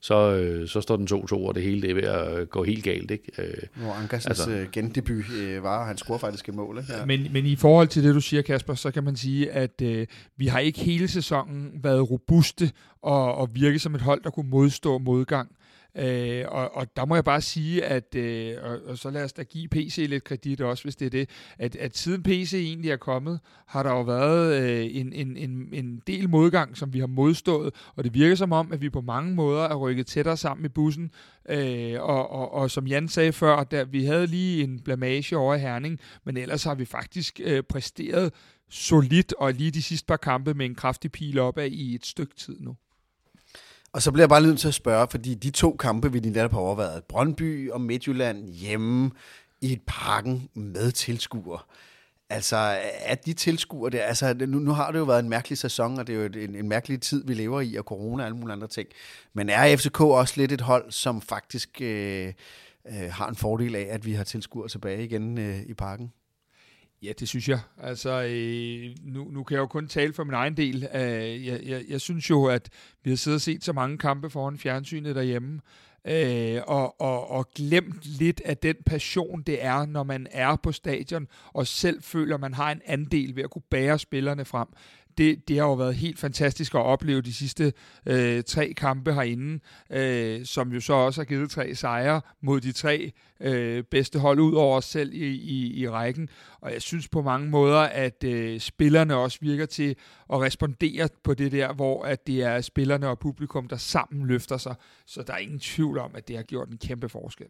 så, 0.00 0.32
øh, 0.32 0.68
så 0.68 0.80
står 0.80 0.96
den 0.96 1.08
2-2, 1.12 1.34
og 1.34 1.54
det 1.54 1.62
hele 1.62 1.82
det 1.82 1.90
er 1.90 1.94
ved 1.94 2.02
at 2.02 2.50
gå 2.50 2.64
helt 2.64 2.84
galt. 2.84 3.10
Ikke? 3.10 3.32
Øh, 3.38 3.82
Hvor 3.82 3.92
Ankersens 3.92 4.26
altså, 4.26 4.66
gendebut 4.72 5.24
øh, 5.40 5.62
var, 5.62 5.86
han 5.86 5.96
scorer 5.96 6.18
faktisk 6.18 6.48
et 6.48 6.54
mål. 6.54 6.78
Ikke? 6.78 6.92
Ja. 6.92 7.04
Men, 7.04 7.32
men 7.32 7.46
i 7.46 7.56
forhold 7.56 7.88
til 7.88 8.04
det, 8.04 8.14
du 8.14 8.20
siger, 8.20 8.42
Kasper, 8.42 8.74
så 8.74 8.90
kan 8.90 9.04
man 9.04 9.16
sige, 9.16 9.50
at 9.50 9.82
øh, 9.82 10.06
vi 10.36 10.46
har 10.46 10.58
ikke 10.58 10.80
hele 10.80 11.08
sæsonen 11.08 11.70
været 11.82 12.10
robuste 12.10 12.70
og, 13.02 13.34
og 13.34 13.48
virke 13.52 13.78
som 13.78 13.94
et 13.94 14.00
hold, 14.00 14.22
der 14.22 14.30
kunne 14.30 14.50
modstå 14.50 14.98
modgang. 14.98 15.50
Øh, 15.98 16.44
og, 16.48 16.76
og 16.76 16.96
der 16.96 17.04
må 17.04 17.14
jeg 17.14 17.24
bare 17.24 17.40
sige, 17.40 17.84
at 17.84 18.14
øh, 18.14 18.56
og, 18.62 18.78
og 18.86 18.98
så 18.98 19.10
lad 19.10 19.24
os 19.24 19.32
da 19.32 19.42
give 19.42 19.68
PC 19.68 20.06
lidt 20.08 20.24
kredit 20.24 20.60
også, 20.60 20.82
hvis 20.82 20.96
det 20.96 21.06
er 21.06 21.10
det, 21.10 21.30
at, 21.58 21.76
at 21.76 21.96
siden 21.96 22.22
PC 22.22 22.52
egentlig 22.54 22.90
er 22.90 22.96
kommet, 22.96 23.40
har 23.66 23.82
der 23.82 23.90
jo 23.90 24.02
været 24.02 24.62
øh, 24.62 24.86
en, 24.90 25.12
en, 25.12 25.36
en, 25.36 25.68
en 25.72 26.02
del 26.06 26.28
modgang, 26.28 26.76
som 26.76 26.92
vi 26.92 26.98
har 26.98 27.06
modstået, 27.06 27.74
og 27.96 28.04
det 28.04 28.14
virker 28.14 28.34
som 28.34 28.52
om, 28.52 28.72
at 28.72 28.80
vi 28.80 28.90
på 28.90 29.00
mange 29.00 29.34
måder 29.34 29.62
er 29.62 29.74
rykket 29.74 30.06
tættere 30.06 30.36
sammen 30.36 30.64
i 30.64 30.68
bussen, 30.68 31.10
øh, 31.48 32.02
og, 32.02 32.30
og, 32.30 32.52
og 32.52 32.70
som 32.70 32.86
Jan 32.86 33.08
sagde 33.08 33.32
før, 33.32 33.64
der, 33.64 33.84
vi 33.84 34.04
havde 34.04 34.26
lige 34.26 34.64
en 34.64 34.80
blamage 34.80 35.36
over 35.36 35.54
i 35.54 35.58
Herning, 35.58 36.00
men 36.24 36.36
ellers 36.36 36.64
har 36.64 36.74
vi 36.74 36.84
faktisk 36.84 37.40
øh, 37.44 37.62
præsteret 37.62 38.32
solidt, 38.70 39.34
og 39.38 39.52
lige 39.52 39.70
de 39.70 39.82
sidste 39.82 40.06
par 40.06 40.16
kampe 40.16 40.54
med 40.54 40.66
en 40.66 40.74
kraftig 40.74 41.12
pil 41.12 41.38
opad 41.38 41.70
i 41.70 41.94
et 41.94 42.06
stykke 42.06 42.34
tid 42.34 42.56
nu. 42.60 42.76
Og 43.98 44.02
så 44.02 44.12
bliver 44.12 44.22
jeg 44.22 44.28
bare 44.28 44.42
nødt 44.42 44.60
til 44.60 44.68
at 44.68 44.74
spørge, 44.74 45.06
fordi 45.10 45.34
de 45.34 45.50
to 45.50 45.76
kampe, 45.76 46.12
vi 46.12 46.18
lige 46.18 46.32
netop 46.32 46.52
har 46.52 46.58
overvejet, 46.58 47.04
Brøndby 47.04 47.70
og 47.70 47.80
Midtjylland 47.80 48.48
hjemme 48.48 49.10
i 49.60 49.72
et 49.72 49.80
parken 49.86 50.48
med 50.54 50.92
tilskuere. 50.92 51.58
Altså, 52.30 52.56
er 53.00 53.14
de 53.14 53.32
tilskuere 53.32 53.90
det? 53.90 53.98
Altså, 53.98 54.34
nu, 54.34 54.58
nu 54.58 54.70
har 54.70 54.90
det 54.90 54.98
jo 54.98 55.04
været 55.04 55.22
en 55.22 55.28
mærkelig 55.28 55.58
sæson, 55.58 55.98
og 55.98 56.06
det 56.06 56.14
er 56.14 56.18
jo 56.18 56.48
en, 56.48 56.54
en 56.54 56.68
mærkelig 56.68 57.00
tid, 57.00 57.26
vi 57.26 57.34
lever 57.34 57.60
i, 57.60 57.74
og 57.74 57.84
corona 57.84 58.22
og 58.22 58.26
alle 58.26 58.36
mulige 58.36 58.52
andre 58.52 58.68
ting. 58.68 58.88
Men 59.34 59.48
er 59.48 59.76
FCK 59.76 60.00
også 60.00 60.34
lidt 60.36 60.52
et 60.52 60.60
hold, 60.60 60.90
som 60.90 61.20
faktisk 61.20 61.80
øh, 61.80 62.32
øh, 62.86 63.12
har 63.12 63.28
en 63.28 63.36
fordel 63.36 63.76
af, 63.76 63.86
at 63.90 64.06
vi 64.06 64.12
har 64.12 64.24
tilskuere 64.24 64.68
tilbage 64.68 65.04
igen 65.04 65.38
øh, 65.38 65.62
i 65.66 65.74
parken? 65.74 66.12
Ja, 67.02 67.12
det 67.20 67.28
synes 67.28 67.48
jeg. 67.48 67.60
Altså, 67.78 68.22
øh, 68.22 68.96
nu, 69.12 69.30
nu 69.30 69.44
kan 69.44 69.54
jeg 69.54 69.60
jo 69.60 69.66
kun 69.66 69.88
tale 69.88 70.12
for 70.12 70.24
min 70.24 70.34
egen 70.34 70.56
del. 70.56 70.88
Øh, 70.94 71.46
jeg, 71.46 71.60
jeg, 71.64 71.84
jeg 71.88 72.00
synes 72.00 72.30
jo, 72.30 72.44
at 72.44 72.68
vi 73.04 73.10
har 73.10 73.16
siddet 73.16 73.36
og 73.36 73.40
set 73.40 73.64
så 73.64 73.72
mange 73.72 73.98
kampe 73.98 74.30
foran 74.30 74.58
fjernsynet 74.58 75.16
derhjemme, 75.16 75.60
øh, 76.04 76.62
og, 76.66 77.00
og, 77.00 77.30
og 77.30 77.48
glemt 77.54 78.04
lidt 78.18 78.40
af 78.44 78.56
den 78.56 78.76
passion, 78.86 79.42
det 79.42 79.64
er, 79.64 79.86
når 79.86 80.02
man 80.02 80.26
er 80.30 80.56
på 80.56 80.72
stadion, 80.72 81.28
og 81.52 81.66
selv 81.66 82.02
føler, 82.02 82.36
man 82.36 82.54
har 82.54 82.72
en 82.72 82.80
andel 82.86 83.36
ved 83.36 83.42
at 83.42 83.50
kunne 83.50 83.62
bære 83.70 83.98
spillerne 83.98 84.44
frem 84.44 84.68
det, 85.18 85.48
det 85.48 85.58
har 85.58 85.64
jo 85.64 85.74
været 85.74 85.94
helt 85.94 86.18
fantastisk 86.18 86.74
at 86.74 86.80
opleve 86.80 87.20
de 87.20 87.34
sidste 87.34 87.72
øh, 88.06 88.42
tre 88.42 88.72
kampe 88.76 89.14
herinde, 89.14 89.60
øh, 89.90 90.44
som 90.44 90.72
jo 90.72 90.80
så 90.80 90.92
også 90.92 91.20
har 91.20 91.24
givet 91.24 91.50
tre 91.50 91.74
sejre 91.74 92.20
mod 92.40 92.60
de 92.60 92.72
tre 92.72 93.12
øh, 93.40 93.84
bedste 93.84 94.18
hold 94.18 94.40
ud 94.40 94.54
over 94.54 94.76
os 94.76 94.84
selv 94.84 95.14
i, 95.14 95.26
i, 95.26 95.80
i 95.80 95.88
rækken. 95.88 96.28
Og 96.60 96.72
jeg 96.72 96.82
synes 96.82 97.08
på 97.08 97.22
mange 97.22 97.50
måder, 97.50 97.80
at 97.80 98.24
øh, 98.24 98.60
spillerne 98.60 99.14
også 99.14 99.38
virker 99.40 99.66
til 99.66 99.96
at 100.32 100.40
respondere 100.40 101.08
på 101.24 101.34
det 101.34 101.52
der, 101.52 101.72
hvor 101.72 102.02
at 102.02 102.26
det 102.26 102.42
er 102.42 102.60
spillerne 102.60 103.08
og 103.08 103.18
publikum, 103.18 103.68
der 103.68 103.76
sammen 103.76 104.26
løfter 104.26 104.56
sig. 104.56 104.74
Så 105.06 105.22
der 105.22 105.32
er 105.32 105.38
ingen 105.38 105.58
tvivl 105.58 105.98
om, 105.98 106.10
at 106.14 106.28
det 106.28 106.36
har 106.36 106.42
gjort 106.42 106.68
en 106.68 106.78
kæmpe 106.78 107.08
forskel. 107.08 107.46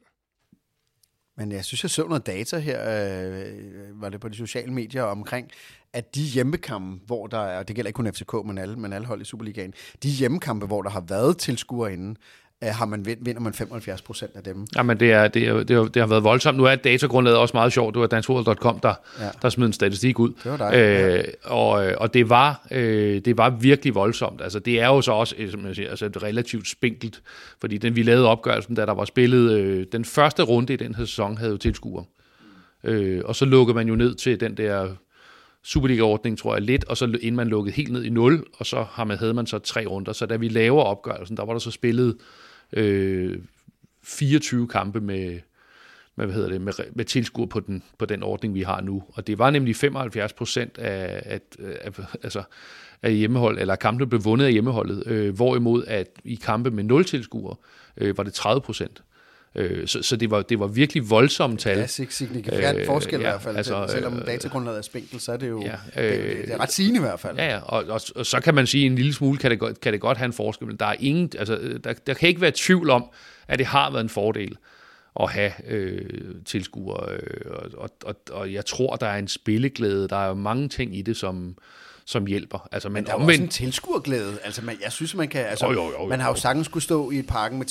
Men 1.39 1.53
jeg 1.53 1.65
synes, 1.65 1.83
jeg 1.83 1.91
så 1.91 2.07
noget 2.07 2.27
data 2.27 2.59
her, 2.59 2.81
øh, 2.83 4.01
var 4.01 4.09
det 4.09 4.21
på 4.21 4.29
de 4.29 4.37
sociale 4.37 4.73
medier, 4.73 5.03
omkring, 5.03 5.51
at 5.93 6.15
de 6.15 6.21
hjemmekampe, 6.23 7.07
hvor 7.07 7.27
der 7.27 7.39
er, 7.39 7.63
det 7.63 7.77
gælder 7.77 7.89
ikke 7.89 7.97
kun 7.97 8.13
FCK, 8.13 8.33
men 8.45 8.59
alle, 8.59 8.77
men 8.77 8.93
alle 8.93 9.07
hold 9.07 9.21
i 9.21 9.25
Superligaen, 9.25 9.75
de 10.03 10.09
hjemmekampe, 10.09 10.67
hvor 10.67 10.83
der 10.83 10.91
har 10.91 11.01
været 11.01 11.39
tilskuere 11.39 11.93
inden, 11.93 12.17
har 12.63 12.87
man 12.87 13.07
vind, 13.07 13.19
vinder 13.23 13.41
man 13.41 13.53
75 13.53 14.03
procent 14.03 14.31
af 14.35 14.43
dem. 14.43 14.67
Jamen, 14.77 15.01
det, 15.01 15.13
er, 15.13 15.29
det, 15.29 15.49
er, 15.49 15.63
det, 15.63 15.77
er, 15.77 15.85
det 15.85 16.03
har 16.03 16.07
været 16.07 16.25
voldsomt. 16.25 16.59
Nu 16.59 16.65
er 16.65 16.75
datagrundlaget 16.75 17.39
også 17.39 17.57
meget 17.57 17.73
sjovt. 17.73 17.95
Det 17.95 18.01
var 18.01 18.07
danskfodbold.com, 18.07 18.81
der, 18.81 18.95
ja. 19.21 19.31
der 19.43 19.49
smed 19.49 19.67
en 19.67 19.73
statistik 19.73 20.19
ud. 20.19 20.33
Det 20.45 20.51
var 20.51 20.71
dig. 20.71 20.77
Øh, 20.77 21.25
og, 21.45 21.71
og 21.99 22.15
det 22.15 22.29
var, 22.29 22.67
øh, 22.71 23.21
det 23.25 23.37
var 23.37 23.51
virkelig 23.51 23.95
voldsomt. 23.95 24.43
Altså, 24.43 24.59
det 24.59 24.81
er 24.81 24.87
jo 24.87 25.01
så 25.01 25.13
også 25.13 25.35
som 25.51 25.67
jeg 25.67 25.75
siger, 25.75 25.91
altså, 25.91 26.11
relativt 26.23 26.69
spinkelt, 26.69 27.23
fordi 27.61 27.79
den, 27.79 27.97
vi 27.97 28.03
lavede 28.03 28.27
opgørelsen, 28.27 28.75
da 28.75 28.87
der 28.87 28.95
var 28.95 29.05
spillet 29.05 29.53
øh, 29.53 29.87
den 29.93 30.05
første 30.05 30.43
runde 30.43 30.73
i 30.73 30.77
den 30.77 30.95
her 30.95 31.05
sæson, 31.05 31.37
havde 31.37 31.51
jo 31.53 31.59
tilskuere. 31.59 32.05
Øh, 32.85 33.23
og 33.25 33.37
så 33.37 33.45
lukkede 33.45 33.75
man 33.75 33.89
jo 33.89 33.95
ned 33.95 34.15
til 34.15 34.41
den 34.41 34.57
der 34.57 34.89
Superliga-ordning, 35.63 36.39
tror 36.39 36.55
jeg, 36.55 36.63
lidt, 36.63 36.85
og 36.85 36.97
så 36.97 37.05
inden 37.05 37.37
man 37.37 37.49
lukkede 37.49 37.77
helt 37.77 37.93
ned 37.93 38.05
i 38.05 38.11
0, 38.11 38.45
og 38.59 38.67
så 38.67 38.87
har 38.91 39.05
man, 39.05 39.19
havde 39.19 39.35
man 39.35 39.47
så 39.47 39.59
tre 39.59 39.87
runder. 39.87 40.13
Så 40.13 40.27
da 40.27 40.37
vi 40.37 40.49
laver 40.49 40.83
opgørelsen, 40.83 41.37
der 41.37 41.45
var 41.45 41.53
der 41.53 41.61
så 41.61 41.71
spillet 41.71 42.17
øh, 42.73 43.39
24 44.03 44.69
kampe 44.69 45.01
med, 45.01 45.41
med, 46.17 46.27
hvad 46.27 46.35
hedder 46.35 46.49
det, 46.49 46.61
med, 46.61 46.73
med 46.93 47.05
tilskuer 47.05 47.47
på 47.47 47.61
den, 47.61 47.83
på 47.99 48.07
den 48.07 48.23
ordning, 48.23 48.55
vi 48.55 48.63
har 48.63 48.81
nu. 48.81 49.03
Og 49.09 49.27
det 49.27 49.39
var 49.39 49.51
nemlig 49.51 49.77
75 49.77 50.33
procent 50.33 50.79
af, 50.79 51.23
af, 51.25 51.41
af, 51.61 51.93
altså, 52.23 52.43
af 53.03 53.15
hjemmehold, 53.15 53.59
eller 53.59 53.77
kampene 53.77 54.09
blev 54.09 54.25
vundet 54.25 54.47
af 54.47 54.53
hjemmeholdet, 54.53 55.07
øh, 55.07 55.35
hvorimod 55.35 55.85
at 55.85 56.09
i 56.25 56.35
kampe 56.35 56.71
med 56.71 56.85
nul 56.85 57.05
tilskuere 57.05 57.57
øh, 57.97 58.19
var 58.19 58.25
det 58.25 58.35
30 58.35 58.61
procent. 58.61 59.03
Øh, 59.59 59.89
så, 59.89 60.03
så 60.03 60.17
det 60.17 60.31
var, 60.31 60.43
det 60.43 60.61
var 60.61 60.67
virkelig 60.67 61.11
voldsomme 61.11 61.57
tal. 61.57 61.79
Ja, 61.79 61.87
signifikant 61.87 62.79
øh, 62.79 62.87
forskel 62.87 63.21
ja, 63.21 63.27
i 63.27 63.31
hvert 63.31 63.43
fald. 63.43 63.57
Altså, 63.57 63.87
Selvom 63.89 64.19
øh, 64.19 64.27
datagrundlaget 64.27 64.79
er 64.79 64.83
spinkelt, 64.83 65.23
så 65.23 65.33
er 65.33 65.37
det 65.37 65.49
jo 65.49 65.63
ja, 65.63 66.03
øh, 66.03 66.13
det, 66.13 66.47
det 66.47 66.55
er 66.55 66.61
ret 66.61 66.73
sigende 66.73 66.99
i 66.99 67.01
hvert 67.01 67.21
fald. 67.21 67.37
Ja, 67.37 67.47
ja 67.47 67.61
og, 67.63 67.85
og, 67.89 68.01
og 68.17 68.27
så 68.27 68.41
kan 68.41 68.55
man 68.55 68.67
sige, 68.67 68.85
at 68.85 68.91
en 68.91 68.97
lille 68.97 69.15
smule 69.15 69.39
kan 69.39 69.51
det, 69.51 69.59
godt, 69.59 69.81
kan 69.81 69.93
det 69.93 70.01
godt 70.01 70.19
have 70.19 70.27
en 70.27 70.33
forskel, 70.33 70.67
men 70.67 70.77
der, 70.77 70.87
er 70.87 70.97
ingen, 71.01 71.33
altså, 71.39 71.79
der, 71.85 71.93
der 71.93 72.15
kan 72.15 72.29
ikke 72.29 72.41
være 72.41 72.53
tvivl 72.55 72.91
om, 72.91 73.05
at 73.49 73.59
det 73.59 73.67
har 73.67 73.91
været 73.91 74.03
en 74.03 74.09
fordel 74.09 74.57
at 75.21 75.31
have 75.31 75.53
øh, 75.69 76.05
tilskuere. 76.45 77.13
Øh, 77.13 77.51
og, 77.51 77.71
og, 77.77 77.91
og, 78.05 78.17
og 78.31 78.53
jeg 78.53 78.67
tror, 78.67 78.97
der 78.97 79.07
er 79.07 79.19
en 79.19 79.29
spilleglæde. 79.29 80.09
Der 80.09 80.17
er 80.17 80.29
jo 80.29 80.35
mange 80.35 80.69
ting 80.69 80.97
i 80.97 81.03
det, 81.03 81.17
som, 81.17 81.57
som 82.09 82.27
hjælper. 82.27 82.69
Altså, 82.73 82.89
men, 82.89 82.95
men 82.95 83.05
der 83.05 83.11
er 83.11 83.15
omvendt... 83.15 83.31
også 83.31 83.43
en 83.43 83.49
tilskuerglæde. 83.49 84.39
Altså, 84.45 84.65
man, 84.65 84.77
jeg 84.83 84.93
synes, 84.93 85.15
man 85.15 85.29
kan... 85.29 85.45
Altså, 85.45 85.67
jo, 85.67 85.73
jo, 85.73 85.83
jo, 85.83 86.03
jo. 86.03 86.07
Man 86.07 86.21
har 86.21 86.29
jo 86.29 86.35
sagtens 86.35 86.67
skulle 86.67 86.83
stå 86.83 87.11
i 87.11 87.19
et 87.19 87.27
parken 87.27 87.59
med 87.59 87.67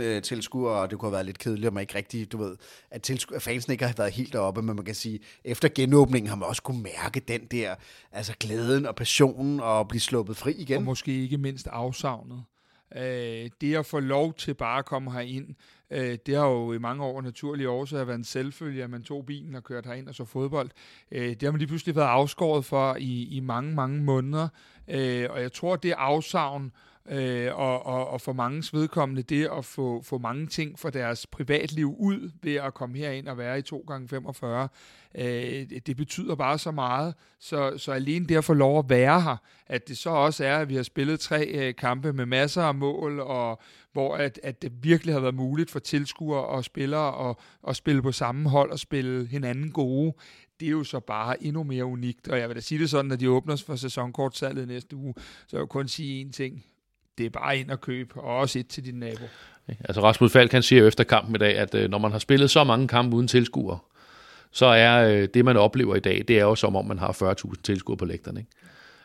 10.000 0.00 0.02
øh, 0.02 0.22
tilskuere, 0.22 0.80
og 0.80 0.90
det 0.90 0.98
kunne 0.98 1.06
have 1.06 1.12
været 1.12 1.26
lidt 1.26 1.38
kedeligt, 1.38 1.68
om 1.68 1.74
man 1.74 1.80
ikke 1.80 1.94
rigtig, 1.94 2.32
du 2.32 2.38
ved, 2.38 2.56
at, 2.90 3.02
tilsku... 3.02 3.34
at 3.34 3.42
fansen 3.42 3.72
ikke 3.72 3.86
har 3.86 3.94
været 3.96 4.12
helt 4.12 4.32
deroppe, 4.32 4.62
men 4.62 4.76
man 4.76 4.84
kan 4.84 4.94
sige, 4.94 5.20
efter 5.44 5.68
genåbningen 5.74 6.28
har 6.28 6.36
man 6.36 6.48
også 6.48 6.62
kunne 6.62 6.82
mærke 6.82 7.20
den 7.20 7.40
der, 7.50 7.74
altså 8.12 8.32
glæden 8.40 8.86
og 8.86 8.96
passionen 8.96 9.60
og 9.60 9.88
blive 9.88 10.00
sluppet 10.00 10.36
fri 10.36 10.52
igen. 10.52 10.76
Og 10.76 10.82
måske 10.82 11.22
ikke 11.22 11.38
mindst 11.38 11.66
afsavnet. 11.66 12.42
Øh, 12.96 13.50
det 13.60 13.76
at 13.76 13.86
få 13.86 14.00
lov 14.00 14.34
til 14.34 14.54
bare 14.54 14.78
at 14.78 14.84
komme 14.84 15.12
herind, 15.12 15.54
øh, 15.90 16.18
det 16.26 16.36
har 16.36 16.46
jo 16.46 16.72
i 16.72 16.78
mange 16.78 17.04
år 17.04 17.22
naturlige 17.22 17.68
årsager 17.68 18.04
været 18.04 18.18
en 18.18 18.24
selvfølge, 18.24 18.84
at 18.84 18.90
man 18.90 19.02
tog 19.02 19.26
bilen 19.26 19.54
og 19.54 19.64
kørte 19.64 19.86
herind 19.86 20.08
og 20.08 20.14
så 20.14 20.24
fodbold. 20.24 20.70
Øh, 21.12 21.30
det 21.30 21.42
har 21.42 21.50
man 21.50 21.58
lige 21.58 21.68
pludselig 21.68 21.96
været 21.96 22.06
afskåret 22.06 22.64
for 22.64 22.96
i, 23.00 23.36
i 23.36 23.40
mange, 23.40 23.74
mange 23.74 24.02
måneder. 24.02 24.48
Øh, 24.88 25.26
og 25.30 25.42
jeg 25.42 25.52
tror, 25.52 25.76
det 25.76 25.92
afsavn 25.92 26.72
øh, 27.10 27.54
og, 27.54 27.86
og, 27.86 27.97
og 28.18 28.22
for 28.22 28.32
mange 28.32 28.64
vedkommende 28.72 29.22
det 29.22 29.48
at 29.58 29.64
få, 29.64 30.02
få 30.02 30.18
mange 30.18 30.46
ting 30.46 30.78
fra 30.78 30.90
deres 30.90 31.26
privatliv 31.26 31.94
ud 31.98 32.30
ved 32.42 32.54
at 32.54 32.74
komme 32.74 32.98
herind 32.98 33.28
og 33.28 33.38
være 33.38 33.58
i 33.58 33.62
2x45, 33.72 34.46
øh, 35.14 35.70
det 35.86 35.96
betyder 35.96 36.34
bare 36.34 36.58
så 36.58 36.70
meget. 36.70 37.14
Så, 37.40 37.72
så 37.76 37.92
alene 37.92 38.26
det 38.26 38.36
at 38.36 38.44
få 38.44 38.54
lov 38.54 38.78
at 38.78 38.84
være 38.88 39.20
her, 39.20 39.36
at 39.66 39.88
det 39.88 39.98
så 39.98 40.10
også 40.10 40.44
er, 40.44 40.58
at 40.58 40.68
vi 40.68 40.76
har 40.76 40.82
spillet 40.82 41.20
tre 41.20 41.46
øh, 41.46 41.74
kampe 41.74 42.12
med 42.12 42.26
masser 42.26 42.62
af 42.62 42.74
mål, 42.74 43.20
og 43.20 43.60
hvor 43.92 44.16
at, 44.16 44.40
at 44.42 44.62
det 44.62 44.72
virkelig 44.82 45.14
har 45.14 45.20
været 45.20 45.34
muligt 45.34 45.70
for 45.70 45.78
tilskuere 45.78 46.44
og 46.44 46.64
spillere 46.64 47.30
at, 47.30 47.36
at 47.68 47.76
spille 47.76 48.02
på 48.02 48.12
samme 48.12 48.48
hold 48.48 48.70
og 48.70 48.78
spille 48.78 49.26
hinanden 49.26 49.70
gode, 49.70 50.12
det 50.60 50.66
er 50.66 50.72
jo 50.72 50.84
så 50.84 51.00
bare 51.00 51.42
endnu 51.42 51.62
mere 51.62 51.84
unikt. 51.84 52.28
Og 52.28 52.38
jeg 52.38 52.48
vil 52.48 52.56
da 52.56 52.60
sige 52.60 52.78
det 52.78 52.90
sådan, 52.90 53.10
at 53.10 53.20
de 53.20 53.30
åbner 53.30 53.56
for 53.66 53.76
sæsonkortsalget 53.76 54.68
næste 54.68 54.96
uge, 54.96 55.14
så 55.46 55.56
jeg 55.56 55.60
vil 55.60 55.68
kun 55.68 55.88
sige 55.88 56.26
én 56.26 56.32
ting 56.32 56.64
det 57.18 57.26
er 57.26 57.30
bare 57.30 57.58
ind 57.58 57.70
og 57.70 57.80
købe, 57.80 58.20
og 58.20 58.36
også 58.36 58.58
et 58.58 58.66
til 58.66 58.84
din 58.84 58.94
nabo. 58.94 59.24
Altså 59.68 60.02
Rasmus 60.02 60.32
Falk 60.32 60.52
han 60.52 60.62
siger 60.62 60.86
efter 60.86 61.04
kampen 61.04 61.34
i 61.34 61.38
dag, 61.38 61.58
at 61.58 61.74
øh, 61.74 61.90
når 61.90 61.98
man 61.98 62.12
har 62.12 62.18
spillet 62.18 62.50
så 62.50 62.64
mange 62.64 62.88
kampe 62.88 63.16
uden 63.16 63.28
tilskuere, 63.28 63.78
så 64.50 64.66
er 64.66 65.08
øh, 65.08 65.28
det, 65.34 65.44
man 65.44 65.56
oplever 65.56 65.96
i 65.96 66.00
dag, 66.00 66.24
det 66.28 66.38
er 66.38 66.44
jo 66.44 66.54
som 66.54 66.76
om, 66.76 66.84
man 66.84 66.98
har 66.98 67.34
40.000 67.46 67.52
tilskuere 67.62 67.96
på 67.96 68.04
lægterne. 68.04 68.40
Ikke? 68.40 68.50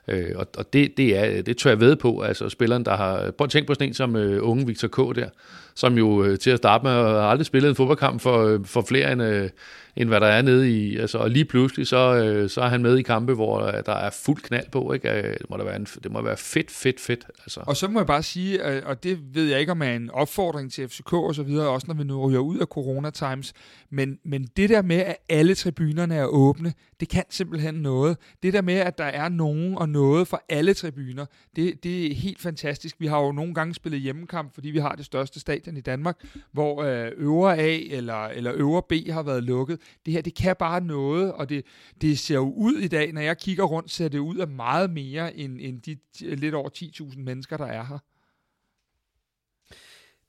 Øh, 0.08 0.32
og 0.36 0.48
og 0.58 0.74
det, 0.74 0.98
det, 0.98 1.18
er, 1.18 1.42
det 1.42 1.58
tør 1.58 1.70
jeg 1.70 1.80
ved 1.80 1.96
på. 1.96 2.22
Altså 2.22 2.50
spilleren, 2.50 2.86
der 2.86 2.96
har... 2.96 3.32
Prøv 3.32 3.46
at 3.46 3.52
tænke 3.52 3.68
på 3.68 3.74
sådan 3.74 3.88
en 3.88 3.94
som 3.94 4.16
øh, 4.16 4.48
unge 4.48 4.68
Victor 4.68 4.88
K. 4.88 5.16
der, 5.16 5.30
som 5.76 5.98
jo 5.98 6.24
øh, 6.24 6.40
til 6.40 6.50
at 6.50 6.58
starte 6.58 6.84
med 6.84 6.92
har 6.92 7.22
aldrig 7.22 7.46
spillet 7.46 7.70
en 7.70 7.76
fodboldkamp 7.76 8.22
for, 8.22 8.46
øh, 8.46 8.66
for 8.66 8.82
flere 8.82 9.12
end, 9.12 9.24
øh, 9.24 9.50
end 9.96 10.10
hvad 10.10 10.20
der 10.20 10.28
er 10.28 10.42
nede 10.42 10.72
i. 10.72 10.98
Altså, 10.98 11.18
og 11.18 11.30
lige 11.30 11.46
pludselig, 11.46 11.88
så, 11.88 12.16
øh, 12.16 12.50
så 12.50 12.62
er 12.62 12.68
han 12.68 12.82
med 12.82 12.98
i 12.98 13.02
kampe, 13.02 13.34
hvor 13.34 13.62
øh, 13.62 13.74
der 13.86 13.94
er 13.94 14.10
fuld 14.10 14.42
knald 14.42 14.66
på. 14.72 14.94
Ikke? 14.94 15.10
Øh, 15.10 15.24
det, 15.24 15.50
må 15.50 15.58
da 15.58 15.64
være 15.64 15.76
en, 15.76 15.88
det 16.04 16.12
må 16.12 16.22
være 16.22 16.38
fedt, 16.38 16.72
fedt, 16.72 17.00
fedt. 17.00 17.26
Altså. 17.44 17.60
Og 17.66 17.78
så 17.78 17.88
må 17.88 18.00
jeg 18.00 18.08
bare 18.08 18.24
sige, 18.24 18.70
øh, 18.70 18.82
og 18.86 19.04
det 19.04 19.20
ved 19.34 19.46
jeg 19.46 19.60
ikke, 19.60 19.72
om 19.72 19.82
er 19.82 19.94
en 19.94 20.10
opfordring 20.12 20.72
til 20.72 20.90
FCK 20.90 21.14
og 21.14 21.36
så 21.36 21.44
videre, 21.44 21.70
også 21.70 21.88
når 21.88 21.96
vi 21.96 22.04
nu 22.04 22.28
ryger 22.28 22.40
ud 22.40 22.58
af 22.58 22.68
Corona 22.68 23.10
Times, 23.10 23.54
men, 23.90 24.18
men 24.26 24.48
det 24.58 24.70
der 24.70 24.82
med, 24.82 24.98
at 24.98 25.16
alle 25.30 25.56
tribunerne 25.56 26.16
er 26.16 26.26
åbne, 26.26 26.74
det 27.04 27.10
kan 27.10 27.24
simpelthen 27.30 27.76
noget. 27.76 28.18
Det 28.44 28.54
der 28.54 28.62
med, 28.62 28.74
at 28.74 28.98
der 28.98 29.04
er 29.04 29.30
nogen 29.30 29.78
og 29.78 29.90
noget 29.90 30.28
for 30.28 30.44
alle 30.50 30.74
tribuner, 30.74 31.26
det, 31.56 31.84
det 31.84 32.12
er 32.12 32.16
helt 32.16 32.42
fantastisk. 32.42 32.96
Vi 33.00 33.08
har 33.08 33.20
jo 33.20 33.32
nogle 33.32 33.54
gange 33.54 33.74
spillet 33.74 34.02
hjemmekamp, 34.02 34.54
fordi 34.54 34.70
vi 34.70 34.80
har 34.80 34.96
det 34.96 35.06
største 35.06 35.40
stadion 35.40 35.78
i 35.78 35.82
Danmark, 35.82 36.26
hvor 36.52 36.84
øh, 36.84 37.12
øvre 37.16 37.58
A 37.58 37.80
eller, 37.90 38.26
eller 38.26 38.52
øvre 38.56 38.84
B 38.90 38.94
har 39.10 39.24
været 39.24 39.44
lukket. 39.44 39.80
Det 40.06 40.14
her, 40.14 40.22
det 40.22 40.36
kan 40.36 40.56
bare 40.60 40.82
noget, 40.82 41.34
og 41.34 41.50
det, 41.50 41.66
det 42.02 42.20
ser 42.20 42.36
jo 42.36 42.54
ud 42.54 42.76
i 42.76 42.88
dag, 42.88 43.14
når 43.14 43.22
jeg 43.22 43.38
kigger 43.38 43.64
rundt, 43.64 43.92
ser 43.92 44.08
det 44.08 44.20
ud 44.20 44.38
af 44.38 44.48
meget 44.48 44.90
mere 44.90 45.38
end, 45.38 45.58
end 45.62 45.82
de 45.82 45.98
lidt 46.36 46.56
over 46.56 46.70
10.000 46.78 47.20
mennesker, 47.20 47.58
der 47.58 47.66
er 47.66 47.84
her. 47.84 47.98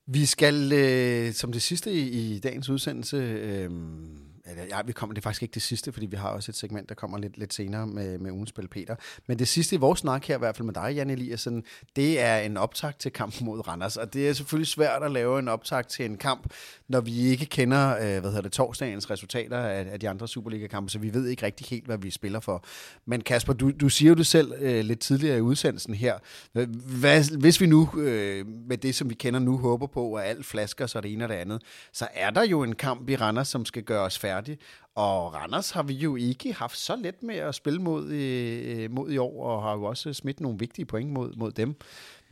Vi 0.06 0.24
skal 0.24 0.72
øh, 0.72 1.32
som 1.32 1.52
det 1.52 1.62
sidste 1.62 1.92
i, 1.92 2.34
i 2.34 2.38
dagens 2.38 2.68
udsendelse 2.68 3.16
øh, 3.16 3.70
eller, 4.46 4.64
ja, 4.64 4.82
vi 4.84 4.92
kommer, 4.92 5.14
det 5.14 5.20
er 5.20 5.22
faktisk 5.22 5.42
ikke 5.42 5.54
det 5.54 5.62
sidste, 5.62 5.92
fordi 5.92 6.06
vi 6.06 6.16
har 6.16 6.28
også 6.28 6.50
et 6.50 6.56
segment, 6.56 6.88
der 6.88 6.94
kommer 6.94 7.18
lidt, 7.18 7.38
lidt 7.38 7.54
senere 7.54 7.86
med, 7.86 8.18
med 8.18 8.30
ugens 8.30 8.48
spil 8.48 8.68
Peter. 8.68 8.96
Men 9.26 9.38
det 9.38 9.48
sidste 9.48 9.76
i 9.76 9.78
vores 9.78 10.00
snak 10.00 10.24
her, 10.24 10.34
i 10.34 10.38
hvert 10.38 10.56
fald 10.56 10.66
med 10.66 10.74
dig, 10.74 10.92
Jan 10.94 11.10
Eliassen, 11.10 11.64
det 11.96 12.20
er 12.20 12.38
en 12.38 12.56
optakt 12.56 13.00
til 13.00 13.12
kampen 13.12 13.46
mod 13.46 13.68
Randers. 13.68 13.96
Og 13.96 14.14
det 14.14 14.28
er 14.28 14.32
selvfølgelig 14.32 14.68
svært 14.68 15.02
at 15.02 15.10
lave 15.10 15.38
en 15.38 15.48
optakt 15.48 15.88
til 15.88 16.04
en 16.04 16.16
kamp, 16.16 16.52
når 16.88 17.00
vi 17.00 17.20
ikke 17.20 17.46
kender, 17.46 17.96
øh, 17.96 18.20
hvad 18.20 18.30
hedder 18.30 18.40
det, 18.40 18.52
torsdagens 18.52 19.10
resultater 19.10 19.58
af, 19.58 19.86
af 19.92 20.00
de 20.00 20.08
andre 20.08 20.28
Superliga-kampe, 20.28 20.90
så 20.90 20.98
vi 20.98 21.14
ved 21.14 21.26
ikke 21.28 21.46
rigtig 21.46 21.66
helt, 21.66 21.86
hvad 21.86 21.98
vi 21.98 22.10
spiller 22.10 22.40
for. 22.40 22.64
Men 23.06 23.20
Kasper, 23.20 23.52
du, 23.52 23.70
du 23.70 23.88
siger 23.88 24.08
jo 24.08 24.14
det 24.14 24.26
selv 24.26 24.52
øh, 24.58 24.84
lidt 24.84 25.00
tidligere 25.00 25.38
i 25.38 25.40
udsendelsen 25.40 25.94
her. 25.94 26.18
Hvad, 26.98 27.38
hvis 27.38 27.60
vi 27.60 27.66
nu, 27.66 27.90
øh, 27.98 28.46
med 28.46 28.78
det 28.78 28.94
som 28.94 29.10
vi 29.10 29.14
kender 29.14 29.40
nu, 29.40 29.58
håber 29.58 29.86
på, 29.86 30.14
at 30.14 30.24
alt 30.24 30.46
flasker 30.46 30.86
så 30.86 31.00
det 31.00 31.12
ene 31.12 31.24
og 31.24 31.28
det 31.28 31.34
andet, 31.34 31.62
så 31.92 32.08
er 32.14 32.30
der 32.30 32.42
jo 32.42 32.62
en 32.62 32.74
kamp 32.74 33.08
i 33.08 33.16
Randers, 33.16 33.48
som 33.48 33.64
skal 33.64 33.82
gøre 33.82 34.00
os 34.00 34.18
færdige 34.18 34.33
færdig. 34.34 34.58
Og 34.94 35.34
Randers 35.34 35.70
har 35.70 35.82
vi 35.82 35.94
jo 35.94 36.16
ikke 36.16 36.52
haft 36.52 36.78
så 36.78 36.96
let 36.96 37.22
med 37.22 37.34
at 37.34 37.54
spille 37.54 37.82
mod, 37.82 38.12
øh, 38.12 38.90
mod 38.90 39.10
i 39.10 39.18
år, 39.18 39.44
og 39.46 39.62
har 39.62 39.72
jo 39.72 39.84
også 39.84 40.12
smidt 40.12 40.40
nogle 40.40 40.58
vigtige 40.58 40.84
point 40.86 41.10
mod, 41.10 41.32
mod 41.36 41.52
dem. 41.52 41.76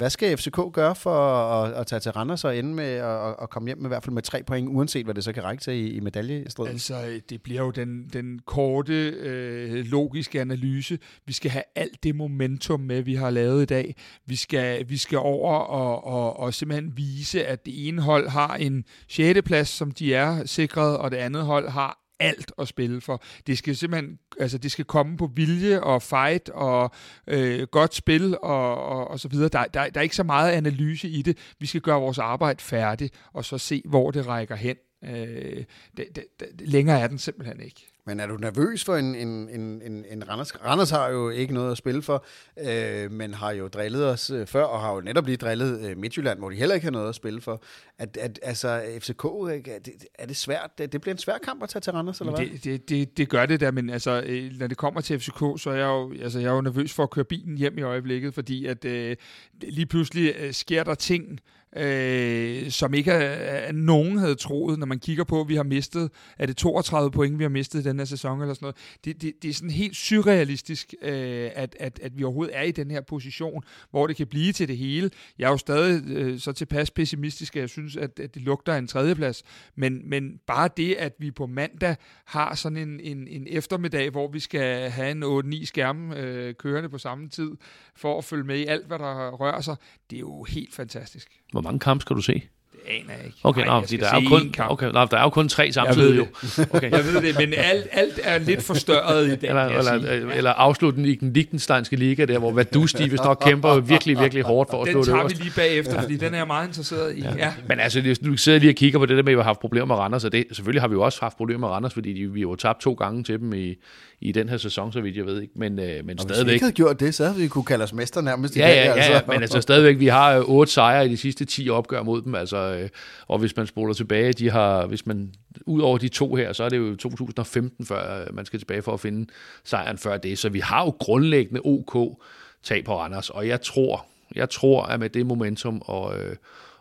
Hvad 0.02 0.10
skal 0.10 0.36
FCK 0.36 0.58
gøre 0.72 0.94
for 0.94 1.14
at, 1.14 1.72
at 1.72 1.86
tage 1.86 2.00
til 2.00 2.12
Randers 2.12 2.44
og 2.44 2.56
ende 2.56 2.74
med 2.74 2.84
at, 2.84 3.34
at 3.42 3.50
komme 3.50 3.68
hjem 3.68 3.78
med 3.78 3.86
i 3.86 3.88
hvert 3.88 4.04
fald 4.04 4.14
med 4.14 4.22
tre 4.22 4.42
point, 4.42 4.68
uanset 4.68 5.04
hvad 5.04 5.14
det 5.14 5.24
så 5.24 5.32
kan 5.32 5.44
række 5.44 5.62
til 5.62 5.72
i, 5.72 5.90
i 5.90 6.00
medaljestriden? 6.00 6.72
Altså, 6.72 7.20
det 7.30 7.42
bliver 7.42 7.62
jo 7.62 7.70
den, 7.70 8.08
den 8.12 8.40
korte, 8.46 9.08
øh, 9.08 9.84
logiske 9.84 10.40
analyse. 10.40 10.98
Vi 11.26 11.32
skal 11.32 11.50
have 11.50 11.62
alt 11.76 12.02
det 12.02 12.16
momentum 12.16 12.80
med, 12.80 13.02
vi 13.02 13.14
har 13.14 13.30
lavet 13.30 13.62
i 13.62 13.66
dag. 13.66 13.96
Vi 14.26 14.36
skal, 14.36 14.88
vi 14.88 14.96
skal 14.96 15.18
over 15.18 15.54
og, 15.54 16.04
og, 16.04 16.38
og 16.38 16.54
simpelthen 16.54 16.96
vise, 16.96 17.46
at 17.46 17.66
det 17.66 17.88
ene 17.88 18.02
hold 18.02 18.28
har 18.28 18.54
en 18.54 18.84
6. 19.08 19.42
plads, 19.44 19.68
som 19.68 19.90
de 19.90 20.14
er 20.14 20.46
sikret, 20.46 20.98
og 20.98 21.10
det 21.10 21.16
andet 21.16 21.42
hold 21.42 21.68
har 21.68 22.01
alt 22.22 22.52
at 22.58 22.68
spille 22.68 23.00
for. 23.00 23.22
Det 23.46 23.58
skal 23.58 23.76
simpelthen 23.76 24.18
altså 24.40 24.58
det 24.58 24.72
skal 24.72 24.84
komme 24.84 25.16
på 25.16 25.30
vilje 25.34 25.80
og 25.80 26.02
fight 26.02 26.48
og 26.48 26.90
øh, 27.26 27.66
godt 27.66 27.94
spil 27.94 28.38
og, 28.42 28.84
og, 28.84 29.08
og 29.08 29.20
så 29.20 29.28
videre. 29.28 29.48
Der, 29.48 29.64
der, 29.64 29.90
der 29.90 30.00
er 30.00 30.02
ikke 30.02 30.16
så 30.16 30.22
meget 30.22 30.52
analyse 30.52 31.08
i 31.08 31.22
det. 31.22 31.38
Vi 31.58 31.66
skal 31.66 31.80
gøre 31.80 32.00
vores 32.00 32.18
arbejde 32.18 32.62
færdigt 32.62 33.14
og 33.32 33.44
så 33.44 33.58
se, 33.58 33.82
hvor 33.84 34.10
det 34.10 34.26
rækker 34.26 34.56
hen. 34.56 34.76
Øh, 35.04 35.64
det, 35.96 36.06
det, 36.14 36.24
det, 36.40 36.68
længere 36.68 37.00
er 37.00 37.06
den 37.06 37.18
simpelthen 37.18 37.60
ikke. 37.60 37.91
Men 38.06 38.20
er 38.20 38.26
du 38.26 38.36
nervøs 38.36 38.84
for 38.84 38.96
en, 38.96 39.14
en, 39.14 39.48
en, 39.48 39.82
en, 39.82 40.04
en 40.10 40.28
Randers? 40.28 40.64
Randers 40.64 40.90
har 40.90 41.08
jo 41.08 41.30
ikke 41.30 41.54
noget 41.54 41.70
at 41.70 41.78
spille 41.78 42.02
for, 42.02 42.24
øh, 42.68 43.12
men 43.12 43.34
har 43.34 43.50
jo 43.50 43.68
drillet 43.68 44.06
os 44.06 44.30
øh, 44.30 44.46
før, 44.46 44.64
og 44.64 44.80
har 44.80 44.94
jo 44.94 45.00
netop 45.00 45.26
lige 45.26 45.36
drillet 45.36 45.90
øh, 45.90 45.96
Midtjylland, 45.98 46.38
hvor 46.38 46.50
de 46.50 46.56
heller 46.56 46.74
ikke 46.74 46.84
har 46.84 46.90
noget 46.90 47.08
at 47.08 47.14
spille 47.14 47.40
for. 47.40 47.62
At, 47.98 48.16
at, 48.16 48.40
altså, 48.42 48.82
FCK, 48.98 49.24
er, 49.24 49.60
det, 49.84 49.92
er 50.14 50.26
det 50.26 50.36
svært? 50.36 50.70
Det, 50.78 50.92
det 50.92 51.00
bliver 51.00 51.14
en 51.14 51.18
svær 51.18 51.38
kamp 51.38 51.62
at 51.62 51.68
tage 51.68 51.80
til 51.80 51.92
Randers, 51.92 52.20
eller 52.20 52.36
hvad? 52.36 52.46
Det, 52.46 52.64
det, 52.64 52.88
det, 52.88 53.16
det 53.16 53.28
gør 53.28 53.46
det 53.46 53.60
da, 53.60 53.70
men 53.70 53.90
altså, 53.90 54.22
øh, 54.26 54.52
når 54.58 54.66
det 54.66 54.76
kommer 54.76 55.00
til 55.00 55.20
FCK, 55.20 55.38
så 55.38 55.70
er 55.70 55.74
jeg 55.74 55.86
jo, 55.86 56.12
altså, 56.22 56.38
jeg 56.38 56.48
er 56.48 56.54
jo 56.54 56.60
nervøs 56.60 56.92
for 56.92 57.02
at 57.02 57.10
køre 57.10 57.24
bilen 57.24 57.58
hjem 57.58 57.78
i 57.78 57.82
øjeblikket, 57.82 58.34
fordi 58.34 58.66
at 58.66 58.84
øh, 58.84 59.16
lige 59.62 59.86
pludselig 59.86 60.34
øh, 60.38 60.52
sker 60.52 60.84
der 60.84 60.94
ting, 60.94 61.40
øh, 61.76 62.70
som 62.70 62.94
ikke 62.94 63.10
er, 63.10 63.18
er, 63.18 63.72
nogen 63.72 64.18
havde 64.18 64.34
troet, 64.34 64.78
når 64.78 64.86
man 64.86 64.98
kigger 64.98 65.24
på, 65.24 65.40
at 65.40 65.48
vi 65.48 65.54
har 65.54 65.62
mistet, 65.62 66.10
er 66.38 66.46
det 66.46 66.56
32 66.56 67.10
point, 67.10 67.38
vi 67.38 67.44
har 67.44 67.48
mistet 67.48 67.80
i 67.80 67.82
den 67.82 67.98
her 67.98 68.04
sæson 68.04 68.40
eller 68.40 68.54
sådan 68.54 68.64
noget. 68.64 68.76
Det, 69.04 69.22
det, 69.22 69.32
det 69.42 69.50
er 69.50 69.54
sådan 69.54 69.70
helt 69.70 69.96
surrealistisk, 69.96 70.94
øh, 71.02 71.50
at, 71.54 71.76
at, 71.80 72.00
at 72.02 72.18
vi 72.18 72.24
overhovedet 72.24 72.56
er 72.56 72.62
i 72.62 72.70
den 72.70 72.90
her 72.90 73.00
position, 73.00 73.62
hvor 73.90 74.06
det 74.06 74.16
kan 74.16 74.26
blive 74.26 74.52
til 74.52 74.68
det 74.68 74.76
hele. 74.76 75.10
Jeg 75.38 75.46
er 75.46 75.50
jo 75.50 75.56
stadig 75.56 76.02
øh, 76.06 76.38
så 76.38 76.52
tilpas 76.52 76.90
pessimistisk, 76.90 77.56
at 77.56 77.60
jeg 77.60 77.68
synes, 77.68 77.96
at, 77.96 78.20
at 78.20 78.34
det 78.34 78.42
lugter 78.42 78.74
af 78.74 78.78
en 78.78 78.86
tredjeplads, 78.86 79.42
men, 79.76 80.10
men 80.10 80.40
bare 80.46 80.68
det, 80.76 80.94
at 80.94 81.12
vi 81.18 81.30
på 81.30 81.46
mandag 81.46 81.96
har 82.24 82.54
sådan 82.54 82.78
en, 82.78 83.00
en, 83.00 83.28
en 83.28 83.46
eftermiddag, 83.50 84.10
hvor 84.10 84.28
vi 84.28 84.40
skal 84.40 84.90
have 84.90 85.10
en 85.10 85.54
8-9 85.54 85.64
skærme 85.64 86.16
øh, 86.16 86.54
kørende 86.54 86.88
på 86.88 86.98
samme 86.98 87.28
tid, 87.28 87.50
for 87.96 88.18
at 88.18 88.24
følge 88.24 88.44
med 88.44 88.58
i 88.58 88.64
alt, 88.64 88.86
hvad 88.86 88.98
der 88.98 89.30
rører 89.30 89.60
sig, 89.60 89.76
det 90.12 90.18
er 90.18 90.20
jo 90.20 90.44
helt 90.44 90.74
fantastisk. 90.74 91.40
Hvor 91.52 91.60
mange 91.60 91.78
kampe 91.78 92.02
skal 92.02 92.16
du 92.16 92.22
se? 92.22 92.42
Aner 92.86 93.14
jeg 93.16 93.26
ikke. 93.26 93.38
Okay, 93.42 93.64
nej, 93.64 93.80
der, 93.80 94.06
er 94.06 94.20
jo 94.22 94.28
kun, 94.28 94.54
okay 94.58 94.90
nej, 94.92 95.04
der 95.04 95.16
er 95.16 95.22
jo 95.22 95.28
kun 95.28 95.48
tre 95.48 95.72
samtidig. 95.72 96.16
Jeg 96.16 96.26
ved 96.56 96.64
det, 96.64 96.68
okay. 96.74 96.90
jeg 96.90 97.04
ved 97.04 97.22
det 97.22 97.34
men 97.38 97.54
alt, 97.56 97.86
alt 97.92 98.20
er 98.22 98.38
lidt 98.38 98.62
forstørret 98.62 99.26
i 99.26 99.36
dag. 99.36 99.48
Eller, 99.48 99.64
eller, 99.64 100.32
eller 100.32 100.50
afslutningen 100.50 101.12
i 101.12 101.14
den 101.14 101.32
Liechtensteinske 101.32 101.96
liga, 101.96 102.24
der 102.24 102.38
hvor 102.38 102.52
Vaduz, 102.52 102.92
de 102.92 103.08
hvis 103.08 103.20
nok 103.20 103.42
kæmper 103.46 103.80
virkelig, 103.80 104.18
virkelig 104.18 104.44
hårdt 104.44 104.70
for 104.70 104.82
at 104.82 104.88
slå 104.88 105.00
det 105.00 105.06
Den 105.06 105.14
tager 105.14 105.28
vi 105.28 105.34
lige 105.34 105.52
bagefter, 105.56 106.00
fordi 106.00 106.16
den 106.16 106.34
er 106.34 106.38
jeg 106.38 106.46
meget 106.46 106.66
interesseret 106.66 107.16
i. 107.16 107.20
Ja. 107.20 107.36
Ja. 107.36 107.52
Men 107.68 107.80
altså, 107.80 108.16
du 108.24 108.36
sidder 108.36 108.58
lige 108.58 108.70
og 108.70 108.74
kigger 108.74 108.98
på 108.98 109.06
det 109.06 109.16
der 109.16 109.22
med, 109.22 109.32
at 109.32 109.36
vi 109.36 109.40
har 109.40 109.44
haft 109.44 109.60
problemer 109.60 109.86
med 109.86 109.94
Randers, 109.94 110.24
og 110.24 110.32
det, 110.32 110.44
selvfølgelig 110.52 110.82
har 110.82 110.88
vi 110.88 110.92
jo 110.92 111.02
også 111.02 111.18
haft 111.20 111.36
problemer 111.36 111.60
med 111.60 111.68
Randers, 111.68 111.94
fordi 111.94 112.12
de, 112.12 112.32
vi 112.32 112.40
har 112.40 112.48
jo 112.48 112.56
tabt 112.56 112.80
to 112.80 112.92
gange 112.92 113.24
til 113.24 113.38
dem 113.38 113.52
i, 113.52 113.74
i 114.20 114.32
den 114.32 114.48
her 114.48 114.56
sæson, 114.56 114.92
så 114.92 115.00
vidt 115.00 115.16
jeg 115.16 115.26
ved 115.26 115.40
ikke. 115.40 115.52
Men, 115.56 115.78
øh, 115.78 116.06
men 116.06 116.18
og 116.18 116.22
stadigvæk... 116.22 116.36
Hvis 116.36 116.46
vi 116.46 116.52
ikke 116.52 116.64
havde 116.64 116.72
gjort 116.74 117.00
det, 117.00 117.14
så 117.14 117.24
havde 117.24 117.38
vi 117.38 117.48
kunne 117.48 117.64
kalde 117.64 117.84
os 117.84 117.92
mester 117.92 118.20
nærmest. 118.20 118.56
Ja, 118.56 118.68
ja, 118.68 118.74
ja, 118.74 118.92
altså. 118.92 119.12
ja, 119.12 119.20
men 119.28 119.42
altså 119.42 119.60
stadigvæk, 119.60 119.98
vi 119.98 120.06
har 120.06 120.36
øh, 120.36 120.44
otte 120.44 120.72
sejre 120.72 121.06
i 121.06 121.08
de 121.08 121.16
sidste 121.16 121.44
10 121.44 121.70
opgør 121.70 122.02
mod 122.02 122.22
dem, 122.22 122.34
altså, 122.34 122.71
øh, 122.74 122.88
og 123.28 123.38
hvis 123.38 123.56
man 123.56 123.66
spoler 123.66 123.94
tilbage, 123.94 124.32
de 124.32 124.50
har, 124.50 124.86
hvis 124.86 125.06
man, 125.06 125.34
ud 125.66 125.80
over 125.80 125.98
de 125.98 126.08
to 126.08 126.34
her, 126.34 126.52
så 126.52 126.64
er 126.64 126.68
det 126.68 126.78
jo 126.78 126.96
2015, 126.96 127.86
før 127.86 128.20
øh, 128.20 128.34
man 128.34 128.46
skal 128.46 128.58
tilbage 128.58 128.82
for 128.82 128.94
at 128.94 129.00
finde 129.00 129.32
sejren 129.64 129.98
før 129.98 130.16
det, 130.16 130.38
så 130.38 130.48
vi 130.48 130.60
har 130.60 130.84
jo 130.84 130.90
grundlæggende 130.90 131.60
OK 131.64 132.22
tag 132.62 132.84
på 132.84 132.98
Randers, 132.98 133.30
og 133.30 133.48
jeg 133.48 133.60
tror, 133.60 134.06
jeg 134.34 134.50
tror, 134.50 134.82
at 134.82 135.00
med 135.00 135.10
det 135.10 135.26
momentum 135.26 135.82
og, 135.84 136.18
øh, 136.18 136.36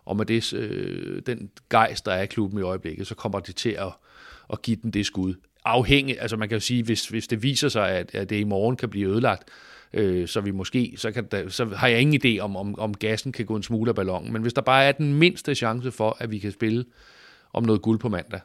og 0.05 0.17
med 0.17 0.25
det, 0.25 0.53
øh, 0.53 1.21
den 1.25 1.49
gejst, 1.69 2.05
der 2.05 2.11
er 2.11 2.21
i 2.21 2.25
klubben 2.25 2.59
i 2.59 2.61
øjeblikket, 2.61 3.07
så 3.07 3.15
kommer 3.15 3.39
de 3.39 3.51
til 3.51 3.69
at, 3.69 3.93
at 4.53 4.61
give 4.61 4.77
den 4.83 4.91
det 4.91 5.05
skud. 5.05 5.33
Afhængig, 5.65 6.21
altså 6.21 6.37
man 6.37 6.49
kan 6.49 6.55
jo 6.55 6.59
sige, 6.59 6.83
hvis, 6.83 7.07
hvis 7.07 7.27
det 7.27 7.43
viser 7.43 7.69
sig, 7.69 7.89
at, 7.89 8.15
at 8.15 8.29
det 8.29 8.35
i 8.35 8.43
morgen 8.43 8.75
kan 8.75 8.89
blive 8.89 9.09
ødelagt, 9.09 9.49
øh, 9.93 10.27
så 10.27 10.41
vi 10.41 10.51
måske, 10.51 10.93
så, 10.97 11.11
kan 11.11 11.27
der, 11.31 11.49
så 11.49 11.65
har 11.65 11.87
jeg 11.87 12.01
ingen 12.01 12.21
idé 12.25 12.39
om, 12.39 12.55
om, 12.55 12.79
om 12.79 12.93
gassen 12.93 13.31
kan 13.31 13.45
gå 13.45 13.55
en 13.55 13.63
smule 13.63 13.89
af 13.89 13.95
ballonen, 13.95 14.33
men 14.33 14.41
hvis 14.41 14.53
der 14.53 14.61
bare 14.61 14.85
er 14.85 14.91
den 14.91 15.13
mindste 15.13 15.55
chance 15.55 15.91
for, 15.91 16.17
at 16.19 16.31
vi 16.31 16.39
kan 16.39 16.51
spille 16.51 16.85
om 17.53 17.63
noget 17.63 17.81
guld 17.81 17.99
på 17.99 18.09
mandag, 18.09 18.39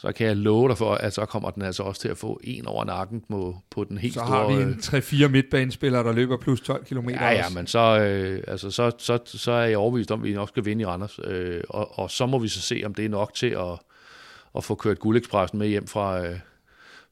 så 0.00 0.12
kan 0.12 0.26
jeg 0.26 0.36
love 0.36 0.68
dig 0.68 0.78
for, 0.78 0.94
at 0.94 1.12
så 1.12 1.24
kommer 1.24 1.50
den 1.50 1.62
altså 1.62 1.82
også 1.82 2.00
til 2.00 2.08
at 2.08 2.18
få 2.18 2.40
en 2.44 2.66
over 2.66 2.84
nakken 2.84 3.24
på, 3.28 3.56
på 3.70 3.84
den 3.84 3.98
helt 3.98 4.14
store... 4.14 4.26
Så 4.26 4.32
har 4.32 4.46
vi 4.46 4.62
en 4.62 5.26
3-4 5.26 5.28
midtbanespillere, 5.28 6.04
der 6.04 6.12
løber 6.12 6.36
plus 6.36 6.60
12 6.60 6.84
km 6.84 7.08
Ja, 7.08 7.30
ja, 7.30 7.44
men 7.54 7.66
så, 7.66 8.00
øh, 8.00 8.42
altså, 8.48 8.70
så, 8.70 8.92
så, 8.98 9.18
så 9.24 9.52
er 9.52 9.64
jeg 9.64 9.78
overbevist 9.78 10.10
om, 10.10 10.20
at 10.20 10.24
vi 10.24 10.34
nok 10.34 10.48
skal 10.48 10.64
vinde 10.64 10.82
i 10.82 10.86
Randers. 10.86 11.20
Øh, 11.24 11.62
og, 11.68 11.98
og 11.98 12.10
så 12.10 12.26
må 12.26 12.38
vi 12.38 12.48
så 12.48 12.60
se, 12.60 12.82
om 12.86 12.94
det 12.94 13.04
er 13.04 13.08
nok 13.08 13.34
til 13.34 13.46
at, 13.46 13.78
at 14.56 14.64
få 14.64 14.74
kørt 14.74 14.98
guldekspressen 14.98 15.58
med 15.58 15.68
hjem 15.68 15.86
fra, 15.86 16.26
øh, 16.26 16.38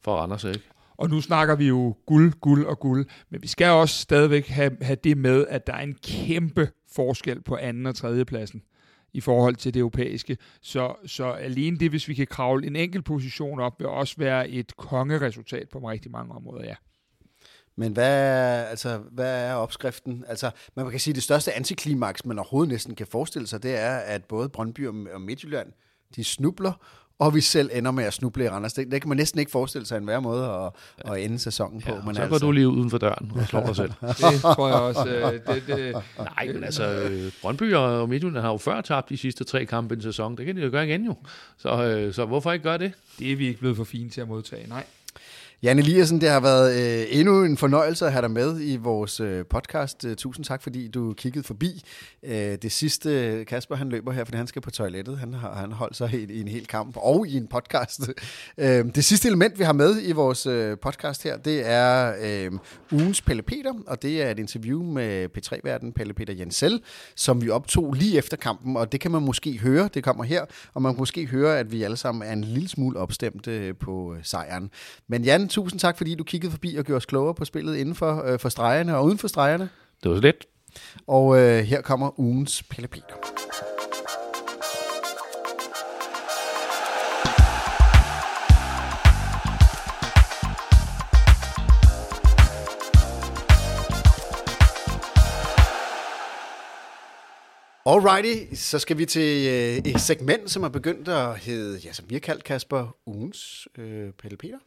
fra 0.05 0.13
Randers, 0.13 0.45
ikke? 0.45 0.63
Og 0.99 1.11
nu 1.11 1.21
snakker 1.21 1.55
vi 1.55 1.69
jo 1.69 1.97
guld, 2.07 2.33
guld 2.33 2.67
og 2.67 2.79
guld, 2.79 3.07
men 3.31 3.43
vi 3.43 3.49
skal 3.49 3.71
også 3.71 3.99
stadigvæk 3.99 4.49
have, 4.49 4.77
have 4.81 4.97
det 5.05 5.19
med, 5.19 5.47
at 5.49 5.67
der 5.67 5.73
er 5.73 5.83
en 5.83 5.95
kæmpe 6.03 6.71
forskel 6.93 7.43
på 7.43 7.57
anden 7.57 7.87
og 7.87 7.95
tredje 7.95 8.25
pladsen 8.25 8.63
i 9.13 9.21
forhold 9.21 9.57
til 9.57 9.75
det 9.75 9.81
europæiske. 9.81 10.37
Så, 10.61 10.95
så 11.07 11.25
alene 11.31 11.79
det, 11.79 11.91
hvis 11.91 12.09
vi 12.09 12.15
kan 12.15 12.27
kravle 12.27 12.67
en 12.67 12.77
enkelt 12.77 13.05
position 13.05 13.61
op, 13.61 13.79
vil 13.79 13.89
også 13.89 14.15
være 14.19 14.49
et 14.49 14.77
kongeresultat 14.77 15.69
på 15.69 15.79
rigtig 15.79 16.11
mange 16.11 16.35
områder, 16.35 16.65
ja. 16.65 16.75
Men 17.77 17.93
hvad 17.93 18.23
er, 18.23 18.65
altså, 18.65 18.99
hvad 19.11 19.45
er 19.45 19.55
opskriften? 19.55 20.25
Altså, 20.29 20.51
man 20.77 20.91
kan 20.91 21.01
sige, 21.01 21.13
at 21.13 21.15
det 21.15 21.23
største 21.23 21.53
antiklimaks, 21.53 22.25
man 22.25 22.39
overhovedet 22.39 22.73
næsten 22.73 22.95
kan 22.95 23.07
forestille 23.07 23.49
sig, 23.49 23.63
det 23.63 23.77
er, 23.77 23.97
at 23.97 24.25
både 24.25 24.49
Brøndby 24.49 24.87
og 24.87 25.21
Midtjylland, 25.21 25.73
de 26.17 26.25
snubler, 26.25 26.73
og 27.19 27.35
vi 27.35 27.41
selv 27.41 27.71
ender 27.73 27.91
med 27.91 28.05
at 28.05 28.15
snuble 28.15 28.45
i 28.45 28.49
Randers. 28.49 28.73
Det, 28.73 28.91
det 28.91 29.03
kan 29.03 29.09
man 29.09 29.17
næsten 29.17 29.41
ikke 29.41 29.51
forestille 29.51 29.87
sig 29.87 29.97
en 29.97 30.07
værre 30.07 30.23
måde 30.23 30.45
at, 30.45 30.71
ja. 31.05 31.15
at 31.15 31.25
ende 31.25 31.39
sæsonen 31.39 31.81
på. 31.81 31.95
Ja, 31.95 32.01
men 32.07 32.15
så 32.15 32.23
altså... 32.23 32.39
går 32.39 32.47
du 32.47 32.53
lige 32.53 32.69
uden 32.69 32.91
for 32.91 32.99
døren 32.99 33.33
og 33.35 33.47
slår 33.47 33.67
dig 33.67 33.77
selv. 33.77 33.93
det 34.33 34.41
tror 34.41 34.69
jeg 34.69 34.77
også. 34.77 35.09
Øh, 35.09 35.33
det, 35.33 35.63
det, 35.67 35.97
Nej, 36.37 36.53
men 36.53 36.65
altså, 36.65 36.85
øh, 36.85 37.33
Brøndby 37.43 37.75
og 37.75 38.09
Midtjylland 38.09 38.45
har 38.45 38.53
jo 38.53 38.59
før 38.59 38.81
tabt 38.81 39.09
de 39.09 39.17
sidste 39.17 39.45
tre 39.45 39.67
kampe 39.67 39.95
i 39.95 39.97
en 39.97 40.03
sæson. 40.03 40.37
Det 40.37 40.47
kan 40.47 40.57
de 40.57 40.63
jo 40.63 40.71
gøre 40.71 40.87
igen 40.89 41.05
jo. 41.05 41.15
Så, 41.57 41.85
øh, 41.85 42.15
så 42.15 42.25
hvorfor 42.25 42.53
ikke 42.53 42.63
gøre 42.63 42.79
det? 42.79 42.93
Det 43.19 43.33
er 43.33 43.37
vi 43.37 43.47
ikke 43.47 43.59
blevet 43.59 43.77
for 43.77 43.85
fine 43.85 44.11
til 44.11 44.21
at 44.21 44.29
modtage, 44.29 44.69
nej. 44.69 44.85
Jan 45.63 45.79
Eliassen, 45.79 46.21
det 46.21 46.29
har 46.29 46.41
været 46.41 47.01
øh, 47.01 47.07
endnu 47.11 47.45
en 47.45 47.57
fornøjelse 47.57 48.07
at 48.07 48.13
have 48.13 48.23
dig 48.23 48.31
med 48.31 48.61
i 48.61 48.77
vores 48.77 49.21
øh, 49.21 49.45
podcast. 49.51 50.05
Øh, 50.05 50.17
tusind 50.17 50.45
tak, 50.45 50.63
fordi 50.63 50.89
du 50.89 51.13
kiggede 51.13 51.45
forbi. 51.45 51.83
Øh, 52.23 52.33
det 52.63 52.73
sidste, 52.73 53.45
Kasper 53.45 53.77
han 53.77 53.89
løber 53.89 54.13
her, 54.13 54.25
fordi 54.25 54.37
han 54.37 54.47
skal 54.47 54.63
på 54.63 54.71
toilettet. 54.71 55.19
Han 55.19 55.35
har 55.35 55.55
han 55.55 55.73
holdt 55.73 55.97
sig 55.97 56.15
i, 56.15 56.33
i 56.33 56.41
en 56.41 56.49
hel 56.49 56.67
kamp 56.67 56.97
og 56.97 57.29
i 57.29 57.37
en 57.37 57.47
podcast. 57.47 58.01
Øh, 58.59 58.85
det 58.95 59.05
sidste 59.05 59.29
element, 59.29 59.59
vi 59.59 59.65
har 59.65 59.73
med 59.73 60.03
i 60.03 60.13
vores 60.13 60.47
øh, 60.47 60.77
podcast 60.83 61.23
her, 61.23 61.37
det 61.37 61.67
er 61.67 62.15
øh, 62.23 62.53
ugens 62.93 63.23
Pelle 63.23 63.43
Peter, 63.43 63.73
og 63.87 64.03
det 64.03 64.23
er 64.23 64.31
et 64.31 64.39
interview 64.39 64.83
med 64.83 65.29
P3-verden 65.39 65.93
Pelle 65.93 66.15
Peter 66.15 66.35
Jensel, 66.35 66.81
som 67.17 67.43
vi 67.43 67.51
optog 67.51 67.93
lige 67.93 68.19
efter 68.19 68.37
kampen, 68.37 68.77
og 68.77 68.93
det 68.93 69.01
kan 69.01 69.11
man 69.11 69.23
måske 69.23 69.59
høre, 69.59 69.89
det 69.95 70.05
kommer 70.05 70.25
her, 70.25 70.45
og 70.75 70.83
man 70.83 70.93
kan 70.95 71.01
måske 71.01 71.27
høre, 71.27 71.59
at 71.59 71.73
vi 71.73 71.83
alle 71.83 71.97
sammen 71.97 72.29
er 72.29 72.33
en 72.33 72.45
lille 72.45 72.69
smule 72.69 72.99
opstemte 72.99 73.51
øh, 73.51 73.75
på 73.81 74.15
øh, 74.15 74.21
sejren. 74.23 74.71
Men 75.09 75.25
Jan, 75.25 75.48
tusind 75.49 75.81
tak, 75.81 75.97
fordi 75.97 76.15
du 76.15 76.25
kiggede 76.25 76.51
forbi 76.51 76.77
og 76.77 76.85
gjorde 76.85 76.97
os 76.97 77.07
klogere 77.07 77.35
på 77.35 77.45
spillet 77.45 77.77
inden 77.77 77.95
for, 77.95 78.23
øh, 78.25 78.39
for 78.39 78.49
stregerne 78.49 78.97
og 78.97 79.05
uden 79.05 79.19
for 79.19 79.29
stregerne. 79.29 79.69
Det 80.03 80.11
var 80.11 80.17
så 80.17 80.23
lidt. 80.23 80.47
Og 81.07 81.39
øh, 81.39 81.65
her 81.65 81.81
kommer 81.81 82.21
ugens 82.21 82.63
Pelle 82.63 82.89
Peter. 82.89 83.15
Alrighty, 97.91 98.55
så 98.55 98.79
skal 98.79 98.99
vi 98.99 99.07
til 99.07 99.47
øh, 99.49 99.93
et 99.93 100.01
segment, 100.01 100.51
som 100.51 100.63
er 100.63 100.69
begyndt 100.69 101.09
at 101.09 101.39
hedde, 101.39 101.79
ja, 101.85 101.93
som 101.93 102.05
vi 102.09 102.15
har 102.15 102.21
kaldt 102.21 102.45
Kasper, 102.45 102.97
ugens 103.07 103.69
øh, 103.79 104.13
Pelle 104.13 104.37
Peter. 104.37 104.59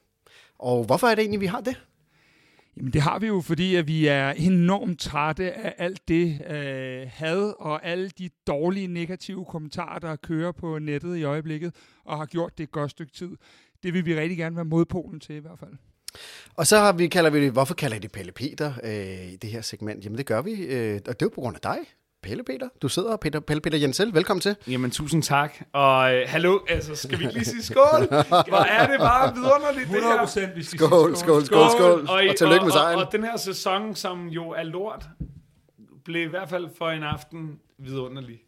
Og 0.62 0.84
hvorfor 0.84 1.08
er 1.08 1.16
det 1.16 1.22
egentlig, 1.22 1.42
vi 1.42 1.46
har 1.46 1.62
det? 1.62 1.82
Jamen 2.78 2.94
det 2.94 3.02
har 3.02 3.20
vi 3.20 3.28
jo, 3.28 3.42
fordi 3.42 3.76
at 3.76 3.88
vi 3.88 4.08
er 4.08 4.30
enormt 4.30 5.00
trætte 5.00 5.54
af 5.54 5.76
alt 5.78 6.08
det 6.08 6.42
øh, 6.50 7.08
had 7.14 7.54
og 7.60 7.86
alle 7.86 8.10
de 8.10 8.30
dårlige 8.48 8.88
negative 8.88 9.46
kommentarer, 9.46 10.00
der 10.00 10.16
kører 10.16 10.52
på 10.52 10.80
nettet 10.80 11.18
i 11.18 11.24
øjeblikket, 11.24 11.76
og 12.06 12.18
har 12.18 12.26
gjort 12.26 12.58
det 12.58 12.64
et 12.64 12.72
godt 12.72 12.92
stykke 12.92 13.12
tid. 13.12 13.32
Det 13.84 13.94
vil 13.94 14.06
vi 14.06 14.16
rigtig 14.16 14.38
gerne 14.38 14.56
være 14.56 14.66
modpolen 14.66 15.20
til 15.20 15.36
i 15.36 15.40
hvert 15.40 15.60
fald. 15.60 15.74
Og 16.56 16.68
så 16.68 16.78
har 16.78 16.94
vi, 16.94 17.08
kalder 17.08 17.30
vi 17.30 17.42
det, 17.42 17.52
hvorfor 17.52 17.74
kalder 17.74 17.98
I 17.98 18.00
det 18.00 18.12
Pelle 18.12 18.32
Peter 18.32 18.74
øh, 18.84 19.32
i 19.34 19.36
det 19.36 19.50
her 19.50 19.62
segment? 19.62 20.06
Jamen 20.06 20.18
det 20.18 20.26
gør 20.26 20.42
vi, 20.42 20.52
øh, 20.52 20.96
og 20.96 21.20
det 21.20 21.22
er 21.22 21.26
jo 21.26 21.30
på 21.30 21.42
grund 21.42 21.56
af 21.56 21.62
dig. 21.62 21.78
Pelle 22.24 22.44
Peter, 22.44 22.68
du 22.82 22.88
sidder, 22.90 23.18
Peter, 23.18 23.40
Pelle 23.40 23.62
Peter 23.62 23.78
Jensel, 23.78 24.14
velkommen 24.14 24.42
til. 24.42 24.56
Jamen, 24.68 24.92
tusind 24.92 25.24
tak. 25.24 25.54
Og 25.74 26.16
øh, 26.16 26.24
hallo, 26.28 26.60
altså, 26.70 26.96
skal 26.96 27.20
vi 27.20 27.24
lige 27.24 27.46
sige 27.46 27.64
skål? 27.64 28.08
Hvor 28.08 28.64
er 28.64 28.88
det 28.88 29.00
bare 29.00 29.34
vidunderligt, 29.36 29.90
det 29.90 30.04
her. 30.04 30.48
100% 30.52 30.56
vi 30.56 30.64
skal 30.64 30.80
Skål, 30.80 31.16
skål, 31.18 31.46
skål, 31.46 31.46
skål, 31.46 31.70
skål. 31.72 32.10
Og, 32.10 32.24
og 32.30 32.36
tillykke 32.38 32.66
med 32.66 32.72
sejren. 32.72 33.00
Og, 33.00 33.06
og 33.06 33.12
den 33.12 33.24
her 33.24 33.38
sæson, 33.38 33.96
som 33.96 34.28
jo 34.28 34.50
er 34.50 34.64
lort, 34.64 35.06
blev 36.06 36.28
i 36.28 36.30
hvert 36.30 36.50
fald 36.50 36.68
for 36.78 36.90
en 36.90 37.04
aften 37.04 37.60
vidunderlig. 37.78 38.40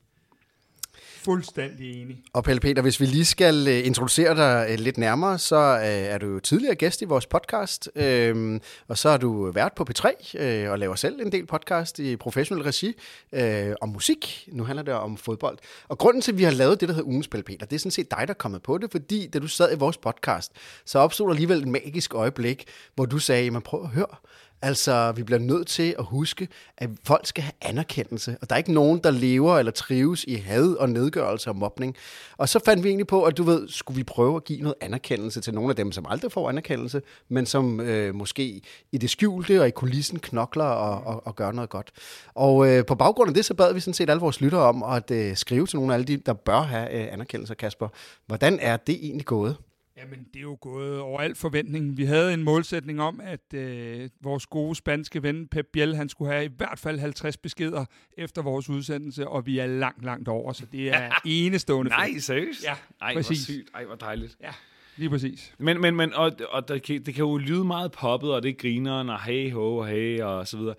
Fuldstændig 1.26 2.02
enig. 2.02 2.24
Og 2.34 2.44
Pelle 2.44 2.60
Peter, 2.60 2.82
hvis 2.82 3.00
vi 3.00 3.06
lige 3.06 3.26
skal 3.26 3.68
øh, 3.68 3.88
introducere 3.88 4.36
dig 4.36 4.68
øh, 4.70 4.80
lidt 4.80 4.98
nærmere, 4.98 5.40
så 5.40 5.56
øh, 5.56 5.86
er 5.86 6.18
du 6.18 6.28
jo 6.28 6.40
tidligere 6.40 6.76
gæst 6.76 7.02
i 7.02 7.06
vores 7.06 7.26
podcast, 7.26 7.90
uh, 7.96 8.60
og 8.88 8.98
så 8.98 9.10
har 9.10 9.18
du 9.18 9.52
været 9.52 9.74
på 9.74 9.86
P3 9.90 10.40
og 10.70 10.80
laver 10.80 10.96
selv 10.96 11.22
en 11.22 11.32
del 11.32 11.46
podcast 11.46 12.00
i 12.00 12.16
professionel 12.16 12.64
regi 12.64 12.94
uh, 13.32 13.74
om 13.82 13.90
musik. 13.90 14.50
Nu 14.52 14.64
handler 14.64 14.84
det 14.84 14.94
om 14.94 15.18
fodbold. 15.18 15.58
Og 15.88 15.98
grunden 15.98 16.22
til, 16.22 16.32
at 16.32 16.38
vi 16.38 16.44
har 16.44 16.52
lavet 16.52 16.82
det, 16.82 16.90
der 16.90 16.96
hedder 16.96 17.10
Ugens 17.10 17.28
Pelle 17.28 17.44
Peter, 17.44 17.66
det 17.66 17.76
er 17.76 17.80
sådan 17.80 17.92
set 17.92 18.12
dig, 18.12 18.20
der 18.28 18.34
er 18.34 18.38
kommet 18.38 18.62
på 18.62 18.78
det, 18.78 18.92
fordi 18.92 19.28
da 19.28 19.40
du 19.40 19.48
sad 19.48 19.76
i 19.76 19.80
vores 19.80 19.98
podcast, 19.98 20.52
så 20.86 21.00
opstod 21.00 21.28
der 21.28 21.34
alligevel 21.34 21.60
et 21.60 21.68
magisk 21.68 22.14
øjeblik, 22.14 22.66
hvor 22.96 23.06
du 23.06 23.20
sagde, 23.20 23.52
man 23.52 23.62
prøv 23.62 23.84
at 23.84 23.90
høre, 23.90 24.16
Altså, 24.64 25.12
vi 25.12 25.24
bliver 25.24 25.40
nødt 25.40 25.68
til 25.68 25.96
at 26.00 26.06
huske, 26.06 26.48
at 26.78 26.90
folk 27.04 27.28
skal 27.28 27.44
have 27.44 27.54
anerkendelse, 27.62 28.38
og 28.42 28.50
der 28.50 28.56
er 28.56 28.58
ikke 28.58 28.74
nogen, 28.74 29.00
der 29.04 29.12
lever 29.12 29.60
eller 29.60 29.72
trives 29.72 30.24
i 30.24 30.36
had 30.36 30.74
og 30.74 30.90
nedgørelse 30.90 31.50
og 31.50 31.56
mobning. 31.56 31.96
Og 32.38 32.50
så 32.50 32.60
fandt 32.66 32.84
vi 32.84 32.90
egentlig 32.90 33.08
på, 33.08 33.24
at 33.24 33.38
du 33.38 33.44
ved, 33.44 33.68
skulle 33.68 33.98
vi 33.98 34.04
prøve 34.04 34.36
at 34.36 34.44
give 34.44 34.62
noget 34.62 34.76
anerkendelse 34.82 35.42
til 35.42 35.54
nogle 35.54 35.70
af 35.70 35.76
dem, 35.76 35.92
som 35.92 36.06
aldrig 36.10 36.32
får 36.32 36.50
anerkendelse, 36.50 37.02
men 37.30 37.46
som 37.46 37.80
øh, 37.80 38.16
måske 38.16 38.62
i 38.92 38.98
det 38.98 39.10
skjulte 39.10 39.62
og 39.62 39.68
i 39.68 39.72
kulissen 39.72 40.20
knokler 40.20 40.66
og, 40.66 41.14
og, 41.14 41.28
og 41.28 41.36
gør 41.36 41.52
noget 41.52 41.70
godt. 41.70 41.92
Og 42.36 42.70
øh, 42.70 42.86
på 42.86 42.96
baggrund 42.96 43.28
af 43.30 43.34
det, 43.34 43.46
så 43.46 43.54
bad 43.54 43.74
vi 43.74 43.80
sådan 43.80 43.94
set 43.94 44.10
alle 44.10 44.20
vores 44.20 44.42
lyttere 44.42 44.62
om 44.62 44.84
at 44.84 45.12
øh, 45.12 45.36
skrive 45.36 45.68
til 45.68 45.78
nogle 45.78 45.94
af 45.94 45.98
alle 45.98 46.06
de, 46.06 46.18
der 46.18 46.34
bør 46.34 46.62
have 46.62 46.94
øh, 46.94 47.14
anerkendelse, 47.14 47.56
Kasper. 47.56 47.88
Hvordan 48.28 48.60
er 48.62 48.78
det 48.78 48.96
egentlig 48.96 49.26
gået? 49.26 49.58
Jamen, 50.04 50.28
det 50.34 50.40
er 50.40 50.42
jo 50.42 50.58
gået 50.62 51.00
over 51.00 51.20
al 51.20 51.36
forventning. 51.36 51.98
Vi 51.98 52.06
havde 52.06 52.34
en 52.34 52.44
målsætning 52.44 53.02
om, 53.02 53.22
at 53.24 53.54
øh, 53.54 54.10
vores 54.22 54.46
gode 54.46 54.76
spanske 54.76 55.24
ven 55.24 55.48
Pep 55.48 55.66
Biel, 55.74 55.96
han 55.96 56.10
skulle 56.10 56.32
have 56.32 56.46
i 56.46 56.50
hvert 56.58 56.80
fald 56.80 57.00
50 57.00 57.38
beskeder 57.38 57.86
efter 58.18 58.42
vores 58.42 58.70
udsendelse, 58.70 59.28
og 59.28 59.46
vi 59.46 59.60
er 59.60 59.68
langt, 59.68 60.06
langt 60.06 60.28
over, 60.28 60.54
så 60.54 60.66
det 60.72 60.90
er 60.90 61.10
enestående. 61.26 61.90
Nej, 61.90 62.20
seriøst? 62.20 62.64
Ja, 62.64 62.74
Ej, 63.02 63.14
præcis. 63.14 63.48
hvor 63.48 63.54
sygt. 63.54 63.70
Ej, 63.76 63.86
hvor 63.86 63.96
dejligt. 63.96 64.38
Ja, 64.42 64.52
lige 64.96 65.10
præcis. 65.10 65.54
Men, 65.58 65.82
men, 65.82 65.96
men 65.96 66.14
og, 66.14 66.32
og 66.50 66.68
det, 66.68 66.84
kan, 66.84 67.04
det 67.06 67.14
kan 67.14 67.24
jo 67.24 67.38
lyde 67.38 67.64
meget 67.64 67.92
poppet, 67.92 68.34
og 68.34 68.44
det 68.44 68.50
er 68.50 68.54
grineren, 68.54 69.10
og 69.10 69.24
hey 69.24 69.52
ho, 69.52 69.84
hey, 69.84 70.22
og 70.22 70.48
så 70.48 70.58
videre. 70.58 70.76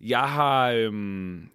Jeg 0.00 0.30
har... 0.30 0.70
Øhm, 0.70 1.48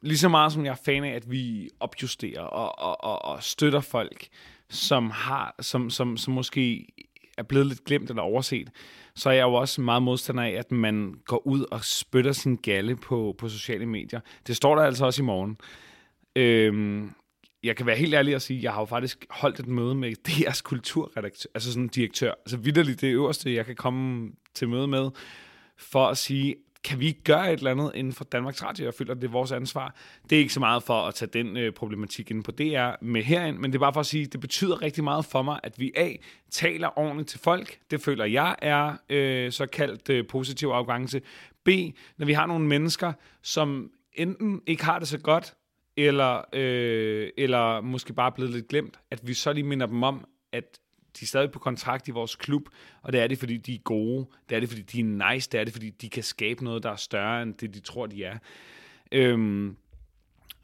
lige 0.00 0.18
så 0.18 0.28
meget 0.28 0.52
som 0.52 0.64
jeg 0.64 0.70
er 0.70 0.80
fan 0.84 1.04
af, 1.04 1.10
at 1.10 1.30
vi 1.30 1.70
opjusterer 1.80 2.42
og, 2.42 2.78
og, 2.78 3.04
og, 3.04 3.24
og 3.24 3.42
støtter 3.42 3.80
folk, 3.80 4.28
som 4.70 5.10
har, 5.10 5.54
som, 5.60 5.90
som, 5.90 6.16
som 6.16 6.34
måske 6.34 6.86
er 7.38 7.42
blevet 7.42 7.66
lidt 7.66 7.84
glemt 7.84 8.10
eller 8.10 8.22
overset, 8.22 8.70
så 9.14 9.30
er 9.30 9.34
jeg 9.34 9.42
jo 9.42 9.54
også 9.54 9.80
meget 9.80 10.02
modstander 10.02 10.42
af, 10.42 10.50
at 10.50 10.72
man 10.72 11.14
går 11.26 11.46
ud 11.46 11.64
og 11.70 11.84
spytter 11.84 12.32
sin 12.32 12.56
galle 12.56 12.96
på, 12.96 13.34
på 13.38 13.48
sociale 13.48 13.86
medier. 13.86 14.20
Det 14.46 14.56
står 14.56 14.74
der 14.74 14.82
altså 14.82 15.04
også 15.04 15.22
i 15.22 15.24
morgen. 15.24 15.56
Øhm, 16.36 17.10
jeg 17.62 17.76
kan 17.76 17.86
være 17.86 17.96
helt 17.96 18.14
ærlig 18.14 18.34
at 18.34 18.42
sige, 18.42 18.56
at 18.56 18.62
jeg 18.62 18.72
har 18.72 18.80
jo 18.80 18.84
faktisk 18.84 19.26
holdt 19.30 19.60
et 19.60 19.66
møde 19.66 19.94
med 19.94 20.14
DR's 20.28 20.62
kulturredaktør, 20.62 21.50
altså 21.54 21.72
sådan 21.72 21.82
en 21.82 21.88
direktør, 21.88 22.30
altså 22.30 22.56
vidderligt 22.56 23.00
det 23.00 23.08
øverste, 23.12 23.54
jeg 23.54 23.66
kan 23.66 23.76
komme 23.76 24.30
til 24.54 24.68
møde 24.68 24.86
med, 24.88 25.10
for 25.78 26.06
at 26.06 26.18
sige, 26.18 26.54
kan 26.86 27.00
vi 27.00 27.06
ikke 27.06 27.22
gøre 27.24 27.52
et 27.52 27.58
eller 27.58 27.70
andet 27.70 27.92
inden 27.94 28.12
for 28.12 28.24
Danmarks 28.24 28.62
Radio? 28.62 28.84
Jeg 28.84 28.94
føler, 28.94 29.14
at 29.14 29.20
det 29.20 29.28
er 29.28 29.32
vores 29.32 29.52
ansvar. 29.52 29.94
Det 30.30 30.36
er 30.36 30.40
ikke 30.40 30.52
så 30.52 30.60
meget 30.60 30.82
for 30.82 31.02
at 31.02 31.14
tage 31.14 31.30
den 31.32 31.56
øh, 31.56 31.72
problematik 31.72 32.30
ind 32.30 32.44
på 32.44 32.50
DR 32.50 33.04
med 33.04 33.22
herind, 33.22 33.58
men 33.58 33.72
det 33.72 33.78
er 33.78 33.80
bare 33.80 33.92
for 33.92 34.00
at 34.00 34.06
sige, 34.06 34.24
at 34.24 34.32
det 34.32 34.40
betyder 34.40 34.82
rigtig 34.82 35.04
meget 35.04 35.24
for 35.24 35.42
mig, 35.42 35.60
at 35.62 35.80
vi 35.80 35.92
A, 35.96 36.12
taler 36.50 36.98
ordentligt 36.98 37.28
til 37.28 37.40
folk. 37.40 37.78
Det 37.90 38.00
føler 38.00 38.24
jeg 38.24 38.56
er 38.62 38.96
øh, 39.10 39.52
såkaldt 39.52 40.10
øh, 40.10 40.26
positiv 40.26 40.68
afgangse. 40.68 41.22
B, 41.64 41.68
når 42.18 42.26
vi 42.26 42.32
har 42.32 42.46
nogle 42.46 42.66
mennesker, 42.66 43.12
som 43.42 43.90
enten 44.12 44.60
ikke 44.66 44.84
har 44.84 44.98
det 44.98 45.08
så 45.08 45.18
godt, 45.18 45.54
eller, 45.96 46.42
øh, 46.52 47.30
eller 47.38 47.80
måske 47.80 48.12
bare 48.12 48.30
er 48.30 48.34
blevet 48.34 48.52
lidt 48.52 48.68
glemt, 48.68 49.00
at 49.10 49.20
vi 49.28 49.34
så 49.34 49.52
lige 49.52 49.64
minder 49.64 49.86
dem 49.86 50.02
om, 50.02 50.24
at 50.52 50.78
de 51.20 51.24
er 51.24 51.26
stadig 51.26 51.50
på 51.50 51.58
kontrakt 51.58 52.08
i 52.08 52.10
vores 52.10 52.36
klub, 52.36 52.62
og 53.02 53.12
det 53.12 53.20
er 53.20 53.26
det, 53.26 53.38
fordi 53.38 53.56
de 53.56 53.74
er 53.74 53.78
gode, 53.78 54.26
det 54.48 54.56
er 54.56 54.60
det, 54.60 54.68
fordi 54.68 54.82
de 54.82 55.00
er 55.00 55.32
nice, 55.32 55.50
det 55.52 55.60
er 55.60 55.64
det, 55.64 55.72
fordi 55.72 55.90
de 55.90 56.10
kan 56.10 56.22
skabe 56.22 56.64
noget, 56.64 56.82
der 56.82 56.90
er 56.90 56.96
større 56.96 57.42
end 57.42 57.54
det, 57.54 57.74
de 57.74 57.80
tror, 57.80 58.06
de 58.06 58.24
er. 58.24 58.38
Øhm, 59.12 59.76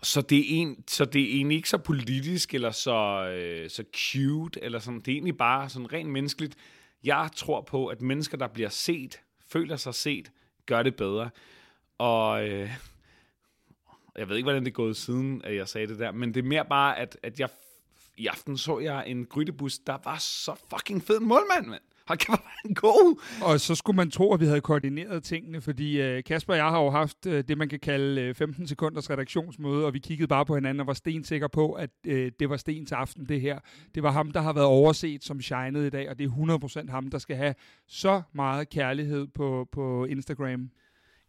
så 0.02 0.20
det, 0.20 0.38
er 0.38 0.44
en, 0.48 0.84
så 0.88 1.04
det 1.04 1.22
er 1.22 1.34
egentlig 1.34 1.56
ikke 1.56 1.68
så 1.68 1.78
politisk, 1.78 2.54
eller 2.54 2.70
så, 2.70 3.28
øh, 3.28 3.70
så 3.70 3.84
cute, 3.96 4.64
eller 4.64 4.78
sådan. 4.78 5.00
Det 5.00 5.08
er 5.08 5.12
egentlig 5.12 5.36
bare 5.36 5.68
sådan 5.68 5.92
rent 5.92 6.10
menneskeligt. 6.10 6.56
Jeg 7.04 7.30
tror 7.36 7.60
på, 7.60 7.86
at 7.86 8.02
mennesker, 8.02 8.36
der 8.36 8.48
bliver 8.48 8.68
set, 8.68 9.20
føler 9.48 9.76
sig 9.76 9.94
set, 9.94 10.30
gør 10.66 10.82
det 10.82 10.96
bedre. 10.96 11.30
Og 11.98 12.48
øh, 12.48 12.70
jeg 14.18 14.28
ved 14.28 14.36
ikke, 14.36 14.44
hvordan 14.44 14.62
det 14.64 14.70
er 14.70 14.74
gået 14.74 14.96
siden, 14.96 15.42
at 15.44 15.56
jeg 15.56 15.68
sagde 15.68 15.86
det 15.86 15.98
der, 15.98 16.12
men 16.12 16.34
det 16.34 16.44
er 16.44 16.48
mere 16.48 16.64
bare, 16.64 16.98
at, 16.98 17.18
at 17.22 17.40
jeg 17.40 17.48
i 18.16 18.26
aften 18.26 18.58
så 18.58 18.78
jeg 18.78 19.04
en 19.06 19.26
grydebus, 19.26 19.78
der 19.78 19.98
var 20.04 20.18
så 20.18 20.54
fucking 20.70 21.02
fed 21.02 21.20
en 21.20 21.26
målmand, 21.26 21.66
mand. 21.66 21.82
Hold 22.06 22.18
kæft, 22.18 22.28
hvor 22.28 22.68
var 22.68 22.74
god! 22.74 23.20
Og 23.42 23.60
så 23.60 23.74
skulle 23.74 23.96
man 23.96 24.10
tro, 24.10 24.34
at 24.34 24.40
vi 24.40 24.46
havde 24.46 24.60
koordineret 24.60 25.24
tingene, 25.24 25.60
fordi 25.60 26.00
øh, 26.00 26.24
Kasper 26.24 26.52
og 26.52 26.56
jeg 26.56 26.64
har 26.64 26.82
jo 26.82 26.90
haft 26.90 27.26
øh, 27.26 27.44
det, 27.48 27.58
man 27.58 27.68
kan 27.68 27.80
kalde 27.80 28.22
øh, 28.22 28.34
15 28.34 28.66
sekunders 28.66 29.10
redaktionsmøde, 29.10 29.86
og 29.86 29.94
vi 29.94 29.98
kiggede 29.98 30.28
bare 30.28 30.46
på 30.46 30.54
hinanden 30.54 30.80
og 30.80 30.86
var 30.86 30.92
stensikre 30.92 31.48
på, 31.48 31.72
at 31.72 31.90
øh, 32.06 32.32
det 32.38 32.50
var 32.50 32.56
Stens 32.56 32.92
aften, 32.92 33.28
det 33.28 33.40
her. 33.40 33.58
Det 33.94 34.02
var 34.02 34.10
ham, 34.10 34.30
der 34.30 34.40
har 34.40 34.52
været 34.52 34.66
overset 34.66 35.24
som 35.24 35.40
shinede 35.40 35.86
i 35.86 35.90
dag, 35.90 36.10
og 36.10 36.18
det 36.18 36.24
er 36.24 36.84
100% 36.86 36.90
ham, 36.90 37.08
der 37.08 37.18
skal 37.18 37.36
have 37.36 37.54
så 37.88 38.22
meget 38.32 38.70
kærlighed 38.70 39.26
på, 39.26 39.68
på 39.72 40.04
Instagram. 40.04 40.70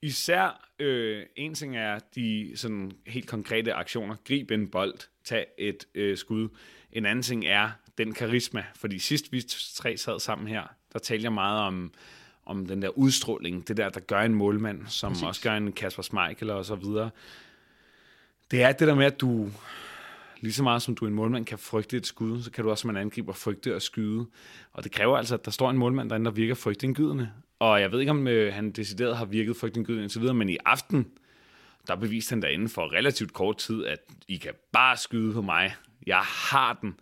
Især 0.01 0.69
øh, 0.79 1.25
en 1.35 1.53
ting 1.53 1.77
er 1.77 1.99
de 2.15 2.51
sådan 2.55 2.91
helt 3.07 3.27
konkrete 3.27 3.73
aktioner. 3.73 4.15
Grib 4.27 4.51
en 4.51 4.67
bold, 4.67 4.99
tag 5.23 5.45
et 5.57 5.87
øh, 5.95 6.17
skud. 6.17 6.49
En 6.91 7.05
anden 7.05 7.23
ting 7.23 7.45
er 7.45 7.69
den 7.97 8.13
karisma. 8.13 8.63
Fordi 8.75 8.99
sidst 8.99 9.31
vi 9.31 9.41
tre 9.75 9.97
sad 9.97 10.19
sammen 10.19 10.47
her, 10.47 10.63
der 10.93 10.99
talte 10.99 11.23
jeg 11.23 11.33
meget 11.33 11.61
om, 11.61 11.91
om 12.45 12.65
den 12.65 12.81
der 12.81 12.89
udstråling. 12.89 13.67
Det 13.67 13.77
der, 13.77 13.89
der 13.89 13.99
gør 13.99 14.21
en 14.21 14.33
målmand, 14.33 14.87
som 14.87 15.11
Præcis. 15.11 15.23
også 15.23 15.41
gør 15.41 15.57
en 15.57 15.71
Kasper 15.71 16.03
Schmeichel 16.03 16.49
og 16.49 16.65
så 16.65 16.75
videre. 16.75 17.09
Det 18.51 18.63
er 18.63 18.71
det 18.71 18.87
der 18.87 18.95
med, 18.95 19.05
at 19.05 19.21
du 19.21 19.49
lige 20.41 20.53
så 20.53 20.63
meget 20.63 20.81
som 20.81 20.95
du 20.95 21.07
en 21.07 21.13
målmand 21.13 21.45
kan 21.45 21.57
frygte 21.57 21.97
et 21.97 22.05
skud, 22.05 22.41
så 22.41 22.51
kan 22.51 22.63
du 22.63 22.69
også 22.69 22.81
som 22.81 22.89
en 22.89 22.97
angriber 22.97 23.33
frygte 23.33 23.75
at 23.75 23.81
skyde. 23.81 24.25
Og 24.73 24.83
det 24.83 24.91
kræver 24.91 25.17
altså, 25.17 25.35
at 25.35 25.45
der 25.45 25.51
står 25.51 25.69
en 25.69 25.77
målmand 25.77 26.09
derinde, 26.09 26.25
der 26.25 26.31
virker 26.31 26.55
frygtindgydende. 26.55 27.29
Og 27.59 27.81
jeg 27.81 27.91
ved 27.91 27.99
ikke, 27.99 28.11
om 28.11 28.27
øh, 28.27 28.53
han 28.53 28.71
decideret 28.71 29.17
har 29.17 29.25
virket 29.25 29.57
frygtindgydende 29.57 30.03
indtil 30.03 30.21
videre, 30.21 30.33
men 30.33 30.49
i 30.49 30.57
aften, 30.65 31.07
der 31.87 31.95
beviste 31.95 32.33
han 32.33 32.41
derinde 32.41 32.69
for 32.69 32.93
relativt 32.93 33.33
kort 33.33 33.57
tid, 33.57 33.85
at 33.85 33.99
I 34.27 34.37
kan 34.37 34.53
bare 34.73 34.97
skyde 34.97 35.33
på 35.33 35.41
mig. 35.41 35.75
Jeg 36.07 36.21
har 36.21 36.77
den. 36.81 36.99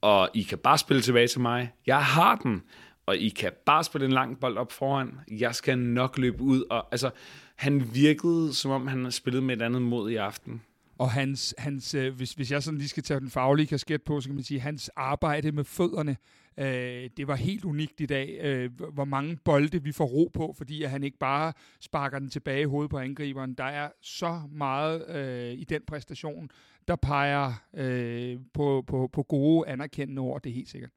Og 0.00 0.30
I 0.34 0.42
kan 0.42 0.58
bare 0.58 0.78
spille 0.78 1.02
tilbage 1.02 1.28
til 1.28 1.40
mig. 1.40 1.72
Jeg 1.86 2.04
har 2.04 2.36
den. 2.36 2.62
Og 3.06 3.16
I 3.16 3.28
kan 3.28 3.52
bare 3.66 3.84
spille 3.84 4.04
en 4.04 4.12
lang 4.12 4.40
bold 4.40 4.56
op 4.56 4.72
foran. 4.72 5.18
Jeg 5.30 5.54
skal 5.54 5.78
nok 5.78 6.18
løbe 6.18 6.42
ud. 6.42 6.64
Og 6.70 6.88
altså, 6.90 7.10
han 7.56 7.94
virkede, 7.94 8.54
som 8.54 8.70
om 8.70 8.86
han 8.86 9.12
spillet 9.12 9.42
med 9.42 9.56
et 9.56 9.62
andet 9.62 9.82
mod 9.82 10.10
i 10.10 10.16
aften. 10.16 10.62
Og 10.98 11.10
hans, 11.10 11.54
hans 11.58 11.94
øh, 11.94 12.14
hvis, 12.14 12.32
hvis 12.32 12.50
jeg 12.50 12.62
sådan 12.62 12.78
lige 12.78 12.88
skal 12.88 13.02
tage 13.02 13.20
den 13.20 13.30
faglige 13.30 13.66
kasket 13.66 14.02
på, 14.02 14.20
så 14.20 14.28
kan 14.28 14.34
man 14.34 14.44
sige, 14.44 14.60
hans 14.60 14.90
arbejde 14.96 15.52
med 15.52 15.64
fødderne, 15.64 16.16
øh, 16.58 17.10
det 17.16 17.28
var 17.28 17.34
helt 17.34 17.64
unikt 17.64 18.00
i 18.00 18.06
dag. 18.06 18.38
Øh, 18.40 18.70
hvor 18.92 19.04
mange 19.04 19.38
bolde 19.44 19.82
vi 19.82 19.92
får 19.92 20.04
ro 20.04 20.30
på, 20.34 20.54
fordi 20.56 20.82
at 20.82 20.90
han 20.90 21.04
ikke 21.04 21.18
bare 21.18 21.52
sparker 21.80 22.18
den 22.18 22.30
tilbage 22.30 22.60
i 22.60 22.64
hovedet 22.64 22.90
på 22.90 22.98
angriberen. 22.98 23.54
Der 23.54 23.64
er 23.64 23.88
så 24.02 24.40
meget 24.52 25.08
øh, 25.08 25.52
i 25.52 25.64
den 25.64 25.82
præstation, 25.86 26.50
der 26.88 26.96
peger 26.96 27.52
øh, 27.76 28.36
på, 28.54 28.84
på, 28.86 29.10
på 29.12 29.22
gode, 29.22 29.68
anerkendende 29.68 30.20
ord, 30.20 30.42
det 30.42 30.50
er 30.50 30.54
helt 30.54 30.68
sikkert. 30.68 30.90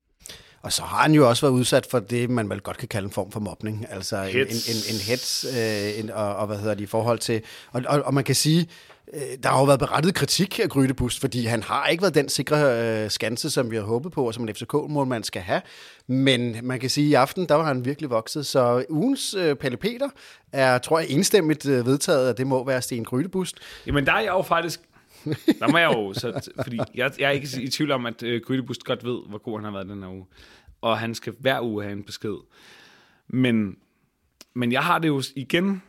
Og 0.61 0.73
så 0.73 0.83
har 0.83 1.01
han 1.01 1.13
jo 1.13 1.29
også 1.29 1.45
været 1.45 1.53
udsat 1.53 1.85
for 1.85 1.99
det, 1.99 2.29
man 2.29 2.49
vel 2.49 2.61
godt 2.61 2.77
kan 2.77 2.87
kalde 2.87 3.05
en 3.05 3.11
form 3.11 3.31
for 3.31 3.39
mobning. 3.39 3.85
Altså 3.89 4.17
en, 4.17 4.37
en, 4.37 4.45
en, 4.45 4.79
en 4.93 4.99
hets, 5.07 5.45
øh, 5.45 5.99
en, 5.99 6.09
og, 6.09 6.35
og 6.35 6.47
hvad 6.47 6.57
hedder 6.57 6.73
det, 6.73 6.83
i 6.83 6.85
forhold 6.85 7.19
til... 7.19 7.41
Og, 7.71 7.83
og, 7.87 8.01
og 8.01 8.13
man 8.13 8.23
kan 8.23 8.35
sige, 8.35 8.67
Øh, 9.13 9.21
der 9.43 9.49
har 9.49 9.59
jo 9.59 9.65
været 9.65 9.79
berettet 9.79 10.15
kritik 10.15 10.59
af 10.59 10.69
Grydebust, 10.69 11.21
fordi 11.21 11.45
han 11.45 11.63
har 11.63 11.87
ikke 11.87 12.01
været 12.01 12.15
den 12.15 12.29
sikre 12.29 12.57
øh, 13.03 13.09
skanse, 13.09 13.49
som 13.49 13.71
vi 13.71 13.75
har 13.75 13.83
håbet 13.83 14.11
på, 14.11 14.27
og 14.27 14.33
som 14.33 14.43
en 14.43 14.55
FCK-målmand 14.55 15.23
skal 15.23 15.41
have. 15.41 15.61
Men 16.07 16.57
man 16.63 16.79
kan 16.79 16.89
sige, 16.89 17.05
at 17.05 17.11
i 17.11 17.13
aften, 17.13 17.45
der 17.49 17.55
var 17.55 17.63
han 17.63 17.85
virkelig 17.85 18.09
vokset. 18.09 18.45
Så 18.45 18.85
ugens 18.89 19.33
øh, 19.33 19.55
Pelle 19.55 19.77
Peter 19.77 20.09
er, 20.51 20.77
tror 20.77 20.99
jeg, 20.99 21.09
enstemmigt 21.09 21.65
øh, 21.65 21.85
vedtaget, 21.85 22.29
at 22.29 22.37
det 22.37 22.47
må 22.47 22.65
være 22.65 22.81
Sten 22.81 23.03
Grydebust. 23.03 23.57
Jamen, 23.87 24.05
der 24.05 24.13
er 24.13 24.19
jeg 24.19 24.29
jo 24.29 24.41
faktisk 24.41 24.79
der 25.59 25.71
må 25.71 25.77
jeg 25.77 25.93
jo, 25.95 26.13
så, 26.13 26.51
fordi 26.63 26.79
jeg, 26.95 27.11
jeg 27.19 27.27
er 27.27 27.31
ikke 27.31 27.47
i 27.61 27.67
tvivl 27.67 27.91
om, 27.91 28.05
at 28.05 28.23
øh, 28.23 28.41
Grydebust 28.41 28.83
godt 28.83 29.03
ved, 29.03 29.19
hvor 29.29 29.37
god 29.37 29.57
han 29.57 29.63
har 29.63 29.71
været 29.71 29.87
den 29.87 30.03
her 30.03 30.09
uge. 30.09 30.25
Og 30.81 30.99
han 30.99 31.15
skal 31.15 31.33
hver 31.39 31.61
uge 31.61 31.83
have 31.83 31.93
en 31.93 32.03
besked. 32.03 32.35
Men, 33.27 33.75
men 34.53 34.71
jeg 34.71 34.83
har 34.83 34.99
det 34.99 35.07
jo 35.07 35.23
igen, 35.35 35.81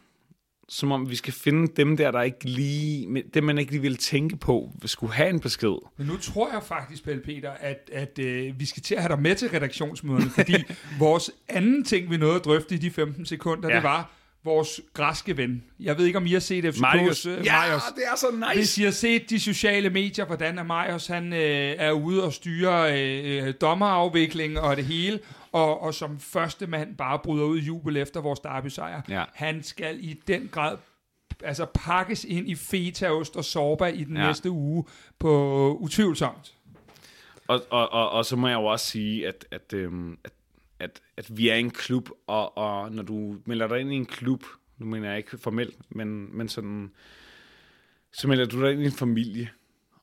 som 0.72 0.92
om 0.92 1.10
vi 1.10 1.16
skal 1.16 1.32
finde 1.32 1.72
dem 1.76 1.96
der, 1.96 2.10
der 2.10 2.22
ikke 2.22 2.44
lige, 2.44 3.24
dem 3.34 3.44
man 3.44 3.58
ikke 3.58 3.70
lige 3.70 3.82
vil 3.82 3.96
tænke 3.96 4.36
på, 4.36 4.72
skulle 4.84 5.12
have 5.12 5.30
en 5.30 5.40
besked. 5.40 5.76
Men 5.96 6.06
nu 6.06 6.16
tror 6.16 6.52
jeg 6.52 6.62
faktisk, 6.62 7.04
Pelle 7.04 7.22
Peter, 7.22 7.50
at, 7.50 7.90
at 7.92 8.18
øh, 8.18 8.60
vi 8.60 8.64
skal 8.64 8.82
til 8.82 8.94
at 8.94 9.02
have 9.02 9.08
dig 9.08 9.22
med 9.22 9.34
til 9.34 9.48
redaktionsmøderne, 9.48 10.30
fordi 10.30 10.54
vores 10.98 11.30
anden 11.48 11.84
ting, 11.84 12.10
vi 12.10 12.16
nåede 12.16 12.34
at 12.34 12.44
drøfte 12.44 12.74
i 12.74 12.78
de 12.78 12.90
15 12.90 13.26
sekunder, 13.26 13.68
ja. 13.68 13.74
det 13.74 13.82
var, 13.82 14.12
vores 14.44 14.80
græske 14.94 15.36
ven. 15.36 15.62
Jeg 15.80 15.98
ved 15.98 16.06
ikke, 16.06 16.18
om 16.18 16.26
I 16.26 16.32
har 16.32 16.40
set 16.40 16.64
FCK's 16.64 16.80
Marius. 16.80 17.26
Uh, 17.26 17.32
ja, 17.44 17.52
Marius. 17.52 17.82
det 17.96 18.04
er 18.12 18.16
så 18.16 18.26
nice. 18.30 18.54
Hvis 18.54 18.78
I 18.78 18.82
har 18.82 18.90
set 18.90 19.30
de 19.30 19.40
sociale 19.40 19.90
medier, 19.90 20.24
hvordan 20.24 20.58
er 20.58 20.62
Marius 20.62 21.06
han, 21.06 21.32
øh, 21.32 21.74
er 21.78 21.92
ude 21.92 22.24
og 22.24 22.32
styre 22.32 23.00
øh, 23.00 23.54
dommerafvikling 23.60 24.60
og 24.60 24.76
det 24.76 24.84
hele, 24.84 25.18
og, 25.52 25.80
og 25.80 25.94
som 25.94 26.18
første 26.18 26.66
mand 26.66 26.96
bare 26.96 27.18
bryder 27.18 27.44
ud 27.44 27.58
i 27.58 27.64
jubel 27.64 27.96
efter 27.96 28.20
vores 28.20 28.40
derby-sejr. 28.40 29.02
Ja. 29.08 29.24
Han 29.34 29.62
skal 29.62 30.04
i 30.04 30.20
den 30.26 30.48
grad 30.52 30.76
altså 31.44 31.66
pakkes 31.74 32.24
ind 32.24 32.48
i 32.48 32.54
fetaost 32.54 33.36
og 33.36 33.44
sorba 33.44 33.86
i 33.86 34.04
den 34.04 34.16
ja. 34.16 34.26
næste 34.26 34.50
uge 34.50 34.84
på 35.18 35.76
utvivlsomt. 35.80 36.54
Og, 37.48 37.60
og, 37.70 37.92
og, 37.92 38.10
og 38.10 38.24
så 38.24 38.36
må 38.36 38.48
jeg 38.48 38.54
jo 38.54 38.64
også 38.64 38.86
sige, 38.86 39.28
at, 39.28 39.46
at, 39.50 39.72
øhm, 39.72 40.18
at 40.24 40.32
at, 40.80 41.02
at 41.16 41.36
vi 41.36 41.48
er 41.48 41.54
en 41.54 41.70
klub, 41.70 42.10
og, 42.26 42.58
og 42.58 42.92
når 42.92 43.02
du 43.02 43.36
melder 43.44 43.68
dig 43.68 43.80
ind 43.80 43.92
i 43.92 43.96
en 43.96 44.06
klub, 44.06 44.44
nu 44.78 44.86
mener 44.86 45.08
jeg 45.08 45.18
ikke 45.18 45.38
formelt, 45.38 45.78
men, 45.88 46.36
men 46.36 46.48
sådan, 46.48 46.90
så 48.12 48.28
melder 48.28 48.44
du 48.44 48.62
dig 48.62 48.72
ind 48.72 48.82
i 48.82 48.84
en 48.84 48.92
familie. 48.92 49.50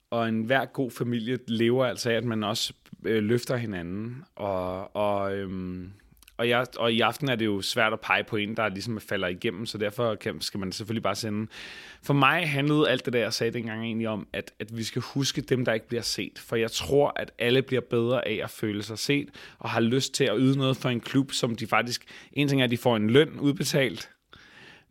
Og 0.10 0.30
en 0.30 0.44
hver 0.44 0.66
god 0.66 0.92
familie 0.92 1.40
lever 1.48 1.86
altså 1.86 2.10
af, 2.10 2.14
at 2.14 2.26
man 2.26 2.44
også 2.44 2.74
øh, 3.06 3.24
løfter 3.24 3.58
hinanden. 3.58 4.24
Og, 4.36 4.96
og 4.96 5.36
øhm, 5.36 5.92
og, 6.38 6.50
jeg, 6.50 6.66
og 6.78 6.94
i 6.94 7.00
aften 7.02 7.30
er 7.30 7.36
det 7.36 7.46
jo 7.46 7.62
svært 7.62 7.94
at 7.94 8.00
pege 8.00 8.24
på 8.24 8.36
en, 8.36 8.58
der 8.58 8.70
ligesom 8.70 9.00
falder 9.00 9.28
igennem, 9.28 9.66
så 9.66 9.78
derfor 9.78 10.16
kan, 10.16 10.42
skal 10.42 10.60
man 10.60 10.72
selvfølgelig 10.72 11.04
bare 11.04 11.16
sende. 11.16 11.48
For 12.04 12.14
mig 12.14 12.50
handlede 12.50 12.90
alt 12.90 13.06
det 13.06 13.14
der, 13.14 13.20
jeg 13.20 13.34
sagde 13.34 13.54
dengang 13.54 13.84
egentlig 13.84 14.08
om, 14.08 14.28
at, 14.34 14.54
at 14.60 14.78
vi 14.78 14.84
skal 14.84 15.02
huske 15.02 15.42
dem, 15.42 15.66
der 15.66 15.74
ikke 15.74 15.88
bliver 15.88 16.02
set. 16.02 16.40
For 16.40 16.56
jeg 16.56 16.72
tror, 16.72 17.14
at 17.16 17.32
alle 17.40 17.62
bliver 17.62 17.82
bedre 17.82 18.28
af 18.28 18.40
at 18.44 18.50
føle 18.50 18.84
sig 18.84 18.98
set, 18.98 19.30
og 19.60 19.70
har 19.70 19.82
lyst 19.82 20.14
til 20.14 20.24
at 20.24 20.36
yde 20.38 20.58
noget 20.58 20.78
for 20.78 20.90
en 20.90 21.00
klub, 21.00 21.32
som 21.32 21.56
de 21.56 21.68
faktisk... 21.68 22.06
En 22.34 22.48
ting 22.48 22.62
er, 22.62 22.66
at 22.66 22.72
de 22.72 22.78
får 22.78 22.96
en 22.96 23.10
løn 23.10 23.40
udbetalt, 23.40 24.10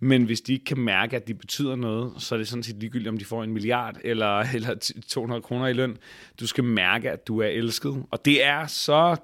men 0.00 0.24
hvis 0.24 0.40
de 0.40 0.52
ikke 0.52 0.64
kan 0.64 0.78
mærke, 0.78 1.16
at 1.16 1.28
de 1.28 1.34
betyder 1.34 1.76
noget, 1.76 2.12
så 2.18 2.34
er 2.34 2.36
det 2.36 2.48
sådan 2.48 2.62
set 2.62 2.76
ligegyldigt, 2.76 3.08
om 3.08 3.18
de 3.18 3.24
får 3.24 3.44
en 3.44 3.52
milliard 3.52 3.96
eller, 4.04 4.40
eller 4.54 4.92
200 5.08 5.42
kroner 5.42 5.66
i 5.66 5.72
løn. 5.72 5.96
Du 6.40 6.46
skal 6.46 6.64
mærke, 6.64 7.10
at 7.10 7.26
du 7.28 7.40
er 7.40 7.46
elsket. 7.46 8.04
Og 8.10 8.24
det 8.24 8.44
er 8.44 8.66
så 8.66 9.16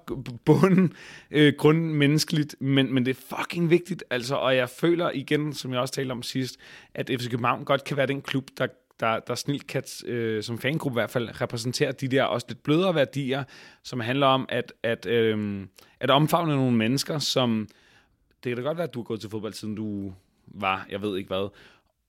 bund 0.44 0.90
øh, 1.30 1.52
grundmenneskeligt, 1.58 2.56
men, 2.60 2.94
men 2.94 3.06
det 3.06 3.16
er 3.16 3.36
fucking 3.36 3.70
vigtigt. 3.70 4.04
Altså, 4.10 4.34
og 4.34 4.56
jeg 4.56 4.68
føler 4.68 5.10
igen, 5.14 5.52
som 5.52 5.72
jeg 5.72 5.80
også 5.80 5.94
talte 5.94 6.12
om 6.12 6.22
sidst, 6.22 6.56
at 6.94 7.10
FC 7.20 7.30
København 7.30 7.64
godt 7.64 7.84
kan 7.84 7.96
være 7.96 8.06
den 8.06 8.22
klub, 8.22 8.48
der 8.58 8.66
der, 9.00 9.20
der 9.20 9.34
snilt 9.34 9.66
kan, 9.66 9.82
øh, 10.06 10.42
som 10.42 10.58
fangruppe 10.58 10.94
i 10.94 11.00
hvert 11.00 11.10
fald, 11.10 11.40
repræsenterer 11.40 11.92
de 11.92 12.08
der 12.08 12.22
også 12.22 12.46
lidt 12.48 12.62
blødere 12.62 12.94
værdier, 12.94 13.44
som 13.82 14.00
handler 14.00 14.26
om 14.26 14.46
at, 14.48 14.72
at, 14.82 15.06
øh, 15.06 15.66
at 16.00 16.10
omfavne 16.10 16.56
nogle 16.56 16.76
mennesker, 16.76 17.18
som... 17.18 17.68
Det 18.44 18.50
kan 18.50 18.56
da 18.56 18.62
godt 18.62 18.78
være, 18.78 18.86
at 18.86 18.94
du 18.94 18.98
har 18.98 19.04
gået 19.04 19.20
til 19.20 19.30
fodbold, 19.30 19.52
siden 19.52 19.74
du 19.74 20.12
var, 20.54 20.86
jeg 20.90 21.02
ved 21.02 21.16
ikke 21.16 21.28
hvad, 21.28 21.48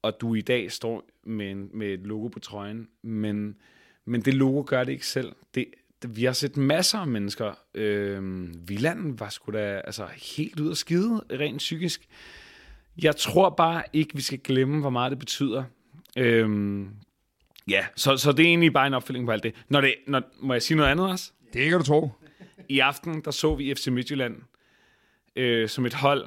og 0.01 0.21
du 0.21 0.35
i 0.35 0.41
dag 0.41 0.71
står 0.71 1.09
med, 1.23 1.51
en, 1.51 1.69
med 1.73 1.87
et 1.87 1.99
logo 1.99 2.27
på 2.27 2.39
trøjen, 2.39 2.87
men, 3.01 3.55
men 4.05 4.21
det 4.21 4.33
logo 4.33 4.63
gør 4.67 4.83
det 4.83 4.91
ikke 4.91 5.07
selv. 5.07 5.35
Det, 5.55 5.65
det, 6.01 6.17
vi 6.17 6.23
har 6.23 6.33
set 6.33 6.57
masser 6.57 6.99
af 6.99 7.07
mennesker. 7.07 7.53
Øh, 7.73 8.47
Villand 8.69 9.17
var 9.17 9.29
sgu 9.29 9.51
da 9.51 9.81
altså, 9.85 10.07
helt 10.37 10.59
ud 10.59 10.69
af 10.69 10.77
skide, 10.77 11.21
rent 11.31 11.57
psykisk. 11.57 12.07
Jeg 13.01 13.15
tror 13.15 13.49
bare 13.49 13.83
ikke, 13.93 14.15
vi 14.15 14.21
skal 14.21 14.39
glemme, 14.39 14.81
hvor 14.81 14.89
meget 14.89 15.11
det 15.11 15.19
betyder. 15.19 15.63
Øh, 16.17 16.85
ja, 17.67 17.85
så, 17.95 18.17
så 18.17 18.31
det 18.31 18.43
er 18.43 18.49
egentlig 18.49 18.73
bare 18.73 18.87
en 18.87 18.93
opfølging 18.93 19.25
på 19.25 19.31
alt 19.31 19.43
det. 19.43 19.55
Når 19.69 19.81
det 19.81 19.95
når, 20.07 20.21
må 20.39 20.53
jeg 20.53 20.61
sige 20.61 20.77
noget 20.77 20.89
andet 20.89 21.09
også? 21.09 21.31
Det 21.53 21.69
kan 21.69 21.79
du 21.79 21.85
tro. 21.85 22.11
I 22.69 22.79
aften, 22.79 23.21
der 23.21 23.31
så 23.31 23.55
vi 23.55 23.75
FC 23.75 23.87
Midtjylland 23.87 24.35
øh, 25.35 25.69
som 25.69 25.85
et 25.85 25.93
hold, 25.93 26.25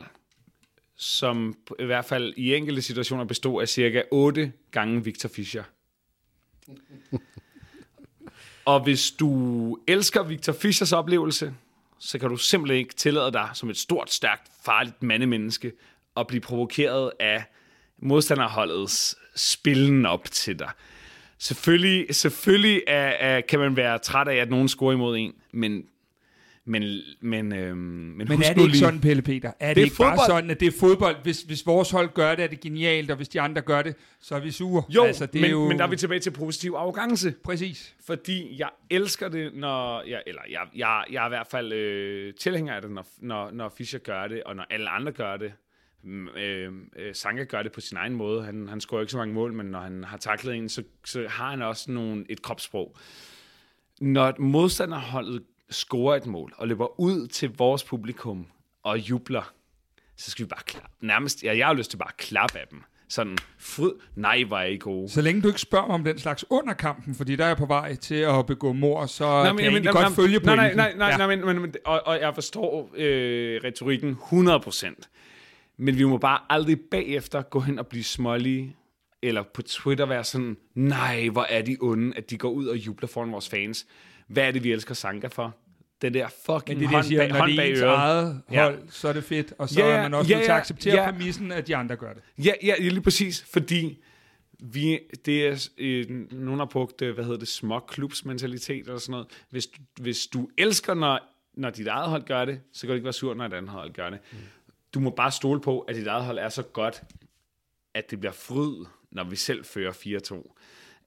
som 0.97 1.57
i 1.79 1.85
hvert 1.85 2.05
fald 2.05 2.35
i 2.37 2.55
enkelte 2.55 2.83
situationer 2.83 3.25
bestod 3.25 3.63
af 3.63 3.69
cirka 3.69 4.03
8 4.11 4.53
gange 4.71 5.05
Victor 5.05 5.29
Fischer. 5.29 5.65
Og 8.65 8.81
hvis 8.81 9.11
du 9.11 9.79
elsker 9.89 10.23
Victor 10.23 10.53
Fischers 10.53 10.93
oplevelse, 10.93 11.55
så 11.99 12.19
kan 12.19 12.29
du 12.29 12.37
simpelthen 12.37 12.79
ikke 12.79 12.95
tillade 12.95 13.33
dig 13.33 13.51
som 13.55 13.71
et 13.71 13.77
stort, 13.77 14.13
stærkt, 14.13 14.51
farligt 14.65 15.03
mandemenneske 15.03 15.73
at 16.17 16.27
blive 16.27 16.41
provokeret 16.41 17.13
af 17.21 17.45
modstanderholdets 17.99 19.17
spillen 19.37 20.07
op 20.07 20.25
til 20.25 20.59
dig. 20.59 20.71
Selvfølgelig, 21.39 22.15
selvfølgelig 22.15 22.83
er, 22.87 23.09
er, 23.09 23.41
kan 23.41 23.59
man 23.59 23.77
være 23.77 23.99
træt 23.99 24.29
af, 24.29 24.37
at 24.37 24.51
nogen 24.51 24.69
scorer 24.69 24.93
imod 24.93 25.17
en, 25.17 25.33
men 25.53 25.85
Men, 26.69 27.01
men, 27.21 27.53
øhm, 27.53 27.79
men, 27.79 28.29
Men 28.29 28.33
er 28.33 28.37
det 28.37 28.49
ikke 28.49 28.67
lige, 28.67 28.79
sådan, 28.79 29.01
Pelle 29.01 29.23
Peter? 29.23 29.53
Er 29.61 29.67
det, 29.69 29.77
Det 29.77 29.83
er 29.83 29.85
ikke 29.85 29.97
bare 29.97 30.11
fodbold. 30.13 30.27
sådan, 30.27 30.51
at 30.51 30.61
det 30.61 30.69
er 30.75 30.79
fodbold? 30.81 31.17
Hvis, 31.23 31.43
hvis 31.43 31.67
vores 31.67 31.91
hold 31.91 32.15
gør 32.15 32.35
det, 32.35 32.43
er 32.45 32.49
det 32.49 32.61
genialt, 32.61 33.11
og 33.11 33.17
hvis 33.17 33.29
de 33.29 33.41
andre 33.41 33.63
gør 33.63 33.83
det, 33.83 33.95
så 34.21 34.35
er 34.35 34.41
vi 34.41 34.51
sure. 34.51 34.83
Jo, 34.89 35.05
altså, 35.05 35.27
det 35.27 35.35
men, 35.35 35.45
er 35.45 35.49
jo... 35.51 35.69
men 35.69 35.79
der 35.79 35.85
er 35.85 35.89
vi 35.89 35.97
tilbage 35.97 36.21
til 36.21 36.31
positiv 36.31 36.73
arrogance. 36.77 37.35
Præcis. 37.45 37.95
Fordi 38.07 38.59
jeg 38.59 38.69
elsker 38.91 39.29
det, 39.29 39.55
når... 39.55 40.03
Jeg, 40.09 40.23
eller 40.27 40.43
jeg, 40.51 40.61
jeg, 40.77 41.05
jeg 41.11 41.23
er 41.23 41.27
i 41.27 41.29
hvert 41.29 41.47
fald 41.51 41.73
øh, 41.73 42.35
tilhænger 42.35 42.75
af 42.75 42.83
det, 42.83 42.91
når, 42.91 43.07
når, 43.19 43.51
når 43.51 43.69
Fischer 43.79 43.99
gør 43.99 44.29
det, 44.29 44.43
og 44.43 44.57
når 44.57 44.67
alle 44.71 44.89
andre 44.89 45.13
gør 45.13 45.37
det. 45.37 45.53
Mm, 46.05 46.29
Øh, 46.29 46.73
øh, 46.97 47.15
Sanka 47.15 47.45
gør 47.45 47.63
det 47.63 47.73
på 47.73 47.81
sin 47.81 47.97
egen 47.97 48.15
måde. 48.15 48.45
Han, 48.45 48.69
han 48.69 48.81
scorer 48.81 49.01
ikke 49.01 49.11
så 49.11 49.19
mange 49.19 49.35
mål, 49.35 49.53
men 49.53 49.67
når 49.67 49.81
han 49.81 50.05
har 50.05 50.17
taklet 50.17 50.55
en, 50.57 50.69
så, 50.69 50.83
så 51.05 51.27
har 51.29 51.51
han 51.51 51.63
også 51.63 51.91
nogle, 51.91 52.25
et 52.29 52.43
kropssprog. 52.43 52.97
Når 54.01 54.35
modstanderholdet 54.39 55.43
scorer 55.71 56.17
et 56.17 56.27
mål 56.27 56.53
og 56.57 56.69
løber 56.69 57.01
ud 57.01 57.27
til 57.27 57.51
vores 57.59 57.85
publikum 57.85 58.47
og 58.83 58.99
jubler, 58.99 59.53
så 60.17 60.31
skal 60.31 60.45
vi 60.45 60.49
bare 60.49 60.63
klappe. 60.67 60.91
Nærmest, 61.01 61.43
ja, 61.45 61.57
jeg 61.57 61.67
har 61.67 61.75
lyst 61.75 61.91
til 61.91 61.97
bare 61.97 62.09
at 62.09 62.17
klappe 62.17 62.59
af 62.59 62.67
dem. 62.71 62.83
Sådan, 63.09 63.39
fryd, 63.59 63.91
nej, 64.17 64.45
hvor 64.45 64.57
er 64.59 64.65
I 64.67 64.77
gode. 64.77 65.09
Så 65.09 65.21
længe 65.23 65.43
du 65.43 65.49
ikke 65.49 65.61
spørger 65.61 65.87
mig 65.87 65.95
om 65.95 66.05
den 66.05 66.19
slags 66.19 66.45
under 66.51 66.75
kampen, 66.75 67.15
fordi 67.15 67.37
der 67.37 67.45
er 67.45 67.49
jeg 67.49 67.57
på 67.57 67.67
vej 67.67 67.95
til 67.95 68.15
at 68.15 68.47
begå 68.47 68.73
mor, 68.73 69.07
så 69.07 69.25
nej, 69.25 69.49
kan 69.49 69.59
jeg 69.59 69.67
egentlig 69.69 69.93
godt 69.93 70.15
følge 70.15 70.39
nej, 70.39 70.57
nej, 70.57 70.65
pointen. 70.65 70.77
nej, 70.77 70.95
nej, 70.97 71.09
Ja. 71.09 71.17
nej, 71.17 71.37
men, 71.37 71.47
men, 71.47 71.61
men, 71.61 71.75
og, 71.85 72.03
og 72.07 72.21
jeg 72.21 72.35
forstår 72.35 72.91
øh, 72.97 73.61
retorikken 73.65 74.19
100%. 74.33 74.95
Men 75.77 75.99
vi 75.99 76.05
må 76.05 76.19
bare 76.19 76.39
aldrig 76.51 76.81
bagefter 76.91 77.43
gå 77.43 77.61
hen 77.61 77.79
og 77.79 77.87
blive 77.87 78.05
smålige, 78.05 78.77
eller 79.23 79.43
på 79.55 79.63
Twitter 79.63 80.07
være 80.07 80.25
sådan, 80.25 80.57
nej, 80.75 81.29
hvor 81.29 81.47
er 81.49 81.63
de 81.63 81.77
onde, 81.81 82.17
at 82.17 82.31
de 82.31 82.39
går 82.39 82.51
ud 82.51 82.67
og 82.67 82.77
jubler 82.77 83.09
foran 83.09 83.33
vores 83.33 83.49
fans. 83.49 83.87
Hvad 84.27 84.45
er 84.45 84.51
det, 84.51 84.65
vi 84.65 84.73
elsker 84.73 84.95
Sanka 84.95 85.27
for? 85.27 85.57
Den 86.03 86.15
der 86.15 86.29
fucking 86.47 86.81
det 86.81 86.89
hånd, 86.89 87.05
siger, 87.05 87.21
bag, 87.21 87.29
når 87.29 87.39
hånd 87.39 87.51
det 87.51 87.59
er 87.59 87.75
bag 87.75 87.83
øret. 87.83 87.95
eget 87.97 88.43
Ja. 88.53 88.63
hold, 88.65 88.79
så 88.91 89.09
er 89.09 89.13
det 89.13 89.25
fedt, 89.25 89.53
og 89.59 89.69
så 89.69 89.81
Ja, 89.81 89.87
ja, 89.89 89.97
er 89.97 90.03
man 90.03 90.15
også 90.15 90.29
ja, 90.31 90.35
nødt 90.37 90.45
til 90.45 90.51
at 90.51 90.55
ja, 90.55 90.61
acceptere 90.61 91.03
ja. 91.03 91.11
præmissen, 91.11 91.53
at 91.53 91.67
de 91.67 91.77
andre 91.77 91.97
gør 91.97 92.13
det. 92.13 92.23
Ja, 92.45 92.53
ja, 92.63 92.75
lige 92.79 93.01
præcis, 93.01 93.45
fordi 93.53 94.03
vi, 94.61 94.99
det 95.25 95.47
er, 95.47 95.69
øh, 95.79 96.11
nogen 96.33 96.59
har 96.59 96.67
brugt, 96.67 97.03
øh, 97.03 97.15
hvad 97.15 97.25
hedder 97.25 97.39
det, 97.39 97.49
småklubsmentalitet 97.49 98.87
eller 98.87 98.99
sådan 98.99 99.11
noget. 99.11 99.27
Hvis, 99.51 99.67
du- 99.67 100.03
hvis 100.03 100.27
du 100.27 100.49
elsker, 100.59 100.95
når, 100.95 101.21
når 101.55 101.71
dit 101.71 101.87
eget 101.87 102.09
hold 102.11 102.23
gør 102.25 102.45
det, 102.45 102.61
så 102.73 102.81
kan 102.81 102.89
du 102.89 102.95
ikke 102.95 103.05
være 103.05 103.13
sur, 103.13 103.35
når 103.35 103.45
et 103.47 103.53
andet 103.53 103.71
hold 103.71 103.93
gør 103.93 104.11
det. 104.11 104.19
Mm. 104.33 104.39
Du 104.95 105.01
må 105.01 105.11
bare 105.11 105.33
stole 105.33 105.61
på, 105.61 105.81
at 105.81 105.97
dit 105.97 106.07
eget 106.07 106.25
hold 106.25 106.39
er 106.39 106.49
så 106.49 106.63
godt, 106.63 107.03
at 107.95 108.11
det 108.11 108.21
bliver 108.21 108.33
fryd, 108.33 108.85
når 109.11 109.25
vi 109.25 109.37
selv 109.37 109.65
fører 109.65 109.93
4-2. 109.93 110.55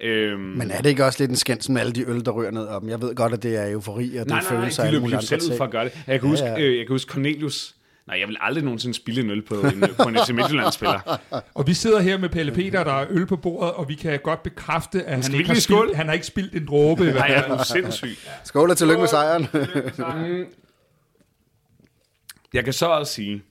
Øhm, 0.02 0.40
Men 0.42 0.72
er 0.72 0.82
det 0.82 0.90
ikke 0.90 1.06
også 1.06 1.20
lidt 1.24 1.30
en 1.32 1.36
skændsel 1.38 1.72
med 1.72 1.82
alle 1.82 1.94
de 1.94 2.04
øl, 2.10 2.26
der 2.26 2.32
rører 2.32 2.52
ned 2.52 2.68
om? 2.68 2.90
Jeg 2.90 3.02
ved 3.02 3.16
godt, 3.16 3.34
at 3.34 3.44
det 3.44 3.56
er 3.58 3.72
eufori, 3.72 4.16
og 4.16 4.20
det 4.20 4.28
nej, 4.28 4.38
er 4.38 4.42
nej, 4.42 4.52
følelser 4.60 4.84
af 4.84 4.88
alle 4.88 5.00
mulige 5.00 5.16
andre 5.16 5.28
selv 5.28 5.42
ud 5.52 5.58
for 5.58 5.64
at 5.64 5.72
gøre 5.72 5.86
det. 5.86 5.92
Jeg 6.08 6.20
kan, 6.20 6.28
Ja, 6.30 6.32
huske, 6.32 6.46
ja. 6.46 6.60
øh, 6.62 6.78
jeg 6.78 6.86
kan 6.88 6.94
huske 6.94 7.12
Cornelius. 7.12 7.76
Nej, 8.08 8.20
jeg 8.20 8.28
vil 8.28 8.38
aldrig 8.40 8.64
nogensinde 8.64 8.94
spille 8.96 9.22
en 9.22 9.30
øl 9.30 9.42
på 9.42 9.56
en, 9.56 9.84
på 10.04 10.10
en 10.10 10.16
FC 10.26 10.30
Midtjylland-spiller. 10.30 11.20
Og 11.56 11.68
vi 11.68 11.74
sidder 11.74 12.00
her 12.00 12.18
med 12.18 12.30
Pelle 12.30 12.52
Peter, 12.52 12.84
der 12.84 12.94
er 12.94 13.06
øl 13.10 13.26
på 13.26 13.36
bordet, 13.38 13.72
og 13.74 13.90
vi 13.90 13.96
kan 13.96 14.20
godt 14.24 14.44
bekræfte, 14.44 15.04
at 15.04 15.24
han 15.26 15.34
ikke, 15.36 15.48
har 15.50 15.56
spildt, 15.56 15.96
han 15.96 16.06
har 16.06 16.14
ikke 16.14 16.26
spildt 16.26 16.56
en 16.56 16.66
dråbe. 16.68 17.02
i 17.02 17.06
hvert 17.06 17.16
Nej, 17.16 17.28
fald. 17.40 17.46
jeg 17.52 17.60
er 17.60 17.64
sindssyg. 17.64 18.18
Skål 18.44 18.70
og 18.70 18.78
tillykke 18.78 19.00
med 19.00 19.08
sejren. 19.08 19.48
Jeg 22.54 22.64
kan 22.64 22.74
så 22.74 22.86
også 22.88 23.14
sige, 23.14 23.44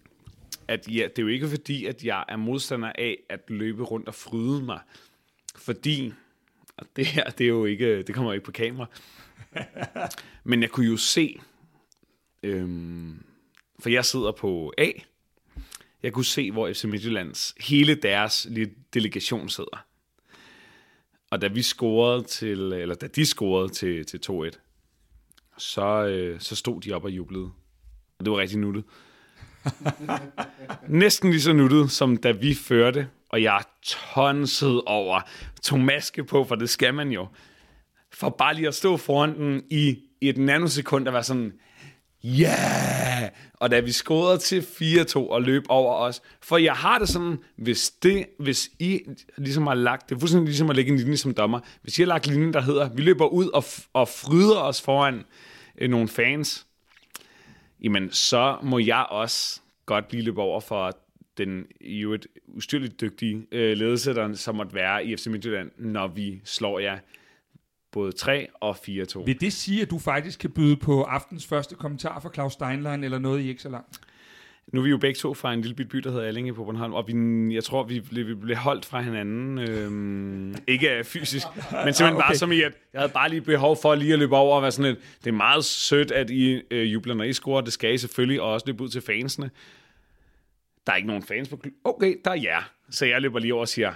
at 0.68 0.88
ja, 0.88 1.02
det 1.16 1.18
er 1.18 1.22
jo 1.22 1.28
ikke 1.28 1.48
fordi, 1.48 1.86
at 1.86 2.04
jeg 2.04 2.24
er 2.28 2.36
modstander 2.36 2.92
af 2.98 3.16
at 3.30 3.40
løbe 3.48 3.82
rundt 3.82 4.08
og 4.08 4.14
fryde 4.14 4.62
mig. 4.64 4.78
Fordi, 5.56 6.12
og 6.78 6.86
det 6.96 7.06
her, 7.06 7.30
det 7.30 7.44
er 7.44 7.48
jo 7.48 7.64
ikke, 7.64 8.02
det 8.02 8.14
kommer 8.14 8.30
jo 8.30 8.34
ikke 8.34 8.44
på 8.44 8.52
kamera. 8.52 8.86
Men 10.44 10.62
jeg 10.62 10.70
kunne 10.70 10.86
jo 10.86 10.96
se, 10.96 11.40
øhm, 12.42 13.22
for 13.78 13.88
jeg 13.88 14.04
sidder 14.04 14.32
på 14.32 14.72
A, 14.78 14.90
jeg 16.02 16.12
kunne 16.12 16.24
se, 16.24 16.50
hvor 16.50 16.72
FC 16.72 16.84
Midtjyllands, 16.84 17.54
hele 17.60 17.94
deres 17.94 18.46
lille 18.50 18.74
delegation 18.94 19.48
sidder. 19.48 19.84
Og 21.30 21.40
da 21.40 21.48
vi 21.48 21.62
scorede 21.62 22.22
til, 22.22 22.72
eller 22.72 22.94
da 22.94 23.06
de 23.06 23.26
scorede 23.26 23.68
til, 23.68 24.06
til 24.06 24.20
2-1, 24.30 24.58
så, 25.58 26.06
øh, 26.06 26.40
så 26.40 26.56
stod 26.56 26.80
de 26.80 26.92
op 26.92 27.04
og 27.04 27.10
jublede. 27.10 27.50
Og 28.18 28.24
det 28.24 28.30
var 28.30 28.38
rigtig 28.38 28.58
nuttet. 28.58 28.84
Næsten 30.88 31.30
lige 31.30 31.40
så 31.40 31.52
nuttet, 31.52 31.90
som 31.90 32.16
da 32.16 32.30
vi 32.30 32.54
førte, 32.54 33.08
og 33.28 33.42
jeg 33.42 33.62
tonsede 33.82 34.82
over, 34.86 35.20
tog 35.62 35.80
maske 35.80 36.24
på, 36.24 36.44
for 36.44 36.54
det 36.54 36.70
skal 36.70 36.94
man 36.94 37.10
jo. 37.10 37.26
For 38.12 38.28
bare 38.28 38.54
lige 38.54 38.68
at 38.68 38.74
stå 38.74 38.96
foran 38.96 39.34
den 39.34 39.62
i, 39.70 39.98
i 40.20 40.28
et 40.28 40.38
nanosekund, 40.38 41.08
og 41.08 41.14
være 41.14 41.22
sådan, 41.22 41.52
ja! 42.24 42.54
Yeah! 43.20 43.30
Og 43.54 43.70
da 43.70 43.80
vi 43.80 43.92
scorede 43.92 44.38
til 44.38 44.60
4-2 44.60 45.16
og 45.16 45.42
løb 45.42 45.64
over 45.68 45.94
os, 45.94 46.22
for 46.42 46.56
jeg 46.56 46.74
har 46.74 46.98
det 46.98 47.08
sådan, 47.08 47.38
hvis, 47.56 47.90
det, 47.90 48.26
hvis 48.38 48.70
I 48.78 49.00
ligesom 49.36 49.66
har 49.66 49.74
lagt, 49.74 50.08
det 50.08 50.14
er 50.14 50.18
fuldstændig 50.20 50.46
ligesom 50.46 50.70
at 50.70 50.76
lægge 50.76 50.92
en 50.92 50.98
linje 50.98 51.16
som 51.16 51.34
dommer, 51.34 51.60
hvis 51.82 51.98
I 51.98 52.02
har 52.02 52.06
lagt 52.06 52.26
linjen, 52.26 52.52
der 52.52 52.60
hedder, 52.60 52.88
vi 52.88 53.02
løber 53.02 53.26
ud 53.26 53.48
og, 53.48 53.64
og 53.92 54.08
fryder 54.08 54.58
os 54.58 54.82
foran 54.82 55.24
øh, 55.78 55.90
nogle 55.90 56.08
fans, 56.08 56.66
jamen 57.82 58.12
så 58.12 58.56
må 58.62 58.78
jeg 58.78 59.06
også 59.10 59.60
godt 59.86 60.12
lige 60.12 60.22
løbe 60.22 60.42
over 60.42 60.60
for 60.60 60.98
den 61.38 61.66
i 61.80 62.00
øvrigt 62.00 62.26
ustyrligt 62.46 63.00
dygtige 63.00 63.46
øh, 63.52 63.76
ledelse, 63.76 64.14
der 64.14 64.34
så 64.34 64.52
måtte 64.52 64.74
være 64.74 65.04
i 65.04 65.16
FC 65.16 65.26
Midtjylland, 65.26 65.70
når 65.76 66.06
vi 66.06 66.40
slår 66.44 66.78
jer 66.78 66.98
både 67.92 68.12
3 68.12 68.46
og 68.60 68.76
4-2. 68.76 69.24
Vil 69.24 69.40
det 69.40 69.52
sige, 69.52 69.82
at 69.82 69.90
du 69.90 69.98
faktisk 69.98 70.38
kan 70.38 70.50
byde 70.50 70.76
på 70.76 71.02
aftens 71.02 71.46
første 71.46 71.74
kommentar 71.74 72.20
fra 72.20 72.30
Claus 72.34 72.52
Steinlein, 72.52 73.04
eller 73.04 73.18
noget 73.18 73.40
i 73.40 73.48
ikke 73.48 73.62
så 73.62 73.68
langt? 73.68 74.00
Nu 74.72 74.80
er 74.80 74.84
vi 74.84 74.90
jo 74.90 74.98
begge 74.98 75.18
to 75.18 75.34
fra 75.34 75.52
en 75.52 75.60
lille 75.60 75.74
bit 75.74 75.88
by, 75.88 75.98
der 75.98 76.10
hedder 76.10 76.26
Allinge 76.26 76.54
på 76.54 76.64
Bornholm, 76.64 76.94
og 76.94 77.04
vi, 77.08 77.14
jeg 77.54 77.64
tror, 77.64 77.82
vi 77.82 78.00
blev, 78.00 78.26
vi 78.26 78.34
blev 78.34 78.56
holdt 78.56 78.84
fra 78.84 79.02
hinanden. 79.02 79.58
Øhm, 79.58 80.54
ikke 80.68 81.04
fysisk, 81.04 81.46
men 81.56 81.94
simpelthen 81.94 82.16
okay. 82.16 82.26
bare 82.26 82.34
som 82.34 82.52
i, 82.52 82.60
at 82.60 82.72
jeg 82.92 83.00
havde 83.00 83.12
bare 83.12 83.28
lige 83.28 83.40
behov 83.40 83.76
for 83.82 83.94
lige 83.94 84.12
at 84.12 84.18
løbe 84.18 84.36
over 84.36 84.56
og 84.56 84.62
være 84.62 84.70
sådan 84.70 84.92
lidt, 84.92 85.04
det 85.24 85.30
er 85.30 85.34
meget 85.34 85.64
sødt, 85.64 86.10
at 86.10 86.30
I 86.30 86.62
øh, 86.70 86.92
jubler, 86.92 87.14
når 87.14 87.24
I 87.24 87.32
scorer. 87.32 87.60
Det 87.60 87.72
skal 87.72 87.94
I 87.94 87.98
selvfølgelig, 87.98 88.40
og 88.40 88.52
også 88.52 88.66
løbe 88.66 88.84
ud 88.84 88.88
til 88.88 89.00
fansene. 89.00 89.50
Der 90.88 90.94
er 90.94 90.96
ikke 90.96 91.06
nogen 91.08 91.22
fans 91.22 91.48
på 91.48 91.56
klubben. 91.56 91.80
Okay, 91.84 92.16
der 92.24 92.30
er 92.30 92.34
jer. 92.34 92.72
Så 92.90 93.06
jeg 93.06 93.22
løber 93.22 93.38
lige 93.38 93.54
over 93.54 93.60
og 93.60 93.68
siger, 93.68 93.94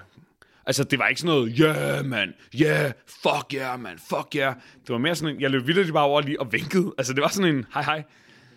Altså, 0.66 0.85
det 0.85 0.98
var 0.98 1.09
ikke 1.09 1.20
sådan 1.20 1.36
noget, 1.36 1.56
yeah, 1.60 2.06
man, 2.06 2.35
yeah, 2.60 2.93
fuck 3.06 3.55
yeah, 3.55 3.81
man, 3.81 3.98
fuck 3.98 4.36
yeah. 4.36 4.55
Det 4.81 4.89
var 4.89 4.98
mere 4.98 5.14
sådan 5.14 5.35
en, 5.35 5.40
jeg 5.40 5.51
løb 5.51 5.66
vildt 5.66 5.93
bare 5.93 6.05
over 6.05 6.20
lige 6.20 6.40
og 6.40 6.52
vinkede. 6.52 6.94
Altså, 6.98 7.12
det 7.12 7.23
var 7.23 7.28
sådan 7.28 7.56
en, 7.56 7.66
hej, 7.74 7.82
hej. 7.82 8.05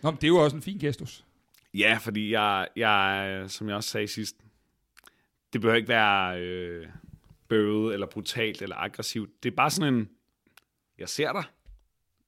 Nå, 0.01 0.11
men 0.11 0.15
det 0.15 0.23
er 0.23 0.27
jo 0.27 0.37
også 0.37 0.55
en 0.55 0.61
fin 0.61 0.77
gestus. 0.77 1.25
Ja, 1.73 1.97
fordi 2.01 2.31
jeg, 2.31 2.67
jeg, 2.75 3.43
som 3.47 3.67
jeg 3.67 3.75
også 3.75 3.89
sagde 3.89 4.07
sidst, 4.07 4.35
det 5.53 5.61
behøver 5.61 5.75
ikke 5.75 5.89
være 5.89 6.39
øh, 6.41 6.87
bøvet, 7.49 7.93
eller 7.93 8.07
brutalt, 8.07 8.61
eller 8.61 8.75
aggressivt. 8.75 9.29
Det 9.43 9.51
er 9.51 9.55
bare 9.55 9.69
sådan 9.69 9.93
en, 9.93 10.09
jeg 10.97 11.09
ser 11.09 11.31
dig. 11.31 11.43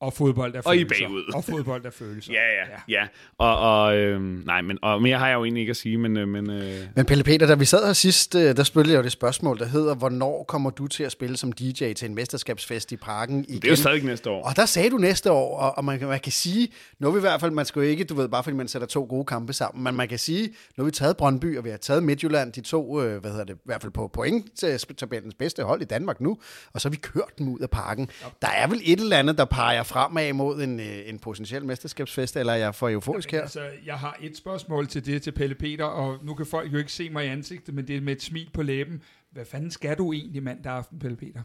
Og 0.02 0.14
fodbold 0.14 0.56
er 0.56 0.62
Og 0.66 0.78
I 0.78 0.82
er 0.82 0.86
følelser. 0.86 1.06
bagud. 1.08 1.24
Og 1.36 1.44
fodbold 1.44 1.86
er 1.86 1.90
følelser. 1.90 2.34
Ja, 2.38 2.40
ja, 2.40 2.72
ja. 2.90 3.02
ja. 3.02 3.08
Og, 3.38 3.60
og 3.84 3.96
øh, 3.98 4.46
nej, 4.46 4.62
men 4.62 4.78
og 4.82 5.02
mere 5.02 5.18
har 5.18 5.28
jeg 5.28 5.36
jo 5.36 5.44
egentlig 5.44 5.62
ikke 5.62 5.70
at 5.72 5.78
sige, 5.78 5.98
men, 5.98 6.18
øh, 6.18 6.28
men 6.28 6.50
øh, 6.50 6.80
Men 6.96 7.06
Pelle 7.06 7.24
Peter, 7.24 7.48
da 7.48 7.54
vi 7.56 7.66
sad 7.66 7.86
her 7.86 7.94
sidst, 7.94 8.36
øh, 8.36 8.58
der 8.58 8.64
spillede 8.64 8.94
jeg 8.94 8.98
jo 8.98 9.04
det 9.04 9.12
spørgsmål, 9.12 9.60
der 9.60 9.66
hedder, 9.66 9.96
hvornår 9.96 10.46
kommer 10.48 10.70
du 10.70 10.88
til 10.88 11.04
at 11.04 11.12
spille 11.12 11.38
som 11.38 11.52
DJ 11.52 11.94
til 11.94 12.10
en 12.10 12.16
mesterskabsfest 12.16 12.92
i 12.92 12.98
parken 12.98 13.46
igen? 13.50 13.56
det 13.62 13.66
er 13.68 13.70
jo 13.70 13.76
stadig 13.76 14.04
næste 14.04 14.30
år. 14.30 14.44
Og 14.44 14.56
der 14.56 14.66
sagde 14.66 14.90
du 14.90 14.98
næste 14.98 15.32
år, 15.32 15.58
og, 15.60 15.78
og 15.78 15.86
man, 15.86 16.00
kan- 16.00 16.08
man 16.08 16.20
kan 16.20 16.32
sige, 16.32 16.68
nu 17.00 17.08
er 17.08 17.12
vi 17.12 17.18
i 17.18 17.22
hvert 17.22 17.40
fald, 17.40 17.52
man 17.52 17.66
skal 17.66 17.80
jo 17.80 17.88
ikke, 17.88 18.04
du 18.04 18.16
ved, 18.16 18.30
bare 18.30 18.44
fordi 18.44 18.56
man 18.58 18.68
sætter 18.68 18.88
to 18.88 19.06
gode 19.10 19.26
kampe 19.26 19.54
sammen, 19.54 19.84
men 19.84 19.96
man 19.96 20.08
kan 20.08 20.20
sige, 20.20 20.48
nu 20.78 20.84
har 20.84 20.86
vi 20.86 20.92
taget 20.92 21.18
Brøndby, 21.18 21.58
og 21.58 21.64
vi 21.66 21.70
har 21.70 21.78
taget 21.78 22.04
Midtjylland, 22.04 22.54
de 22.54 22.62
to, 22.62 23.02
øh, 23.02 23.22
hvad 23.22 23.32
hedder 23.32 23.46
det, 23.46 23.54
i 23.56 23.58
hvert 23.66 23.82
fald 23.82 23.92
på 23.94 24.08
point 24.14 24.46
til 24.60 24.80
tabellens 24.98 25.34
bedste 25.34 25.64
hold 25.64 25.82
i 25.82 25.86
Danmark 25.86 26.22
nu, 26.22 26.38
og 26.74 26.82
så 26.82 26.88
har 26.88 26.92
vi 26.92 26.98
kørt 26.98 27.38
dem 27.38 27.48
ud 27.50 27.60
af 27.60 27.70
parken. 27.70 28.10
Der 28.42 28.48
er 28.48 28.68
vel 28.68 28.82
et 28.86 29.00
eller 29.00 29.18
andet, 29.18 29.38
der 29.38 29.46
peger 29.46 29.84
fremad 29.88 30.34
mod 30.34 30.62
en, 30.62 30.80
øh, 30.80 31.00
en 31.06 31.20
potentiel 31.20 31.66
mesterskabsfest, 31.66 32.38
eller 32.38 32.54
er 32.54 32.58
jeg 32.58 32.76
for 32.76 32.90
euforisk 32.90 33.32
her? 33.32 33.42
Altså, 33.42 33.62
jeg 33.86 33.96
har 33.96 34.18
et 34.22 34.38
spørgsmål 34.38 34.88
til 34.88 35.06
det 35.06 35.22
til 35.22 35.32
Pelle 35.32 35.56
Peter, 35.56 35.86
og 35.86 36.18
nu 36.26 36.34
kan 36.34 36.46
folk 36.46 36.74
jo 36.74 36.78
ikke 36.78 36.92
se 36.92 37.10
mig 37.10 37.26
i 37.26 37.28
ansigtet, 37.28 37.76
men 37.76 37.88
det 37.88 37.96
er 37.96 38.02
med 38.02 38.14
et 38.14 38.22
smil 38.22 38.50
på 38.54 38.64
læben. 38.64 39.02
Hvad 39.32 39.46
fanden 39.46 39.72
skal 39.72 39.98
du 39.98 40.14
egentlig 40.14 40.44
mandag 40.44 40.74
aften, 40.74 41.00
Pelle 41.00 41.18
Peter? 41.18 41.42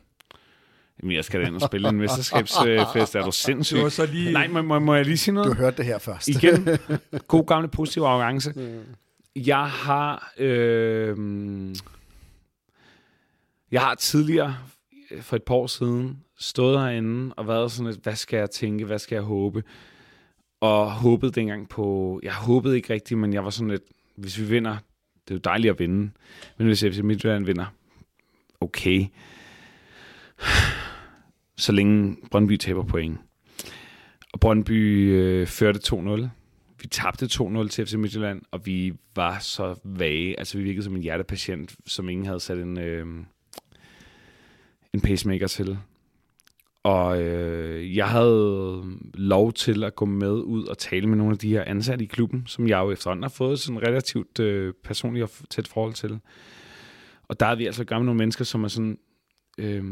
Jamen, 1.02 1.16
jeg 1.16 1.24
skal 1.24 1.40
da 1.40 1.47
ind 1.47 1.55
og 1.55 1.60
spille 1.60 1.89
en 1.89 1.97
mesterskabsfest. 1.97 3.14
Er 3.14 3.23
du 3.24 3.32
sindssyg? 3.32 3.77
Det 3.77 3.85
var 3.85 3.90
så 3.90 4.06
lige... 4.06 4.32
Nej, 4.32 4.48
må, 4.48 4.62
må, 4.62 4.78
må 4.78 4.94
jeg 4.94 5.05
lige 5.05 5.19
sige 5.19 5.35
noget? 5.35 5.51
Du 5.51 5.55
hørte 5.55 5.77
det 5.77 5.85
her 5.85 5.98
først. 5.98 6.28
Igen, 6.28 6.69
god 7.28 7.47
gamle 7.47 7.69
positiv 7.69 8.02
arrogance. 8.02 8.55
Jeg 9.36 9.66
har, 9.66 10.32
øh, 10.39 11.16
jeg 13.73 13.81
har 13.81 13.94
tidligere, 13.94 14.56
for 15.20 15.36
et 15.36 15.43
par 15.43 15.55
år 15.55 15.66
siden, 15.66 16.19
stået 16.43 16.81
herinde 16.81 17.35
og 17.35 17.48
været 17.48 17.73
sådan 17.73 17.90
lidt, 17.93 18.02
hvad 18.02 18.16
skal 18.16 18.36
jeg 18.36 18.51
tænke, 18.51 18.85
hvad 18.85 18.98
skal 18.98 19.16
jeg 19.16 19.23
håbe? 19.23 19.64
Og 20.60 20.93
håbede 20.93 21.32
dengang 21.32 21.69
på, 21.69 22.20
jeg 22.23 22.35
håbede 22.35 22.77
ikke 22.77 22.93
rigtigt, 22.93 23.20
men 23.20 23.32
jeg 23.32 23.44
var 23.44 23.51
sådan 23.51 23.70
lidt, 23.70 23.82
hvis 24.16 24.39
vi 24.39 24.44
vinder, 24.44 24.77
det 25.28 25.31
er 25.31 25.35
jo 25.35 25.40
dejligt 25.44 25.70
at 25.70 25.78
vinde, 25.78 26.10
men 26.59 26.66
hvis 26.66 26.85
FC 26.85 26.98
Midtjylland 26.98 27.44
vinder, 27.47 27.66
okay. 28.60 29.06
Så 31.56 31.73
længe 31.73 32.16
Brøndby 32.31 32.56
taber 32.56 32.82
point. 32.85 33.19
Og 34.32 34.40
Brøndby 34.40 35.10
øh, 35.12 35.47
førte 35.47 35.81
2-0. 35.94 36.28
Vi 36.82 36.89
tabte 36.89 37.27
2-0 37.27 37.69
til 37.69 37.86
FC 37.86 37.94
Midtjylland, 37.94 38.43
og 38.51 38.66
vi 38.66 38.93
var 39.16 39.39
så 39.39 39.81
vage. 39.85 40.39
Altså, 40.39 40.59
vi 40.59 40.64
virkede 40.64 40.85
som 40.85 40.97
en 40.97 41.02
hjertepatient, 41.02 41.74
som 41.86 42.09
ingen 42.09 42.27
havde 42.27 42.40
sat 42.40 42.59
en, 42.59 42.78
øh, 42.78 43.06
en 44.93 45.01
pacemaker 45.01 45.47
til. 45.47 45.78
Og 46.83 47.23
øh, 47.23 47.97
jeg 47.97 48.09
havde 48.09 48.83
lov 49.15 49.53
til 49.53 49.85
at 49.85 49.97
gå 49.97 50.05
med 50.05 50.31
ud 50.31 50.65
og 50.65 50.79
tale 50.79 51.07
med 51.07 51.17
nogle 51.17 51.33
af 51.33 51.39
de 51.39 51.49
her 51.49 51.65
ansatte 51.65 52.05
i 52.05 52.09
klubben, 52.09 52.45
som 52.47 52.69
jeg 52.69 52.79
jo 52.79 52.91
efterhånden 52.91 53.23
har 53.23 53.31
fået 53.31 53.61
sådan 53.61 53.83
relativt 53.83 54.41
øh, 54.41 54.75
personligt 54.85 55.25
og 55.25 55.31
tæt 55.51 55.69
forhold 55.69 55.95
til. 55.95 56.21
Og 57.29 57.41
der 57.41 57.47
er 57.47 57.55
vi 57.55 57.67
altså 57.67 57.85
gamle 57.85 58.07
nogle 58.07 58.19
mennesker, 58.19 58.45
som 58.45 58.65
er 58.65 58.69
sådan... 58.69 58.99
Øh, 59.59 59.85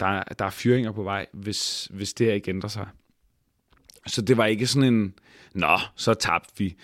der, 0.00 0.22
der 0.38 0.44
er 0.44 0.50
fyringer 0.50 0.92
på 0.92 1.02
vej, 1.02 1.26
hvis, 1.32 1.88
hvis 1.90 2.14
det 2.14 2.26
her 2.26 2.34
ikke 2.34 2.50
ændrer 2.50 2.68
sig. 2.68 2.86
Så 4.06 4.22
det 4.22 4.36
var 4.36 4.46
ikke 4.46 4.66
sådan 4.66 4.94
en, 4.94 5.14
nå, 5.54 5.78
så 5.96 6.14
tabte 6.14 6.52
vi. 6.58 6.74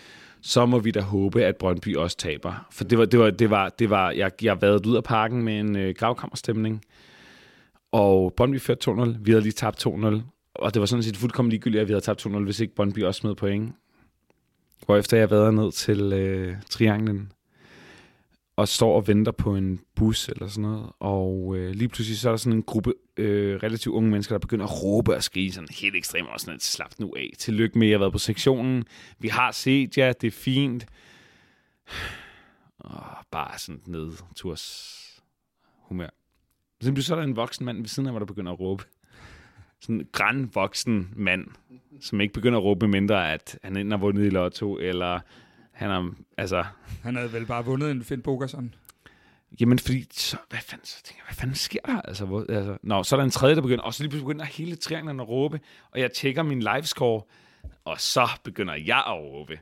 Så 0.40 0.66
må 0.66 0.78
vi 0.78 0.90
da 0.90 1.00
håbe, 1.00 1.44
at 1.44 1.56
Brøndby 1.56 1.96
også 1.96 2.16
taber. 2.16 2.66
For 2.70 2.84
det 2.84 2.98
var, 2.98 3.04
det 3.04 3.20
var, 3.20 3.30
det 3.30 3.50
var, 3.50 3.68
det 3.68 3.90
var 3.90 4.10
jeg, 4.10 4.32
jeg 4.42 4.62
været 4.62 4.86
ud 4.86 4.96
af 4.96 5.04
parken 5.04 5.42
med 5.42 5.60
en 5.60 5.76
øh, 5.76 5.94
gravkammerstemning. 5.94 6.84
Og 7.92 8.32
Brøndby 8.36 8.60
førte 8.60 8.90
2-0. 8.90 9.16
Vi 9.20 9.30
havde 9.30 9.42
lige 9.42 9.52
tabt 9.52 9.86
2-0. 9.86 9.90
Og 10.54 10.74
det 10.74 10.80
var 10.80 10.86
sådan 10.86 11.02
set 11.02 11.16
fuldkommen 11.16 11.50
ligegyldigt, 11.50 11.80
at 11.80 11.88
vi 11.88 11.92
havde 11.92 12.04
tabt 12.04 12.26
2-0, 12.26 12.38
hvis 12.38 12.60
ikke 12.60 12.74
Brøndby 12.74 13.04
også 13.04 13.18
smed 13.18 13.34
point. 13.34 13.74
efter 14.88 15.16
jeg 15.16 15.30
været 15.30 15.54
ned 15.54 15.72
til 15.72 16.12
øh, 16.12 16.56
Trianglen 16.70 17.32
og 18.60 18.68
står 18.68 18.96
og 18.96 19.08
venter 19.08 19.32
på 19.32 19.56
en 19.56 19.80
bus 19.94 20.28
eller 20.28 20.46
sådan 20.46 20.62
noget. 20.62 20.92
Og 21.00 21.56
øh, 21.56 21.70
lige 21.70 21.88
pludselig 21.88 22.18
så 22.18 22.28
er 22.28 22.32
der 22.32 22.36
sådan 22.36 22.58
en 22.58 22.62
gruppe 22.62 22.94
øh, 23.16 23.56
relativt 23.62 23.94
unge 23.94 24.10
mennesker, 24.10 24.34
der 24.34 24.38
begynder 24.38 24.64
at 24.64 24.82
råbe 24.82 25.14
og 25.14 25.22
skrige 25.22 25.52
sådan 25.52 25.68
helt 25.80 25.96
ekstremt 25.96 26.28
og 26.28 26.40
sådan 26.40 26.54
et 26.54 26.62
slap 26.62 26.92
nu 26.98 27.14
af. 27.16 27.30
Tillykke 27.38 27.78
med, 27.78 27.86
at 27.86 27.90
jeg 27.90 27.96
har 27.96 28.02
været 28.02 28.12
på 28.12 28.18
sektionen. 28.18 28.84
Vi 29.18 29.28
har 29.28 29.52
set 29.52 29.98
jer, 29.98 30.12
det 30.12 30.26
er 30.26 30.30
fint. 30.30 30.86
Og 32.78 33.02
bare 33.30 33.58
sådan 33.58 33.82
ned 33.86 34.12
turs 34.36 34.96
humør. 35.88 36.19
Så, 36.80 37.02
så 37.02 37.14
er 37.14 37.18
der 37.18 37.26
en 37.26 37.36
voksen 37.36 37.66
mand 37.66 37.78
ved 37.78 37.88
siden 37.88 38.06
af, 38.06 38.12
hvor 38.12 38.18
der 38.18 38.26
begynder 38.26 38.52
at 38.52 38.60
råbe. 38.60 38.84
Sådan 39.80 39.96
en 39.96 40.06
græn 40.12 40.50
voksen 40.54 41.12
mand, 41.16 41.46
som 42.00 42.20
ikke 42.20 42.34
begynder 42.34 42.58
at 42.58 42.64
råbe 42.64 42.88
mindre, 42.88 43.32
at 43.32 43.58
han 43.62 43.76
enten 43.76 43.90
har 43.90 43.98
vundet 43.98 44.26
i 44.26 44.30
lotto, 44.30 44.78
eller 44.78 45.20
han 45.72 45.90
har, 45.90 46.14
altså... 46.36 46.64
Han 47.02 47.16
havde 47.16 47.32
vel 47.32 47.46
bare 47.46 47.64
vundet 47.64 47.90
en 47.90 48.04
Finn 48.04 48.22
Bogerson. 48.22 48.74
Jamen, 49.60 49.78
fordi, 49.78 50.06
så, 50.10 50.36
hvad 50.48 50.58
fanden, 50.58 50.86
så 50.86 51.02
tænker 51.02 51.22
jeg, 51.22 51.26
hvad 51.26 51.34
fanden 51.34 51.56
sker 51.56 51.80
der? 51.86 52.00
Altså, 52.00 52.24
hvor, 52.24 52.46
altså, 52.48 52.76
nå, 52.82 53.02
så 53.02 53.16
er 53.16 53.20
der 53.20 53.24
en 53.24 53.30
tredje, 53.30 53.54
der 53.54 53.62
begynder, 53.62 53.82
og 53.82 53.94
så 53.94 54.02
lige 54.02 54.20
begynder 54.20 54.44
hele 54.44 54.76
trianglen 54.76 55.20
at 55.20 55.28
råbe, 55.28 55.60
og 55.90 56.00
jeg 56.00 56.12
tjekker 56.12 56.42
min 56.42 56.60
livescore, 56.60 57.22
og 57.84 58.00
så 58.00 58.28
begynder 58.44 58.74
jeg 58.74 59.04
at 59.06 59.14
råbe. 59.14 59.58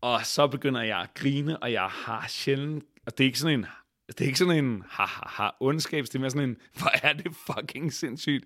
Og 0.00 0.26
så 0.26 0.46
begynder 0.46 0.82
jeg 0.82 0.98
at 0.98 1.14
grine, 1.14 1.62
og 1.62 1.72
jeg 1.72 1.88
har 1.90 2.26
sjældent, 2.28 2.84
og 3.06 3.18
det 3.18 3.24
er 3.24 3.26
ikke 3.26 3.38
sådan 3.38 3.58
en, 3.58 3.66
det 4.08 4.20
er 4.20 4.24
ikke 4.24 4.38
sådan 4.38 4.64
en 4.64 4.84
ha, 4.88 5.04
ha, 5.06 5.22
ha 5.26 5.50
ondskabs, 5.60 6.08
det 6.10 6.16
er 6.16 6.20
mere 6.20 6.30
sådan 6.30 6.48
en, 6.48 6.56
hvor 6.78 6.90
er 7.02 7.12
det 7.12 7.36
fucking 7.36 7.92
sindssygt. 7.92 8.44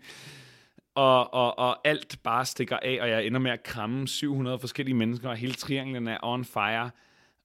Og, 0.94 1.34
og, 1.34 1.58
og 1.58 1.88
alt 1.88 2.18
bare 2.22 2.44
stikker 2.44 2.76
af, 2.82 2.98
og 3.00 3.08
jeg 3.10 3.26
ender 3.26 3.40
med 3.40 3.50
at 3.50 3.62
kramme 3.62 4.08
700 4.08 4.58
forskellige 4.58 4.94
mennesker, 4.94 5.28
og 5.28 5.36
hele 5.36 5.54
trianglen 5.54 6.08
er 6.08 6.18
on 6.22 6.44
fire. 6.44 6.90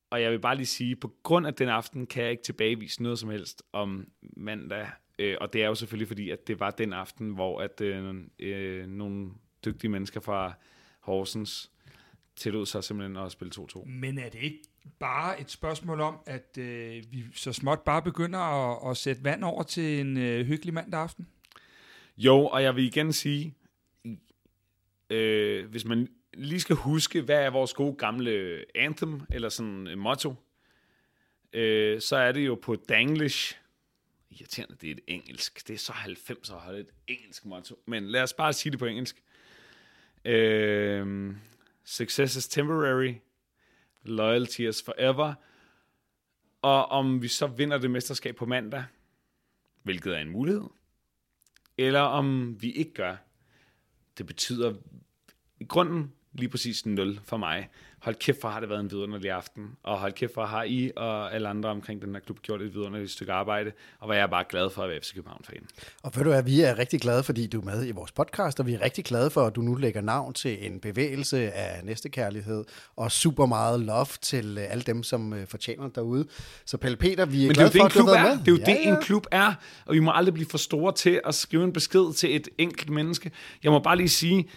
Og 0.10 0.22
jeg 0.22 0.32
vil 0.32 0.40
bare 0.40 0.56
lige 0.56 0.66
sige, 0.66 0.96
på 0.96 1.12
grund 1.24 1.48
af 1.48 1.54
den 1.54 1.70
aften, 1.70 2.08
kan 2.08 2.24
jeg 2.24 2.32
ikke 2.32 2.44
tilbagevise 2.44 3.04
noget 3.04 3.20
som 3.20 3.30
helst 3.30 3.64
om 3.74 4.08
mandag. 4.22 4.88
Øh, 5.20 5.38
og 5.42 5.54
det 5.54 5.64
er 5.64 5.68
jo 5.68 5.76
selvfølgelig 5.76 6.08
fordi, 6.08 6.30
at 6.30 6.48
det 6.48 6.60
var 6.60 6.72
den 6.72 6.94
aften, 6.94 7.30
hvor 7.30 7.62
at 7.62 7.82
øh, 7.82 8.16
øh, 8.40 8.88
nogle 8.88 9.30
dygtige 9.66 9.92
mennesker 9.92 10.20
fra 10.20 10.54
Horsens 11.00 11.72
tillod 12.36 12.66
sig 12.66 12.84
simpelthen 12.84 13.18
at 13.18 13.32
spille 13.32 13.52
2-2. 13.60 13.90
Men 13.90 14.18
er 14.18 14.30
det 14.30 14.40
ikke 14.42 14.62
bare 15.00 15.42
et 15.42 15.52
spørgsmål 15.52 16.02
om, 16.02 16.20
at 16.26 16.58
øh, 16.58 17.04
vi 17.12 17.24
så 17.34 17.54
småt 17.54 17.82
bare 17.82 18.02
begynder 18.02 18.40
at, 18.40 18.92
at 18.92 18.98
sætte 18.98 19.24
vand 19.24 19.44
over 19.44 19.64
til 19.64 20.00
en 20.00 20.18
øh, 20.18 20.46
hyggelig 20.46 20.74
mandag 20.74 21.00
aften? 21.00 21.28
Jo, 22.18 22.48
og 22.48 22.64
jeg 22.64 22.76
vil 22.76 22.84
igen 22.84 23.14
sige, 23.14 23.56
øh, 25.10 25.70
hvis 25.70 25.86
man 25.86 26.08
lige 26.34 26.60
skal 26.60 26.76
huske, 26.76 27.22
hvad 27.22 27.44
er 27.44 27.50
vores 27.50 27.74
gode 27.74 27.96
gamle 27.96 28.66
anthem, 28.76 29.22
eller 29.30 29.50
sådan 29.50 29.88
et 29.88 29.98
motto, 29.98 30.36
øh, 31.54 32.02
så 32.02 32.16
er 32.16 32.32
det 32.32 32.46
jo 32.46 32.56
på 32.56 32.76
Danglish. 32.76 33.58
Irriterende, 34.32 34.76
det 34.82 34.88
er 34.88 34.92
et 34.92 35.02
engelsk. 35.08 35.68
Det 35.68 35.74
er 35.74 35.78
så 35.78 35.92
90 35.94 36.50
at 36.50 36.56
holde 36.56 36.80
et 36.80 36.90
engelsk 37.08 37.46
motto. 37.46 37.80
Men 37.86 38.08
lad 38.08 38.24
os 38.24 38.34
bare 38.34 38.54
sige 38.54 38.72
det 38.72 38.80
på 38.80 38.86
engelsk. 38.86 39.24
Øh, 40.26 41.36
success 41.86 42.36
is 42.36 42.48
temporary, 42.48 43.14
loyalty 44.08 44.62
is 44.62 44.84
forever. 44.84 45.34
Og 46.62 46.86
om 46.86 47.22
vi 47.22 47.28
så 47.28 47.48
vinder 47.48 47.78
det 47.78 47.92
mesterskab 47.92 48.36
på 48.36 48.46
mandag, 48.46 48.86
hvilket 49.84 50.16
er 50.16 50.20
en 50.20 50.30
mulighed, 50.30 50.64
eller 51.78 52.00
om 52.00 52.62
vi 52.62 52.72
ikke 52.72 52.94
gør. 52.94 53.16
Det 54.18 54.26
betyder 54.26 54.74
i 55.60 55.66
grunden 55.66 56.14
lige 56.34 56.50
præcis 56.50 56.86
0 56.86 57.20
for 57.24 57.38
mig. 57.38 57.70
Hold 58.02 58.16
kæft 58.16 58.42
for 58.42 58.48
har 58.48 58.60
det 58.60 58.70
været 58.70 58.80
en 58.80 58.92
vidunderlig 58.92 59.32
aften, 59.32 59.72
og 59.84 60.00
hold 60.00 60.14
kæft 60.14 60.34
for 60.34 60.46
har 60.46 60.64
I 60.64 60.92
og 60.96 61.36
alle 61.36 61.48
andre 61.48 61.70
omkring 61.70 62.02
den 62.02 62.14
her 62.16 62.20
klub 62.20 62.40
gjort 62.42 62.62
et 62.62 62.74
vidunderligt 62.74 63.12
stykke 63.12 63.34
arbejde, 63.34 63.72
og 64.00 64.06
hvor 64.06 64.14
jeg 64.14 64.24
er 64.24 64.28
bare 64.28 64.46
glad 64.50 64.70
for 64.70 64.82
at 64.84 64.90
være 64.90 65.00
FC 65.02 65.14
København-fan. 65.14 65.64
Og 66.04 66.12
ved 66.16 66.24
du 66.24 66.30
hvad, 66.30 66.44
vi 66.44 66.62
er 66.62 66.80
rigtig 66.80 67.02
glade, 67.02 67.24
fordi 67.24 67.48
du 67.48 67.62
er 67.62 67.66
med 67.66 67.88
i 67.88 67.92
vores 67.92 68.12
podcast, 68.12 68.60
og 68.60 68.68
vi 68.68 68.74
er 68.74 68.82
rigtig 68.82 69.06
glade 69.06 69.30
for, 69.30 69.46
at 69.46 69.56
du 69.56 69.62
nu 69.62 69.76
lægger 69.76 70.02
navn 70.02 70.34
til 70.34 70.66
en 70.66 70.80
bevægelse 70.80 71.52
af 71.52 71.86
næstekærlighed, 71.86 72.66
og 72.96 73.12
super 73.12 73.46
meget 73.46 73.80
love 73.80 74.08
til 74.22 74.58
alle 74.58 74.84
dem, 74.84 75.04
som 75.04 75.34
øh, 75.34 75.48
fortjener 75.48 75.90
derude. 75.90 76.28
Så 76.66 76.78
Pelle 76.78 76.98
Peter, 76.98 77.26
vi 77.26 77.44
er 77.44 77.48
Men 77.48 77.56
glade 77.56 77.70
det 77.70 77.80
er 77.80 77.84
jo 77.84 77.90
for, 77.90 77.90
det, 77.90 78.06
en 78.06 78.06
at 78.06 78.06
du 78.06 78.06
klub 78.06 78.08
har 78.08 78.28
er. 78.28 78.36
med. 78.36 78.46
Det 78.46 78.48
er 78.48 78.52
jo 78.52 78.58
ja, 78.58 78.66
det, 78.66 78.88
en 78.88 79.02
klub 79.02 79.26
er, 79.32 79.54
og 79.86 79.94
vi 79.94 80.00
må 80.00 80.12
aldrig 80.12 80.34
blive 80.34 80.50
for 80.50 80.58
store 80.58 80.94
til 80.94 81.22
at 81.26 81.36
skrive 81.36 81.64
en 81.64 81.74
besked 81.74 82.14
til 82.14 82.36
et 82.36 82.48
enkelt 82.58 82.90
menneske. 82.90 83.32
Jeg 83.64 83.72
må 83.72 83.80
bare 83.80 83.98
lige 83.98 84.10
sige, 84.10 84.50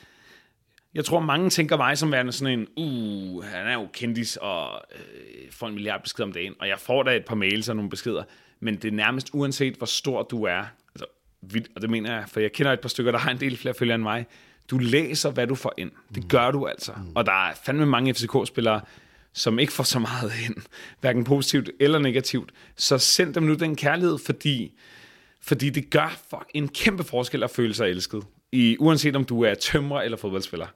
jeg 0.94 1.04
tror, 1.04 1.20
mange 1.20 1.50
tænker 1.50 1.76
mig 1.76 1.98
som 1.98 2.12
værende 2.12 2.32
sådan 2.32 2.58
en, 2.58 2.66
uh, 2.76 3.44
han 3.44 3.66
er 3.66 3.72
jo 3.72 3.88
kendis 3.92 4.36
og 4.36 4.82
øh, 4.94 5.52
får 5.52 5.66
en 5.66 5.74
milliard 5.74 6.02
beskeder 6.02 6.26
om 6.26 6.32
dagen, 6.32 6.54
og 6.60 6.68
jeg 6.68 6.78
får 6.78 7.02
da 7.02 7.16
et 7.16 7.24
par 7.24 7.34
mails 7.34 7.68
og 7.68 7.76
nogle 7.76 7.90
beskeder, 7.90 8.22
men 8.60 8.76
det 8.76 8.84
er 8.84 8.92
nærmest 8.92 9.30
uanset, 9.32 9.74
hvor 9.74 9.86
stor 9.86 10.22
du 10.22 10.44
er, 10.44 10.64
altså, 10.94 11.06
og 11.74 11.82
det 11.82 11.90
mener 11.90 12.14
jeg, 12.14 12.24
for 12.28 12.40
jeg 12.40 12.52
kender 12.52 12.72
et 12.72 12.80
par 12.80 12.88
stykker, 12.88 13.12
der 13.12 13.18
har 13.18 13.30
en 13.30 13.40
del 13.40 13.56
flere 13.56 13.74
følgere 13.74 13.94
end 13.94 14.02
mig, 14.02 14.26
du 14.70 14.78
læser, 14.78 15.30
hvad 15.30 15.46
du 15.46 15.54
får 15.54 15.74
ind. 15.76 15.90
Det 16.14 16.28
gør 16.28 16.50
du 16.50 16.66
altså. 16.66 16.92
Og 17.14 17.26
der 17.26 17.48
er 17.48 17.54
fandme 17.64 17.86
mange 17.86 18.14
FCK-spillere, 18.14 18.80
som 19.32 19.58
ikke 19.58 19.72
får 19.72 19.84
så 19.84 19.98
meget 19.98 20.32
ind, 20.46 20.56
hverken 21.00 21.24
positivt 21.24 21.70
eller 21.80 21.98
negativt. 21.98 22.52
Så 22.76 22.98
send 22.98 23.34
dem 23.34 23.42
nu 23.42 23.54
den 23.54 23.76
kærlighed, 23.76 24.18
fordi, 24.26 24.72
fordi 25.42 25.70
det 25.70 25.90
gør 25.90 26.18
fuck, 26.30 26.50
en 26.54 26.68
kæmpe 26.68 27.04
forskel 27.04 27.42
at 27.42 27.50
føle 27.50 27.74
sig 27.74 27.88
elsket. 27.88 28.22
I, 28.52 28.76
uanset 28.80 29.16
om 29.16 29.24
du 29.24 29.42
er 29.42 29.54
tømrer 29.54 30.02
eller 30.02 30.16
fodboldspiller. 30.16 30.66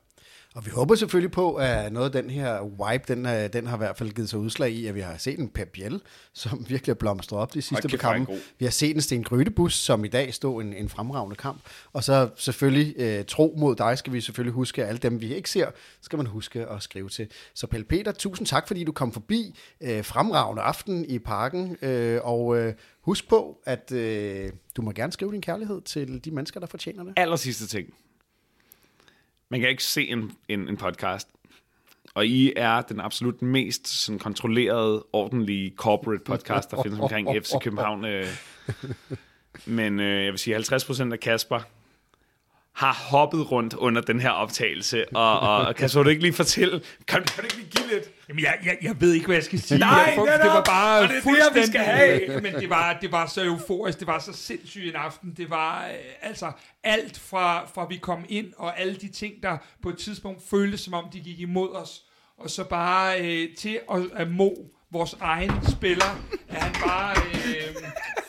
Og 0.54 0.66
vi 0.66 0.70
håber 0.70 0.94
selvfølgelig 0.94 1.30
på, 1.30 1.54
at 1.54 1.92
noget 1.92 2.14
af 2.14 2.22
den 2.22 2.30
her 2.30 2.62
vibe, 2.62 3.04
den, 3.08 3.26
er, 3.26 3.48
den 3.48 3.66
har 3.66 3.76
i 3.76 3.78
hvert 3.78 3.96
fald 3.96 4.10
givet 4.10 4.30
sig 4.30 4.38
udslag 4.38 4.70
i, 4.70 4.86
at 4.86 4.94
vi 4.94 5.00
har 5.00 5.16
set 5.16 5.38
en 5.38 5.48
Pep 5.48 5.68
Biel, 5.68 6.00
som 6.32 6.64
virkelig 6.68 6.92
er 6.92 6.94
blomstret 6.94 7.40
op 7.40 7.54
de 7.54 7.62
sidste 7.62 7.88
par 7.88 7.96
kampe. 7.96 8.32
Vi 8.58 8.64
har 8.64 8.70
set 8.70 8.94
en 8.94 9.02
Sten 9.02 9.24
Grydebus, 9.24 9.74
som 9.74 10.04
i 10.04 10.08
dag 10.08 10.34
stod 10.34 10.62
en, 10.62 10.72
en 10.72 10.88
fremragende 10.88 11.36
kamp. 11.36 11.60
Og 11.92 12.04
så 12.04 12.28
selvfølgelig 12.36 12.94
øh, 12.96 13.24
tro 13.24 13.54
mod 13.58 13.76
dig, 13.76 13.98
skal 13.98 14.12
vi 14.12 14.20
selvfølgelig 14.20 14.52
huske, 14.52 14.82
at 14.82 14.88
alle 14.88 14.98
dem, 14.98 15.20
vi 15.20 15.34
ikke 15.34 15.50
ser, 15.50 15.70
skal 16.00 16.16
man 16.16 16.26
huske 16.26 16.66
at 16.66 16.82
skrive 16.82 17.08
til. 17.08 17.28
Så 17.54 17.66
Pelle 17.66 17.84
Peter, 17.84 18.12
tusind 18.12 18.46
tak, 18.46 18.66
fordi 18.66 18.84
du 18.84 18.92
kom 18.92 19.12
forbi 19.12 19.58
øh, 19.80 20.04
fremragende 20.04 20.62
aften 20.62 21.04
i 21.04 21.18
parken. 21.18 21.76
Øh, 21.82 22.20
og 22.24 22.58
øh, 22.58 22.74
husk 23.00 23.28
på, 23.28 23.58
at 23.64 23.92
øh, 23.92 24.50
du 24.76 24.82
må 24.82 24.90
gerne 24.90 25.12
skrive 25.12 25.32
din 25.32 25.42
kærlighed 25.42 25.80
til 25.80 26.24
de 26.24 26.30
mennesker, 26.30 26.60
der 26.60 26.66
fortjener 26.66 27.04
det. 27.04 27.12
Aller 27.16 27.36
sidste 27.36 27.66
ting. 27.66 27.94
Man 29.48 29.60
kan 29.60 29.68
ikke 29.68 29.84
se 29.84 30.08
en, 30.08 30.32
en, 30.48 30.68
en 30.68 30.76
podcast. 30.76 31.28
Og 32.14 32.26
I 32.26 32.52
er 32.56 32.80
den 32.80 33.00
absolut 33.00 33.42
mest 33.42 33.88
sådan, 33.88 34.18
kontrollerede, 34.18 35.04
ordentlige 35.12 35.72
corporate 35.76 36.24
podcast, 36.24 36.70
der 36.70 36.82
findes 36.82 37.00
omkring 37.00 37.28
FC 37.42 37.52
København. 37.60 38.04
Øh. 38.04 38.26
Men 39.66 40.00
øh, 40.00 40.24
jeg 40.24 40.32
vil 40.32 40.38
sige, 40.38 40.56
50% 40.56 41.12
af 41.12 41.20
Kasper 41.20 41.60
har 42.74 42.92
hoppet 42.92 43.50
rundt 43.50 43.74
under 43.74 44.02
den 44.02 44.20
her 44.20 44.30
optagelse. 44.30 45.16
Og, 45.16 45.40
og, 45.40 45.74
Kasper, 45.74 46.00
vil 46.00 46.04
du 46.04 46.10
ikke 46.10 46.22
lige 46.22 46.32
fortælle? 46.32 46.80
Kan, 47.08 47.22
kan 47.24 47.36
du 47.36 47.42
ikke 47.42 47.56
lige 47.56 47.68
give 47.70 47.88
lidt? 47.92 48.04
Jamen, 48.28 48.42
jeg, 48.42 48.58
jeg, 48.64 48.78
jeg 48.82 49.00
ved 49.00 49.12
ikke, 49.12 49.26
hvad 49.26 49.36
jeg 49.36 49.44
skal 49.44 49.60
sige. 49.60 49.78
Nej, 49.78 50.14
jeg, 50.16 50.40
det 50.42 50.50
var 50.50 50.64
bare 50.64 51.02
Og 51.02 51.08
det 51.08 51.10
er 51.10 51.14
det, 51.14 51.22
fuldstændig... 51.22 51.62
vi 51.62 51.66
skal 51.66 51.80
have. 51.80 52.40
Men 52.40 52.54
det 52.54 52.70
var, 52.70 52.98
det 53.00 53.12
var 53.12 53.26
så 53.26 53.44
euforisk, 53.44 53.98
det 53.98 54.06
var 54.06 54.18
så 54.18 54.32
sindssygt 54.32 54.88
en 54.88 54.94
aften. 54.94 55.34
Det 55.36 55.50
var 55.50 55.86
øh, 55.86 55.94
altså 56.22 56.52
alt 56.84 57.18
fra, 57.18 57.66
fra 57.74 57.86
vi 57.86 57.96
kom 57.96 58.24
ind, 58.28 58.52
og 58.56 58.80
alle 58.80 58.94
de 58.94 59.08
ting, 59.08 59.42
der 59.42 59.56
på 59.82 59.88
et 59.88 59.98
tidspunkt 59.98 60.42
føltes, 60.50 60.80
som 60.80 60.94
om 60.94 61.04
de 61.12 61.20
gik 61.20 61.40
imod 61.40 61.68
os. 61.74 62.02
Og 62.38 62.50
så 62.50 62.64
bare 62.64 63.20
øh, 63.20 63.56
til 63.56 63.80
at, 63.92 64.00
at 64.14 64.30
Mo, 64.30 64.50
vores 64.94 65.16
egen 65.20 65.52
spiller, 65.68 66.20
at 66.48 66.62
han 66.62 66.72
bare 66.86 67.16
øh, 67.16 67.74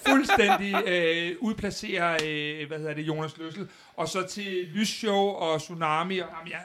fuldstændig 0.07 0.87
øh, 0.87 1.35
udplacere, 1.39 2.25
øh, 2.25 2.67
hvad 2.67 2.77
hedder 2.77 2.93
det, 2.93 3.01
Jonas 3.01 3.37
Løssel. 3.37 3.67
Og 3.97 4.07
så 4.07 4.27
til 4.27 4.67
Lysshow 4.73 5.27
og 5.27 5.61
Tsunami. 5.61 6.19
Og, 6.19 6.27
jamen, 6.37 6.51
ja, 6.51 6.57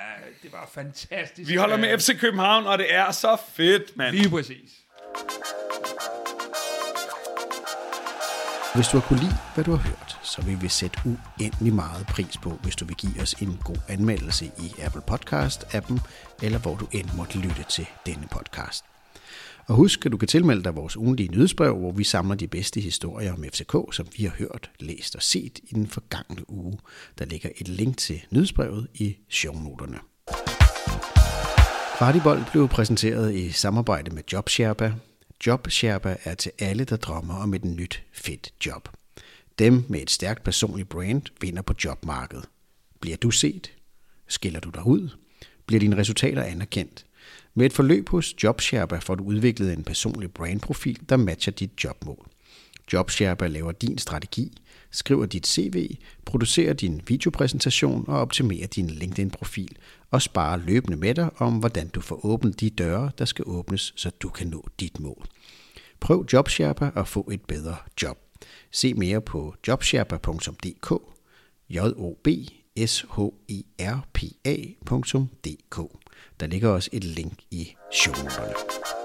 det 0.43 0.52
var 0.52 0.70
fantastisk. 0.74 1.51
Vi 1.51 1.56
holder 1.56 1.77
med 1.77 1.98
FC 1.98 2.20
København, 2.20 2.66
og 2.66 2.78
det 2.78 2.94
er 2.94 3.10
så 3.10 3.36
fedt, 3.52 3.97
mand. 3.97 4.16
Lige 4.16 4.31
præcis. 4.31 4.70
Hvis 8.74 8.89
du 8.89 8.98
har 8.98 9.06
kunne 9.09 9.20
lide, 9.20 9.36
hvad 9.55 9.64
du 9.64 9.70
har 9.70 9.89
hørt, 9.89 10.18
så 10.22 10.43
vil 10.43 10.62
vi 10.62 10.68
sætte 10.68 10.98
uendelig 11.05 11.74
meget 11.74 12.06
pris 12.06 12.36
på, 12.43 12.51
hvis 12.51 12.77
du 12.77 12.85
vil 12.85 12.97
give 12.97 13.22
os 13.22 13.32
en 13.35 13.60
god 13.64 13.77
anmeldelse 13.89 14.44
i 14.44 14.74
Apple 14.82 15.02
Podcast-appen, 15.10 16.01
eller 16.43 16.59
hvor 16.59 16.77
du 16.77 16.86
end 16.93 17.09
måtte 17.16 17.39
lytte 17.39 17.62
til 17.62 17.86
denne 18.06 18.28
podcast. 18.32 18.85
Og 19.71 19.77
husk, 19.77 20.07
at 20.07 20.13
du 20.13 20.17
kan 20.17 20.29
tilmelde 20.29 20.65
dig 20.65 20.77
vores 20.77 20.97
ugenlige 20.97 21.29
nyhedsbrev, 21.29 21.77
hvor 21.77 21.93
vi 21.93 22.05
samler 22.05 22.35
de 22.35 22.49
bedste 22.49 22.81
historier 22.81 23.33
om 23.33 23.45
FCK, 23.45 23.75
som 23.93 24.07
vi 24.17 24.25
har 24.25 24.35
hørt, 24.39 24.71
læst 24.81 25.17
og 25.17 25.23
set 25.23 25.59
i 25.63 25.75
den 25.75 25.87
forgangne 25.87 26.51
uge. 26.51 26.79
Der 27.19 27.25
ligger 27.25 27.51
et 27.57 27.69
link 27.69 27.97
til 27.97 28.21
nyhedsbrevet 28.31 28.87
i 28.95 29.17
shownoterne. 29.29 29.99
Kvartibold 31.99 32.43
blev 32.53 32.69
præsenteret 32.69 33.35
i 33.35 33.51
samarbejde 33.51 34.15
med 34.15 34.23
JobSherpa. 34.33 34.93
JobSherpa 35.47 36.17
er 36.25 36.35
til 36.35 36.53
alle, 36.59 36.85
der 36.85 36.97
drømmer 36.97 37.35
om 37.35 37.55
et 37.55 37.65
nyt, 37.65 38.03
fedt 38.13 38.53
job. 38.67 38.89
Dem 39.59 39.85
med 39.89 40.01
et 40.03 40.11
stærkt 40.11 40.45
personligt 40.45 40.89
brand 40.89 41.23
vinder 41.41 41.63
på 41.63 41.75
jobmarkedet. 41.85 42.45
Bliver 43.01 43.17
du 43.17 43.31
set? 43.31 43.73
Skiller 44.29 44.61
du 44.61 44.71
dig 44.71 44.87
ud? 44.87 45.09
Bliver 45.67 45.81
dine 45.81 45.97
resultater 45.97 46.43
anerkendt? 46.43 47.05
Med 47.55 47.66
et 47.66 47.72
forløb 47.72 48.09
hos 48.09 48.35
JobSherpa 48.43 48.98
får 48.98 49.14
du 49.14 49.24
udviklet 49.24 49.72
en 49.72 49.85
personlig 49.85 50.32
brandprofil, 50.32 50.98
der 51.09 51.16
matcher 51.16 51.52
dit 51.52 51.85
jobmål. 51.85 52.27
JobSherpa 52.93 53.47
laver 53.47 53.72
din 53.72 53.98
strategi, 53.98 54.59
skriver 54.90 55.27
dit 55.27 55.47
CV, 55.47 55.97
producerer 56.24 56.72
din 56.72 57.01
videopræsentation 57.06 58.05
og 58.09 58.20
optimerer 58.20 58.66
din 58.66 58.90
LinkedIn-profil 58.90 59.77
og 60.10 60.22
sparer 60.22 60.56
løbende 60.56 60.97
med 60.97 61.14
dig 61.14 61.31
om, 61.36 61.59
hvordan 61.59 61.89
du 61.89 62.01
får 62.01 62.27
åbnet 62.27 62.60
de 62.60 62.70
døre, 62.70 63.10
der 63.18 63.24
skal 63.24 63.44
åbnes, 63.48 63.93
så 63.97 64.10
du 64.10 64.28
kan 64.28 64.47
nå 64.47 64.66
dit 64.81 65.01
mål. 65.01 65.27
Prøv 66.01 66.27
JobSherpa 66.32 66.90
og 66.94 67.09
få 67.09 67.28
et 67.32 67.44
bedre 67.44 67.77
job. 68.02 68.18
Se 68.70 68.94
mere 68.94 69.20
på 69.20 69.55
jobsherpa.dk 69.68 70.93
j 71.70 71.78
o 71.78 72.18
b 72.24 72.28
s 72.86 73.06
h 73.10 73.20
e 73.48 73.62
r 73.81 74.06
p 74.12 74.22
a.dk. 74.44 75.99
Der 76.41 76.47
ligger 76.47 76.69
også 76.69 76.91
et 76.93 77.05
link 77.05 77.33
i 77.51 77.75
shownoterne. 77.93 78.99